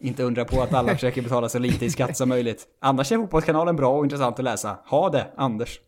Inte 0.00 0.22
undra 0.22 0.44
på 0.44 0.62
att 0.62 0.74
alla 0.74 0.92
försöker 0.94 1.22
betala 1.22 1.48
så 1.48 1.58
lite 1.58 1.84
i 1.84 1.90
skatt 1.90 2.16
som 2.16 2.28
möjligt. 2.28 2.66
Annars 2.80 3.12
är 3.12 3.16
Fotbollskanalen 3.16 3.76
bra 3.76 3.98
och 3.98 4.04
intressant 4.04 4.38
att 4.38 4.44
läsa. 4.44 4.78
Ha 4.86 5.10
det, 5.10 5.26
Anders. 5.36 5.80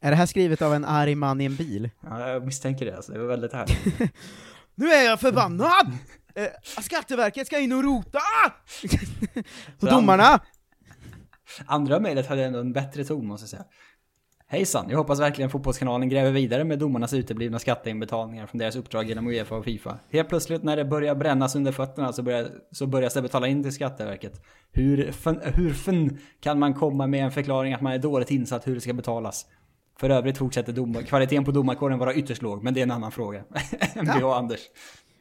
Är 0.00 0.10
det 0.10 0.16
här 0.16 0.26
skrivet 0.26 0.62
av 0.62 0.74
en 0.74 0.84
arg 0.84 1.14
man 1.14 1.40
i 1.40 1.44
en 1.44 1.56
bil? 1.56 1.90
Ja, 2.00 2.28
jag 2.28 2.44
misstänker 2.46 2.84
det 2.86 2.96
alltså. 2.96 3.12
Det 3.12 3.18
var 3.18 3.26
väldigt 3.26 3.52
härligt. 3.52 4.12
Nu 4.74 4.88
är 4.88 5.04
jag 5.04 5.20
förbannad! 5.20 5.92
Eh, 6.34 6.46
Skatteverket 6.82 7.46
ska 7.46 7.58
in 7.58 7.72
och 7.72 7.84
rota! 7.84 8.20
och 9.80 9.88
domarna! 9.88 10.40
Andra 11.66 12.00
mejlet 12.00 12.26
hade 12.26 12.44
ändå 12.44 12.58
en 12.58 12.72
bättre 12.72 13.04
ton 13.04 13.26
måste 13.26 13.42
jag 13.42 13.50
säga. 13.50 13.64
Hejsan, 14.52 14.86
jag 14.90 14.98
hoppas 14.98 15.20
verkligen 15.20 15.50
Fotbollskanalen 15.50 16.08
gräver 16.08 16.30
vidare 16.30 16.64
med 16.64 16.78
domarnas 16.78 17.12
uteblivna 17.12 17.58
skatteinbetalningar 17.58 18.46
från 18.46 18.58
deras 18.58 18.76
uppdrag 18.76 19.08
genom 19.08 19.26
Uefa 19.26 19.54
och 19.56 19.64
Fifa. 19.64 19.98
Helt 20.10 20.28
plötsligt 20.28 20.62
när 20.62 20.76
det 20.76 20.84
börjar 20.84 21.14
brännas 21.14 21.56
under 21.56 21.72
fötterna 21.72 22.12
så 22.12 22.22
börjar, 22.22 22.48
så 22.70 22.86
börjar 22.86 23.10
det 23.14 23.22
betala 23.22 23.46
in 23.46 23.62
till 23.62 23.72
Skatteverket. 23.72 24.42
Hur 24.72 25.12
fun, 25.12 25.40
hur 25.42 25.70
fun 25.70 26.18
kan 26.40 26.58
man 26.58 26.74
komma 26.74 27.06
med 27.06 27.24
en 27.24 27.30
förklaring 27.32 27.72
att 27.74 27.80
man 27.80 27.92
är 27.92 27.98
dåligt 27.98 28.30
insatt 28.30 28.66
hur 28.66 28.74
det 28.74 28.80
ska 28.80 28.92
betalas? 28.92 29.46
För 29.98 30.10
övrigt 30.10 30.38
fortsätter 30.38 30.72
domar, 30.72 31.02
kvaliteten 31.02 31.44
på 31.44 31.50
domarkåren 31.50 31.98
vara 31.98 32.14
ytterst 32.14 32.42
låg, 32.42 32.62
men 32.62 32.74
det 32.74 32.80
är 32.80 32.82
en 32.82 32.90
annan 32.90 33.12
fråga. 33.12 33.44
MB 33.94 34.24
och 34.24 34.36
Anders. 34.36 34.60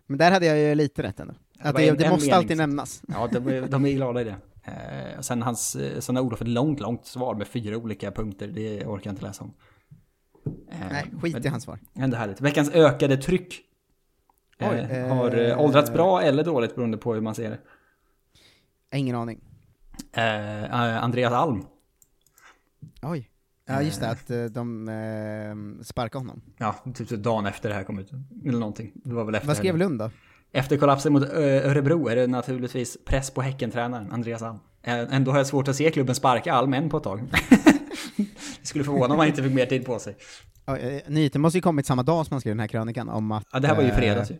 Men 0.08 0.18
där 0.18 0.32
hade 0.32 0.46
jag 0.46 0.58
ju 0.60 0.76
lite 0.76 1.04
rätt 1.04 1.20
ändå. 1.20 1.34
Att 1.60 1.76
det, 1.76 1.92
det 1.92 2.06
en 2.06 2.12
måste 2.12 2.26
mening. 2.26 2.38
alltid 2.38 2.58
nämnas. 2.58 3.02
Ja, 3.08 3.30
de, 3.32 3.48
är- 3.48 3.68
de 3.68 3.86
är 3.86 3.92
glada 3.92 4.22
i 4.22 4.24
det. 4.24 4.36
Eh, 4.64 5.20
sen 5.22 5.42
hans, 5.42 5.76
eh, 5.76 6.00
sen 6.00 6.16
har 6.16 6.24
Olof 6.24 6.42
ett 6.42 6.48
långt, 6.48 6.80
långt 6.80 7.06
svar 7.06 7.36
med 7.36 7.48
fyra 7.48 7.78
olika 7.78 8.12
punkter. 8.12 8.48
Det 8.48 8.86
orkar 8.86 9.10
jag 9.10 9.14
inte 9.14 9.26
läsa 9.26 9.44
om. 9.44 9.54
Eh, 10.72 10.78
Nej, 10.92 11.06
skit 11.22 11.46
i 11.46 11.48
hans 11.48 11.64
svar. 11.64 11.80
Ändå 11.96 12.18
härligt. 12.18 12.42
Veckans 12.42 12.70
ökade 12.72 13.18
tryck. 13.18 13.60
Eh, 14.58 14.70
Oj, 14.72 15.08
har 15.10 15.38
eh, 15.38 15.50
eh, 15.52 15.60
åldrats 15.62 15.94
bra 15.94 16.22
eller 16.22 16.44
dåligt 16.44 16.76
beroende 16.76 16.98
på 16.98 17.14
hur 17.14 17.22
man 17.22 17.36
ser 17.36 17.50
det. 17.50 17.60
Ingen 18.98 19.16
aning. 19.16 19.40
Eh, 20.14 21.04
Andreas 21.04 21.34
Alm. 21.34 21.66
Oj. 23.02 23.28
Ja 23.66 23.82
just 23.82 24.02
det, 24.02 24.10
att 24.10 24.54
de 24.54 24.88
eh, 24.90 25.84
sparkade 25.84 26.20
honom. 26.22 26.42
Ja, 26.58 26.76
typ 26.94 27.08
så 27.08 27.16
dagen 27.16 27.46
efter 27.46 27.70
det 27.70 27.76
här 27.76 27.84
kom 27.84 28.00
ut. 28.00 28.12
Eller 28.46 28.60
någonting. 28.60 28.92
Det 28.96 29.14
var 29.14 29.24
väl 29.24 29.36
efter 29.36 29.48
Vad 29.48 29.58
skrev. 29.58 29.78
Lund 29.78 30.00
då? 30.00 30.12
Efter 30.54 30.78
kollapsen 30.78 31.14
mot 31.14 31.24
Ö- 31.24 31.70
Örebro 31.70 32.08
är 32.08 32.16
det 32.16 32.28
naturligtvis 32.28 32.98
press 33.06 33.32
på 33.32 33.42
Häckentränaren 33.42 34.12
Andreas 34.12 34.42
Alm. 34.42 34.58
Eh, 34.84 35.16
Ändå 35.16 35.32
har 35.32 35.38
jag 35.38 35.48
svårt 35.48 35.68
att 35.68 35.76
se 35.76 35.92
klubben 35.92 36.16
sparka 36.16 36.54
Alm 36.54 36.74
än 36.74 36.90
på 36.90 36.98
ett 36.98 37.04
tag. 37.04 37.22
det 38.62 38.68
skulle 38.68 38.84
förvåna 38.84 39.14
om 39.14 39.20
han 39.20 39.28
inte 39.28 39.44
fick 39.44 39.54
mer 39.54 39.66
tid 39.66 39.86
på 39.86 40.00
sig. 40.00 40.16
Ja, 40.66 40.78
eh, 40.78 41.02
Nyheten 41.08 41.42
måste 41.42 41.58
ju 41.58 41.62
kommit 41.62 41.86
samma 41.86 42.04
dag 42.04 42.26
som 42.26 42.34
han 42.34 42.42
skrev 42.42 42.52
den 42.52 42.60
här 42.60 42.68
krönikan 42.68 43.10
om 43.10 43.32
att... 43.32 43.44
Ja, 43.54 43.60
det 43.60 43.68
här 43.68 43.76
var 43.76 43.84
ju 43.84 43.90
eh, 43.90 43.96
fredags 43.96 44.32
ju. 44.32 44.36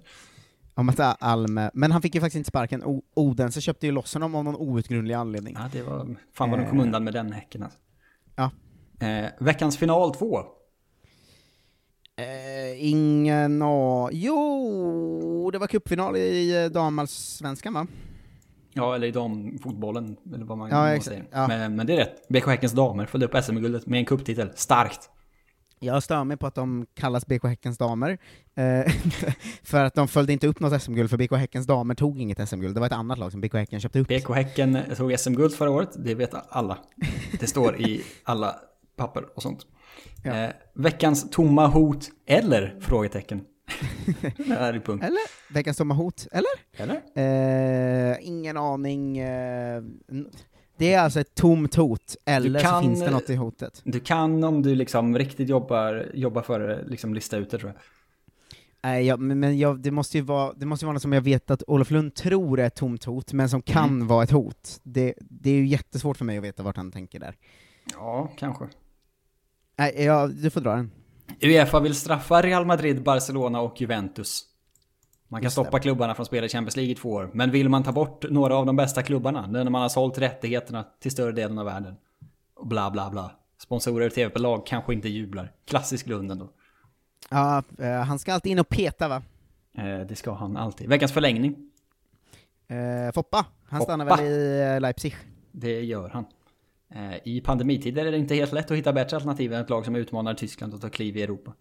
Om 0.74 0.90
att 0.90 1.00
Alm, 1.24 1.60
men 1.74 1.92
han 1.92 2.02
fick 2.02 2.16
ju 2.16 2.22
faktiskt 2.22 2.36
inte 2.38 2.48
sparken. 2.48 2.84
O- 2.84 3.04
Odense 3.16 3.62
köpte 3.62 3.86
ju 3.86 3.92
loss 3.92 4.14
honom 4.14 4.36
av 4.36 4.44
någon 4.44 4.56
outgrundlig 4.56 5.16
anledning. 5.16 5.56
Ja, 5.60 5.70
det 5.72 5.82
var... 5.82 6.16
Fan 6.34 6.50
vad 6.52 6.60
de 6.60 6.66
kom 6.66 6.78
Eh, 6.80 6.84
undan 6.86 7.04
med 7.04 7.14
den 7.14 7.32
Häcken 7.32 7.64
alltså. 7.64 7.80
Ja. 8.36 8.52
Eh, 9.08 9.30
veckans 9.40 9.78
final 9.78 10.14
2. 10.16 10.40
Eh, 12.22 12.88
ingen 12.90 13.62
a... 13.62 14.10
Jo, 14.12 15.50
det 15.52 15.58
var 15.58 15.68
cupfinal 15.68 16.18
i 16.18 16.64
eh, 16.64 16.72
damallsvenskan 16.72 17.74
va? 17.74 17.88
Ja, 18.74 18.96
eller 18.96 19.08
i 19.08 19.12
damfotbollen, 19.12 20.18
eller 20.34 20.46
vad 20.46 20.58
man, 20.58 20.70
Ja, 20.70 21.02
säger. 21.02 21.26
Ja. 21.32 21.48
Men, 21.48 21.76
men 21.76 21.88
det 21.88 21.94
är 21.94 21.98
rätt. 21.98 22.28
BK 22.30 22.48
Häckens 22.48 22.74
damer 22.74 23.06
följde 23.06 23.26
upp 23.28 23.44
SM-guldet 23.44 23.86
med 23.86 24.00
en 24.00 24.06
cuptitel. 24.06 24.52
Starkt. 24.56 25.10
Jag 25.80 26.04
stör 26.04 26.24
mig 26.24 26.38
på 26.38 26.48
att 26.48 26.56
de 26.56 26.86
kallas 26.94 27.26
BK 27.26 27.44
Häckens 27.44 27.78
damer, 27.78 28.18
eh, 28.56 28.94
för 29.64 29.84
att 29.84 29.94
de 29.94 30.08
följde 30.08 30.34
inte 30.34 30.48
upp 30.48 30.60
något 30.60 30.82
SM-guld, 30.82 31.10
för 31.10 31.18
BK 31.18 31.32
Häckens 31.32 31.68
damer 31.68 31.96
tog 31.96 32.22
inget 32.22 32.50
SM-guld, 32.50 32.76
det 32.76 32.80
var 32.80 32.88
ett 32.88 32.94
annat 32.94 33.18
lag 33.18 33.32
som 33.32 33.42
BK 33.42 33.54
Häcken 33.54 33.80
köpte 33.80 34.00
upp. 34.00 34.08
BK 34.08 34.30
Häcken 34.36 34.78
tog 34.98 35.20
SM-guld 35.20 35.54
förra 35.54 35.70
året, 35.70 35.90
det 35.96 36.16
vet 36.16 36.34
alla. 36.50 36.78
Det 37.40 37.48
står 37.48 37.82
i 37.82 38.02
alla 38.24 38.56
papper 39.02 39.26
och 39.36 39.42
sånt. 39.42 39.66
Eh, 40.24 40.50
veckans 40.74 41.30
tomma 41.32 41.68
hot, 41.68 42.10
eller? 42.26 42.78
Frågetecken. 42.82 43.42
är 44.58 44.80
punkt. 44.80 45.04
Eller? 45.04 45.54
Veckans 45.54 45.78
tomma 45.78 45.94
hot, 45.94 46.28
eller? 46.32 46.52
Eller? 46.78 48.12
Eh, 48.12 48.18
ingen 48.22 48.58
aning. 48.58 49.18
Eh, 49.18 49.82
det 50.78 50.94
är 50.94 51.00
alltså 51.00 51.20
ett 51.20 51.36
tomt 51.36 51.76
hot, 51.76 52.16
eller 52.26 52.60
så 52.60 52.66
kan- 52.66 52.84
finns 52.84 53.00
det 53.00 53.12
något 53.12 53.30
i 53.30 53.36
hotet. 53.36 53.82
Du 53.84 54.00
kan 54.00 54.44
om 54.44 54.62
du 54.62 54.76
liksom 54.76 55.18
riktigt 55.18 55.50
jobbar, 55.50 56.12
jobbar 56.14 56.42
för 56.42 56.60
det, 56.60 56.84
liksom 56.88 57.14
lista 57.14 57.38
ut 57.38 57.50
det 57.52 57.58
tror 57.58 57.72
jag. 57.72 57.82
Nej, 58.84 59.18
men 59.18 59.40
men 59.40 59.58
jag, 59.60 59.80
det, 59.80 59.92
måste 59.92 60.18
ju 60.18 60.24
vara, 60.24 60.54
det 60.54 60.66
måste 60.66 60.84
ju 60.84 60.88
vara 60.88 60.94
något 60.94 61.02
som 61.02 61.14
jag 61.14 61.22
vet 61.22 61.52
att 61.52 61.64
Olof 61.68 61.92
Lund 61.92 62.16
tror 62.16 62.60
är 62.60 62.68
ett 62.68 62.76
tomt 62.76 63.04
hot, 63.04 63.34
men 63.34 63.50
som 63.50 63.62
kan 63.62 63.90
Mm. 63.90 64.08
vara 64.08 64.24
ett 64.24 64.32
hot. 64.32 64.80
Det, 64.84 65.14
det 65.20 65.50
är 65.50 65.56
ju 65.56 65.68
jättesvårt 65.68 66.18
för 66.18 66.26
mig 66.26 66.38
att 66.38 66.44
veta 66.44 66.64
vart 66.64 66.78
han 66.78 66.92
tänker 66.92 67.20
där. 67.20 67.36
Ja, 67.94 68.30
kanske. 68.38 68.66
Nej, 69.82 70.04
ja, 70.06 70.28
du 70.28 70.50
får 70.50 70.62
dra 70.62 70.76
den. 70.76 70.92
Uefa 71.42 71.80
vill 71.80 71.96
straffa 71.96 72.42
Real 72.42 72.66
Madrid, 72.66 73.04
Barcelona 73.04 73.62
och 73.62 73.82
Juventus. 73.82 74.44
Man 75.28 75.42
kan 75.42 75.44
Just 75.44 75.54
stoppa 75.54 75.80
klubbarna 75.80 76.16
från 76.16 76.22
att 76.22 76.28
spela 76.28 76.46
i 76.46 76.50
Champions 76.50 76.76
League 76.76 76.92
i 76.92 76.96
två 76.96 77.10
år. 77.10 77.30
Men 77.34 77.52
vill 77.52 77.70
man 77.70 77.84
ta 77.84 77.92
bort 77.92 78.26
några 78.30 78.56
av 78.56 78.66
de 78.66 78.76
bästa 78.76 79.04
klubbarna, 79.04 79.48
nu 79.48 79.64
när 79.64 79.72
man 79.72 79.82
har 79.82 79.90
sålt 79.90 80.18
rättigheterna 80.18 80.86
till 81.00 81.12
större 81.12 81.32
delen 81.32 81.58
av 81.58 81.66
världen. 81.66 81.96
Och 82.56 82.68
bla 82.68 82.92
bla 82.92 83.10
bla. 83.10 83.32
Sponsorer 83.58 84.08
och 84.08 84.14
tv-bolag 84.14 84.66
kanske 84.66 84.94
inte 84.94 85.10
jublar. 85.10 85.52
Klassisk 85.68 86.08
Lund 86.08 86.32
ändå. 86.32 86.50
Ja, 87.30 87.64
eh, 87.80 87.92
han 87.92 88.20
ska 88.20 88.34
alltid 88.34 88.52
in 88.52 88.60
och 88.60 88.70
peta 88.70 89.08
va? 89.08 89.22
Eh, 89.78 90.00
det 90.08 90.16
ska 90.16 90.34
han 90.34 90.58
alltid. 90.58 90.90
Veckans 90.90 91.12
förlängning. 91.12 91.56
Eh, 92.68 93.12
Foppa, 93.14 93.46
han 93.66 93.80
Foppa. 93.80 93.84
stannar 93.84 94.06
väl 94.06 94.26
i 94.26 94.80
Leipzig? 94.80 95.16
Det 95.52 95.82
gör 95.82 96.10
han. 96.10 96.26
Eh, 96.96 97.14
I 97.28 97.42
pandemitider 97.42 98.06
är 98.06 98.12
det 98.12 98.18
inte 98.18 98.36
helt 98.36 98.54
lätt 98.54 98.72
att 98.72 98.78
hitta 98.78 98.94
bättre 98.94 99.18
alternativ 99.18 99.54
än 99.54 99.62
ett 99.62 99.70
lag 99.70 99.86
som 99.86 99.96
utmanar 99.96 100.34
Tyskland 100.34 100.74
och 100.74 100.82
tar 100.82 100.90
kliv 100.90 101.18
i 101.18 101.22
Europa. 101.22 101.54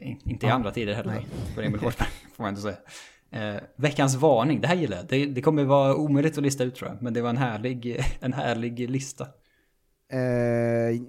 In- 0.00 0.20
Inte 0.24 0.46
i 0.46 0.50
andra 0.50 0.70
tider 0.70 0.94
heller 0.94 1.12
Nej. 1.12 1.26
för 1.54 1.62
Emil 1.62 1.80
Forsberg, 1.80 2.08
får 2.36 2.42
man 2.44 2.50
inte 2.50 2.62
säga. 2.62 2.76
Eh, 3.30 3.60
veckans 3.76 4.14
varning, 4.16 4.60
det 4.60 4.68
här 4.68 4.74
gillar 4.76 4.96
jag. 4.96 5.06
Det, 5.06 5.26
det 5.26 5.42
kommer 5.42 5.64
vara 5.64 5.96
omöjligt 5.96 6.38
att 6.38 6.44
lista 6.44 6.64
ut 6.64 6.74
tror 6.74 6.90
jag, 6.90 7.02
men 7.02 7.14
det 7.14 7.22
var 7.22 7.30
en 7.30 7.36
härlig, 7.36 8.00
en 8.20 8.32
härlig 8.32 8.90
lista. 8.90 9.26
Eh, 10.12 11.00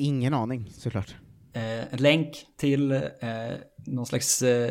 ingen 0.00 0.34
aning, 0.34 0.70
såklart. 0.72 1.16
Eh, 1.52 2.00
länk 2.00 2.36
till 2.56 2.92
eh, 2.92 3.00
någon 3.86 4.06
slags 4.06 4.42
eh, 4.42 4.70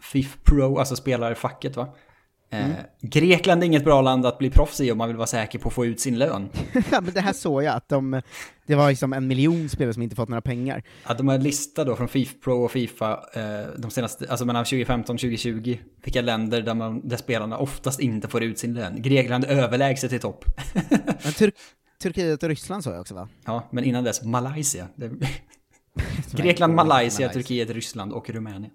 FIF 0.00 0.38
Pro, 0.44 0.78
alltså 0.78 0.96
spelarfacket 0.96 1.76
va? 1.76 1.94
Eh, 2.50 2.64
Mm. 2.64 2.76
Grekland 3.00 3.62
är 3.62 3.66
inget 3.66 3.84
bra 3.84 4.02
land 4.02 4.26
att 4.26 4.38
bli 4.38 4.50
proffs 4.50 4.80
i 4.80 4.92
om 4.92 4.98
man 4.98 5.08
vill 5.08 5.16
vara 5.16 5.26
säker 5.26 5.58
på 5.58 5.68
att 5.68 5.74
få 5.74 5.86
ut 5.86 6.00
sin 6.00 6.18
lön. 6.18 6.48
ja, 6.90 7.00
men 7.00 7.14
det 7.14 7.20
här 7.20 7.32
såg 7.32 7.62
jag, 7.62 7.74
att 7.74 7.88
de, 7.88 8.22
det 8.66 8.74
var 8.74 8.88
liksom 8.88 9.12
en 9.12 9.26
miljon 9.26 9.68
spelare 9.68 9.94
som 9.94 10.02
inte 10.02 10.16
fått 10.16 10.28
några 10.28 10.40
pengar. 10.40 10.82
Att 11.04 11.18
de 11.18 11.28
har 11.28 11.34
en 11.34 11.42
lista 11.42 11.84
då 11.84 11.96
från 11.96 12.08
FIFA 12.08 12.34
Pro 12.44 12.64
och 12.64 12.70
Fifa 12.70 13.12
eh, 13.34 13.66
de 13.76 13.90
senaste, 13.90 14.30
alltså 14.30 14.44
mellan 14.44 14.64
2015 14.64 15.14
och 15.14 15.20
2020, 15.20 15.78
vilka 16.04 16.20
länder 16.20 16.62
där, 16.62 16.74
man, 16.74 17.08
där 17.08 17.16
spelarna 17.16 17.58
oftast 17.58 18.00
inte 18.00 18.28
får 18.28 18.42
ut 18.42 18.58
sin 18.58 18.74
lön. 18.74 19.02
Grekland 19.02 19.44
överlägset 19.44 20.12
i 20.12 20.18
topp. 20.18 20.44
Men 21.24 21.32
Tur 21.32 21.52
Turkiet 22.02 22.42
och 22.42 22.48
Ryssland 22.48 22.84
såg 22.84 22.94
jag 22.94 23.00
också 23.00 23.14
va? 23.14 23.28
Ja, 23.44 23.68
men 23.70 23.84
innan 23.84 24.04
dess 24.04 24.24
Malaysia. 24.24 24.88
Grekland, 26.30 26.74
Malaysia, 26.74 26.84
Malaysia. 26.84 27.28
Turkiet, 27.28 27.70
Ryssland 27.70 28.12
och 28.12 28.30
Rumänien. 28.30 28.70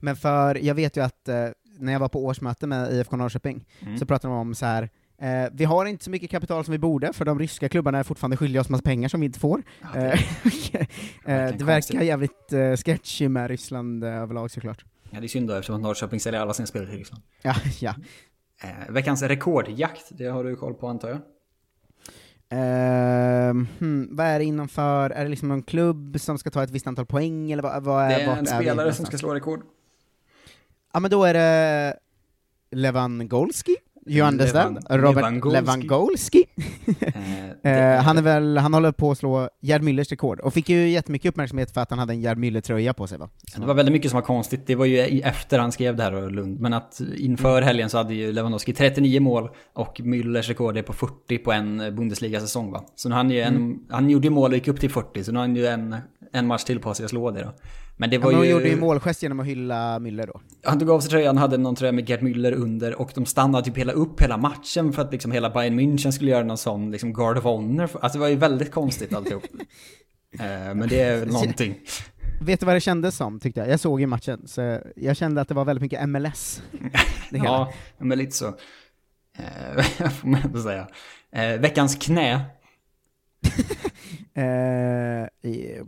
Men 0.00 0.16
för, 0.16 0.54
jag 0.54 0.74
vet 0.74 0.96
ju 0.96 1.04
att 1.04 1.28
eh, 1.28 1.48
när 1.78 1.92
jag 1.92 2.00
var 2.00 2.08
på 2.08 2.24
årsmöte 2.24 2.66
med 2.66 2.92
IFK 2.92 3.16
Norrköping, 3.16 3.64
Mm. 3.82 3.98
så 3.98 4.06
pratade 4.06 4.34
de 4.34 4.40
om 4.40 4.54
så 4.54 4.66
här. 4.66 4.90
Eh, 5.18 5.48
vi 5.52 5.64
har 5.64 5.86
inte 5.86 6.04
så 6.04 6.10
mycket 6.10 6.30
kapital 6.30 6.64
som 6.64 6.72
vi 6.72 6.78
borde, 6.78 7.12
för 7.12 7.24
de 7.24 7.38
ryska 7.38 7.68
klubbarna 7.68 7.98
är 7.98 8.02
fortfarande 8.02 8.36
skyldiga 8.36 8.60
oss 8.60 8.68
massa 8.68 8.82
pengar 8.82 9.08
som 9.08 9.20
vi 9.20 9.26
inte 9.26 9.38
får. 9.40 9.62
det- 9.92 10.00
Eh, 11.24 11.36
eh, 11.44 11.56
det 11.56 11.64
verkar 11.64 11.74
konstigt. 11.74 12.02
jävligt 12.02 12.52
eh, 12.52 12.76
sketchy 12.76 13.28
med 13.28 13.48
Ryssland 13.50 14.04
eh, 14.04 14.10
överlag 14.22 14.50
såklart. 14.50 14.84
Ja, 15.10 15.20
det 15.20 15.26
är 15.26 15.28
synd 15.28 15.48
då 15.48 15.54
eftersom 15.54 15.82
Norrköping 15.82 16.20
säljer 16.20 16.40
alla 16.40 16.52
sina 16.54 16.66
spelare 16.66 16.88
till 16.88 16.98
Ryssland. 16.98 17.22
Ja, 17.42 17.54
ja. 17.80 17.94
Eh, 18.62 18.92
veckans 18.92 19.22
rekordjakt, 19.22 20.04
det 20.10 20.26
har 20.26 20.44
du 20.44 20.56
koll 20.56 20.74
på 20.74 20.88
antar 20.88 21.08
jag? 21.08 21.18
Ehm, 22.48 23.66
hmm, 23.78 24.08
vad 24.16 24.26
är 24.26 24.38
det 24.38 24.44
innanför? 24.44 25.10
Är 25.10 25.22
det 25.24 25.30
liksom 25.30 25.48
någon 25.48 25.62
klubb 25.62 26.20
som 26.20 26.38
ska 26.38 26.50
ta 26.50 26.62
ett 26.62 26.70
visst 26.70 26.86
antal 26.86 27.06
poäng, 27.06 27.52
eller 27.52 27.62
vad, 27.62 27.82
vad 27.84 28.04
är, 28.04 28.08
Det 28.08 28.14
är 28.14 28.36
en 28.36 28.46
spelare 28.46 28.66
som 28.66 28.76
någonstans? 28.76 29.08
ska 29.08 29.18
slå 29.18 29.34
rekord. 29.34 29.60
Ja 30.94 31.00
men 31.00 31.10
då 31.10 31.24
är 31.24 31.34
det 31.34 31.96
Lewandowski, 32.72 33.76
you 34.06 34.28
understand? 34.28 34.78
Levan- 34.78 34.98
Robert 34.98 35.22
Lewandowski. 35.22 35.52
Lewandowski. 35.88 36.44
Eh, 37.62 38.02
han 38.02 38.18
är 38.18 38.22
väl, 38.22 38.58
han 38.58 38.74
håller 38.74 38.92
på 38.92 39.10
att 39.10 39.18
slå 39.18 39.48
Gerd 39.60 39.82
Müllers 39.82 40.10
rekord, 40.10 40.40
och 40.40 40.54
fick 40.54 40.68
ju 40.68 40.88
jättemycket 40.88 41.28
uppmärksamhet 41.28 41.70
för 41.70 41.80
att 41.80 41.90
han 41.90 41.98
hade 41.98 42.12
en 42.12 42.20
Gerd 42.20 42.38
Müller-tröja 42.38 42.92
på 42.92 43.06
sig 43.06 43.18
va? 43.18 43.28
Det 43.56 43.66
var 43.66 43.74
väldigt 43.74 43.92
mycket 43.92 44.10
som 44.10 44.16
var 44.20 44.26
konstigt, 44.26 44.66
det 44.66 44.74
var 44.74 44.84
ju 44.84 45.20
efter 45.20 45.58
han 45.58 45.72
skrev 45.72 45.96
det 45.96 46.02
här 46.02 46.14
och 46.14 46.32
Lund, 46.32 46.60
men 46.60 46.72
att 46.72 47.00
inför 47.16 47.62
helgen 47.62 47.90
så 47.90 47.98
hade 47.98 48.14
ju 48.14 48.32
Lewandowski 48.32 48.72
39 48.72 49.20
mål 49.20 49.48
och 49.72 50.00
Müllers 50.00 50.48
rekord 50.48 50.76
är 50.76 50.82
på 50.82 50.92
40 50.92 51.38
på 51.38 51.52
en 51.52 51.78
Bundesliga-säsong 51.96 52.70
va? 52.72 52.84
Så 52.94 53.08
nu 53.08 53.14
han, 53.14 53.30
ju 53.30 53.40
en, 53.40 53.56
Mm. 53.56 53.78
han 53.90 54.10
gjorde 54.10 54.26
ju 54.26 54.30
mål 54.30 54.50
och 54.50 54.56
gick 54.56 54.68
upp 54.68 54.80
till 54.80 54.90
40, 54.90 55.24
så 55.24 55.32
nu 55.32 55.38
har 55.38 55.46
han 55.46 55.56
ju 55.56 55.66
en, 55.66 55.96
en 56.32 56.46
match 56.46 56.64
till 56.64 56.80
på 56.80 56.94
sig 56.94 57.04
att 57.04 57.10
slå 57.10 57.30
det 57.30 57.42
då. 57.42 57.52
Men 57.96 58.10
det 58.10 58.18
var 58.18 58.32
Han 58.32 58.42
ju... 58.42 58.50
gjorde 58.50 58.68
ju 58.68 58.76
målgest 58.76 59.22
genom 59.22 59.40
att 59.40 59.46
hylla 59.46 59.98
Müller 59.98 60.26
då. 60.26 60.40
Han 60.62 60.78
tog 60.78 60.90
av 60.90 61.00
sig 61.00 61.10
tröjan, 61.10 61.38
hade 61.38 61.58
någon 61.58 61.74
tröja 61.74 61.92
med 61.92 62.08
Gerd 62.08 62.20
Müller 62.20 62.52
under 62.52 62.94
och 62.94 63.10
de 63.14 63.26
stannade 63.26 63.64
typ 63.64 63.76
hela 63.76 63.92
upp 63.92 64.20
hela 64.20 64.36
matchen 64.36 64.92
för 64.92 65.02
att 65.02 65.12
liksom 65.12 65.32
hela 65.32 65.50
Bayern 65.50 65.80
München 65.80 66.10
skulle 66.10 66.30
göra 66.30 66.44
någon 66.44 66.58
sån 66.58 66.90
liksom 66.90 67.12
guard 67.12 67.38
of 67.38 67.44
honor. 67.44 67.82
Alltså 67.82 68.18
det 68.18 68.18
var 68.18 68.28
ju 68.28 68.36
väldigt 68.36 68.70
konstigt 68.70 69.14
alltihop. 69.14 69.44
Eh, 70.40 70.74
men 70.74 70.88
det 70.88 71.00
är 71.00 71.26
någonting. 71.26 71.80
Vet 72.40 72.60
du 72.60 72.66
vad 72.66 72.76
det 72.76 72.80
kändes 72.80 73.16
som, 73.16 73.40
tyckte 73.40 73.60
jag? 73.60 73.68
Jag 73.68 73.80
såg 73.80 74.00
ju 74.00 74.06
matchen, 74.06 74.42
så 74.46 74.80
jag 74.96 75.16
kände 75.16 75.40
att 75.40 75.48
det 75.48 75.54
var 75.54 75.64
väldigt 75.64 75.82
mycket 75.82 76.08
MLS. 76.08 76.62
Ja, 77.30 77.72
men 77.98 78.18
lite 78.18 78.32
så. 78.32 78.46
Eh, 79.38 79.82
får 80.10 80.28
man 80.28 80.40
ändå 80.42 80.62
säga. 80.62 80.88
Eh, 81.32 81.60
veckans 81.60 81.94
knä. 81.94 82.40
Eh, 84.34 85.50
i, 85.50 85.80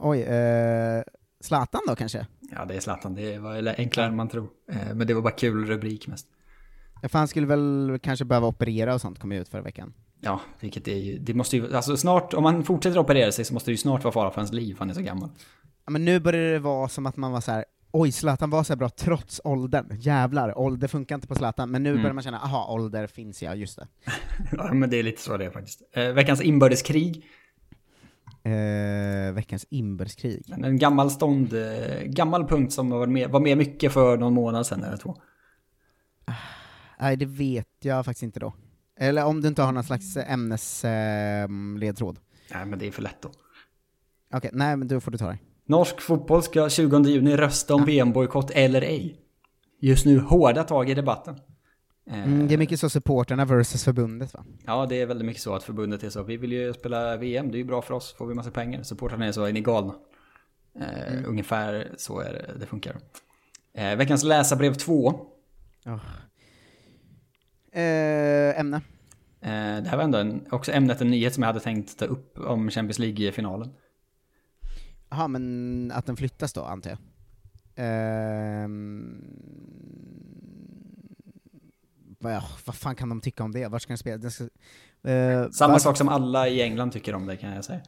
oj, 0.00 0.20
eh, 0.22 1.02
Zlatan 1.40 1.80
då 1.88 1.96
kanske? 1.96 2.26
Ja, 2.52 2.64
det 2.64 2.74
är 2.74 2.80
Zlatan. 2.80 3.14
Det 3.14 3.38
var 3.38 3.74
enklare 3.78 4.06
än 4.06 4.16
man 4.16 4.28
tror. 4.28 4.48
Eh, 4.72 4.94
men 4.94 5.06
det 5.06 5.14
var 5.14 5.22
bara 5.22 5.32
kul 5.32 5.66
rubrik 5.66 6.06
mest. 6.06 6.26
Ja, 7.02 7.08
för 7.08 7.18
han 7.18 7.28
skulle 7.28 7.46
väl 7.46 7.98
kanske 8.02 8.24
behöva 8.24 8.46
operera 8.46 8.94
och 8.94 9.00
sånt, 9.00 9.18
kom 9.18 9.32
ju 9.32 9.40
ut 9.40 9.48
förra 9.48 9.62
veckan. 9.62 9.94
Ja, 10.20 10.40
vilket 10.60 10.88
är 10.88 10.96
ju, 10.96 11.18
det 11.18 11.34
måste 11.34 11.56
ju, 11.56 11.76
alltså 11.76 11.96
snart, 11.96 12.34
om 12.34 12.42
man 12.42 12.64
fortsätter 12.64 12.98
operera 12.98 13.32
sig 13.32 13.44
så 13.44 13.54
måste 13.54 13.70
det 13.70 13.72
ju 13.72 13.78
snart 13.78 14.04
vara 14.04 14.12
fara 14.12 14.30
för 14.30 14.40
hans 14.40 14.52
liv, 14.52 14.76
han 14.78 14.90
är 14.90 14.94
så 14.94 15.00
gammal. 15.02 15.28
Ja, 15.84 15.90
men 15.90 16.04
nu 16.04 16.20
börjar 16.20 16.52
det 16.52 16.58
vara 16.58 16.88
som 16.88 17.06
att 17.06 17.16
man 17.16 17.32
var 17.32 17.40
så 17.40 17.50
här. 17.52 17.64
oj 17.90 18.12
Zlatan 18.12 18.50
var 18.50 18.64
så 18.64 18.72
här 18.72 18.78
bra 18.78 18.88
trots 18.88 19.40
åldern, 19.44 19.86
jävlar, 20.00 20.58
ålder 20.58 20.88
funkar 20.88 21.14
inte 21.14 21.26
på 21.28 21.34
Zlatan, 21.34 21.70
men 21.70 21.82
nu 21.82 21.90
Mm. 21.90 22.02
börjar 22.02 22.14
man 22.14 22.24
känna, 22.24 22.38
aha, 22.40 22.72
ålder 22.74 23.06
finns 23.06 23.42
ja, 23.42 23.54
just 23.54 23.76
det. 23.78 23.86
Ja, 24.52 24.72
men 24.72 24.90
det 24.90 24.96
är 24.96 25.02
lite 25.02 25.22
så 25.22 25.36
det 25.36 25.44
är 25.44 25.50
faktiskt. 25.50 25.82
Eh, 25.92 26.04
veckans 26.08 26.40
inbördeskrig. 26.40 27.26
Eh, 28.48 29.32
veckans 29.32 29.66
inbördeskrig. 29.70 30.50
En 30.50 30.78
gammal 30.78 31.10
stånd, 31.10 31.52
eh, 31.52 32.02
gammal 32.02 32.48
punkt 32.48 32.72
som 32.72 32.90
var 32.90 33.06
med, 33.06 33.30
var 33.30 33.40
med 33.40 33.58
mycket 33.58 33.92
för 33.92 34.16
någon 34.16 34.34
månad 34.34 34.66
sedan 34.66 34.84
eller 34.84 34.96
två. 34.96 35.16
Nej, 37.00 37.16
det 37.16 37.26
vet 37.26 37.68
jag 37.82 38.04
faktiskt 38.04 38.22
inte 38.22 38.40
då. 38.40 38.54
Eller 39.00 39.24
om 39.24 39.40
du 39.40 39.48
inte 39.48 39.62
har 39.62 39.72
någon 39.72 39.84
slags 39.84 40.16
ämnesledtråd. 40.16 42.18
Nej, 42.54 42.66
men 42.66 42.78
det 42.78 42.86
är 42.86 42.90
för 42.90 43.02
lätt 43.02 43.22
då. 43.22 43.30
Okej, 44.34 44.50
nej 44.52 44.76
men 44.76 44.88
då 44.88 45.00
får 45.00 45.10
du 45.10 45.18
ta 45.18 45.26
det. 45.26 45.38
Norsk 45.66 46.00
fotboll 46.00 46.42
ska 46.42 46.68
20 46.68 47.02
juni 47.02 47.36
rösta 47.36 47.74
om 47.74 47.84
VM-bojkott 47.84 48.50
eller 48.50 48.82
ej. 48.82 49.16
Just 49.80 50.06
nu 50.06 50.18
hårda 50.18 50.64
tag 50.64 50.90
i 50.90 50.94
debatten. 50.94 51.36
Eh, 52.10 52.24
Mm, 52.24 52.48
det 52.48 52.54
är 52.54 52.58
mycket 52.58 52.80
så 52.80 52.90
supporterna 52.90 53.44
versus 53.44 53.84
förbundet 53.84 54.34
va? 54.34 54.44
Ja, 54.66 54.86
det 54.86 55.00
är 55.00 55.06
väldigt 55.06 55.26
mycket 55.26 55.42
så 55.42 55.54
att 55.54 55.62
förbundet 55.64 56.02
är 56.04 56.10
så. 56.10 56.22
Vi 56.22 56.36
vill 56.36 56.52
ju 56.52 56.72
spela 56.74 57.16
VM, 57.16 57.50
det 57.50 57.56
är 57.56 57.58
ju 57.58 57.64
bra 57.64 57.82
för 57.82 57.94
oss, 57.94 58.12
får 58.12 58.26
vi 58.26 58.34
massa 58.34 58.50
pengar. 58.50 58.82
Supportrarna 58.82 59.26
är 59.26 59.32
så, 59.32 59.44
är 59.44 59.52
ni 59.52 59.60
galna? 59.60 59.94
Eh, 60.80 61.12
Mm. 61.12 61.24
Ungefär 61.26 61.88
så 61.98 62.20
är 62.20 62.32
det, 62.32 62.54
det 62.60 62.66
funkar. 62.66 62.96
Eh, 63.74 63.96
veckans 63.96 64.24
läsarbrev 64.24 64.74
2. 64.74 65.20
Ja. 65.84 66.00
Eh, 67.72 68.60
ämne? 68.60 68.76
Eh, 69.40 69.50
det 69.82 69.88
här 69.88 69.96
var 69.96 70.04
ändå 70.04 70.18
en, 70.18 70.46
också 70.50 70.72
ämnet, 70.72 71.00
en 71.00 71.10
nyhet 71.10 71.34
som 71.34 71.42
jag 71.42 71.48
hade 71.48 71.60
tänkt 71.60 71.98
ta 71.98 72.04
upp 72.04 72.38
om 72.38 72.70
Champions 72.70 72.98
League-finalen. 72.98 73.70
Jaha, 75.10 75.28
men 75.28 75.92
att 75.94 76.06
den 76.06 76.16
flyttas 76.16 76.52
då, 76.52 76.62
antar 76.64 76.90
jag? 76.90 76.98
Ja, 82.24 82.42
vad 82.64 82.74
fan 82.76 82.94
kan 82.94 83.08
de 83.08 83.20
tycka 83.20 83.44
om 83.44 83.52
det? 83.52 83.66
Var 83.68 83.78
ska 83.78 83.88
den 83.90 83.98
spela? 83.98 84.16
Den 84.18 84.30
ska, 84.30 84.44
eh, 85.10 85.48
Samma 85.50 85.72
var- 85.72 85.78
sak 85.78 85.96
som 85.96 86.08
alla 86.08 86.48
i 86.48 86.62
England 86.62 86.90
tycker 86.92 87.14
om 87.14 87.26
det 87.26 87.36
kan 87.36 87.54
jag 87.54 87.64
säga. 87.64 87.80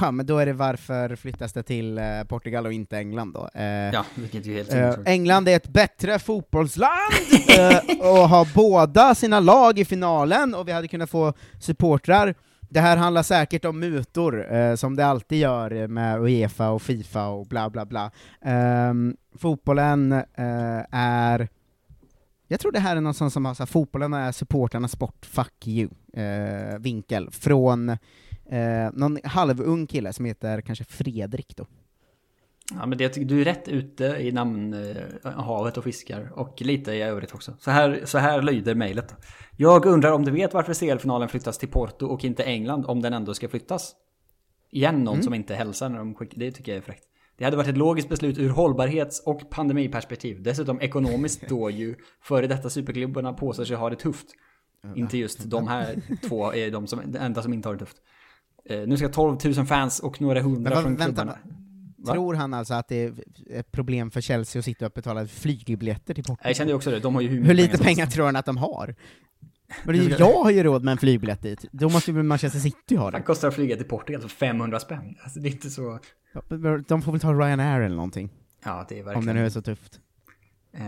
Ja, 0.00 0.10
men 0.10 0.26
då 0.26 0.38
är 0.38 0.46
det 0.46 0.52
varför 0.52 1.16
flyttas 1.16 1.52
det 1.52 1.62
till 1.62 1.98
eh, 1.98 2.04
Portugal 2.28 2.66
och 2.66 2.72
inte 2.72 2.98
England 2.98 3.32
då? 3.32 3.48
Eh, 3.54 3.64
Ja, 3.66 4.04
vilket 4.14 4.46
ju 4.46 4.54
helt 4.54 4.72
eh. 4.72 4.94
England 5.06 5.48
är 5.48 5.56
ett 5.56 5.68
bättre 5.68 6.18
fotbollsland 6.18 6.90
eh, 7.58 7.98
och 8.00 8.28
har 8.28 8.54
båda 8.54 9.14
sina 9.14 9.40
lag 9.40 9.78
i 9.78 9.84
finalen, 9.84 10.54
och 10.54 10.68
vi 10.68 10.72
hade 10.72 10.88
kunnat 10.88 11.10
få 11.10 11.32
supportrar. 11.60 12.34
Det 12.60 12.80
här 12.80 12.96
handlar 12.96 13.22
säkert 13.22 13.64
om 13.64 13.78
mutor, 13.80 14.52
eh, 14.54 14.74
som 14.74 14.96
det 14.96 15.06
alltid 15.06 15.38
gör 15.38 15.86
med 15.86 16.20
Uefa 16.20 16.70
och 16.70 16.82
Fifa 16.82 17.26
och 17.28 17.46
bla 17.46 17.70
bla 17.70 17.86
bla. 17.86 18.10
Ehm, 18.44 19.16
fotbollen 19.38 20.12
eh, 20.12 20.84
är 20.92 21.48
jag 22.50 22.60
tror 22.60 22.72
det 22.72 22.80
här 22.80 22.96
är 22.96 23.00
någon 23.00 23.14
sån 23.14 23.30
som 23.30 23.44
har 23.44 23.54
så 23.54 23.62
här, 23.62 23.66
fotbollen 23.66 24.14
är 24.14 24.32
supportrarnas 24.32 24.92
sport, 24.92 25.26
fuck 25.26 25.66
you, 25.66 25.88
eh, 26.12 26.78
vinkel, 26.78 27.30
från 27.30 27.88
eh, 27.88 27.98
någon 28.92 29.18
halvung 29.24 29.86
kille 29.86 30.12
som 30.12 30.24
heter 30.24 30.60
kanske 30.60 30.84
Fredrik 30.84 31.56
då. 31.56 31.66
Ja, 32.74 32.86
men 32.86 32.98
det, 32.98 33.28
du 33.28 33.40
är 33.40 33.44
rätt 33.44 33.68
ute 33.68 34.04
i 34.04 34.32
namnhavet 34.32 35.76
och 35.76 35.84
fiskar 35.84 36.32
och 36.34 36.62
lite 36.62 36.92
i 36.92 37.02
övrigt 37.02 37.34
också. 37.34 37.54
Så 37.58 37.70
här, 37.70 38.02
så 38.04 38.18
här 38.18 38.42
lyder 38.42 38.74
mejlet. 38.74 39.14
Jag 39.56 39.86
undrar 39.86 40.12
om 40.12 40.24
du 40.24 40.30
vet 40.30 40.54
varför 40.54 40.74
CL-finalen 40.74 41.28
flyttas 41.28 41.58
till 41.58 41.68
Porto 41.68 42.06
och 42.06 42.24
inte 42.24 42.44
England 42.44 42.84
om 42.86 43.02
den 43.02 43.12
ändå 43.12 43.34
ska 43.34 43.48
flyttas? 43.48 43.94
Igen 44.70 45.04
någon 45.04 45.14
Mm. 45.14 45.22
som 45.24 45.34
inte 45.34 45.54
hälsar 45.54 45.88
när 45.88 45.98
de 45.98 46.14
skickar, 46.14 46.38
det 46.38 46.52
tycker 46.52 46.72
jag 46.72 46.76
är 46.76 46.82
fräckt. 46.82 47.04
Det 47.40 47.44
hade 47.44 47.56
varit 47.56 47.68
ett 47.68 47.76
logiskt 47.76 48.08
beslut 48.08 48.38
ur 48.38 48.48
hållbarhets 48.48 49.22
och 49.26 49.50
pandemiperspektiv. 49.50 50.42
Dessutom 50.42 50.80
ekonomiskt 50.80 51.48
då 51.48 51.70
ju 51.70 51.96
före 52.22 52.46
detta 52.46 52.70
superklubbarna 52.70 53.32
påstår 53.32 53.64
sig 53.64 53.76
ha 53.76 53.90
det 53.90 53.96
tufft. 53.96 54.26
Inte 54.96 55.18
just 55.18 55.50
de 55.50 55.68
här 55.68 56.02
två 56.28 56.54
är 56.54 56.70
de 56.70 56.86
som, 56.86 57.00
enda 57.20 57.42
som 57.42 57.52
inte 57.52 57.68
har 57.68 57.74
det 57.74 57.78
tufft. 57.78 57.96
Eh, 58.64 58.80
nu 58.86 58.96
ska 58.96 59.08
12 59.08 59.38
000 59.44 59.66
fans 59.66 60.00
och 60.00 60.20
några 60.20 60.42
hundra 60.42 60.70
Men 60.74 60.82
från 60.82 60.96
vänta, 60.96 61.04
klubbarna. 61.04 61.38
Va? 61.96 62.12
Tror 62.12 62.34
han 62.34 62.54
alltså 62.54 62.74
att 62.74 62.88
det 62.88 63.04
är 63.04 63.14
ett 63.50 63.72
problem 63.72 64.10
för 64.10 64.20
Chelsea 64.20 64.58
att 64.58 64.64
sitta 64.64 64.86
och 64.86 64.92
betala 64.92 65.26
flygbiljetter 65.26 66.14
till 66.14 66.24
Portugal? 66.24 66.48
Jag 66.48 66.56
kände 66.56 66.74
också 66.74 66.90
det, 66.90 67.00
de 67.00 67.14
har 67.14 67.22
ju 67.22 67.28
hur 67.28 67.44
Hur 67.44 67.54
lite 67.54 67.78
pengar 67.78 67.96
helst. 67.98 68.14
tror 68.14 68.26
han 68.26 68.36
att 68.36 68.46
de 68.46 68.56
har? 68.56 68.94
Men 69.84 69.94
det 69.94 70.00
är 70.00 70.04
ju- 70.08 70.16
jag 70.18 70.42
har 70.42 70.50
ju 70.50 70.62
råd 70.62 70.84
med 70.84 70.92
en 70.92 70.98
flygbiljett 70.98 71.42
dit, 71.42 71.64
då 71.72 71.88
måste 71.88 72.10
ju 72.10 72.22
Manchester 72.22 72.58
City 72.60 72.96
ha 72.96 73.10
Det 73.10 73.16
det. 73.18 73.22
kostar 73.22 73.48
att 73.48 73.54
flyga 73.54 73.76
till 73.76 73.84
Portugal 73.88 74.20
för 74.22 74.28
500 74.28 74.80
spänn. 74.80 75.16
Alltså 75.22 75.40
det 75.40 75.48
är 75.48 75.52
inte 75.52 75.70
så... 75.70 75.98
De 76.88 77.02
får 77.02 77.12
väl 77.12 77.20
ta 77.20 77.32
Ryanair 77.32 77.80
eller 77.80 77.96
någonting, 77.96 78.30
Ja, 78.64 78.86
det 78.88 78.94
är 78.94 79.00
om 79.00 79.04
verkligen... 79.06 79.26
det 79.26 79.32
nu 79.40 79.46
är 79.46 79.50
så 79.50 79.62
tufft. 79.62 80.00
Eh, 80.72 80.82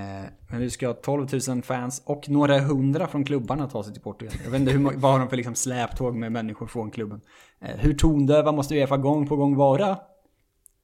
men 0.51 0.61
du 0.61 0.71
ska 0.71 0.87
ha 0.87 0.95
12 0.95 1.27
000 1.49 1.63
fans 1.63 2.03
och 2.07 2.29
några 2.29 2.59
hundra 2.61 3.07
från 3.07 3.25
klubbarna 3.25 3.69
ta 3.69 3.85
sig 3.85 3.93
till 3.93 4.03
Portugal. 4.03 4.35
Jag 4.45 4.51
vet 4.51 4.61
inte 4.61 4.73
hur, 4.73 4.79
vad 4.97 5.13
har 5.13 5.19
de 5.19 5.29
för 5.29 5.37
liksom 5.37 5.55
släptåg 5.55 6.17
med 6.17 6.33
människor 6.33 6.67
från 6.67 6.91
klubben. 6.91 7.21
Eh, 7.61 7.77
hur 7.79 7.95
tondöva 7.95 8.53
måste 8.53 8.75
Uefa 8.75 8.97
gång 8.97 9.27
på 9.27 9.37
gång 9.37 9.57
vara? 9.57 9.99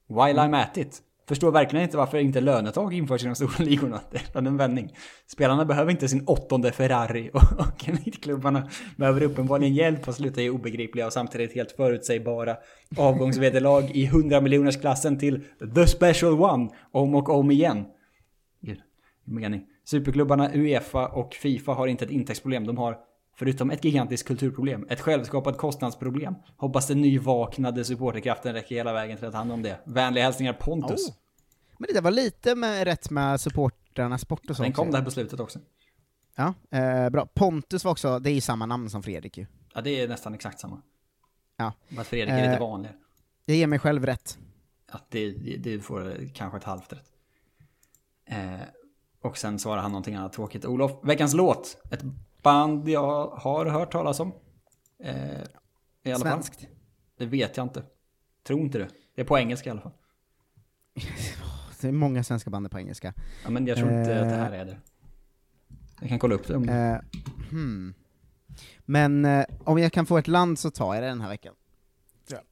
While 0.07 0.41
I'm 0.41 0.61
at 0.61 0.77
it. 0.77 1.01
Förstår 1.29 1.51
verkligen 1.51 1.83
inte 1.83 1.97
varför 1.97 2.17
inte 2.17 2.41
lönetak 2.41 2.93
införs 2.93 3.23
i 3.23 3.25
de 3.25 3.35
stora 3.35 3.51
ligorna. 3.59 4.01
Det 4.11 4.35
är 4.35 4.47
en 4.47 4.57
vändning. 4.57 4.93
Spelarna 5.27 5.65
behöver 5.65 5.91
inte 5.91 6.07
sin 6.07 6.23
åttonde 6.27 6.71
Ferrari 6.71 7.29
och, 7.33 7.41
och 7.59 7.89
elitklubbarna 7.89 8.69
behöver 8.95 9.23
uppenbarligen 9.23 9.73
hjälp 9.73 10.07
att 10.07 10.15
sluta 10.15 10.41
i 10.41 10.49
obegripliga 10.49 11.05
och 11.05 11.13
samtidigt 11.13 11.55
helt 11.55 11.71
förutsägbara 11.71 12.57
avgångsvederlag 12.97 13.91
i 13.93 14.05
100 14.05 14.41
miljoners 14.41 14.77
klassen 14.77 15.19
till 15.19 15.43
the 15.75 15.87
special 15.87 16.41
one 16.41 16.69
om 16.91 17.15
och 17.15 17.29
om 17.29 17.51
igen. 17.51 17.85
Gud, 18.61 18.79
mening. 19.25 19.65
Superklubbarna 19.85 20.51
Uefa 20.53 21.07
och 21.07 21.33
Fifa 21.33 21.71
har 21.71 21.87
inte 21.87 22.05
ett 22.05 22.11
intäktsproblem. 22.11 22.67
De 22.67 22.77
har, 22.77 22.97
förutom 23.39 23.71
ett 23.71 23.83
gigantiskt 23.83 24.27
kulturproblem, 24.27 24.87
ett 24.89 25.01
självskapat 25.01 25.57
kostnadsproblem. 25.57 26.35
Hoppas 26.57 26.87
den 26.87 27.01
nyvaknade 27.01 27.85
supporterkraften 27.85 28.53
räcker 28.53 28.75
hela 28.75 28.93
vägen 28.93 29.17
till 29.17 29.25
att 29.25 29.31
ta 29.31 29.37
hand 29.37 29.51
om 29.51 29.61
det. 29.61 29.79
Vänliga 29.85 30.23
hälsningar 30.23 30.53
Pontus. 30.53 31.09
Oh. 31.09 31.15
Men 31.77 31.87
det 31.87 31.93
där 31.93 32.01
var 32.01 32.11
lite 32.11 32.55
med 32.55 32.83
rätt 32.83 33.09
med 33.09 33.41
supportrarnas 33.41 34.21
sport 34.21 34.49
och 34.49 34.55
så. 34.55 34.63
Den 34.63 34.73
kom 34.73 34.91
där 34.91 35.01
på 35.01 35.11
slutet 35.11 35.39
också. 35.39 35.59
Ja, 36.35 36.53
eh, 36.77 37.09
bra. 37.09 37.25
Pontus 37.25 37.83
var 37.83 37.91
också, 37.91 38.19
det 38.19 38.29
är 38.29 38.33
ju 38.33 38.41
samma 38.41 38.65
namn 38.65 38.89
som 38.89 39.03
Fredrik 39.03 39.37
ju. 39.37 39.45
Ja, 39.73 39.81
det 39.81 40.01
är 40.01 40.07
nästan 40.07 40.33
exakt 40.33 40.59
samma. 40.59 40.81
Ja. 41.57 41.73
Bara 41.89 42.01
att 42.01 42.07
Fredrik 42.07 42.33
är 42.33 42.41
lite 42.41 42.53
Eh, 42.53 42.59
vanligare. 42.59 42.95
Jag 43.45 43.57
ger 43.57 43.67
mig 43.67 43.79
själv 43.79 44.05
rätt. 44.05 44.37
Att 44.91 45.11
det, 45.11 45.31
det, 45.31 45.57
det 45.57 45.79
får 45.79 46.29
kanske 46.33 46.57
ett 46.57 46.63
halvt 46.63 46.93
rätt. 46.93 47.11
Eh, 48.25 48.59
och 49.21 49.37
sen 49.37 49.59
svarar 49.59 49.81
han 49.81 49.91
någonting 49.91 50.15
annat 50.15 50.33
tråkigt. 50.33 50.65
Olof, 50.65 50.91
veckans 51.03 51.33
låt. 51.33 51.77
Ett 51.91 52.03
band 52.41 52.89
jag 52.89 53.27
har 53.27 53.65
hört 53.65 53.91
talas 53.91 54.19
om. 54.19 54.33
Eh, 55.03 56.17
Svenskt? 56.17 56.59
Fall. 56.61 56.69
Det 57.17 57.25
vet 57.25 57.57
jag 57.57 57.65
inte. 57.65 57.83
Tror 58.43 58.59
inte 58.61 58.77
det. 58.77 58.87
Det 59.15 59.21
är 59.21 59.25
på 59.25 59.37
engelska 59.39 59.69
i 59.69 59.71
alla 59.71 59.81
fall. 59.81 59.91
Det 61.81 61.87
är 61.87 61.91
många 61.91 62.23
svenska 62.23 62.49
band 62.49 62.71
på 62.71 62.79
engelska. 62.79 63.13
Ja, 63.43 63.49
men 63.49 63.67
jag 63.67 63.77
tror 63.77 63.89
inte 63.89 64.21
att 64.21 64.29
det 64.29 64.35
här 64.35 64.51
Eh, 64.53 64.59
är 64.59 64.65
det. 64.65 64.77
Jag 65.99 66.09
kan 66.09 66.19
kolla 66.19 66.35
upp 66.35 66.47
det 66.47 66.55
om 66.55 66.69
Eh, 66.69 66.97
hmm. 67.49 67.93
Men 68.85 69.25
eh, 69.25 69.45
om 69.63 69.77
jag 69.79 69.91
kan 69.93 70.05
få 70.05 70.17
ett 70.17 70.27
land 70.27 70.59
så 70.59 70.71
tar 70.71 70.93
jag 70.95 71.03
det 71.03 71.07
den 71.07 71.21
här 71.21 71.29
veckan. 71.29 71.53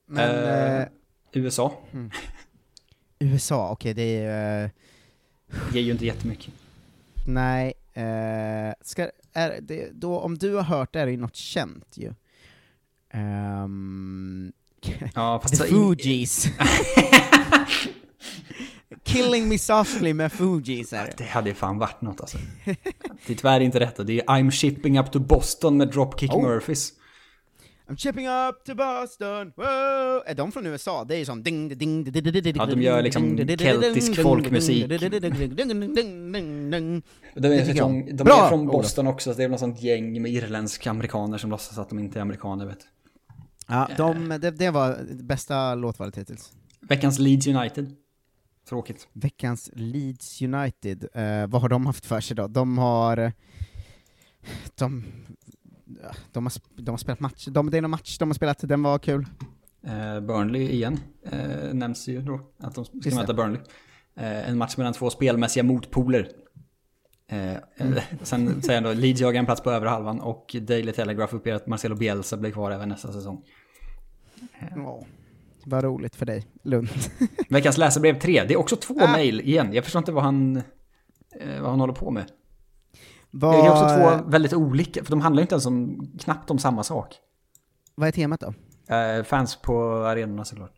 Men, 0.05 0.29
Eh, 0.45 0.81
eh, 0.81 0.87
USA. 1.33 1.73
hmm. 1.91 2.11
USA, 3.19 3.69
okej 3.71 3.93
det 3.93 4.01
är... 4.25 4.63
eh, 4.63 4.69
Ger 5.73 5.81
ju 5.81 5.91
inte 5.91 6.05
jättemycket. 6.05 6.53
nej, 7.27 7.73
eh, 7.93 8.73
ska, 8.81 9.09
är 9.37 9.61
det, 9.61 9.89
då, 9.93 10.19
om 10.19 10.37
du 10.37 10.53
har 10.53 10.63
hört 10.63 10.93
det 10.93 10.99
är 10.99 11.05
det 11.05 11.11
ju 11.11 11.17
något 11.17 11.35
känt 11.35 11.93
ju. 11.97 12.13
Ehm, 13.13 14.51
Ja, 15.15 15.39
fast 15.43 15.61
The 15.61 15.67
Fugees. 15.67 16.47
Killing 19.03 19.47
me 19.49 19.57
softly 19.57 20.13
med 20.13 20.31
Fugees 20.31 20.93
är 20.93 21.05
det. 21.05 21.13
Det 21.17 21.23
hade 21.23 21.53
fan 21.53 21.77
varit 21.77 22.01
något 22.01 22.21
alltså. 22.21 22.37
Det 22.65 23.33
är 23.33 23.35
tyvärr 23.35 23.59
inte 23.59 23.79
rätt. 23.79 24.07
Det 24.07 24.19
är 24.19 24.25
I'm 24.25 24.51
shipping 24.51 24.99
up 24.99 25.11
to 25.11 25.19
Boston 25.19 25.77
med 25.77 25.87
Dropkick 25.91 26.33
Oh. 26.33 26.43
Murphys. 26.43 26.93
I'm 27.89 27.97
shipping 27.97 28.27
up 28.27 28.63
to 28.65 28.75
Boston, 28.75 29.53
wow! 29.55 30.23
Är 30.25 30.35
de 30.35 30.51
från 30.51 30.65
USA? 30.65 31.03
Det 31.03 31.15
är 31.15 31.19
ju 31.19 31.25
som 31.25 31.43
ding 31.43 31.67
ding 31.69 31.77
ding 31.77 32.03
ding 32.03 32.23
ding 32.23 32.43
ding 32.43 32.55
Ja, 32.55 32.65
de 32.65 32.81
gör 32.81 33.01
liksom 33.01 33.37
keltisk 33.37 34.21
folkmusik. 34.21 34.89
De 34.89 34.95
är, 34.95 34.99
från, 37.75 38.15
de 38.15 38.27
är 38.27 38.49
från. 38.49 38.67
Boston 38.67 39.07
också, 39.07 39.33
så 39.33 39.37
det 39.37 39.43
är 39.43 39.49
något 39.49 39.59
sånt 39.59 39.81
gäng 39.81 40.21
med 40.21 40.31
irländska 40.31 40.89
amerikaner 40.89 41.37
som 41.37 41.49
låtsas 41.49 41.77
att 41.77 41.89
de 41.89 41.99
inte 41.99 42.19
är 42.19 42.21
amerikaner 42.21 42.65
vet. 42.65 42.87
Ja, 43.67 43.89
de, 43.97 44.29
det, 44.29 44.51
det 44.51 44.69
var 44.69 44.97
det 45.11 45.23
bästa 45.23 45.75
låtvalet 45.75 46.17
hittills. 46.17 46.51
Veckans 46.81 47.19
Leeds 47.19 47.47
United. 47.47 47.95
Tråkigt. 48.69 49.07
Veckans 49.13 49.69
Leeds 49.73 50.41
United, 50.41 51.07
eh, 51.13 51.47
vad 51.47 51.61
har 51.61 51.69
de 51.69 51.85
haft 51.85 52.05
för 52.05 52.19
sig 52.21 52.35
då? 52.35 52.47
De 52.47 52.77
har... 52.77 53.17
eh, 53.17 53.31
De, 54.75 55.03
de, 56.31 56.45
har, 56.45 56.53
de 56.81 56.91
har 56.91 56.97
spelat 56.97 57.19
match, 57.19 57.45
de, 57.47 57.69
det 57.69 57.77
är 57.77 57.81
någon 57.81 57.91
match 57.91 58.17
de 58.17 58.29
har 58.29 58.33
spelat, 58.33 58.59
den 58.69 58.83
var 58.83 58.99
kul. 58.99 59.25
Eh, 59.83 60.19
Burnley 60.19 60.69
igen, 60.69 60.99
eh, 61.31 61.73
nämns 61.73 62.07
ju 62.07 62.21
då, 62.21 62.41
att 62.59 62.75
de 62.75 62.85
ska 62.85 62.95
Just 62.97 63.17
möta 63.17 63.27
det. 63.27 63.33
Burnley. 63.33 63.61
Eh, 64.15 64.49
en 64.49 64.57
match 64.57 64.77
mellan 64.77 64.93
två 64.93 65.09
spelmässiga 65.09 65.63
motpoler. 65.63 66.29
Eh, 67.29 67.37
Mm. 67.79 67.93
eh, 67.93 68.03
sen 68.23 68.61
säger 68.61 68.81
han 68.81 68.83
då, 68.95 68.99
Leeds 69.01 69.21
jagar 69.21 69.39
en 69.39 69.45
plats 69.45 69.61
på 69.61 69.71
övre 69.71 69.89
halvan 69.89 70.19
och 70.21 70.55
Daily 70.61 70.91
Telegraph 70.91 71.35
uppger 71.35 71.53
att 71.53 71.67
Marcelo 71.67 71.95
Bielsa 71.95 72.37
blir 72.37 72.51
kvar 72.51 72.71
även 72.71 72.89
nästa 72.89 73.13
säsong. 73.13 73.41
Ja, 74.75 75.05
vad 75.65 75.83
roligt 75.83 76.15
för 76.15 76.25
dig, 76.25 76.45
Lund. 76.63 76.89
Veckans 77.49 77.77
läsarbrev 77.77 78.19
3, 78.19 78.43
det 78.47 78.53
är 78.53 78.57
också 78.57 78.75
två 78.75 78.95
Ah. 79.01 79.11
mejl 79.11 79.41
igen. 79.41 79.73
Jag 79.73 79.83
förstår 79.83 79.99
inte 79.99 80.11
vad 80.11 80.23
han, 80.23 80.57
eh, 81.39 81.61
vad 81.61 81.69
han 81.69 81.79
håller 81.79 81.93
på 81.93 82.11
med. 82.11 82.31
Vad, 83.31 83.53
Det 83.53 83.67
är 83.67 83.71
också 83.71 83.87
två 83.87 84.29
väldigt 84.29 84.53
olika, 84.53 85.03
för 85.03 85.11
de 85.11 85.21
handlar 85.21 85.41
inte 85.41 85.55
ens 85.55 85.65
om, 85.65 86.07
knappt 86.19 86.51
om 86.51 86.59
samma 86.59 86.83
sak. 86.83 87.15
vad 87.95 88.07
är 88.07 88.11
temat 88.11 88.39
då? 88.39 88.53
Eh, 88.95 89.23
fans 89.23 89.55
på 89.55 90.05
arenorna 90.05 90.45
såklart. 90.45 90.73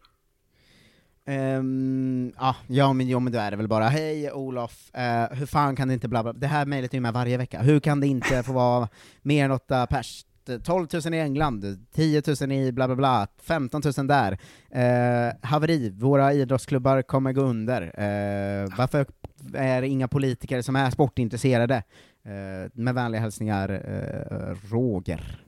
Ehm, 1.26 2.32
ja, 2.38 2.56
ja, 2.68 2.94
men, 2.94 3.10
ja, 3.10 3.20
men 3.20 3.34
då 3.34 3.40
är 3.40 3.52
det 3.52 3.58
väl 3.58 3.68
bara 3.68 3.88
Hej 3.88 4.32
Olof, 4.32 4.96
eh, 4.96 5.38
hur 5.38 5.46
fan 5.46 5.76
kan 5.76 5.88
det 5.88 5.94
inte 5.94 6.08
bla 6.08 6.24
bla, 6.24 6.34
det 6.34 6.48
här 6.48 6.66
mejlet 6.66 6.94
är 6.94 6.98
ju 6.98 7.02
med 7.02 7.14
varje 7.14 7.38
vecka, 7.38 7.62
hur 7.62 7.80
kan 7.80 8.00
det 8.00 8.08
inte 8.08 8.44
få 8.44 8.54
vara 8.54 8.88
mer 9.22 9.46
än 9.46 9.52
8 9.52 9.88
pers? 9.88 10.26
12 10.64 10.88
000 11.06 11.14
i 11.14 11.20
England, 11.20 11.86
10 11.96 12.22
000 12.42 12.52
i 12.52 12.72
bla 12.72 12.88
bla 12.88 12.96
bla, 12.96 13.28
15 13.42 13.82
000 13.98 14.08
där. 14.08 14.38
Eh, 14.72 15.34
haveri, 15.42 15.90
våra 15.90 16.34
idrottsklubbar 16.34 17.02
kommer 17.02 17.34
gå 17.34 17.42
under. 17.42 17.82
Eh, 17.82 18.70
varför 18.78 19.06
är 19.54 19.82
det 19.82 19.88
inga 19.88 20.08
politiker 20.08 20.62
som 20.62 20.76
är 20.76 20.90
sportintresserade? 20.90 21.84
Eh, 22.26 22.72
med 22.74 22.96
vänliga 22.96 23.22
hälsningar, 23.22 23.70
eh, 23.70 24.56
Roger. 24.72 25.42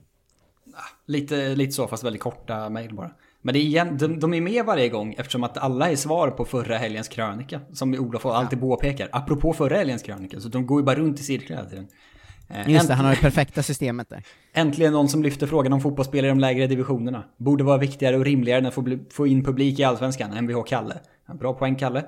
Lite, 1.06 1.54
lite 1.54 1.72
så, 1.72 1.88
fast 1.88 2.04
väldigt 2.04 2.22
korta 2.22 2.68
mejl 2.68 2.94
bara. 2.94 3.10
Men 3.42 3.52
det 3.52 3.58
är 3.58 3.62
igen, 3.62 3.98
de, 3.98 4.20
de 4.20 4.34
är 4.34 4.40
med 4.40 4.64
varje 4.64 4.88
gång 4.88 5.14
eftersom 5.18 5.44
att 5.44 5.58
alla 5.58 5.90
är 5.90 5.96
svar 5.96 6.30
på 6.30 6.44
förra 6.44 6.76
helgens 6.76 7.08
krönika. 7.08 7.60
Som 7.72 7.94
Olof 7.94 8.26
alltid 8.26 8.60
påpekar. 8.60 9.08
Apropå 9.12 9.52
förra 9.52 9.76
helgens 9.76 10.02
krönika, 10.02 10.40
så 10.40 10.48
de 10.48 10.66
går 10.66 10.80
ju 10.80 10.84
bara 10.84 10.96
runt 10.96 11.20
i 11.20 11.22
cirklar 11.22 11.56
hela 11.56 11.68
tiden. 11.68 11.88
Eh, 12.48 12.70
Just 12.70 12.88
det, 12.88 12.94
han 12.94 13.04
har 13.04 13.14
det 13.14 13.20
perfekta 13.20 13.62
systemet 13.62 14.08
där. 14.08 14.24
Äntligen 14.52 14.92
någon 14.92 15.08
som 15.08 15.22
lyfter 15.22 15.46
frågan 15.46 15.72
om 15.72 15.80
fotbollsspelare 15.80 16.26
i 16.26 16.28
de 16.28 16.40
lägre 16.40 16.66
divisionerna. 16.66 17.24
Borde 17.36 17.64
vara 17.64 17.78
viktigare 17.78 18.16
och 18.16 18.24
rimligare 18.24 18.58
än 18.58 18.66
att 18.66 18.74
få, 18.74 18.98
få 19.10 19.26
in 19.26 19.44
publik 19.44 19.78
i 19.78 19.84
Allsvenskan, 19.84 20.30
Mvh 20.44 20.62
Kalle. 20.66 20.98
Ja, 21.28 21.34
Bra 21.34 21.54
poäng 21.54 21.76
Kalle. 21.76 22.04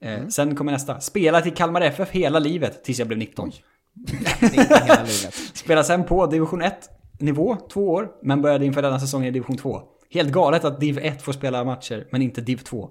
Eh, 0.00 0.26
Sen 0.28 0.56
kommer 0.56 0.72
nästa. 0.72 1.00
Spela 1.00 1.40
till 1.40 1.54
Kalmar 1.54 1.80
FF 1.80 2.10
hela 2.10 2.38
livet 2.38 2.84
tills 2.84 2.98
jag 2.98 3.08
blev 3.08 3.18
19. 3.18 3.50
hela 3.50 3.56
livet. 4.40 5.34
Spela 5.54 5.84
sen 5.84 6.04
på 6.04 6.26
division 6.26 6.62
1 6.62 6.90
nivå, 7.18 7.56
två 7.72 7.88
år, 7.88 8.08
men 8.22 8.42
började 8.42 8.66
inför 8.66 8.82
denna 8.82 9.00
säsong 9.00 9.24
i 9.24 9.30
division 9.30 9.56
2. 9.56 9.80
Helt 10.10 10.32
galet 10.32 10.64
att 10.64 10.80
div 10.80 10.98
1 10.98 11.22
får 11.22 11.32
spela 11.32 11.64
matcher, 11.64 12.08
men 12.12 12.22
inte 12.22 12.40
div 12.40 12.56
2. 12.56 12.90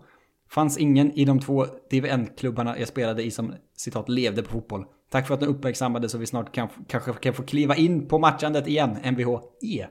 Fanns 0.49 0.77
ingen 0.77 1.11
i 1.11 1.25
de 1.25 1.39
två 1.39 1.65
div 1.89 2.05
1-klubbarna 2.05 2.79
jag 2.79 2.87
spelade 2.87 3.23
i 3.23 3.31
som 3.31 3.53
citat 3.77 4.09
levde 4.09 4.43
på 4.43 4.51
fotboll. 4.51 4.85
Tack 5.09 5.27
för 5.27 5.33
att 5.33 5.41
ni 5.41 5.47
uppmärksammade 5.47 6.09
så 6.09 6.17
vi 6.17 6.25
snart 6.25 6.51
kan, 6.51 6.67
kanske 6.87 7.13
kan 7.13 7.33
få 7.33 7.43
kliva 7.43 7.75
in 7.75 8.07
på 8.07 8.19
matchandet 8.19 8.67
igen, 8.67 8.97
Mvh 9.03 9.39
E. 9.61 9.85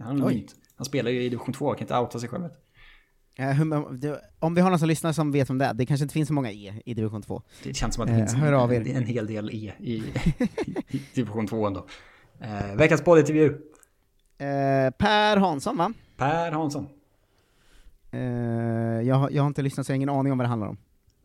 Han, 0.00 0.44
han 0.76 0.84
spelar 0.84 1.10
ju 1.10 1.22
i 1.22 1.28
division 1.28 1.54
2, 1.54 1.70
kan 1.70 1.80
inte 1.80 1.98
outa 1.98 2.18
sig 2.18 2.28
själv. 2.28 2.48
Om 4.38 4.54
vi 4.54 4.60
har 4.60 4.70
någon 4.70 4.78
som 4.78 4.88
lyssnar 4.88 5.12
som 5.12 5.32
vet 5.32 5.50
om 5.50 5.58
det 5.58 5.72
det 5.74 5.86
kanske 5.86 6.04
inte 6.04 6.12
finns 6.12 6.28
så 6.28 6.34
många 6.34 6.50
E 6.52 6.74
i 6.84 6.94
division 6.94 7.22
2. 7.22 7.42
Det 7.62 7.74
känns 7.74 7.94
som 7.94 8.02
att 8.02 8.08
det 8.08 8.14
Eh, 8.14 8.18
finns 8.18 8.34
hör 8.34 8.52
av 8.52 8.72
er. 8.72 8.96
en, 8.96 9.04
hel 9.04 9.26
del 9.26 9.50
E 9.52 9.72
i, 9.78 9.94
i 10.88 11.02
division 11.14 11.46
2 11.46 11.66
ändå. 11.66 11.86
Eh, 12.40 12.74
veckans 12.76 13.02
poddintervju. 13.02 13.46
Eh, 14.38 14.90
per 14.98 15.36
Hansson 15.36 15.76
va? 15.76 15.92
Per 16.16 16.52
Hansson. 16.52 16.86
Eh, 18.10 18.20
jag, 18.20 19.32
jag 19.32 19.42
har 19.42 19.46
inte 19.48 19.62
lyssnat 19.62 19.86
så 19.86 19.92
jag 19.92 19.94
har 19.94 19.96
ingen 19.96 20.08
aning 20.08 20.32
om 20.32 20.38
vad 20.38 20.44
det 20.44 20.48
handlar 20.48 20.68
om. 20.68 20.76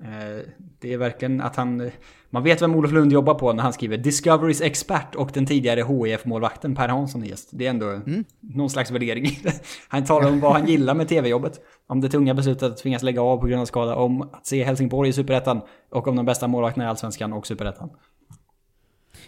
Eh, 0.03 0.45
Det 0.79 0.93
är 0.93 0.97
verkligen 0.97 1.41
att 1.41 1.55
han... 1.55 1.91
Man 2.29 2.43
vet 2.43 2.61
vem 2.61 2.75
Olof 2.75 2.91
Lund 2.91 3.13
jobbar 3.13 3.33
på 3.33 3.53
när 3.53 3.63
han 3.63 3.73
skriver 3.73 3.97
Discoverys 3.97 4.61
expert 4.61 5.15
och 5.15 5.31
den 5.33 5.45
tidigare 5.45 5.81
HIF-målvakten 5.81 6.75
Per 6.75 6.87
Hansson 6.87 7.23
är 7.23 7.27
gäst. 7.27 7.49
Det 7.51 7.65
är 7.65 7.69
ändå 7.69 7.99
någon 8.39 8.69
slags 8.69 8.91
värdering. 8.91 9.39
Han 9.87 10.05
talar 10.05 10.29
om 10.29 10.39
vad 10.39 10.53
han 10.53 10.67
gillar 10.67 10.93
med 10.93 11.07
tv-jobbet. 11.07 11.59
Om 11.87 12.01
det 12.01 12.09
tunga 12.09 12.33
beslutet 12.33 12.63
att 12.63 12.77
tvingas 12.77 13.03
lägga 13.03 13.21
av 13.21 13.37
på 13.37 13.47
grund 13.47 13.61
av 13.61 13.65
skada, 13.65 13.95
om 13.95 14.21
att 14.21 14.45
se 14.45 14.63
Helsingborg 14.63 15.09
i 15.09 15.13
Superettan 15.13 15.61
och 15.91 16.07
om 16.07 16.15
de 16.15 16.25
bästa 16.25 16.47
målvakterna 16.47 16.85
i 16.85 16.87
Allsvenskan 16.87 17.33
och 17.33 17.47
Superettan. 17.47 17.89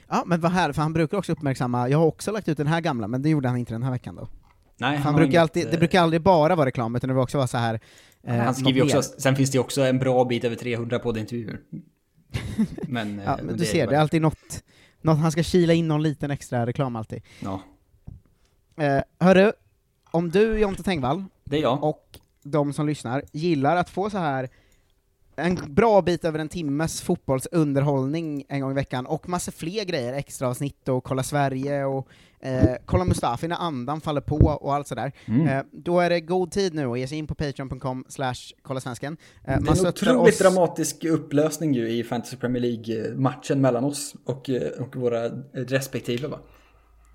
Ja, 0.08 0.24
men 0.26 0.42
vad 0.42 0.52
här, 0.52 0.74
för 0.74 0.82
han 0.82 0.94
brukar 0.94 1.18
också 1.18 1.32
uppmärksamma, 1.32 1.90
jag 1.90 1.98
har 1.98 2.06
också 2.06 2.32
lagt 2.32 2.48
ut 2.48 2.58
den 2.58 2.68
här 2.68 2.82
gamla, 2.82 3.08
men 3.08 3.22
det 3.22 3.30
gjorde 3.30 3.48
han 3.48 3.58
inte 3.58 3.74
den 3.74 3.84
här 3.84 3.92
veckan 3.92 4.16
då. 4.16 4.28
Nej, 4.78 4.98
han 4.98 5.14
har 5.14 5.20
brukar 5.20 5.32
inget, 5.32 5.42
alltid, 5.42 5.68
det 5.72 5.84
eh, 5.84 5.90
ju 5.92 6.00
aldrig 6.00 6.22
bara 6.22 6.56
vara 6.56 6.68
reklam, 6.68 6.96
utan 6.96 7.08
det 7.08 7.14
brukar 7.14 7.24
också 7.24 7.38
vara 7.38 7.48
så 7.48 7.58
här. 7.58 7.80
Eh, 8.24 8.36
Han 8.36 8.56
skriver 8.56 8.84
också, 8.84 9.02
sen 9.02 9.36
finns 9.36 9.52
det 9.52 9.60
också 9.60 9.82
en 9.82 10.00
bra 10.00 10.26
bit 10.26 10.44
över 10.44 10.56
300 10.56 11.00
poddintervjuer. 11.00 11.60
Men, 12.88 13.20
eh, 13.20 13.26
Ja, 13.26 13.36
men 13.38 13.46
men 13.46 13.58
du 13.58 13.66
ser, 13.66 13.88
det 13.88 13.96
är 13.96 14.00
alltid 14.00 14.22
något, 14.22 14.64
något, 15.02 15.18
han 15.18 15.32
ska 15.32 15.44
kila 15.44 15.74
in 15.74 15.88
någon 15.88 16.04
liten 16.04 16.32
extra 16.32 16.66
reklam 16.66 16.96
alltid. 16.96 17.22
Ja, 17.40 17.62
Eh, 18.78 19.02
hörru, 19.20 19.52
om 20.12 20.32
du 20.32 20.60
Jonte 20.60 20.84
Tengvall, 20.84 21.24
det 21.44 21.58
är 21.58 21.62
jag. 21.62 21.84
och 21.84 22.20
de 22.44 22.74
som 22.74 22.88
lyssnar, 22.88 23.24
gillar 23.32 23.76
att 23.76 23.90
få 23.90 24.10
så 24.10 24.18
här 24.18 24.50
en 25.40 25.74
bra 25.76 26.02
bit 26.02 26.26
över 26.26 26.40
en 26.40 26.50
timmes 26.50 27.02
fotbollsunderhållning 27.02 28.46
en 28.50 28.62
gång 28.62 28.72
i 28.72 28.74
veckan, 28.74 29.06
och 29.06 29.30
massa 29.30 29.52
fler 29.52 29.84
grejer, 29.86 30.14
extra 30.14 30.48
avsnitt 30.48 30.88
och 30.90 31.04
Kolla 31.04 31.24
Sverige 31.24 31.86
och 31.86 32.08
eh, 32.40 32.76
Kolla 32.86 33.06
Mustafi 33.06 33.48
när 33.48 33.56
andan 33.56 34.02
faller 34.02 34.22
på 34.22 34.36
och 34.62 34.76
allt 34.76 34.88
sådär. 34.88 35.12
Mm. 35.26 35.48
Eh, 35.48 35.64
då 35.72 36.00
är 36.00 36.10
det 36.10 36.20
god 36.22 36.52
tid 36.52 36.74
nu 36.74 36.86
att 36.86 37.00
ge 37.00 37.08
sig 37.08 37.18
in 37.18 37.28
på 37.28 37.36
patreon.com 37.36 38.06
slash 38.10 38.34
kolla 38.62 38.80
svensken. 38.80 39.18
Eh, 39.48 39.60
Det 39.62 39.70
är 39.72 39.80
en 39.82 39.88
otroligt 39.88 40.34
oss- 40.34 40.40
dramatisk 40.40 41.04
upplösning 41.04 41.74
ju 41.74 41.90
i 41.90 42.04
Fantasy 42.04 42.38
Premier 42.38 42.62
League-matchen 42.62 43.62
mellan 43.62 43.84
oss 43.84 44.16
och, 44.26 44.50
eh, 44.50 44.62
och 44.82 44.96
våra 44.96 45.30
respektive 45.54 46.28
va? 46.28 46.40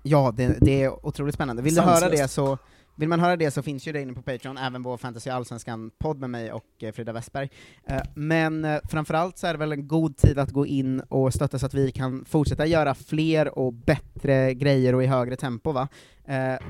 Ja, 0.03 0.33
det, 0.37 0.57
det 0.61 0.83
är 0.83 1.05
otroligt 1.05 1.35
spännande. 1.35 1.61
Vill 1.61 1.75
du 1.75 1.81
höra 1.81 1.95
Sanslöst. 1.97 2.21
det 2.23 2.27
så 2.27 2.57
vill 2.95 3.09
man 3.09 3.19
höra 3.19 3.35
det 3.35 3.51
så 3.51 3.61
finns 3.61 3.87
ju 3.87 3.91
det 3.91 4.01
inne 4.01 4.13
på 4.13 4.21
Patreon, 4.21 4.57
även 4.57 4.83
vår 4.83 4.97
Fantasy 4.97 5.29
Allsvenskan-podd 5.29 6.19
med 6.19 6.29
mig 6.29 6.51
och 6.51 6.65
eh, 6.79 6.91
Frida 6.91 7.13
Westberg. 7.13 7.49
Eh, 7.87 8.01
men 8.15 8.65
eh, 8.65 8.79
framförallt 8.89 9.37
så 9.37 9.47
är 9.47 9.53
det 9.53 9.59
väl 9.59 9.71
en 9.71 9.87
god 9.87 10.17
tid 10.17 10.39
att 10.39 10.51
gå 10.51 10.65
in 10.65 10.99
och 10.99 11.33
stötta 11.33 11.59
så 11.59 11.65
att 11.65 11.73
vi 11.73 11.91
kan 11.91 12.25
fortsätta 12.25 12.65
göra 12.65 12.95
fler 12.95 13.59
och 13.59 13.73
bättre 13.73 14.53
grejer 14.53 14.95
och 14.95 15.03
i 15.03 15.07
högre 15.07 15.35
tempo 15.35 15.71
va. 15.71 15.87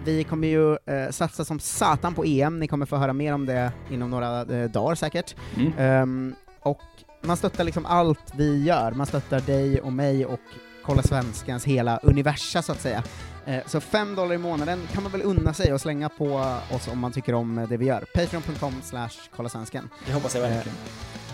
Vi 0.05 0.23
kommer 0.23 0.47
ju 0.47 0.77
satsa 1.11 1.45
som 1.45 1.59
satan 1.59 2.13
på 2.13 2.23
EM, 2.25 2.59
ni 2.59 2.67
kommer 2.67 2.85
få 2.85 2.95
höra 2.95 3.13
mer 3.13 3.33
om 3.33 3.45
det 3.45 3.71
inom 3.91 4.09
några 4.09 4.45
dagar 4.67 4.95
säkert. 4.95 5.35
Mm. 5.55 5.73
Ehm, 5.77 6.35
och 6.59 6.81
man 7.21 7.37
stöttar 7.37 7.63
liksom 7.63 7.85
allt 7.85 8.33
vi 8.35 8.63
gör, 8.63 8.91
man 8.91 9.05
stöttar 9.05 9.39
dig 9.41 9.81
och 9.81 9.93
mig 9.93 10.25
och 10.25 10.39
Kolla 10.85 11.03
Svenskans 11.03 11.65
hela 11.65 11.97
universa 11.97 12.61
så 12.61 12.71
att 12.71 12.81
säga. 12.81 13.03
Eh, 13.45 13.59
Så 13.65 13.79
fem 13.81 14.15
dollar 14.15 14.35
i 14.35 14.37
månaden 14.37 14.87
kan 14.93 15.03
man 15.03 15.11
väl 15.11 15.21
unna 15.21 15.53
sig 15.53 15.73
och 15.73 15.81
slänga 15.81 16.09
på 16.09 16.35
oss 16.71 16.87
om 16.87 16.99
man 16.99 17.11
tycker 17.11 17.33
om 17.33 17.57
eh, 17.57 17.69
det 17.69 17.77
vi 17.77 17.85
gör. 17.85 18.05
Patreon.com 18.13 18.81
slash 18.83 19.09
kolla 19.35 19.49
svensken. 19.49 19.89
Det 20.05 20.13
hoppas 20.13 20.35
jag 20.35 20.41
verkligen. 20.41 20.77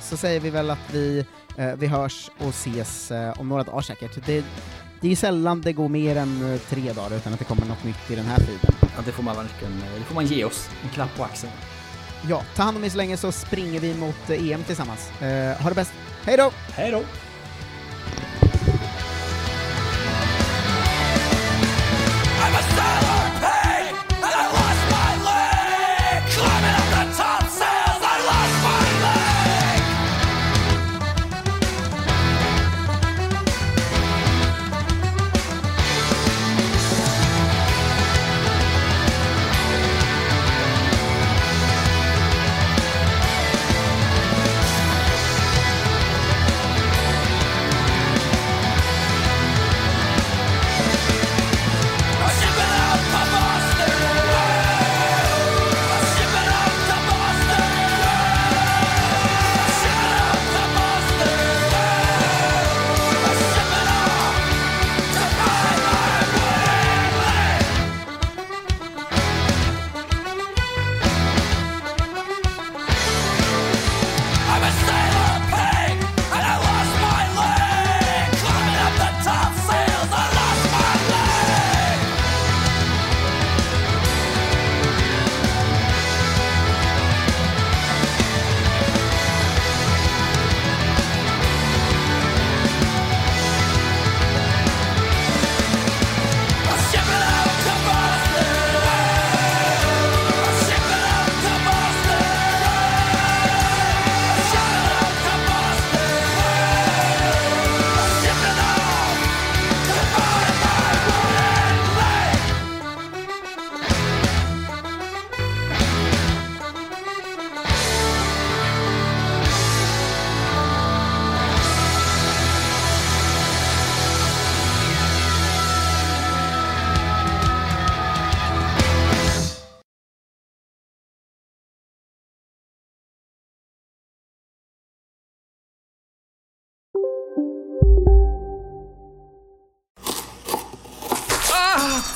Så 0.01 0.17
säger 0.17 0.39
vi 0.39 0.49
väl 0.49 0.69
att 0.69 0.93
vi, 0.93 1.25
eh, 1.57 1.73
vi 1.75 1.88
hörs 1.88 2.29
och 2.38 2.49
ses 2.49 3.11
eh, 3.11 3.39
om 3.39 3.49
några 3.49 3.63
dagar 3.63 3.81
säkert. 3.81 4.25
Det, 4.25 4.45
det 5.01 5.11
är 5.11 5.15
sällan 5.15 5.61
det 5.61 5.73
går 5.73 5.89
mer 5.89 6.15
än 6.15 6.53
eh, 6.53 6.59
tre 6.59 6.93
dagar 6.93 7.15
utan 7.17 7.33
att 7.33 7.39
det 7.39 7.45
kommer 7.45 7.65
något 7.65 7.83
nytt 7.83 8.11
i 8.11 8.15
den 8.15 8.25
här 8.25 8.38
feeden. 8.38 8.75
Ja, 8.81 9.01
det 9.05 9.11
får 9.11 9.23
man 9.23 9.35
verkligen, 9.35 9.73
eh, 9.73 9.93
det 9.97 10.03
får 10.03 10.15
man 10.15 10.25
ge 10.25 10.43
oss. 10.45 10.69
En 10.83 10.89
klapp 10.89 11.17
på 11.17 11.23
axeln. 11.23 11.53
Ja, 12.29 12.41
ta 12.55 12.63
hand 12.63 12.77
om 12.77 12.83
er 12.83 12.89
så 12.89 12.97
länge 12.97 13.17
så 13.17 13.31
springer 13.31 13.79
vi 13.79 13.93
mot 13.95 14.29
eh, 14.29 14.51
EM 14.51 14.63
tillsammans. 14.63 15.21
Eh, 15.21 15.61
ha 15.61 15.69
det 15.69 15.75
bäst, 15.75 15.93
hej 16.25 16.38
då! 16.38 16.51
Hej 16.73 16.91
då! 16.91 17.01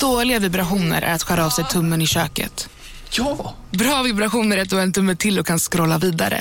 Dåliga 0.06 0.38
vibrationer 0.38 1.02
är 1.02 1.14
att 1.14 1.22
skära 1.22 1.46
av 1.46 1.50
sig 1.50 1.64
tummen 1.64 2.02
i 2.02 2.06
köket. 2.06 2.68
Ja! 3.10 3.54
Bra 3.70 4.02
vibrationer 4.02 4.56
är 4.56 4.62
att 4.62 4.70
du 4.70 4.76
har 4.76 4.82
en 4.82 4.92
tumme 4.92 5.16
till 5.16 5.38
och 5.38 5.46
kan 5.46 5.58
scrolla 5.58 5.98
vidare. 5.98 6.40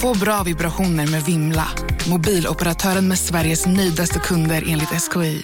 Få 0.00 0.18
bra 0.18 0.42
vibrationer 0.42 1.06
med 1.06 1.22
Vimla. 1.22 1.66
Mobiloperatören 2.08 3.08
med 3.08 3.18
Sveriges 3.18 3.66
nöjdaste 3.66 4.18
kunder 4.18 4.64
enligt 4.68 4.88
SKI. 4.88 5.42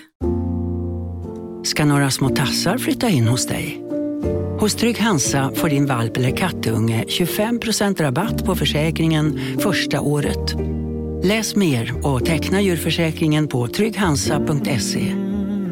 ska 1.65 1.85
några 1.85 2.11
små 2.11 2.29
tassar 2.29 2.79
flytta 2.79 3.09
in 3.09 3.29
hos 3.29 3.47
dig. 3.47 3.83
Hos 4.61 4.75
Trygg 4.75 4.99
Hansa 4.99 5.53
får 5.55 5.69
din 5.69 5.87
valp 5.87 6.17
eller 6.17 6.37
kattunge 6.37 7.05
25% 7.09 8.03
rabatt 8.03 8.45
på 8.45 8.55
försäkringen 8.55 9.41
första 9.61 10.01
året. 10.01 10.55
Läs 11.25 11.57
mer 11.57 12.07
och 12.07 12.25
teckna 12.25 12.61
djurförsäkringen 12.61 13.49
på 13.49 13.69
trygghansa.se. 13.69 15.20